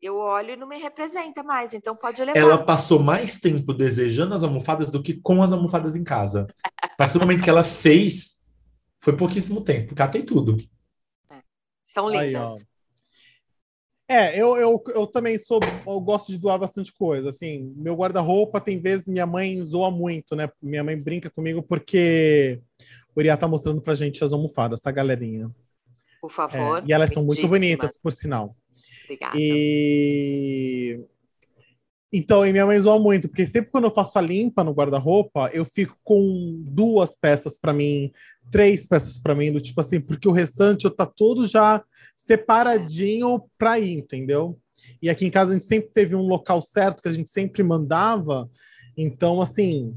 Eu 0.00 0.16
olho 0.16 0.52
e 0.52 0.56
não 0.56 0.68
me 0.68 0.78
representa 0.78 1.42
mais, 1.42 1.74
então 1.74 1.96
pode 1.96 2.22
levar. 2.22 2.38
Ela 2.38 2.64
passou 2.64 3.00
mais 3.00 3.40
tempo 3.40 3.74
desejando 3.74 4.32
as 4.32 4.44
almofadas 4.44 4.90
do 4.92 5.02
que 5.02 5.14
com 5.14 5.42
as 5.42 5.52
almofadas 5.52 5.96
em 5.96 6.04
casa. 6.04 6.46
A 6.80 6.88
partir 6.96 7.14
do 7.14 7.20
momento 7.20 7.42
que 7.42 7.50
ela 7.50 7.64
fez, 7.64 8.40
foi 9.00 9.16
pouquíssimo 9.16 9.60
tempo. 9.60 9.96
Catei 9.96 10.22
tudo. 10.22 10.56
É. 11.28 11.42
São 11.82 12.08
lindas. 12.08 12.60
Aí, 12.60 12.68
é, 14.10 14.40
eu, 14.40 14.56
eu, 14.56 14.82
eu 14.94 15.06
também 15.06 15.38
sou, 15.38 15.60
eu 15.86 16.00
gosto 16.00 16.32
de 16.32 16.38
doar 16.38 16.58
bastante 16.58 16.90
coisa, 16.94 17.28
assim, 17.28 17.74
meu 17.76 17.94
guarda-roupa 17.94 18.58
tem 18.58 18.80
vezes 18.80 19.06
minha 19.06 19.26
mãe 19.26 19.60
zoa 19.62 19.90
muito, 19.90 20.34
né, 20.34 20.48
minha 20.62 20.82
mãe 20.82 20.98
brinca 20.98 21.28
comigo 21.28 21.62
porque 21.62 22.58
o 23.14 23.20
Uriah 23.20 23.36
tá 23.36 23.46
mostrando 23.46 23.82
pra 23.82 23.94
gente 23.94 24.24
as 24.24 24.32
almofadas, 24.32 24.80
tá, 24.80 24.90
galerinha? 24.90 25.54
Por 26.20 26.30
favor. 26.30 26.78
É, 26.78 26.82
e 26.86 26.92
elas 26.92 27.12
são 27.12 27.24
muito 27.24 27.46
bonitas, 27.48 27.96
por 27.96 28.12
sinal. 28.12 28.56
Obrigada. 29.04 29.36
E... 29.38 31.00
Então, 32.12 32.46
e 32.46 32.52
minha 32.52 32.64
mãe 32.64 32.78
zoa 32.78 32.98
muito, 32.98 33.28
porque 33.28 33.46
sempre 33.46 33.70
quando 33.70 33.84
eu 33.84 33.90
faço 33.90 34.18
a 34.18 34.22
limpa 34.22 34.64
no 34.64 34.72
guarda-roupa, 34.72 35.50
eu 35.52 35.64
fico 35.64 35.94
com 36.02 36.62
duas 36.66 37.14
peças 37.14 37.58
para 37.58 37.72
mim, 37.72 38.10
três 38.50 38.86
peças 38.86 39.18
para 39.18 39.34
mim, 39.34 39.52
do 39.52 39.60
tipo 39.60 39.78
assim, 39.80 40.00
porque 40.00 40.26
o 40.26 40.32
restante 40.32 40.86
eu 40.86 40.90
tá 40.90 41.04
todo 41.04 41.46
já 41.46 41.84
separadinho 42.16 43.42
para 43.58 43.78
ir, 43.78 43.98
entendeu? 43.98 44.58
E 45.02 45.10
aqui 45.10 45.26
em 45.26 45.30
casa 45.30 45.50
a 45.50 45.54
gente 45.54 45.66
sempre 45.66 45.90
teve 45.90 46.14
um 46.14 46.26
local 46.26 46.62
certo 46.62 47.02
que 47.02 47.08
a 47.08 47.12
gente 47.12 47.28
sempre 47.28 47.62
mandava, 47.62 48.50
então 48.96 49.42
assim, 49.42 49.94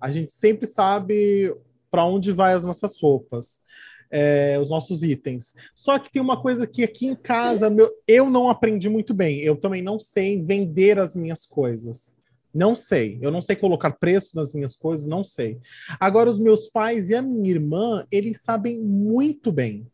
a 0.00 0.12
gente 0.12 0.32
sempre 0.32 0.64
sabe 0.64 1.52
para 1.90 2.04
onde 2.04 2.30
vai 2.30 2.52
as 2.52 2.64
nossas 2.64 3.00
roupas. 3.00 3.60
É, 4.10 4.58
os 4.58 4.70
nossos 4.70 5.02
itens. 5.02 5.54
Só 5.74 5.98
que 5.98 6.10
tem 6.10 6.22
uma 6.22 6.40
coisa 6.40 6.66
que 6.66 6.82
aqui 6.82 7.06
em 7.06 7.14
casa 7.14 7.68
meu, 7.68 7.90
eu 8.06 8.30
não 8.30 8.48
aprendi 8.48 8.88
muito 8.88 9.12
bem. 9.12 9.38
Eu 9.40 9.56
também 9.56 9.82
não 9.82 9.98
sei 9.98 10.42
vender 10.42 10.98
as 10.98 11.14
minhas 11.14 11.44
coisas. 11.44 12.16
Não 12.54 12.74
sei. 12.74 13.18
Eu 13.20 13.30
não 13.30 13.40
sei 13.40 13.54
colocar 13.54 13.90
preço 13.90 14.34
nas 14.34 14.52
minhas 14.52 14.74
coisas, 14.74 15.06
não 15.06 15.22
sei. 15.22 15.58
Agora, 16.00 16.30
os 16.30 16.40
meus 16.40 16.68
pais 16.68 17.10
e 17.10 17.14
a 17.14 17.22
minha 17.22 17.50
irmã, 17.50 18.06
eles 18.10 18.42
sabem 18.42 18.82
muito 18.82 19.52
bem. 19.52 19.86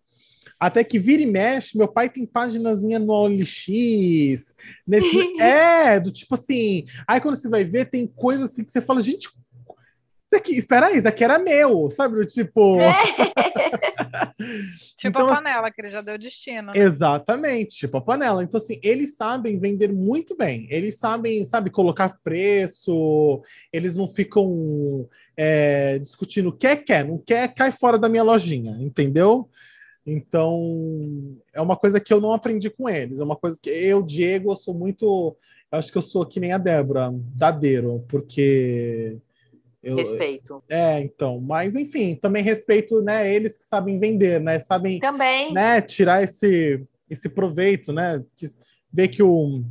Até 0.58 0.84
que 0.84 0.98
vira 0.98 1.22
e 1.22 1.26
mexe, 1.26 1.76
meu 1.76 1.88
pai 1.88 2.08
tem 2.08 2.24
páginazinha 2.24 2.98
no 2.98 3.12
OLX. 3.12 4.54
Nesse... 4.86 5.36
é, 5.40 5.98
do 6.00 6.10
tipo 6.10 6.34
assim. 6.34 6.86
Aí 7.06 7.20
quando 7.20 7.36
você 7.36 7.48
vai 7.48 7.64
ver, 7.64 7.90
tem 7.90 8.06
coisa 8.06 8.44
assim 8.44 8.64
que 8.64 8.70
você 8.70 8.80
fala, 8.80 9.00
gente, 9.00 9.28
isso 10.34 10.36
aqui, 10.36 10.58
espera 10.58 10.86
aí, 10.86 10.98
isso 10.98 11.08
aqui 11.08 11.22
era 11.22 11.38
meu, 11.38 11.88
sabe? 11.90 12.26
Tipo. 12.26 12.78
É. 12.84 14.34
tipo 14.98 15.08
então, 15.08 15.28
a 15.28 15.32
assim, 15.32 15.42
panela, 15.42 15.70
que 15.70 15.80
ele 15.80 15.90
já 15.90 16.00
deu 16.00 16.18
destino. 16.18 16.72
Né? 16.72 16.78
Exatamente, 16.78 17.76
tipo 17.76 17.96
a 17.96 18.00
panela. 18.00 18.42
Então, 18.42 18.58
assim, 18.60 18.78
eles 18.82 19.16
sabem 19.16 19.58
vender 19.58 19.92
muito 19.92 20.36
bem. 20.36 20.66
Eles 20.70 20.98
sabem, 20.98 21.44
sabe, 21.44 21.70
colocar 21.70 22.18
preço, 22.22 23.42
eles 23.72 23.96
não 23.96 24.08
ficam 24.08 25.08
é, 25.36 25.98
discutindo 25.98 26.52
quer, 26.52 26.76
quer, 26.84 27.04
não 27.04 27.18
quer, 27.18 27.54
cai 27.54 27.70
fora 27.70 27.98
da 27.98 28.08
minha 28.08 28.22
lojinha, 28.22 28.76
entendeu? 28.80 29.48
Então, 30.06 31.36
é 31.54 31.60
uma 31.60 31.76
coisa 31.76 32.00
que 32.00 32.12
eu 32.12 32.20
não 32.20 32.32
aprendi 32.32 32.68
com 32.68 32.88
eles. 32.88 33.20
É 33.20 33.24
uma 33.24 33.36
coisa 33.36 33.58
que 33.60 33.70
eu, 33.70 34.02
Diego, 34.02 34.52
eu 34.52 34.56
sou 34.56 34.74
muito. 34.74 35.36
Eu 35.72 35.78
acho 35.78 35.90
que 35.90 35.98
eu 35.98 36.02
sou 36.02 36.26
que 36.26 36.40
nem 36.40 36.52
a 36.52 36.58
Débora, 36.58 37.10
dadeiro, 37.34 38.04
porque. 38.08 39.18
Eu, 39.84 39.96
respeito. 39.96 40.62
É, 40.68 41.00
então. 41.00 41.40
Mas, 41.40 41.74
enfim, 41.74 42.14
também 42.14 42.42
respeito 42.42 43.02
né, 43.02 43.32
eles 43.32 43.58
que 43.58 43.64
sabem 43.64 43.98
vender, 43.98 44.40
né? 44.40 44.58
Sabem 44.58 44.98
também. 44.98 45.52
Né, 45.52 45.80
tirar 45.82 46.22
esse, 46.22 46.82
esse 47.08 47.28
proveito, 47.28 47.92
né? 47.92 48.24
Que, 48.34 48.46
ver 48.92 49.08
que 49.08 49.22
o, 49.22 49.62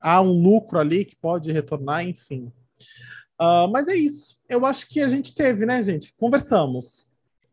há 0.00 0.20
um 0.22 0.32
lucro 0.32 0.78
ali 0.78 1.04
que 1.04 1.14
pode 1.16 1.52
retornar, 1.52 2.06
enfim. 2.06 2.50
Uh, 3.40 3.68
mas 3.70 3.88
é 3.88 3.94
isso. 3.94 4.40
Eu 4.48 4.64
acho 4.64 4.88
que 4.88 5.00
a 5.00 5.08
gente 5.08 5.34
teve, 5.34 5.66
né, 5.66 5.82
gente? 5.82 6.14
Conversamos. 6.14 7.06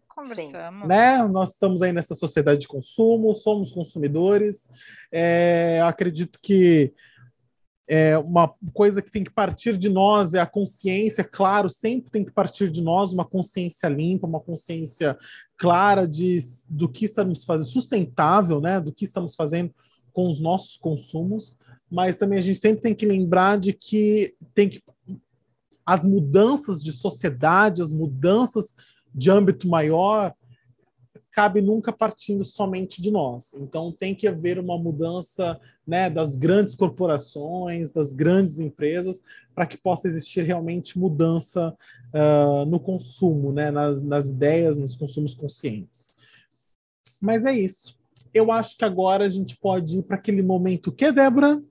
Conversamos. 0.08 0.88
Né? 0.88 1.24
Nós 1.28 1.54
estamos 1.54 1.82
aí 1.82 1.94
nessa 1.94 2.14
sociedade 2.14 2.62
de 2.62 2.68
consumo, 2.68 3.34
somos 3.34 3.72
consumidores. 3.72 4.70
É, 5.12 5.82
acredito 5.84 6.40
que 6.42 6.94
é, 7.90 8.16
uma 8.20 8.54
coisa 8.72 9.02
que 9.02 9.10
tem 9.10 9.24
que 9.24 9.32
partir 9.32 9.76
de 9.76 9.90
nós 9.90 10.36
é 10.36 10.40
a 10.40 10.46
consciência, 10.46 11.24
claro, 11.24 11.68
sempre 11.68 12.12
tem 12.12 12.24
que 12.24 12.32
partir 12.32 12.70
de 12.70 12.84
nós 12.84 13.12
uma 13.12 13.26
consciência 13.26 13.88
limpa, 13.88 14.28
uma 14.28 14.40
consciência 14.40 15.18
clara 15.58 16.08
de, 16.08 16.38
do 16.70 16.88
que 16.88 17.06
estamos 17.06 17.44
fazendo, 17.44 17.68
sustentável, 17.68 18.62
né? 18.62 18.80
Do 18.80 18.94
que 18.94 19.06
estamos 19.06 19.34
fazendo 19.34 19.74
com 20.14 20.28
os 20.28 20.40
nossos 20.40 20.78
consumos, 20.78 21.56
mas 21.90 22.18
também 22.18 22.38
a 22.38 22.42
gente 22.42 22.60
sempre 22.60 22.82
tem 22.82 22.94
que 22.94 23.08
lembrar 23.08 23.58
de 23.58 23.74
que 23.74 24.36
tem 24.54 24.70
que 24.70 24.84
as 25.84 26.06
mudanças 26.06 26.84
de 26.84 26.92
sociedade, 26.92 27.82
as 27.82 27.92
mudanças 27.92 28.76
de 29.12 29.32
âmbito 29.32 29.68
maior, 29.68 30.36
cabe 31.40 31.62
nunca 31.62 31.94
partindo 31.94 32.44
somente 32.44 33.02
de 33.02 33.10
nós. 33.10 33.54
Então 33.54 33.94
tem 33.94 34.14
que 34.14 34.28
haver 34.28 34.60
uma 34.60 34.78
mudança 34.78 35.58
né, 35.88 36.10
das 36.10 36.36
grandes 36.36 36.76
corporações, 36.76 37.94
das 37.94 38.12
grandes 38.12 38.60
empresas, 38.60 39.24
para 39.56 39.66
que 39.66 39.78
possa 39.78 40.10
existir 40.10 40.44
realmente 40.44 41.00
mudança 41.00 41.74
uh, 42.14 42.66
no 42.66 42.78
consumo, 42.78 43.54
né, 43.54 43.72
nas, 43.72 44.04
nas 44.04 44.26
ideias, 44.26 44.78
nos 44.78 44.98
consumos 44.98 45.34
conscientes. 45.34 46.12
Mas 47.22 47.46
é 47.46 47.54
isso. 47.54 47.98
Eu 48.34 48.52
acho 48.52 48.78
que 48.78 48.84
agora 48.84 49.24
a 49.24 49.30
gente 49.30 49.56
pode 49.56 49.98
ir 49.98 50.04
para 50.04 50.18
aquele 50.18 50.42
momento 50.42 50.92
que, 50.92 51.10
Débora? 51.10 51.64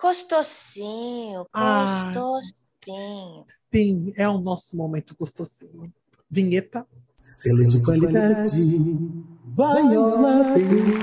Gostosinho, 0.00 1.44
gostosinho. 1.52 2.54
Sim. 2.84 3.44
Sim, 3.72 4.12
é 4.16 4.28
o 4.28 4.38
nosso 4.38 4.76
momento 4.76 5.16
gostosinho. 5.18 5.92
Vinheta. 6.30 6.86
Selo 7.24 7.66
de 7.66 7.82
qualidade. 7.82 8.50
Vaiola 9.46 10.44
Davis. 10.52 10.94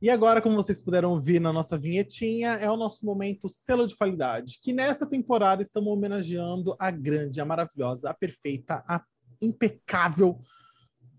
E 0.00 0.08
agora, 0.08 0.40
como 0.40 0.56
vocês 0.56 0.80
puderam 0.80 1.10
ouvir 1.10 1.42
na 1.42 1.52
nossa 1.52 1.76
vinhetinha, 1.76 2.52
é 2.52 2.70
o 2.70 2.76
nosso 2.76 3.04
momento 3.04 3.50
selo 3.50 3.86
de 3.86 3.94
qualidade, 3.94 4.58
que 4.62 4.72
nessa 4.72 5.04
temporada 5.04 5.60
estamos 5.60 5.92
homenageando 5.92 6.74
a 6.78 6.90
grande, 6.90 7.38
a 7.38 7.44
maravilhosa, 7.44 8.08
a 8.08 8.14
perfeita, 8.14 8.82
a 8.88 9.04
impecável 9.42 10.40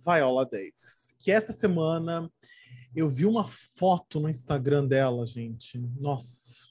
Viola 0.03 0.47
Davis. 0.47 1.15
Que 1.19 1.31
essa 1.31 1.53
semana 1.53 2.27
eu 2.95 3.07
vi 3.07 3.27
uma 3.27 3.45
foto 3.77 4.19
no 4.19 4.29
Instagram 4.29 4.87
dela, 4.87 5.27
gente. 5.27 5.77
Nossa, 5.99 6.68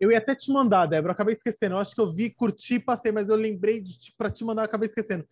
eu 0.00 0.10
ia 0.10 0.18
até 0.18 0.34
te 0.34 0.50
mandar, 0.50 0.86
Débora, 0.86 1.12
acabei 1.12 1.34
esquecendo. 1.34 1.74
Eu 1.74 1.78
acho 1.78 1.94
que 1.94 2.00
eu 2.00 2.10
vi, 2.10 2.30
curti, 2.30 2.80
passei, 2.80 3.12
mas 3.12 3.28
eu 3.28 3.36
lembrei 3.36 3.80
de 3.80 4.12
para 4.16 4.30
te 4.30 4.42
mandar, 4.42 4.64
acabei 4.64 4.88
esquecendo. 4.88 5.26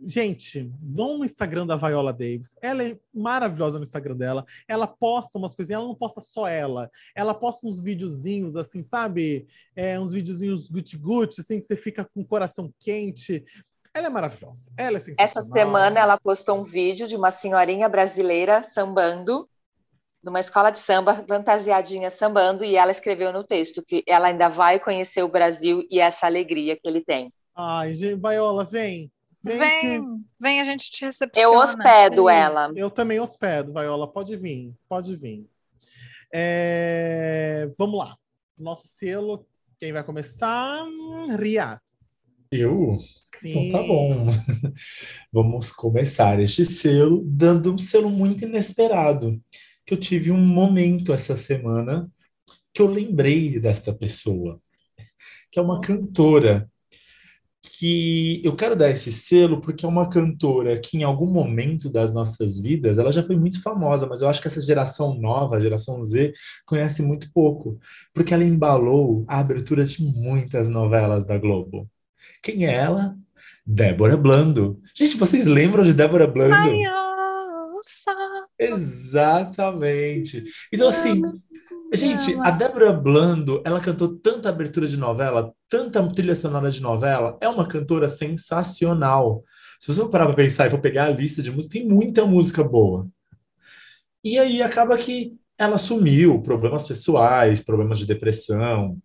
Gente, 0.00 0.70
vão 0.80 1.18
no 1.18 1.24
Instagram 1.24 1.66
da 1.66 1.76
Viola 1.76 2.12
Davis. 2.12 2.56
Ela 2.62 2.84
é 2.84 2.98
maravilhosa 3.12 3.78
no 3.78 3.84
Instagram 3.84 4.16
dela. 4.16 4.44
Ela 4.66 4.86
posta 4.86 5.38
umas 5.38 5.54
coisinhas, 5.54 5.78
ela 5.80 5.88
não 5.88 5.94
posta 5.94 6.20
só 6.20 6.46
ela. 6.48 6.90
Ela 7.14 7.34
posta 7.34 7.66
uns 7.66 7.80
videozinhos, 7.80 8.54
assim, 8.54 8.82
sabe? 8.82 9.48
É, 9.74 9.98
uns 9.98 10.12
videozinhos 10.12 10.68
guti-guti, 10.68 11.40
assim, 11.40 11.60
que 11.60 11.66
você 11.66 11.76
fica 11.76 12.04
com 12.04 12.20
o 12.20 12.26
coração 12.26 12.72
quente. 12.78 13.44
Ela 13.92 14.06
é 14.06 14.10
maravilhosa. 14.10 14.70
Ela 14.76 14.98
é 14.98 15.00
sensacional. 15.00 15.24
Essa 15.24 15.42
semana 15.42 16.00
ela 16.00 16.18
postou 16.18 16.58
um 16.58 16.62
vídeo 16.62 17.08
de 17.08 17.16
uma 17.16 17.32
senhorinha 17.32 17.88
brasileira 17.88 18.62
sambando 18.62 19.48
numa 20.22 20.40
escola 20.40 20.70
de 20.70 20.78
samba, 20.78 21.24
fantasiadinha 21.28 22.10
sambando, 22.10 22.64
e 22.64 22.76
ela 22.76 22.90
escreveu 22.90 23.32
no 23.32 23.44
texto 23.44 23.82
que 23.82 24.02
ela 24.06 24.28
ainda 24.28 24.48
vai 24.48 24.78
conhecer 24.80 25.22
o 25.22 25.28
Brasil 25.28 25.86
e 25.90 26.00
essa 26.00 26.26
alegria 26.26 26.76
que 26.76 26.88
ele 26.88 27.00
tem. 27.00 27.32
Ai, 27.54 27.94
gente, 27.94 28.20
Vaiola, 28.20 28.64
vem. 28.64 29.10
Vem, 29.42 29.58
vem, 29.58 29.80
que... 29.80 30.08
vem, 30.38 30.60
a 30.60 30.64
gente 30.64 30.90
te 30.90 31.04
recepciona. 31.04 31.46
Eu 31.46 31.58
hospedo 31.58 32.28
ela. 32.28 32.72
Eu 32.74 32.90
também 32.90 33.20
hospedo, 33.20 33.72
Vaiola, 33.72 34.10
pode 34.10 34.36
vir, 34.36 34.74
pode 34.88 35.14
vir. 35.14 35.46
É... 36.32 37.70
Vamos 37.78 37.98
lá. 37.98 38.16
Nosso 38.56 38.88
selo, 38.88 39.46
quem 39.78 39.92
vai 39.92 40.02
começar? 40.02 40.84
Riato. 41.38 41.82
Eu? 42.50 42.96
Sim. 43.38 43.68
Então 43.68 43.80
tá 43.80 43.86
bom. 43.86 44.26
Vamos 45.32 45.70
começar 45.70 46.40
este 46.40 46.64
selo 46.64 47.22
dando 47.24 47.72
um 47.72 47.78
selo 47.78 48.10
muito 48.10 48.44
inesperado 48.44 49.40
que 49.88 49.94
eu 49.94 49.98
tive 49.98 50.30
um 50.30 50.36
momento 50.36 51.14
essa 51.14 51.34
semana 51.34 52.10
que 52.74 52.82
eu 52.82 52.86
lembrei 52.86 53.58
desta 53.58 53.90
pessoa, 53.90 54.60
que 55.50 55.58
é 55.58 55.62
uma 55.62 55.80
cantora 55.80 56.70
que 57.62 58.42
eu 58.44 58.54
quero 58.54 58.76
dar 58.76 58.90
esse 58.90 59.10
selo 59.10 59.62
porque 59.62 59.86
é 59.86 59.88
uma 59.88 60.10
cantora 60.10 60.78
que 60.78 60.98
em 60.98 61.04
algum 61.04 61.26
momento 61.26 61.88
das 61.88 62.12
nossas 62.12 62.60
vidas, 62.60 62.98
ela 62.98 63.10
já 63.10 63.22
foi 63.22 63.34
muito 63.34 63.62
famosa, 63.62 64.06
mas 64.06 64.20
eu 64.20 64.28
acho 64.28 64.42
que 64.42 64.48
essa 64.48 64.60
geração 64.60 65.14
nova, 65.14 65.56
a 65.56 65.60
geração 65.60 66.04
Z, 66.04 66.34
conhece 66.66 67.00
muito 67.00 67.32
pouco, 67.32 67.78
porque 68.12 68.34
ela 68.34 68.44
embalou 68.44 69.24
a 69.26 69.38
abertura 69.38 69.86
de 69.86 70.04
muitas 70.04 70.68
novelas 70.68 71.24
da 71.24 71.38
Globo. 71.38 71.88
Quem 72.42 72.66
é 72.66 72.74
ela? 72.74 73.16
Débora 73.64 74.18
Blando. 74.18 74.82
Gente, 74.94 75.16
vocês 75.16 75.46
lembram 75.46 75.82
de 75.82 75.94
Débora 75.94 76.26
Blando? 76.26 76.54
Ai, 76.54 76.82
Exatamente. 78.58 80.44
Então, 80.72 80.88
assim, 80.88 81.22
gente, 81.92 82.34
a 82.40 82.50
Débora 82.50 82.92
Blando, 82.92 83.62
ela 83.64 83.80
cantou 83.80 84.16
tanta 84.16 84.48
abertura 84.48 84.86
de 84.86 84.96
novela, 84.96 85.52
tanta 85.68 86.06
trilha 86.12 86.34
sonora 86.34 86.70
de 86.70 86.82
novela, 86.82 87.38
é 87.40 87.48
uma 87.48 87.66
cantora 87.66 88.08
sensacional. 88.08 89.44
Se 89.78 89.92
você 89.92 90.04
parar 90.08 90.26
pra 90.26 90.34
pensar 90.34 90.66
e 90.66 90.70
for 90.70 90.80
pegar 90.80 91.04
a 91.04 91.10
lista 91.10 91.40
de 91.40 91.50
música, 91.50 91.78
tem 91.78 91.88
muita 91.88 92.26
música 92.26 92.64
boa. 92.64 93.08
E 94.24 94.38
aí 94.38 94.60
acaba 94.60 94.98
que 94.98 95.36
ela 95.56 95.78
sumiu, 95.78 96.40
problemas 96.42 96.86
pessoais, 96.86 97.60
problemas 97.60 97.98
de 97.98 98.06
depressão. 98.06 98.98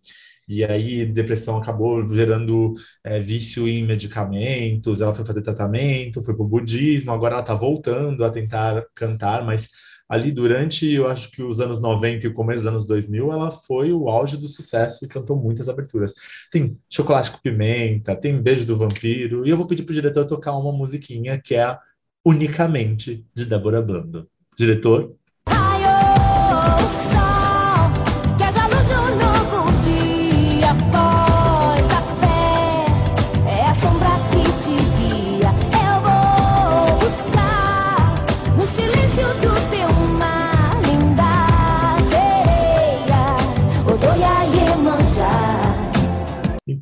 E 0.48 0.64
aí, 0.64 1.06
depressão 1.06 1.58
acabou 1.58 2.08
gerando 2.10 2.74
é, 3.04 3.20
vício 3.20 3.68
em 3.68 3.86
medicamentos. 3.86 5.02
Ela 5.02 5.14
foi 5.14 5.26
fazer 5.26 5.42
tratamento, 5.42 6.24
foi 6.24 6.36
para 6.36 6.44
o 6.44 6.48
budismo. 6.48 7.12
Agora 7.12 7.36
ela 7.36 7.42
está 7.42 7.54
voltando 7.54 8.24
a 8.26 8.30
tentar 8.30 8.86
cantar, 8.96 9.46
mas 9.46 9.70
ali 10.08 10.32
durante, 10.32 10.90
eu 10.92 11.08
acho 11.08 11.32
que 11.32 11.42
os 11.42 11.60
anos 11.60 11.80
90 11.82 12.28
e 12.28 12.30
o 12.30 12.34
começo 12.34 12.64
dos 12.64 12.68
anos 12.68 12.86
2000, 12.86 13.32
ela 13.32 13.50
foi 13.50 13.92
o 13.92 14.10
auge 14.10 14.38
do 14.38 14.48
sucesso 14.48 15.06
e 15.06 15.08
cantou 15.08 15.36
muitas 15.36 15.70
aberturas. 15.70 16.14
Tem 16.52 16.78
Chocolate 16.90 17.32
com 17.32 17.40
Pimenta, 17.40 18.16
tem 18.16 18.42
Beijo 18.42 18.66
do 18.66 18.78
Vampiro. 18.78 19.46
E 19.46 19.50
eu 19.50 19.58
vou 19.58 19.66
pedir 19.68 19.84
para 19.84 19.92
o 19.92 19.96
diretor 19.96 20.26
tocar 20.26 20.56
uma 20.56 20.72
musiquinha 20.72 21.40
que 21.42 21.56
é 21.56 21.78
Unicamente, 22.26 23.26
de 23.34 23.46
Débora 23.46 23.82
Blando. 23.82 24.30
Diretor? 24.58 25.16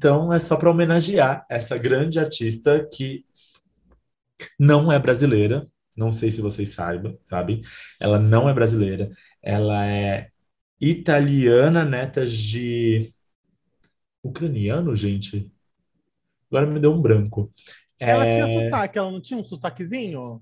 Então 0.02 0.34
é 0.34 0.40
só 0.40 0.58
para 0.58 0.72
homenagear 0.72 1.46
essa 1.48 1.78
grande 1.78 2.18
artista 2.18 2.90
que 2.92 3.24
não 4.58 4.92
é 4.92 4.98
brasileira. 4.98 5.68
Não 5.96 6.12
sei 6.12 6.32
se 6.32 6.42
vocês 6.42 6.70
saibam, 6.70 7.16
sabe? 7.24 7.62
Ela 8.00 8.18
não 8.18 8.50
é 8.50 8.54
brasileira. 8.54 9.12
Ela 9.44 9.86
é 9.86 10.32
italiana, 10.80 11.86
neta 11.86 12.26
de 12.26 13.14
ucraniano, 14.24 14.96
gente. 14.96 15.54
Agora 16.50 16.66
me 16.66 16.80
deu 16.80 16.94
um 16.94 17.02
branco. 17.02 17.54
Ela 18.00 18.26
é... 18.26 18.44
tinha 18.44 18.64
sotaque, 18.64 18.98
ela 18.98 19.12
não 19.12 19.22
tinha 19.22 19.40
um 19.40 19.44
sotaquezinho? 19.44 20.42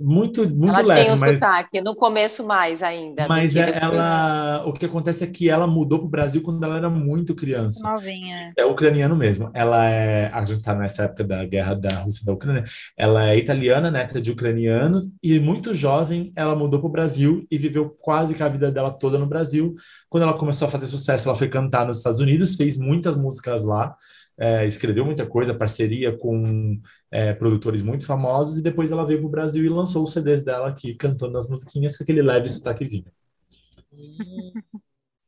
Muito 0.00 0.48
muito 0.48 0.68
ela 0.68 0.88
leve, 0.88 1.02
tem 1.02 1.12
um 1.12 1.18
mas 1.20 1.38
sotaque, 1.38 1.80
no 1.80 1.94
começo 1.94 2.46
mais 2.46 2.82
ainda. 2.82 3.26
Mas 3.28 3.56
é, 3.56 3.78
ela, 3.80 4.62
o 4.66 4.72
que 4.72 4.86
acontece 4.86 5.24
é 5.24 5.26
que 5.26 5.48
ela 5.48 5.66
mudou 5.66 5.98
para 5.98 6.06
o 6.06 6.10
Brasil 6.10 6.42
quando 6.42 6.62
ela 6.64 6.76
era 6.76 6.90
muito 6.90 7.34
criança. 7.34 7.82
Novinha. 7.82 8.50
É 8.56 8.64
ucraniano 8.64 9.14
mesmo. 9.14 9.50
Ela 9.54 9.88
é, 9.88 10.30
a 10.32 10.44
gente 10.44 10.62
tá 10.62 10.74
nessa 10.74 11.04
época 11.04 11.24
da 11.24 11.44
guerra 11.44 11.74
da 11.74 12.00
Rússia 12.00 12.22
e 12.22 12.26
da 12.26 12.32
Ucrânia. 12.32 12.64
Ela 12.96 13.30
é 13.30 13.38
italiana, 13.38 13.90
neta 13.90 14.20
de 14.20 14.30
ucranianos 14.30 15.08
e 15.22 15.38
muito 15.38 15.74
jovem 15.74 16.32
ela 16.34 16.54
mudou 16.54 16.80
para 16.80 16.88
o 16.88 16.92
Brasil 16.92 17.46
e 17.50 17.58
viveu 17.58 17.90
quase 18.00 18.34
que 18.34 18.42
a 18.42 18.48
vida 18.48 18.70
dela 18.70 18.90
toda 18.90 19.18
no 19.18 19.26
Brasil. 19.26 19.74
Quando 20.08 20.24
ela 20.24 20.38
começou 20.38 20.66
a 20.66 20.70
fazer 20.70 20.86
sucesso, 20.86 21.28
ela 21.28 21.36
foi 21.36 21.48
cantar 21.48 21.86
nos 21.86 21.98
Estados 21.98 22.20
Unidos, 22.20 22.56
fez 22.56 22.76
muitas 22.76 23.16
músicas 23.16 23.64
lá 23.64 23.94
é, 24.40 24.66
escreveu 24.66 25.04
muita 25.04 25.26
coisa, 25.26 25.54
parceria 25.54 26.16
com 26.16 26.80
é, 27.10 27.34
produtores 27.34 27.82
muito 27.82 28.06
famosos, 28.06 28.56
e 28.56 28.62
depois 28.62 28.90
ela 28.90 29.04
veio 29.04 29.18
para 29.20 29.28
o 29.28 29.30
Brasil 29.30 29.62
e 29.62 29.68
lançou 29.68 30.02
os 30.02 30.12
CDs 30.12 30.42
dela 30.42 30.70
aqui, 30.70 30.94
cantando 30.94 31.36
as 31.36 31.46
musiquinhas 31.46 31.94
com 31.94 32.02
aquele 32.02 32.22
leve 32.22 32.48
sotaquezinho. 32.48 33.12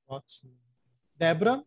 Ótimo. 0.09 0.53
Débora? 1.15 1.63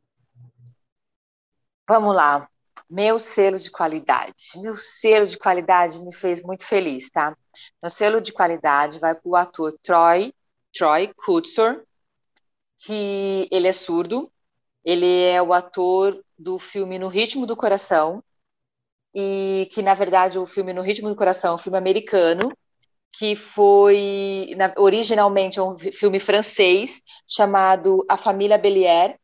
Vamos 1.87 2.15
lá. 2.15 2.49
Meu 2.89 3.19
selo 3.19 3.59
de 3.59 3.69
qualidade. 3.69 4.33
Meu 4.57 4.75
selo 4.75 5.27
de 5.27 5.37
qualidade 5.37 6.01
me 6.01 6.13
fez 6.13 6.41
muito 6.41 6.65
feliz, 6.65 7.11
tá? 7.11 7.37
Meu 7.81 7.91
selo 7.91 8.19
de 8.19 8.33
qualidade 8.33 8.99
vai 8.99 9.13
para 9.13 9.29
o 9.29 9.35
ator 9.35 9.77
Troy, 9.83 10.33
Troy 10.73 11.13
Kutsor, 11.13 11.83
que 12.79 13.47
ele 13.51 13.67
é 13.67 13.71
surdo. 13.71 14.31
Ele 14.83 15.21
é 15.23 15.41
o 15.41 15.53
ator 15.53 16.24
do 16.37 16.59
filme 16.59 16.99
No 16.99 17.07
Ritmo 17.07 17.45
do 17.45 17.55
Coração, 17.55 18.23
e 19.13 19.67
que, 19.71 19.81
na 19.81 19.93
verdade, 19.93 20.37
o 20.37 20.45
filme 20.45 20.73
No 20.73 20.81
Ritmo 20.81 21.09
do 21.09 21.15
Coração 21.15 21.51
é 21.51 21.55
um 21.55 21.57
filme 21.57 21.77
americano, 21.77 22.51
que 23.17 23.35
foi 23.35 24.53
na, 24.57 24.73
originalmente 24.77 25.57
é 25.57 25.63
um 25.63 25.77
filme 25.77 26.19
francês 26.19 27.01
chamado 27.25 28.05
A 28.09 28.17
Família 28.17 28.57
Belier, 28.57 29.17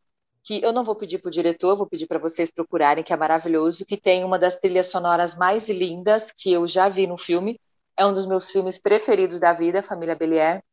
que 0.43 0.61
eu 0.63 0.71
não 0.71 0.83
vou 0.83 0.95
pedir 0.95 1.19
para 1.19 1.27
o 1.27 1.31
diretor, 1.31 1.75
vou 1.75 1.85
pedir 1.85 2.07
para 2.07 2.17
vocês 2.17 2.49
procurarem, 2.49 3.03
que 3.03 3.13
é 3.13 3.17
maravilhoso, 3.17 3.85
que 3.85 3.97
tem 3.97 4.23
uma 4.23 4.39
das 4.39 4.59
trilhas 4.59 4.88
sonoras 4.88 5.35
mais 5.35 5.69
lindas 5.69 6.31
que 6.31 6.51
eu 6.51 6.65
já 6.65 6.88
vi 6.88 7.05
no 7.05 7.17
filme. 7.17 7.59
É 7.97 8.05
um 8.05 8.13
dos 8.13 8.25
meus 8.25 8.49
filmes 8.49 8.79
preferidos 8.79 9.39
da 9.39 9.53
vida, 9.53 9.83
Família 9.83 10.15
Belier, 10.15 10.63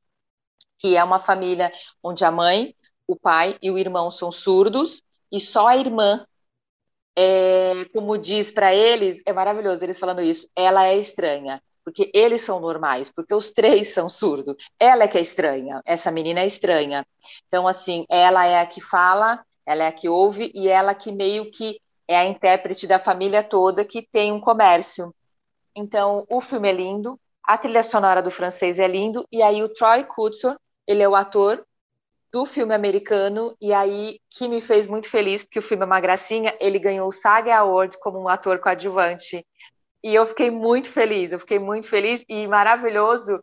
que 0.79 0.97
é 0.97 1.03
uma 1.03 1.19
família 1.19 1.73
onde 2.03 2.25
a 2.25 2.31
mãe, 2.31 2.75
o 3.07 3.17
pai 3.17 3.59
e 3.61 3.71
o 3.71 3.77
irmão 3.77 4.11
são 4.11 4.31
surdos 4.31 5.03
e 5.33 5.41
só 5.41 5.67
a 5.69 5.77
irmã, 5.77 6.27
é, 7.17 7.85
como 7.93 8.17
diz 8.17 8.51
para 8.51 8.75
eles, 8.75 9.23
é 9.27 9.33
maravilhoso 9.33 9.85
eles 9.85 9.99
falando 9.99 10.23
isso, 10.23 10.49
ela 10.57 10.87
é 10.87 10.97
estranha 10.97 11.61
porque 11.89 12.11
eles 12.13 12.43
são 12.43 12.61
normais, 12.61 13.11
porque 13.11 13.33
os 13.33 13.51
três 13.51 13.89
são 13.95 14.11
surdos. 14.11 14.57
Ela 14.79 15.05
é 15.05 15.09
que 15.09 15.17
é 15.17 15.23
estranha, 15.23 15.81
essa 15.87 16.11
menina 16.11 16.41
é 16.41 16.47
estranha. 16.47 17.07
Então, 17.47 17.67
assim, 17.67 18.05
ela 18.11 18.45
é 18.45 18.61
a 18.61 18.67
que 18.67 18.79
fala, 18.79 19.43
ela 19.65 19.85
é 19.85 19.87
a 19.87 19.93
que 19.93 20.07
ouve 20.07 20.53
e 20.55 20.69
ela 20.69 20.95
que 20.95 21.11
meio 21.11 21.51
que 21.51 21.81
é 22.07 22.19
a 22.19 22.27
intérprete 22.27 22.87
da 22.87 22.99
família 22.99 23.43
toda 23.43 23.87
que 23.87 24.03
tem 24.03 24.31
um 24.31 24.41
comércio. 24.41 25.15
Então, 25.75 26.27
o 26.29 26.43
filme 26.43 26.69
é 26.69 26.73
lindo, 26.73 27.19
a 27.43 27.57
trilha 27.57 27.83
sonora 27.83 28.23
do 28.23 28.31
francês 28.31 28.79
é 28.79 28.87
lindo, 28.87 29.27
e 29.33 29.43
aí 29.43 29.63
o 29.63 29.69
Troy 29.71 30.05
Kutzor, 30.05 30.59
ele 30.87 31.03
é 31.03 31.09
o 31.09 31.15
ator 31.15 31.65
do 32.33 32.45
filme 32.45 32.75
americano, 32.75 33.57
e 33.61 33.73
aí 33.73 34.21
que 34.31 34.49
me 34.49 34.61
fez 34.61 34.87
muito 34.87 35.11
feliz, 35.11 35.43
porque 35.43 35.59
o 35.59 35.63
filme 35.63 35.83
é 35.83 35.87
uma 35.87 36.01
gracinha, 36.01 36.55
ele 36.61 36.79
ganhou 36.79 37.09
o 37.09 37.13
SAG 37.13 37.51
Award 37.51 37.99
como 38.01 38.21
um 38.21 38.29
ator 38.29 38.59
coadjuvante. 38.61 39.47
E 40.03 40.15
eu 40.15 40.27
fiquei 40.27 40.51
muito 40.51 40.91
feliz, 40.91 41.33
eu 41.33 41.39
fiquei 41.39 41.59
muito 41.59 41.89
feliz 41.89 42.25
e 42.29 42.47
maravilhoso 42.47 43.41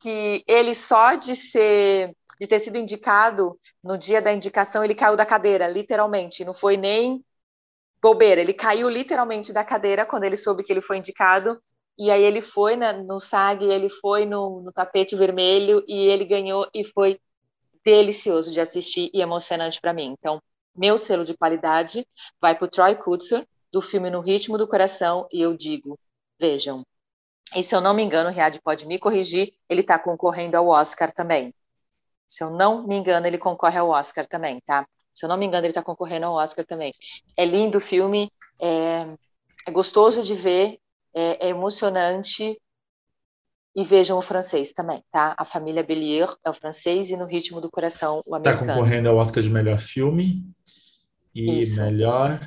que 0.00 0.44
ele 0.46 0.74
só 0.74 1.14
de 1.14 1.34
ser 1.36 2.14
de 2.40 2.48
ter 2.48 2.58
sido 2.58 2.76
indicado 2.76 3.58
no 3.82 3.96
dia 3.96 4.20
da 4.20 4.32
indicação, 4.32 4.84
ele 4.84 4.94
caiu 4.94 5.16
da 5.16 5.24
cadeira, 5.24 5.68
literalmente. 5.68 6.44
Não 6.44 6.52
foi 6.52 6.76
nem 6.76 7.24
bobeira, 8.02 8.40
ele 8.40 8.52
caiu 8.52 8.88
literalmente 8.88 9.52
da 9.52 9.64
cadeira 9.64 10.04
quando 10.04 10.24
ele 10.24 10.36
soube 10.36 10.62
que 10.62 10.72
ele 10.72 10.82
foi 10.82 10.98
indicado. 10.98 11.60
E 11.96 12.10
aí 12.10 12.22
ele 12.22 12.40
foi 12.40 12.76
na, 12.76 12.92
no 12.92 13.20
SAG, 13.20 13.64
ele 13.64 13.88
foi 13.88 14.26
no, 14.26 14.62
no 14.62 14.72
tapete 14.72 15.14
vermelho 15.14 15.82
e 15.86 16.06
ele 16.08 16.24
ganhou 16.24 16.68
e 16.74 16.84
foi 16.84 17.20
delicioso 17.84 18.52
de 18.52 18.60
assistir 18.60 19.10
e 19.12 19.20
emocionante 19.20 19.80
para 19.80 19.92
mim. 19.92 20.14
Então, 20.18 20.40
meu 20.74 20.98
selo 20.98 21.24
de 21.24 21.36
qualidade 21.36 22.06
vai 22.40 22.54
para 22.54 22.64
o 22.64 22.68
Troy 22.68 22.96
Kutzer, 22.96 23.46
do 23.72 23.80
filme 23.80 24.10
No 24.10 24.20
Ritmo 24.20 24.56
do 24.56 24.68
Coração, 24.68 25.28
e 25.32 25.40
eu 25.42 25.56
digo, 25.56 25.98
vejam. 26.38 26.84
E 27.54 27.62
se 27.62 27.74
eu 27.74 27.80
não 27.80 27.94
me 27.94 28.02
engano, 28.02 28.30
o 28.30 28.32
Riad 28.32 28.60
pode 28.62 28.86
me 28.86 28.98
corrigir, 28.98 29.52
ele 29.68 29.80
está 29.80 29.98
concorrendo 29.98 30.56
ao 30.56 30.68
Oscar 30.68 31.12
também. 31.12 31.52
Se 32.26 32.42
eu 32.42 32.50
não 32.50 32.86
me 32.86 32.96
engano, 32.96 33.26
ele 33.26 33.38
concorre 33.38 33.78
ao 33.78 33.90
Oscar 33.90 34.26
também, 34.26 34.60
tá? 34.60 34.86
Se 35.12 35.24
eu 35.24 35.28
não 35.28 35.36
me 35.36 35.46
engano, 35.46 35.64
ele 35.64 35.70
está 35.70 35.82
concorrendo 35.82 36.26
ao 36.26 36.34
Oscar 36.34 36.64
também. 36.64 36.92
É 37.36 37.44
lindo 37.44 37.78
o 37.78 37.80
filme, 37.80 38.30
é, 38.60 39.06
é 39.66 39.70
gostoso 39.70 40.22
de 40.22 40.34
ver, 40.34 40.80
é, 41.14 41.46
é, 41.46 41.48
emocionante. 41.48 42.60
E 43.76 43.82
vejam 43.82 44.16
o 44.16 44.22
francês 44.22 44.72
também, 44.72 45.02
tá? 45.10 45.34
A 45.36 45.44
família 45.44 45.82
Bellier 45.82 46.28
é 46.44 46.50
o 46.50 46.54
francês 46.54 47.10
e 47.10 47.16
no 47.16 47.26
ritmo 47.26 47.60
do 47.60 47.68
coração 47.68 48.22
o 48.24 48.30
tá 48.30 48.36
americano. 48.36 48.62
Está 48.62 48.74
concorrendo 48.74 49.08
ao 49.08 49.16
Oscar 49.16 49.42
de 49.42 49.50
melhor 49.50 49.80
filme 49.80 50.44
e 51.34 51.58
Isso. 51.58 51.82
melhor. 51.82 52.40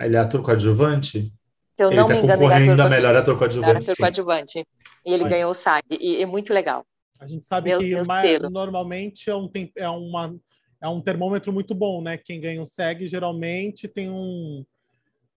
Ele 0.00 0.16
é 0.16 0.18
ator 0.18 0.42
coadjuvante? 0.42 1.32
Se 1.76 1.84
eu 1.84 1.88
ele 1.88 1.96
não 2.00 2.08
tá 2.08 2.14
me 2.14 2.20
engano, 2.20 2.42
ele 2.42 2.52
é 2.52 2.72
ator, 2.72 2.90
melhor 2.90 3.16
ator 3.16 3.38
coadjuvante. 3.38 3.82
Ator 3.82 3.96
coadjuvante. 3.96 4.66
E 5.06 5.12
ele 5.12 5.22
Sim. 5.22 5.28
ganhou 5.28 5.52
o 5.52 5.54
SAG. 5.54 5.84
E 5.90 6.20
é 6.20 6.26
muito 6.26 6.52
legal. 6.52 6.84
A 7.20 7.26
gente 7.26 7.46
sabe 7.46 7.70
Meu 7.70 7.78
que 7.78 8.06
mais, 8.06 8.40
normalmente 8.50 9.30
é 9.30 9.36
um, 9.36 9.48
é, 9.76 9.88
uma, 9.88 10.36
é 10.80 10.88
um 10.88 11.00
termômetro 11.00 11.52
muito 11.52 11.74
bom, 11.74 12.02
né? 12.02 12.18
Quem 12.18 12.40
ganha 12.40 12.60
o 12.60 12.66
SEG 12.66 13.06
geralmente 13.06 13.86
tem 13.86 14.10
um, 14.10 14.64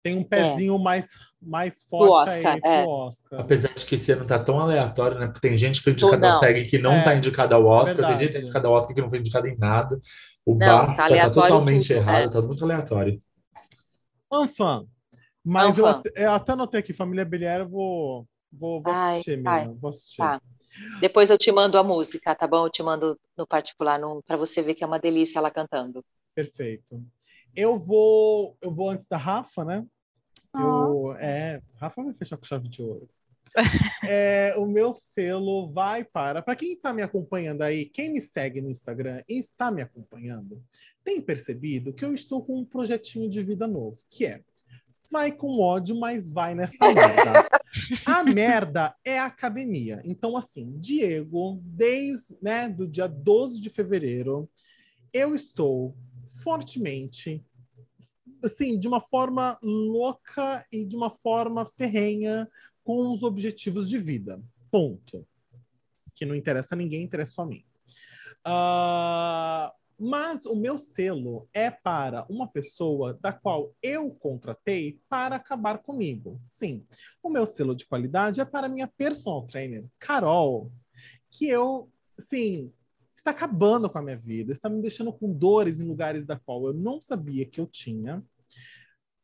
tem 0.05 0.15
um 0.15 0.21
é. 0.21 0.23
pezinho 0.23 0.75
é. 0.75 0.79
mais, 0.79 1.09
mais 1.41 1.81
forte 1.89 2.29
Oscar, 2.29 2.59
aí 2.63 2.83
é. 2.83 2.85
Oscar. 2.85 3.39
Apesar 3.39 3.73
de 3.73 3.83
que 3.83 3.95
esse 3.95 4.11
ano 4.11 4.23
tá 4.23 4.37
tão 4.37 4.59
aleatório, 4.59 5.17
né? 5.17 5.25
Porque 5.25 5.39
tem 5.39 5.57
gente 5.57 5.79
que 5.79 5.83
foi 5.83 5.93
indicada 5.93 6.31
ao 6.31 6.39
SEG 6.39 6.65
que 6.65 6.77
não 6.77 6.97
é. 6.97 7.01
tá 7.01 7.15
indicada 7.15 7.55
ao 7.55 7.65
Oscar, 7.65 8.07
tem 8.09 8.19
gente 8.19 8.27
que 8.27 8.33
tá 8.33 8.39
indicada 8.41 8.67
ao 8.67 8.75
Oscar 8.75 8.93
que 8.93 9.01
não 9.01 9.09
foi 9.09 9.17
indicada 9.17 9.49
em 9.49 9.57
nada. 9.57 9.99
O 10.45 10.53
não, 10.53 10.85
BAFTA 10.85 10.95
tá, 10.95 11.09
tá 11.09 11.29
totalmente 11.31 11.87
tudo, 11.87 11.97
errado, 11.97 12.23
é. 12.23 12.29
tá 12.29 12.39
muito 12.39 12.63
aleatório. 12.63 13.19
Anfã. 14.31 14.85
Mas 15.43 15.75
eu, 15.79 15.85
eu, 16.15 16.31
até 16.31 16.51
anotei 16.51 16.81
aqui, 16.81 16.93
Família 16.93 17.25
Belier, 17.25 17.61
eu 17.61 17.67
vou, 17.67 18.27
vou, 18.53 18.83
vou 18.83 18.93
assistir 18.93 19.37
mesmo. 19.37 19.75
Vou 19.81 19.89
assistir. 19.89 20.17
Tá. 20.17 20.39
Depois 21.01 21.31
eu 21.31 21.37
te 21.37 21.51
mando 21.51 21.79
a 21.79 21.83
música, 21.83 22.35
tá 22.35 22.45
bom? 22.45 22.67
Eu 22.67 22.69
te 22.69 22.83
mando 22.83 23.19
no 23.35 23.47
particular 23.47 23.99
para 24.27 24.37
você 24.37 24.61
ver 24.61 24.75
que 24.75 24.83
é 24.83 24.87
uma 24.87 24.99
delícia 24.99 25.39
ela 25.39 25.49
cantando. 25.49 26.05
Perfeito. 26.35 27.01
Eu 27.55 27.79
vou, 27.79 28.55
eu 28.61 28.71
vou 28.71 28.89
antes 28.89 29.07
da 29.07 29.17
Rafa, 29.17 29.63
né? 29.63 29.83
Eu, 30.59 31.15
é, 31.17 31.61
Rafa 31.75 32.03
vai 32.03 32.13
fechar 32.13 32.37
com 32.37 32.45
chave 32.45 32.67
de 32.67 32.81
ouro. 32.81 33.09
é, 34.07 34.53
o 34.57 34.65
meu 34.65 34.93
selo 34.93 35.71
vai 35.71 36.03
para. 36.03 36.41
Para 36.41 36.55
quem 36.55 36.73
está 36.73 36.93
me 36.93 37.01
acompanhando 37.01 37.61
aí, 37.61 37.85
quem 37.85 38.11
me 38.11 38.21
segue 38.21 38.61
no 38.61 38.69
Instagram 38.69 39.23
e 39.29 39.39
está 39.39 39.71
me 39.71 39.81
acompanhando, 39.81 40.61
tem 41.03 41.21
percebido 41.21 41.93
que 41.93 42.03
eu 42.03 42.13
estou 42.13 42.43
com 42.43 42.59
um 42.59 42.65
projetinho 42.65 43.29
de 43.29 43.41
vida 43.41 43.67
novo, 43.67 43.97
que 44.09 44.25
é 44.25 44.41
vai 45.11 45.31
com 45.31 45.59
ódio, 45.59 45.97
mas 45.97 46.31
vai 46.31 46.55
nessa 46.55 46.77
merda. 46.93 47.47
A 48.05 48.23
merda 48.23 48.95
é 49.03 49.19
a 49.19 49.25
academia. 49.25 50.01
Então, 50.05 50.37
assim, 50.37 50.77
Diego, 50.79 51.59
desde 51.61 52.37
né, 52.41 52.69
do 52.69 52.87
dia 52.87 53.05
12 53.05 53.61
de 53.61 53.69
fevereiro, 53.69 54.49
eu 55.13 55.35
estou 55.35 55.95
fortemente, 56.41 57.43
assim, 58.47 58.79
de 58.79 58.87
uma 58.87 58.99
forma 58.99 59.57
louca 59.61 60.65
e 60.71 60.85
de 60.85 60.95
uma 60.95 61.09
forma 61.09 61.65
ferrenha 61.65 62.49
com 62.83 63.11
os 63.11 63.23
objetivos 63.23 63.89
de 63.89 63.97
vida. 63.97 64.41
Ponto. 64.71 65.25
Que 66.13 66.25
não 66.25 66.35
interessa 66.35 66.75
a 66.75 66.77
ninguém, 66.77 67.03
interessa 67.03 67.33
só 67.33 67.41
a 67.41 67.45
mim. 67.45 67.63
Uh, 68.47 69.73
mas 69.97 70.45
o 70.45 70.55
meu 70.55 70.77
selo 70.77 71.47
é 71.53 71.71
para 71.71 72.25
uma 72.29 72.47
pessoa 72.47 73.13
da 73.21 73.31
qual 73.31 73.73
eu 73.81 74.11
contratei 74.11 74.99
para 75.07 75.37
acabar 75.37 75.79
comigo. 75.79 76.37
Sim, 76.41 76.85
o 77.23 77.29
meu 77.29 77.45
selo 77.45 77.75
de 77.75 77.85
qualidade 77.85 78.41
é 78.41 78.45
para 78.45 78.69
minha 78.69 78.87
personal 78.87 79.45
trainer, 79.45 79.85
Carol, 79.97 80.71
que 81.31 81.47
eu, 81.47 81.89
sim, 82.19 82.71
está 83.15 83.31
acabando 83.31 83.89
com 83.89 83.97
a 83.97 84.01
minha 84.01 84.17
vida, 84.17 84.51
está 84.51 84.69
me 84.69 84.81
deixando 84.81 85.11
com 85.11 85.33
dores 85.33 85.79
em 85.79 85.85
lugares 85.85 86.27
da 86.27 86.37
qual 86.37 86.67
eu 86.67 86.73
não 86.73 87.01
sabia 87.01 87.45
que 87.45 87.59
eu 87.59 87.65
tinha. 87.65 88.23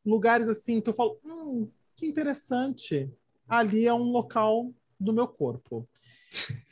Lugares 0.06 0.48
assim 0.48 0.82
que 0.82 0.90
eu 0.90 0.94
falo, 0.94 1.20
hum, 1.24 1.70
que 1.96 2.08
interessante. 2.08 3.12
Ali 3.48 3.86
é 3.86 3.94
um 3.94 4.12
local 4.12 4.74
do 5.00 5.14
meu 5.14 5.28
corpo. 5.28 5.88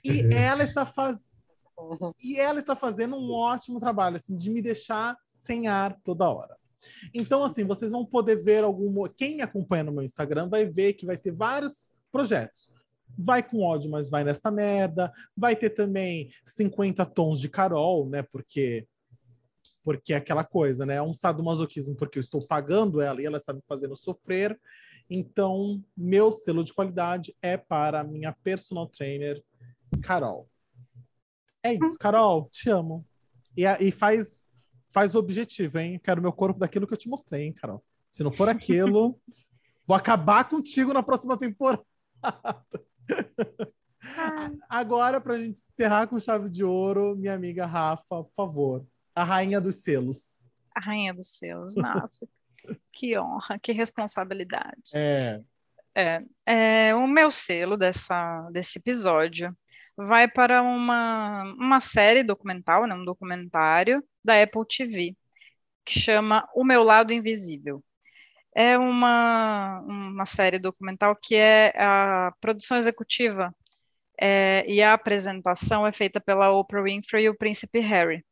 E 0.03 0.21
ela 0.33 0.63
está 0.63 0.85
fazendo 0.85 1.29
e 2.21 2.37
ela 2.37 2.59
está 2.59 2.75
fazendo 2.75 3.15
um 3.15 3.31
ótimo 3.31 3.79
trabalho, 3.79 4.17
assim, 4.17 4.35
de 4.35 4.49
me 4.49 4.61
deixar 4.61 5.17
sem 5.25 5.67
ar 5.67 5.97
toda 6.03 6.29
hora. 6.29 6.57
Então, 7.13 7.43
assim, 7.43 7.63
vocês 7.63 7.91
vão 7.91 8.05
poder 8.05 8.35
ver 8.35 8.63
algum. 8.63 9.03
Quem 9.15 9.37
me 9.37 9.41
acompanha 9.41 9.85
no 9.85 9.91
meu 9.91 10.03
Instagram 10.03 10.49
vai 10.49 10.65
ver 10.65 10.93
que 10.93 11.05
vai 11.05 11.17
ter 11.17 11.31
vários 11.31 11.89
projetos. 12.11 12.69
Vai 13.17 13.41
com 13.41 13.61
ódio, 13.61 13.89
mas 13.89 14.09
vai 14.09 14.23
nessa 14.23 14.51
merda. 14.51 15.11
Vai 15.35 15.55
ter 15.55 15.71
também 15.71 16.29
50 16.45 17.05
tons 17.05 17.39
de 17.39 17.49
Carol, 17.49 18.07
né? 18.07 18.23
Porque 18.23 18.87
porque 19.83 20.13
é 20.13 20.17
aquela 20.17 20.43
coisa, 20.43 20.85
né? 20.85 20.95
É 20.95 21.01
um 21.01 21.13
sadomasoquismo 21.13 21.95
porque 21.95 22.19
eu 22.19 22.21
estou 22.21 22.45
pagando 22.45 23.01
ela 23.01 23.21
e 23.21 23.25
ela 23.25 23.37
está 23.37 23.53
me 23.53 23.61
fazendo 23.67 23.95
sofrer. 23.95 24.59
Então, 25.09 25.83
meu 25.97 26.31
selo 26.31 26.63
de 26.63 26.73
qualidade 26.73 27.35
é 27.41 27.57
para 27.57 28.01
a 28.01 28.03
minha 28.03 28.31
personal 28.43 28.87
trainer, 28.87 29.43
Carol. 30.01 30.47
É 31.63 31.73
isso, 31.73 31.97
Carol, 31.97 32.47
te 32.51 32.69
amo. 32.69 33.05
E, 33.57 33.63
e 33.65 33.91
faz, 33.91 34.45
faz 34.89 35.15
o 35.15 35.19
objetivo, 35.19 35.79
hein? 35.79 35.99
Quero 36.01 36.21
meu 36.21 36.31
corpo 36.31 36.59
daquilo 36.59 36.85
que 36.85 36.93
eu 36.93 36.97
te 36.97 37.09
mostrei, 37.09 37.45
hein, 37.45 37.53
Carol? 37.53 37.83
Se 38.11 38.23
não 38.23 38.31
for 38.31 38.47
aquilo, 38.47 39.19
vou 39.87 39.97
acabar 39.97 40.47
contigo 40.47 40.93
na 40.93 41.03
próxima 41.03 41.37
temporada. 41.37 41.83
Agora, 44.69 45.19
para 45.19 45.33
a 45.33 45.39
gente 45.39 45.59
encerrar 45.59 46.07
com 46.07 46.19
chave 46.19 46.49
de 46.49 46.63
ouro, 46.63 47.15
minha 47.15 47.33
amiga 47.33 47.65
Rafa, 47.65 48.23
por 48.23 48.33
favor. 48.33 48.85
A 49.19 49.23
rainha 49.25 49.59
dos 49.59 49.75
selos. 49.83 50.41
A 50.73 50.79
rainha 50.79 51.13
dos 51.13 51.37
selos, 51.37 51.75
nossa. 51.75 52.25
que 52.93 53.19
honra, 53.19 53.59
que 53.59 53.73
responsabilidade. 53.73 54.95
É. 54.95 55.41
É, 55.93 56.23
é, 56.45 56.95
o 56.95 57.05
meu 57.05 57.29
selo 57.29 57.75
dessa, 57.75 58.49
desse 58.53 58.79
episódio 58.79 59.53
vai 59.97 60.25
para 60.29 60.61
uma, 60.61 61.43
uma 61.59 61.81
série 61.81 62.23
documental, 62.23 62.87
né, 62.87 62.95
um 62.95 63.03
documentário 63.03 64.01
da 64.23 64.41
Apple 64.41 64.65
TV, 64.65 65.17
que 65.83 65.99
chama 65.99 66.47
O 66.55 66.63
Meu 66.63 66.81
Lado 66.81 67.11
Invisível. 67.11 67.83
É 68.55 68.77
uma, 68.77 69.81
uma 69.81 70.25
série 70.25 70.59
documental 70.59 71.13
que 71.21 71.35
é 71.35 71.73
a 71.75 72.31
produção 72.39 72.77
executiva 72.77 73.53
é, 74.17 74.63
e 74.65 74.81
a 74.81 74.93
apresentação 74.93 75.85
é 75.85 75.91
feita 75.91 76.21
pela 76.21 76.53
Oprah 76.53 76.83
Winfrey 76.83 77.25
e 77.25 77.29
o 77.29 77.37
príncipe 77.37 77.81
Harry. 77.81 78.23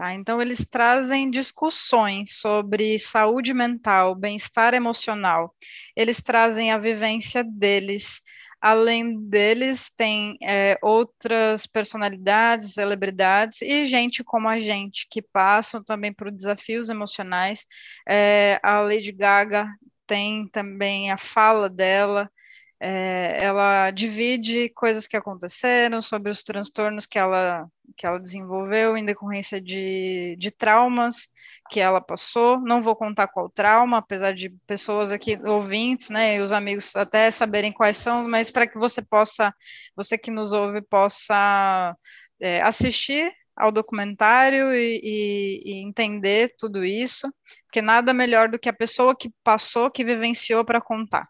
Tá? 0.00 0.14
Então, 0.14 0.40
eles 0.40 0.66
trazem 0.66 1.30
discussões 1.30 2.38
sobre 2.38 2.98
saúde 2.98 3.52
mental, 3.52 4.14
bem-estar 4.14 4.72
emocional, 4.72 5.54
eles 5.94 6.22
trazem 6.22 6.72
a 6.72 6.78
vivência 6.78 7.44
deles. 7.44 8.22
Além 8.62 9.20
deles, 9.28 9.90
tem 9.94 10.38
é, 10.42 10.78
outras 10.80 11.66
personalidades, 11.66 12.72
celebridades 12.72 13.60
e 13.60 13.84
gente 13.84 14.24
como 14.24 14.48
a 14.48 14.58
gente, 14.58 15.06
que 15.10 15.20
passam 15.20 15.84
também 15.84 16.14
por 16.14 16.30
desafios 16.30 16.88
emocionais. 16.88 17.66
É, 18.08 18.58
a 18.62 18.80
Lady 18.80 19.12
Gaga 19.12 19.68
tem 20.06 20.48
também 20.48 21.10
a 21.10 21.18
fala 21.18 21.68
dela, 21.68 22.30
é, 22.80 23.44
ela 23.44 23.90
divide 23.90 24.70
coisas 24.70 25.06
que 25.06 25.16
aconteceram 25.16 26.00
sobre 26.00 26.30
os 26.30 26.42
transtornos 26.42 27.04
que 27.04 27.18
ela, 27.18 27.68
que 27.94 28.06
ela 28.06 28.18
desenvolveu 28.18 28.96
em 28.96 29.04
decorrência 29.04 29.60
de, 29.60 30.34
de 30.38 30.50
traumas 30.50 31.28
que 31.70 31.78
ela 31.78 32.00
passou. 32.00 32.58
Não 32.58 32.82
vou 32.82 32.96
contar 32.96 33.28
qual 33.28 33.50
trauma, 33.50 33.98
apesar 33.98 34.32
de 34.32 34.48
pessoas 34.66 35.12
aqui, 35.12 35.38
ouvintes, 35.44 36.08
né, 36.08 36.36
e 36.36 36.40
os 36.40 36.52
amigos 36.52 36.96
até 36.96 37.30
saberem 37.30 37.70
quais 37.70 37.98
são, 37.98 38.26
mas 38.26 38.50
para 38.50 38.66
que 38.66 38.78
você 38.78 39.02
possa, 39.02 39.54
você 39.94 40.16
que 40.16 40.30
nos 40.30 40.52
ouve, 40.52 40.80
possa 40.80 41.94
é, 42.40 42.62
assistir 42.62 43.30
ao 43.54 43.70
documentário 43.70 44.72
e, 44.72 45.00
e, 45.02 45.62
e, 45.66 45.82
entender 45.82 46.54
tudo 46.58 46.82
isso, 46.82 47.30
porque 47.66 47.82
nada 47.82 48.14
melhor 48.14 48.48
do 48.48 48.58
que 48.58 48.70
a 48.70 48.72
pessoa 48.72 49.14
que 49.14 49.30
passou, 49.44 49.90
que 49.90 50.02
vivenciou 50.02 50.64
para 50.64 50.80
contar. 50.80 51.28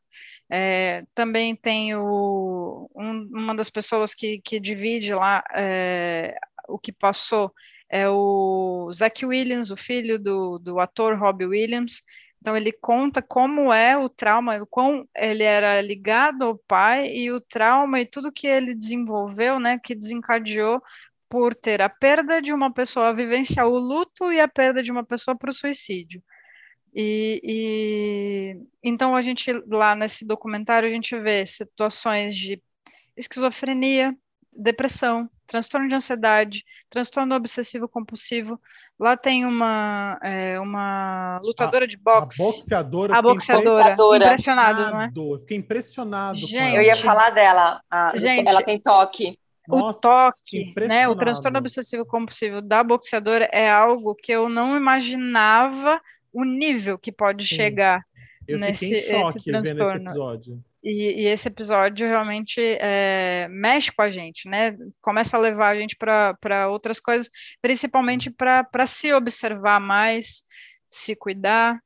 É, 0.51 1.05
também 1.15 1.55
tem 1.55 1.97
um, 1.97 2.89
uma 2.95 3.55
das 3.55 3.71
pessoas 3.71 4.15
que, 4.15 4.41
que 4.41 4.59
divide 4.59 5.15
lá 5.15 5.45
é, 5.55 6.37
o 6.69 6.79
que 6.79 6.93
passou 6.93 7.53
é 7.89 8.09
o 8.09 8.89
Zach 8.93 9.25
Williams, 9.25 9.71
o 9.71 9.77
filho 9.77 10.19
do, 10.19 10.59
do 10.59 10.79
ator 10.79 11.19
Robbie 11.19 11.47
Williams. 11.47 12.03
Então 12.41 12.57
ele 12.57 12.73
conta 12.73 13.21
como 13.21 13.73
é 13.73 13.97
o 13.99 14.09
trauma, 14.09 14.63
o 14.63 14.67
quão 14.67 15.07
ele 15.15 15.43
era 15.43 15.81
ligado 15.83 16.45
ao 16.45 16.57
pai 16.57 17.09
e 17.09 17.31
o 17.31 17.41
trauma 17.41 18.01
e 18.01 18.07
tudo 18.07 18.33
que 18.33 18.47
ele 18.47 18.75
desenvolveu, 18.75 19.61
né, 19.61 19.79
que 19.79 19.95
desencadeou 19.95 20.81
por 21.29 21.55
ter 21.55 21.83
a 21.83 21.89
perda 21.89 22.41
de 22.41 22.53
uma 22.53 22.73
pessoa, 22.73 23.15
vivenciar 23.15 23.69
o 23.69 23.79
luto 23.79 24.33
e 24.33 24.41
a 24.41 24.49
perda 24.49 24.83
de 24.83 24.91
uma 24.91 25.05
pessoa 25.05 25.37
para 25.37 25.51
o 25.51 25.53
suicídio. 25.53 26.23
E, 26.95 27.41
e, 27.45 28.57
então 28.83 29.15
a 29.15 29.23
gente 29.23 29.53
lá 29.69 29.95
nesse 29.95 30.27
documentário 30.27 30.89
a 30.89 30.91
gente 30.91 31.17
vê 31.19 31.47
situações 31.47 32.35
de 32.35 32.61
esquizofrenia, 33.17 34.15
depressão, 34.57 35.29
transtorno 35.47 35.89
de 35.89 35.95
ansiedade, 35.95 36.65
transtorno 36.89 37.35
obsessivo 37.35 37.89
compulsivo. 37.89 38.61
Lá 38.99 39.17
tem 39.17 39.45
uma 39.45 40.19
é, 40.23 40.59
uma 40.61 41.41
lutadora 41.43 41.85
a, 41.85 41.89
de 41.89 41.97
boxe, 41.97 42.43
a 42.43 42.47
boxeadora, 42.47 43.19
a 43.19 43.23
boxeadora, 43.23 43.93
impressionado, 44.17 44.91
não 44.91 45.03
é? 45.03 45.39
Fiquei 45.41 45.57
impressionado. 45.57 46.39
Gente, 46.39 46.75
eu 46.75 46.83
ia 46.83 46.97
falar 46.97 47.31
dela. 47.31 47.81
A, 47.91 48.13
gente, 48.17 48.47
ela 48.47 48.63
tem 48.63 48.79
toque. 48.79 49.39
Nossa, 49.69 49.99
o 49.99 50.01
toque, 50.01 50.75
né, 50.89 51.07
o 51.07 51.15
transtorno 51.15 51.59
obsessivo 51.59 52.05
compulsivo 52.05 52.61
da 52.61 52.83
boxeadora 52.83 53.49
é 53.53 53.71
algo 53.71 54.17
que 54.17 54.33
eu 54.33 54.49
não 54.49 54.77
imaginava 54.77 56.01
o 56.33 56.45
nível 56.45 56.99
que 56.99 57.13
pode 57.13 57.47
Sim. 57.47 57.57
chegar 57.57 58.05
eu 58.47 58.59
nesse 58.59 58.87
fiquei 58.87 59.01
em 59.01 59.11
choque 59.11 59.53
vendo 59.53 59.65
esse 59.65 59.97
episódio. 59.97 60.65
E, 60.83 61.23
e, 61.23 61.27
esse 61.27 61.47
episódio 61.49 62.09
realmente 62.09 62.59
é, 62.81 63.47
mexe 63.51 63.93
com 63.93 64.01
a 64.01 64.09
gente, 64.09 64.49
né? 64.49 64.77
Começa 65.03 65.37
a 65.37 65.41
levar 65.41 65.69
a 65.69 65.79
gente 65.79 65.95
para 65.95 66.69
outras 66.71 66.99
coisas, 66.99 67.31
principalmente 67.61 68.31
para 68.31 68.87
se 68.87 69.13
observar 69.13 69.79
mais, 69.79 70.43
se 70.89 71.15
cuidar, 71.15 71.79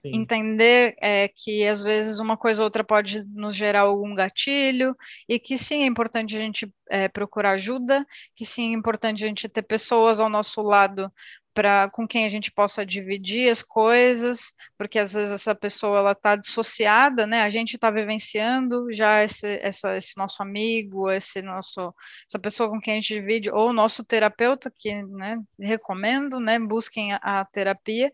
Sim. 0.00 0.12
entender 0.14 0.94
é, 1.00 1.28
que 1.28 1.66
às 1.66 1.82
vezes 1.82 2.18
uma 2.18 2.36
coisa 2.36 2.62
ou 2.62 2.64
outra 2.64 2.82
pode 2.82 3.22
nos 3.34 3.54
gerar 3.54 3.80
algum 3.80 4.14
gatilho, 4.14 4.94
e 5.28 5.38
que 5.38 5.58
sim, 5.58 5.82
é 5.82 5.86
importante 5.86 6.36
a 6.36 6.38
gente 6.38 6.72
é, 6.90 7.08
procurar 7.08 7.52
ajuda, 7.52 8.06
que 8.34 8.46
sim, 8.46 8.74
é 8.74 8.76
importante 8.76 9.24
a 9.24 9.28
gente 9.28 9.48
ter 9.48 9.62
pessoas 9.62 10.18
ao 10.18 10.30
nosso 10.30 10.62
lado 10.62 11.12
para 11.52 11.90
com 11.90 12.06
quem 12.06 12.24
a 12.24 12.28
gente 12.28 12.50
possa 12.52 12.86
dividir 12.86 13.50
as 13.50 13.62
coisas, 13.62 14.54
porque 14.78 14.98
às 14.98 15.12
vezes 15.14 15.32
essa 15.32 15.54
pessoa 15.54 15.98
ela 15.98 16.12
está 16.12 16.36
dissociada, 16.36 17.26
né? 17.26 17.42
A 17.42 17.48
gente 17.48 17.74
está 17.74 17.90
vivenciando 17.90 18.92
já 18.92 19.24
esse, 19.24 19.58
essa, 19.60 19.96
esse 19.96 20.16
nosso 20.16 20.42
amigo, 20.42 21.10
esse 21.10 21.42
nosso, 21.42 21.94
essa 22.28 22.38
pessoa 22.38 22.70
com 22.70 22.80
quem 22.80 22.94
a 22.94 22.96
gente 22.96 23.14
divide, 23.14 23.50
ou 23.50 23.70
o 23.70 23.72
nosso 23.72 24.04
terapeuta, 24.04 24.72
que 24.74 25.02
né, 25.02 25.38
recomendo, 25.58 26.38
né? 26.38 26.58
Busquem 26.58 27.12
a, 27.14 27.18
a 27.22 27.44
terapia. 27.44 28.12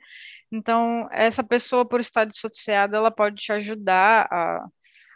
Então, 0.50 1.08
essa 1.12 1.44
pessoa, 1.44 1.86
por 1.86 2.00
estar 2.00 2.24
dissociada, 2.24 2.96
ela 2.96 3.10
pode 3.10 3.36
te 3.36 3.52
ajudar 3.52 4.28
a, 4.30 4.66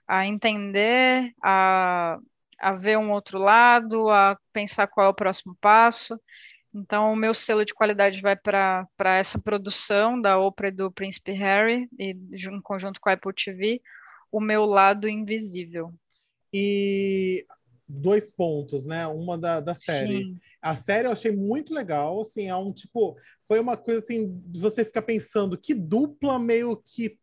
a 0.07 0.27
entender, 0.27 1.33
a, 1.43 2.19
a 2.61 2.73
ver 2.75 2.99
um 2.99 3.11
outro 3.11 3.39
lado, 3.39 4.11
a 4.11 4.37
pensar 4.53 4.87
qual 4.87 5.07
é 5.07 5.11
o 5.11 5.15
próximo 5.15 5.57
passo. 5.61 6.21
Então, 6.73 7.13
o 7.13 7.17
meu 7.17 7.35
selo 7.35 7.65
de 7.65 7.75
qualidade 7.75 8.21
vai 8.23 8.37
para 8.37 8.89
essa 9.19 9.39
produção 9.39 10.21
da 10.21 10.39
Oprah 10.39 10.69
e 10.69 10.73
do 10.73 10.91
Príncipe 10.91 11.33
Harry, 11.33 11.89
e 11.99 12.17
em 12.33 12.61
conjunto 12.63 13.01
com 13.01 13.09
a 13.09 13.13
Apple 13.13 13.33
TV, 13.35 13.83
o 14.31 14.41
meu 14.41 14.65
lado 14.65 15.09
invisível. 15.09 15.93
E 16.53 17.45
dois 17.89 18.31
pontos, 18.31 18.87
né? 18.87 19.07
Uma 19.09 19.37
da, 19.37 19.61
da 19.61 19.75
série. 19.75 20.19
Sim. 20.19 20.37
A 20.63 20.77
série 20.77 21.09
eu 21.09 21.13
achei 21.13 21.33
muito 21.33 21.75
legal, 21.75 22.21
assim, 22.21 22.49
é 22.49 22.55
um 22.55 22.73
tipo, 22.73 23.17
foi 23.43 23.59
uma 23.59 23.77
coisa 23.77 24.01
assim, 24.01 24.41
de 24.47 24.61
você 24.61 24.85
ficar 24.85 25.03
pensando 25.03 25.59
que 25.59 25.75
dupla 25.75 26.39
meio 26.39 26.77
que 26.77 27.19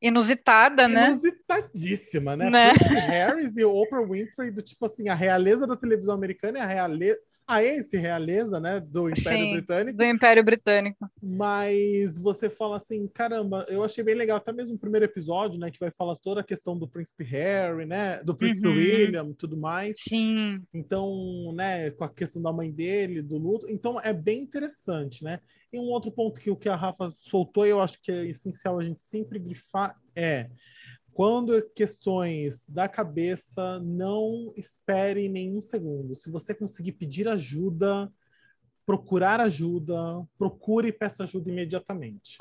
inusitada, 0.00 0.86
né? 0.86 1.10
Inusitadíssima, 1.10 2.36
né? 2.36 2.50
né? 2.50 2.72
Harris 3.08 3.56
e 3.56 3.64
Oprah 3.64 4.04
Winfrey, 4.04 4.50
do 4.50 4.62
tipo 4.62 4.84
assim, 4.86 5.08
a 5.08 5.14
realeza 5.14 5.66
da 5.66 5.76
televisão 5.76 6.14
americana 6.14 6.58
é 6.58 6.62
a 6.62 6.66
realeza 6.66 7.18
a 7.46 7.62
ex-realeza, 7.62 8.60
né, 8.60 8.80
do 8.80 9.08
Império 9.08 9.38
Sim, 9.38 9.52
Britânico. 9.52 9.98
Do 9.98 10.04
Império 10.04 10.44
Britânico. 10.44 11.10
Mas 11.22 12.16
você 12.16 12.48
fala 12.48 12.76
assim, 12.76 13.06
caramba, 13.08 13.66
eu 13.68 13.82
achei 13.82 14.02
bem 14.02 14.14
legal, 14.14 14.36
até 14.36 14.52
mesmo 14.52 14.76
o 14.76 14.78
primeiro 14.78 15.04
episódio, 15.04 15.58
né, 15.58 15.70
que 15.70 15.80
vai 15.80 15.90
falar 15.90 16.14
toda 16.16 16.40
a 16.40 16.44
questão 16.44 16.78
do 16.78 16.88
Príncipe 16.88 17.24
Harry, 17.24 17.86
né, 17.86 18.22
do 18.22 18.34
Príncipe 18.34 18.68
uhum. 18.68 18.74
William 18.74 19.28
e 19.30 19.34
tudo 19.34 19.56
mais. 19.56 19.94
Sim. 19.98 20.62
Então, 20.72 21.52
né, 21.54 21.90
com 21.90 22.04
a 22.04 22.08
questão 22.08 22.40
da 22.40 22.52
mãe 22.52 22.70
dele, 22.70 23.22
do 23.22 23.38
luto. 23.38 23.68
Então, 23.68 24.00
é 24.00 24.12
bem 24.12 24.40
interessante, 24.40 25.24
né? 25.24 25.40
E 25.72 25.78
um 25.78 25.84
outro 25.84 26.10
ponto 26.10 26.38
que 26.38 26.50
o 26.50 26.56
que 26.56 26.68
a 26.68 26.76
Rafa 26.76 27.10
soltou, 27.14 27.66
eu 27.66 27.80
acho 27.80 27.98
que 28.00 28.12
é 28.12 28.26
essencial 28.26 28.78
a 28.78 28.84
gente 28.84 29.00
sempre 29.00 29.38
grifar, 29.38 29.96
é 30.14 30.48
quando 31.14 31.62
questões 31.74 32.68
da 32.68 32.88
cabeça, 32.88 33.78
não 33.80 34.52
espere 34.56 35.28
nenhum 35.28 35.60
segundo. 35.60 36.14
Se 36.14 36.30
você 36.30 36.54
conseguir 36.54 36.92
pedir 36.92 37.28
ajuda, 37.28 38.10
procurar 38.86 39.40
ajuda, 39.40 39.94
procure 40.38 40.88
e 40.88 40.92
peça 40.92 41.24
ajuda 41.24 41.50
imediatamente. 41.50 42.38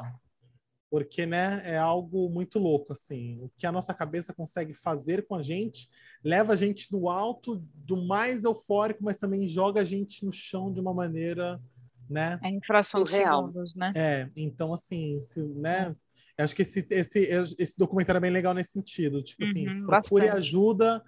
Porque, 0.90 1.26
né, 1.26 1.62
é 1.64 1.78
algo 1.78 2.30
muito 2.30 2.60
louco, 2.60 2.92
assim. 2.92 3.40
O 3.42 3.50
que 3.58 3.66
a 3.66 3.72
nossa 3.72 3.94
cabeça 3.94 4.34
consegue 4.34 4.74
fazer 4.74 5.26
com 5.26 5.36
a 5.36 5.42
gente 5.42 5.90
leva 6.24 6.54
a 6.54 6.56
gente 6.56 6.92
no 6.92 7.10
alto 7.10 7.64
do 7.74 7.98
mais 7.98 8.44
eufórico, 8.44 9.04
mas 9.04 9.18
também 9.18 9.48
joga 9.48 9.82
a 9.82 9.86
gente 9.86 10.26
no 10.26 10.32
chão 10.32 10.72
de 10.72 10.80
uma 10.80 10.94
maneira, 10.94 11.62
né? 12.10 12.40
É 12.44 12.50
infração 12.50 13.06
segundos, 13.06 13.74
né? 13.74 13.94
É, 13.96 14.30
então, 14.36 14.74
assim, 14.74 15.20
se, 15.20 15.42
né, 15.42 15.96
Acho 16.44 16.56
que 16.56 16.62
esse, 16.62 16.86
esse, 16.90 17.20
esse 17.58 17.78
documentário 17.78 18.18
é 18.18 18.22
bem 18.22 18.32
legal 18.32 18.54
nesse 18.54 18.72
sentido. 18.72 19.24
Tipo 19.24 19.44
assim, 19.44 19.68
uhum, 19.68 19.74
assim, 19.74 19.86
procure 19.86 20.26
bastante. 20.26 20.38
ajuda 20.38 21.04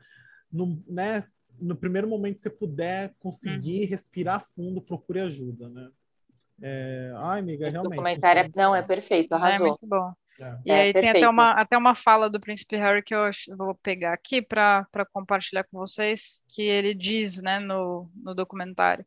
no, 0.52 0.84
né, 0.88 1.26
no 1.60 1.76
primeiro 1.76 2.08
momento 2.08 2.36
que 2.36 2.42
você 2.42 2.50
puder 2.50 3.14
conseguir 3.20 3.84
uhum. 3.84 3.90
respirar 3.90 4.44
fundo, 4.44 4.82
procure 4.82 5.20
ajuda, 5.22 5.70
né? 5.70 5.90
É... 6.62 7.12
Ai, 7.18 7.40
amiga, 7.40 7.66
Esse 7.66 7.74
realmente. 7.74 7.98
documentário 7.98 8.42
é... 8.44 8.52
não 8.56 8.76
é 8.76 8.82
perfeito, 8.82 9.34
arrasou. 9.34 9.66
É 9.66 9.70
muito 9.70 9.88
bom. 9.88 10.14
É. 10.40 10.58
E 10.66 10.72
aí 10.72 10.94
tem 10.94 11.10
até 11.10 11.30
uma, 11.30 11.52
até 11.52 11.78
uma 11.78 11.94
fala 11.94 12.30
do 12.30 12.40
Príncipe 12.40 12.76
Harry 12.76 13.04
que 13.04 13.14
eu 13.14 13.30
vou 13.56 13.76
pegar 13.76 14.14
aqui 14.14 14.42
para 14.42 14.88
compartilhar 15.12 15.64
com 15.66 15.78
vocês, 15.78 16.44
que 16.50 16.64
ele 16.64 16.94
diz 16.94 17.42
né, 17.42 17.60
no, 17.60 18.10
no 18.16 18.34
documentário, 18.34 19.06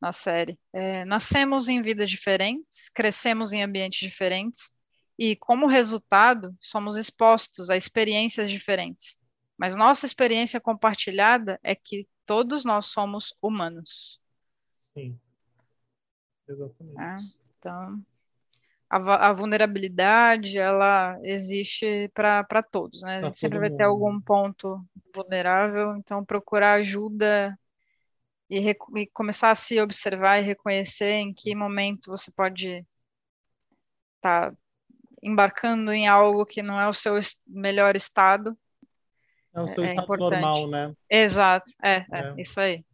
na 0.00 0.12
série. 0.12 0.58
É, 0.72 1.04
Nascemos 1.04 1.68
em 1.68 1.82
vidas 1.82 2.08
diferentes, 2.08 2.88
crescemos 2.94 3.52
em 3.52 3.62
ambientes 3.62 3.98
diferentes, 3.98 4.72
e 5.18 5.34
como 5.34 5.66
resultado, 5.66 6.56
somos 6.60 6.96
expostos 6.96 7.68
a 7.70 7.76
experiências 7.76 8.50
diferentes. 8.50 9.20
Mas 9.58 9.76
nossa 9.76 10.06
experiência 10.06 10.60
compartilhada 10.60 11.58
é 11.62 11.74
que 11.74 12.06
todos 12.24 12.64
nós 12.64 12.86
somos 12.86 13.34
humanos. 13.42 14.20
Sim. 14.76 15.18
Exatamente. 16.48 17.00
É, 17.00 17.16
então, 17.58 18.00
a, 18.88 19.28
a, 19.28 19.32
vulnerabilidade, 19.32 20.56
ela 20.56 21.18
existe 21.24 22.08
para 22.14 22.62
todos, 22.62 23.02
né? 23.02 23.20
Pra 23.20 23.32
sempre 23.32 23.58
vai 23.58 23.68
mundo. 23.68 23.76
ter 23.76 23.84
algum 23.84 24.20
ponto 24.20 24.80
vulnerável, 25.12 25.96
então 25.96 26.24
procurar 26.24 26.74
ajuda 26.74 27.58
e, 28.48 28.58
e, 28.96 29.06
começar 29.08 29.50
a 29.50 29.54
se 29.54 29.80
observar 29.80 30.38
e 30.38 30.42
reconhecer 30.42 31.10
em 31.10 31.34
que 31.34 31.54
momento 31.54 32.10
você 32.10 32.30
pode 32.30 32.86
estar 34.16 34.52
tá 34.52 34.56
embarcando 35.28 35.92
em 35.92 36.08
algo 36.08 36.46
que 36.46 36.62
não 36.62 36.80
é 36.80 36.88
o 36.88 36.92
seu 36.92 37.18
melhor 37.46 37.96
estado. 37.96 38.56
É 39.54 39.60
o 39.60 39.68
seu 39.68 39.84
é, 39.84 39.88
estado 39.88 40.04
importante. 40.04 40.40
normal, 40.40 40.68
né? 40.68 40.94
Exato, 41.10 41.72
é, 41.82 41.96
é, 41.96 42.06
é, 42.12 42.34
isso 42.38 42.60
aí. 42.60 42.84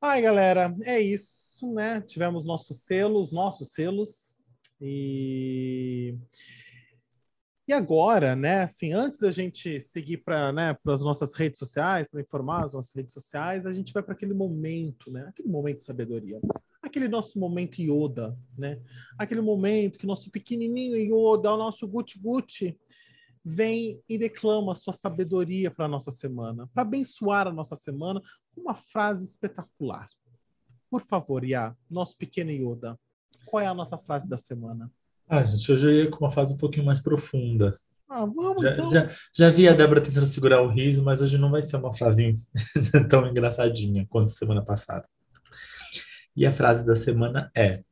Ai, 0.00 0.20
galera, 0.20 0.74
é 0.84 1.00
isso, 1.00 1.72
né? 1.72 2.00
Tivemos 2.00 2.44
nossos 2.44 2.78
selos, 2.84 3.32
nossos 3.32 3.72
selos. 3.72 4.38
E 4.80 6.18
e 7.66 7.72
agora, 7.72 8.34
né, 8.34 8.62
assim, 8.62 8.92
antes 8.92 9.20
da 9.20 9.30
gente 9.30 9.78
seguir 9.78 10.18
para 10.18 10.52
né, 10.52 10.76
as 10.84 11.00
nossas 11.00 11.32
redes 11.32 11.58
sociais, 11.58 12.08
para 12.08 12.20
informar 12.20 12.64
as 12.64 12.74
nossas 12.74 12.92
redes 12.92 13.14
sociais, 13.14 13.66
a 13.66 13.72
gente 13.72 13.92
vai 13.92 14.02
para 14.02 14.14
aquele 14.14 14.34
momento, 14.34 15.12
né, 15.12 15.26
aquele 15.28 15.48
momento 15.48 15.78
de 15.78 15.84
sabedoria, 15.84 16.40
aquele 16.92 17.08
nosso 17.08 17.38
momento 17.38 17.80
Yoda, 17.80 18.38
né, 18.56 18.78
aquele 19.18 19.40
momento 19.40 19.98
que 19.98 20.06
nosso 20.06 20.30
pequenininho 20.30 20.94
Yoda, 20.96 21.52
o 21.52 21.56
nosso 21.56 21.88
Gucci, 21.88 22.78
vem 23.42 24.00
e 24.08 24.18
declama 24.18 24.74
sua 24.74 24.92
sabedoria 24.92 25.70
para 25.70 25.86
a 25.86 25.88
nossa 25.88 26.10
semana, 26.10 26.68
para 26.72 26.82
abençoar 26.82 27.48
a 27.48 27.52
nossa 27.52 27.74
semana 27.74 28.22
com 28.54 28.60
uma 28.60 28.74
frase 28.74 29.24
espetacular. 29.24 30.08
Por 30.90 31.00
favor, 31.00 31.42
Iá, 31.42 31.74
nosso 31.90 32.16
pequeno 32.16 32.50
Yoda, 32.50 33.00
qual 33.46 33.62
é 33.62 33.66
a 33.66 33.74
nossa 33.74 33.96
frase 33.96 34.28
da 34.28 34.36
semana? 34.36 34.92
Ah, 35.26 35.42
gente, 35.42 35.72
hoje 35.72 35.88
eu 35.88 35.92
ia 35.92 36.10
com 36.10 36.18
uma 36.18 36.30
fase 36.30 36.54
um 36.54 36.58
pouquinho 36.58 36.84
mais 36.84 37.00
profunda. 37.00 37.72
Ah, 38.06 38.26
vamos 38.26 38.62
já, 38.62 38.72
então. 38.72 38.90
Já, 38.90 39.10
já 39.34 39.50
vi 39.50 39.66
a 39.66 39.72
Débora 39.72 40.02
tentando 40.02 40.26
segurar 40.26 40.60
o 40.60 40.68
riso, 40.68 41.02
mas 41.02 41.22
hoje 41.22 41.38
não 41.38 41.50
vai 41.50 41.62
ser 41.62 41.76
uma 41.76 41.94
frase 41.94 42.38
tão 43.08 43.26
engraçadinha 43.26 44.06
quanto 44.10 44.30
semana 44.30 44.62
passada. 44.62 45.08
E 46.34 46.46
a 46.46 46.52
frase 46.52 46.86
da 46.86 46.96
semana 46.96 47.50
é: 47.54 47.82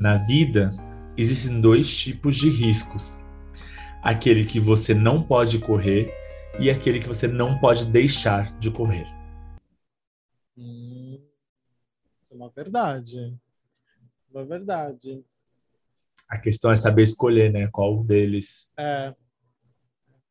Na 0.00 0.18
vida 0.18 0.72
existem 1.16 1.60
dois 1.60 1.96
tipos 1.96 2.36
de 2.36 2.48
riscos. 2.48 3.20
Aquele 4.02 4.44
que 4.44 4.60
você 4.60 4.92
não 4.92 5.22
pode 5.22 5.58
correr 5.58 6.12
e 6.58 6.68
aquele 6.68 6.98
que 6.98 7.08
você 7.08 7.26
não 7.26 7.58
pode 7.58 7.86
deixar 7.86 8.56
de 8.58 8.70
correr. 8.70 9.06
Hum, 10.56 11.18
isso 12.20 12.32
é 12.32 12.34
uma 12.34 12.50
verdade. 12.50 13.36
Uma 14.30 14.44
verdade. 14.44 15.24
A 16.28 16.38
questão 16.38 16.72
é 16.72 16.76
saber 16.76 17.02
escolher, 17.02 17.52
né? 17.52 17.68
Qual 17.68 18.02
deles. 18.02 18.72
É. 18.76 19.14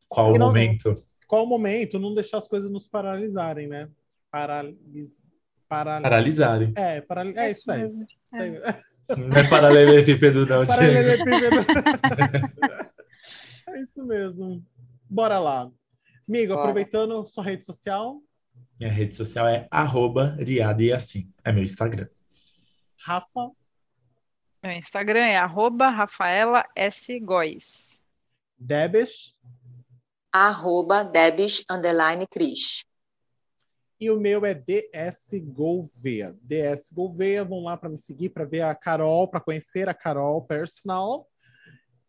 Qual 0.09 0.33
o 0.33 0.37
momento. 0.37 0.93
Qual 1.25 1.45
o 1.45 1.47
momento? 1.47 1.97
Não 1.97 2.13
deixar 2.13 2.37
as 2.37 2.47
coisas 2.47 2.69
nos 2.69 2.87
paralisarem, 2.87 3.67
né? 3.67 3.89
Paralis... 4.29 5.22
Paral... 5.73 6.03
Paralisarem. 6.03 6.71
É, 6.75 7.01
paral... 7.01 7.25
é 7.35 7.49
isso 7.49 7.71
aí. 7.71 7.91
É. 8.35 9.15
Não 9.17 9.35
é 9.35 9.49
paralelepípedo, 9.49 10.45
não, 10.45 10.67
Paralelepípedo. 10.67 11.65
é 13.69 13.81
isso 13.81 14.05
mesmo. 14.05 14.63
Bora 15.09 15.39
lá. 15.39 15.71
Amigo, 16.29 16.53
Bora. 16.53 16.61
aproveitando 16.61 17.25
sua 17.25 17.43
rede 17.43 17.65
social. 17.65 18.21
Minha 18.79 18.91
rede 18.91 19.15
social 19.15 19.47
é 19.47 19.67
arroba 19.71 20.37
assim. 20.95 21.33
É 21.43 21.51
meu 21.51 21.63
Instagram. 21.63 22.07
Rafa. 23.03 23.49
Meu 24.61 24.73
Instagram 24.73 25.25
é 25.25 25.37
arroba 25.37 25.89
Rafaela 25.89 26.63
S. 26.75 27.19
Góes. 27.19 28.03
Debes? 28.59 29.35
Arroba 30.31 31.03
Debes, 31.03 31.63
underline 31.69 32.27
Cris. 32.27 32.85
E 34.03 34.11
o 34.11 34.19
meu 34.19 34.45
é 34.45 34.53
DS 34.53 35.29
Gouveia. 35.41 36.37
DS 36.41 36.91
Gouveia, 36.91 37.45
vão 37.45 37.63
lá 37.63 37.77
para 37.77 37.87
me 37.87 37.97
seguir, 37.97 38.31
para 38.31 38.43
ver 38.43 38.59
a 38.59 38.75
Carol, 38.75 39.29
para 39.29 39.39
conhecer 39.39 39.87
a 39.87 39.93
Carol 39.93 40.41
personal 40.41 41.25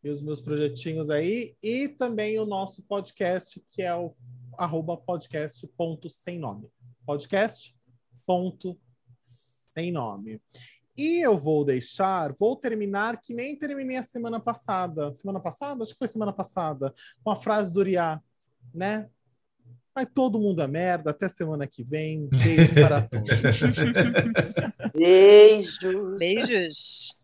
e 0.02 0.10
os 0.10 0.20
meus 0.20 0.40
projetinhos 0.40 1.08
aí. 1.08 1.54
E 1.62 1.86
também 1.86 2.36
o 2.40 2.44
nosso 2.44 2.82
podcast, 2.82 3.64
que 3.70 3.80
é 3.80 3.94
o 3.94 4.12
arroba 4.58 4.96
podcast 4.96 5.64
ponto 5.68 6.10
sem 6.10 6.36
nome. 6.36 6.68
Podcast 7.06 7.72
ponto 8.26 8.76
sem 9.22 9.92
nome. 9.92 10.42
E 10.96 11.24
eu 11.24 11.38
vou 11.38 11.64
deixar, 11.64 12.32
vou 12.32 12.56
terminar 12.56 13.20
que 13.20 13.32
nem 13.32 13.56
terminei 13.56 13.98
a 13.98 14.02
semana 14.02 14.40
passada. 14.40 15.14
Semana 15.14 15.38
passada? 15.38 15.84
Acho 15.84 15.92
que 15.92 15.98
foi 16.00 16.08
semana 16.08 16.32
passada. 16.32 16.92
Com 17.22 17.30
a 17.30 17.36
frase 17.36 17.72
do 17.72 17.78
Uriá, 17.78 18.20
né? 18.74 19.08
Vai 19.94 20.04
todo 20.04 20.40
mundo 20.40 20.60
a 20.60 20.66
merda. 20.66 21.10
Até 21.10 21.28
semana 21.28 21.66
que 21.66 21.84
vem. 21.84 22.28
Beijo 22.28 22.74
para 22.74 23.02
todos. 23.02 23.28
Beijos. 24.92 26.16
Beijos. 26.18 27.20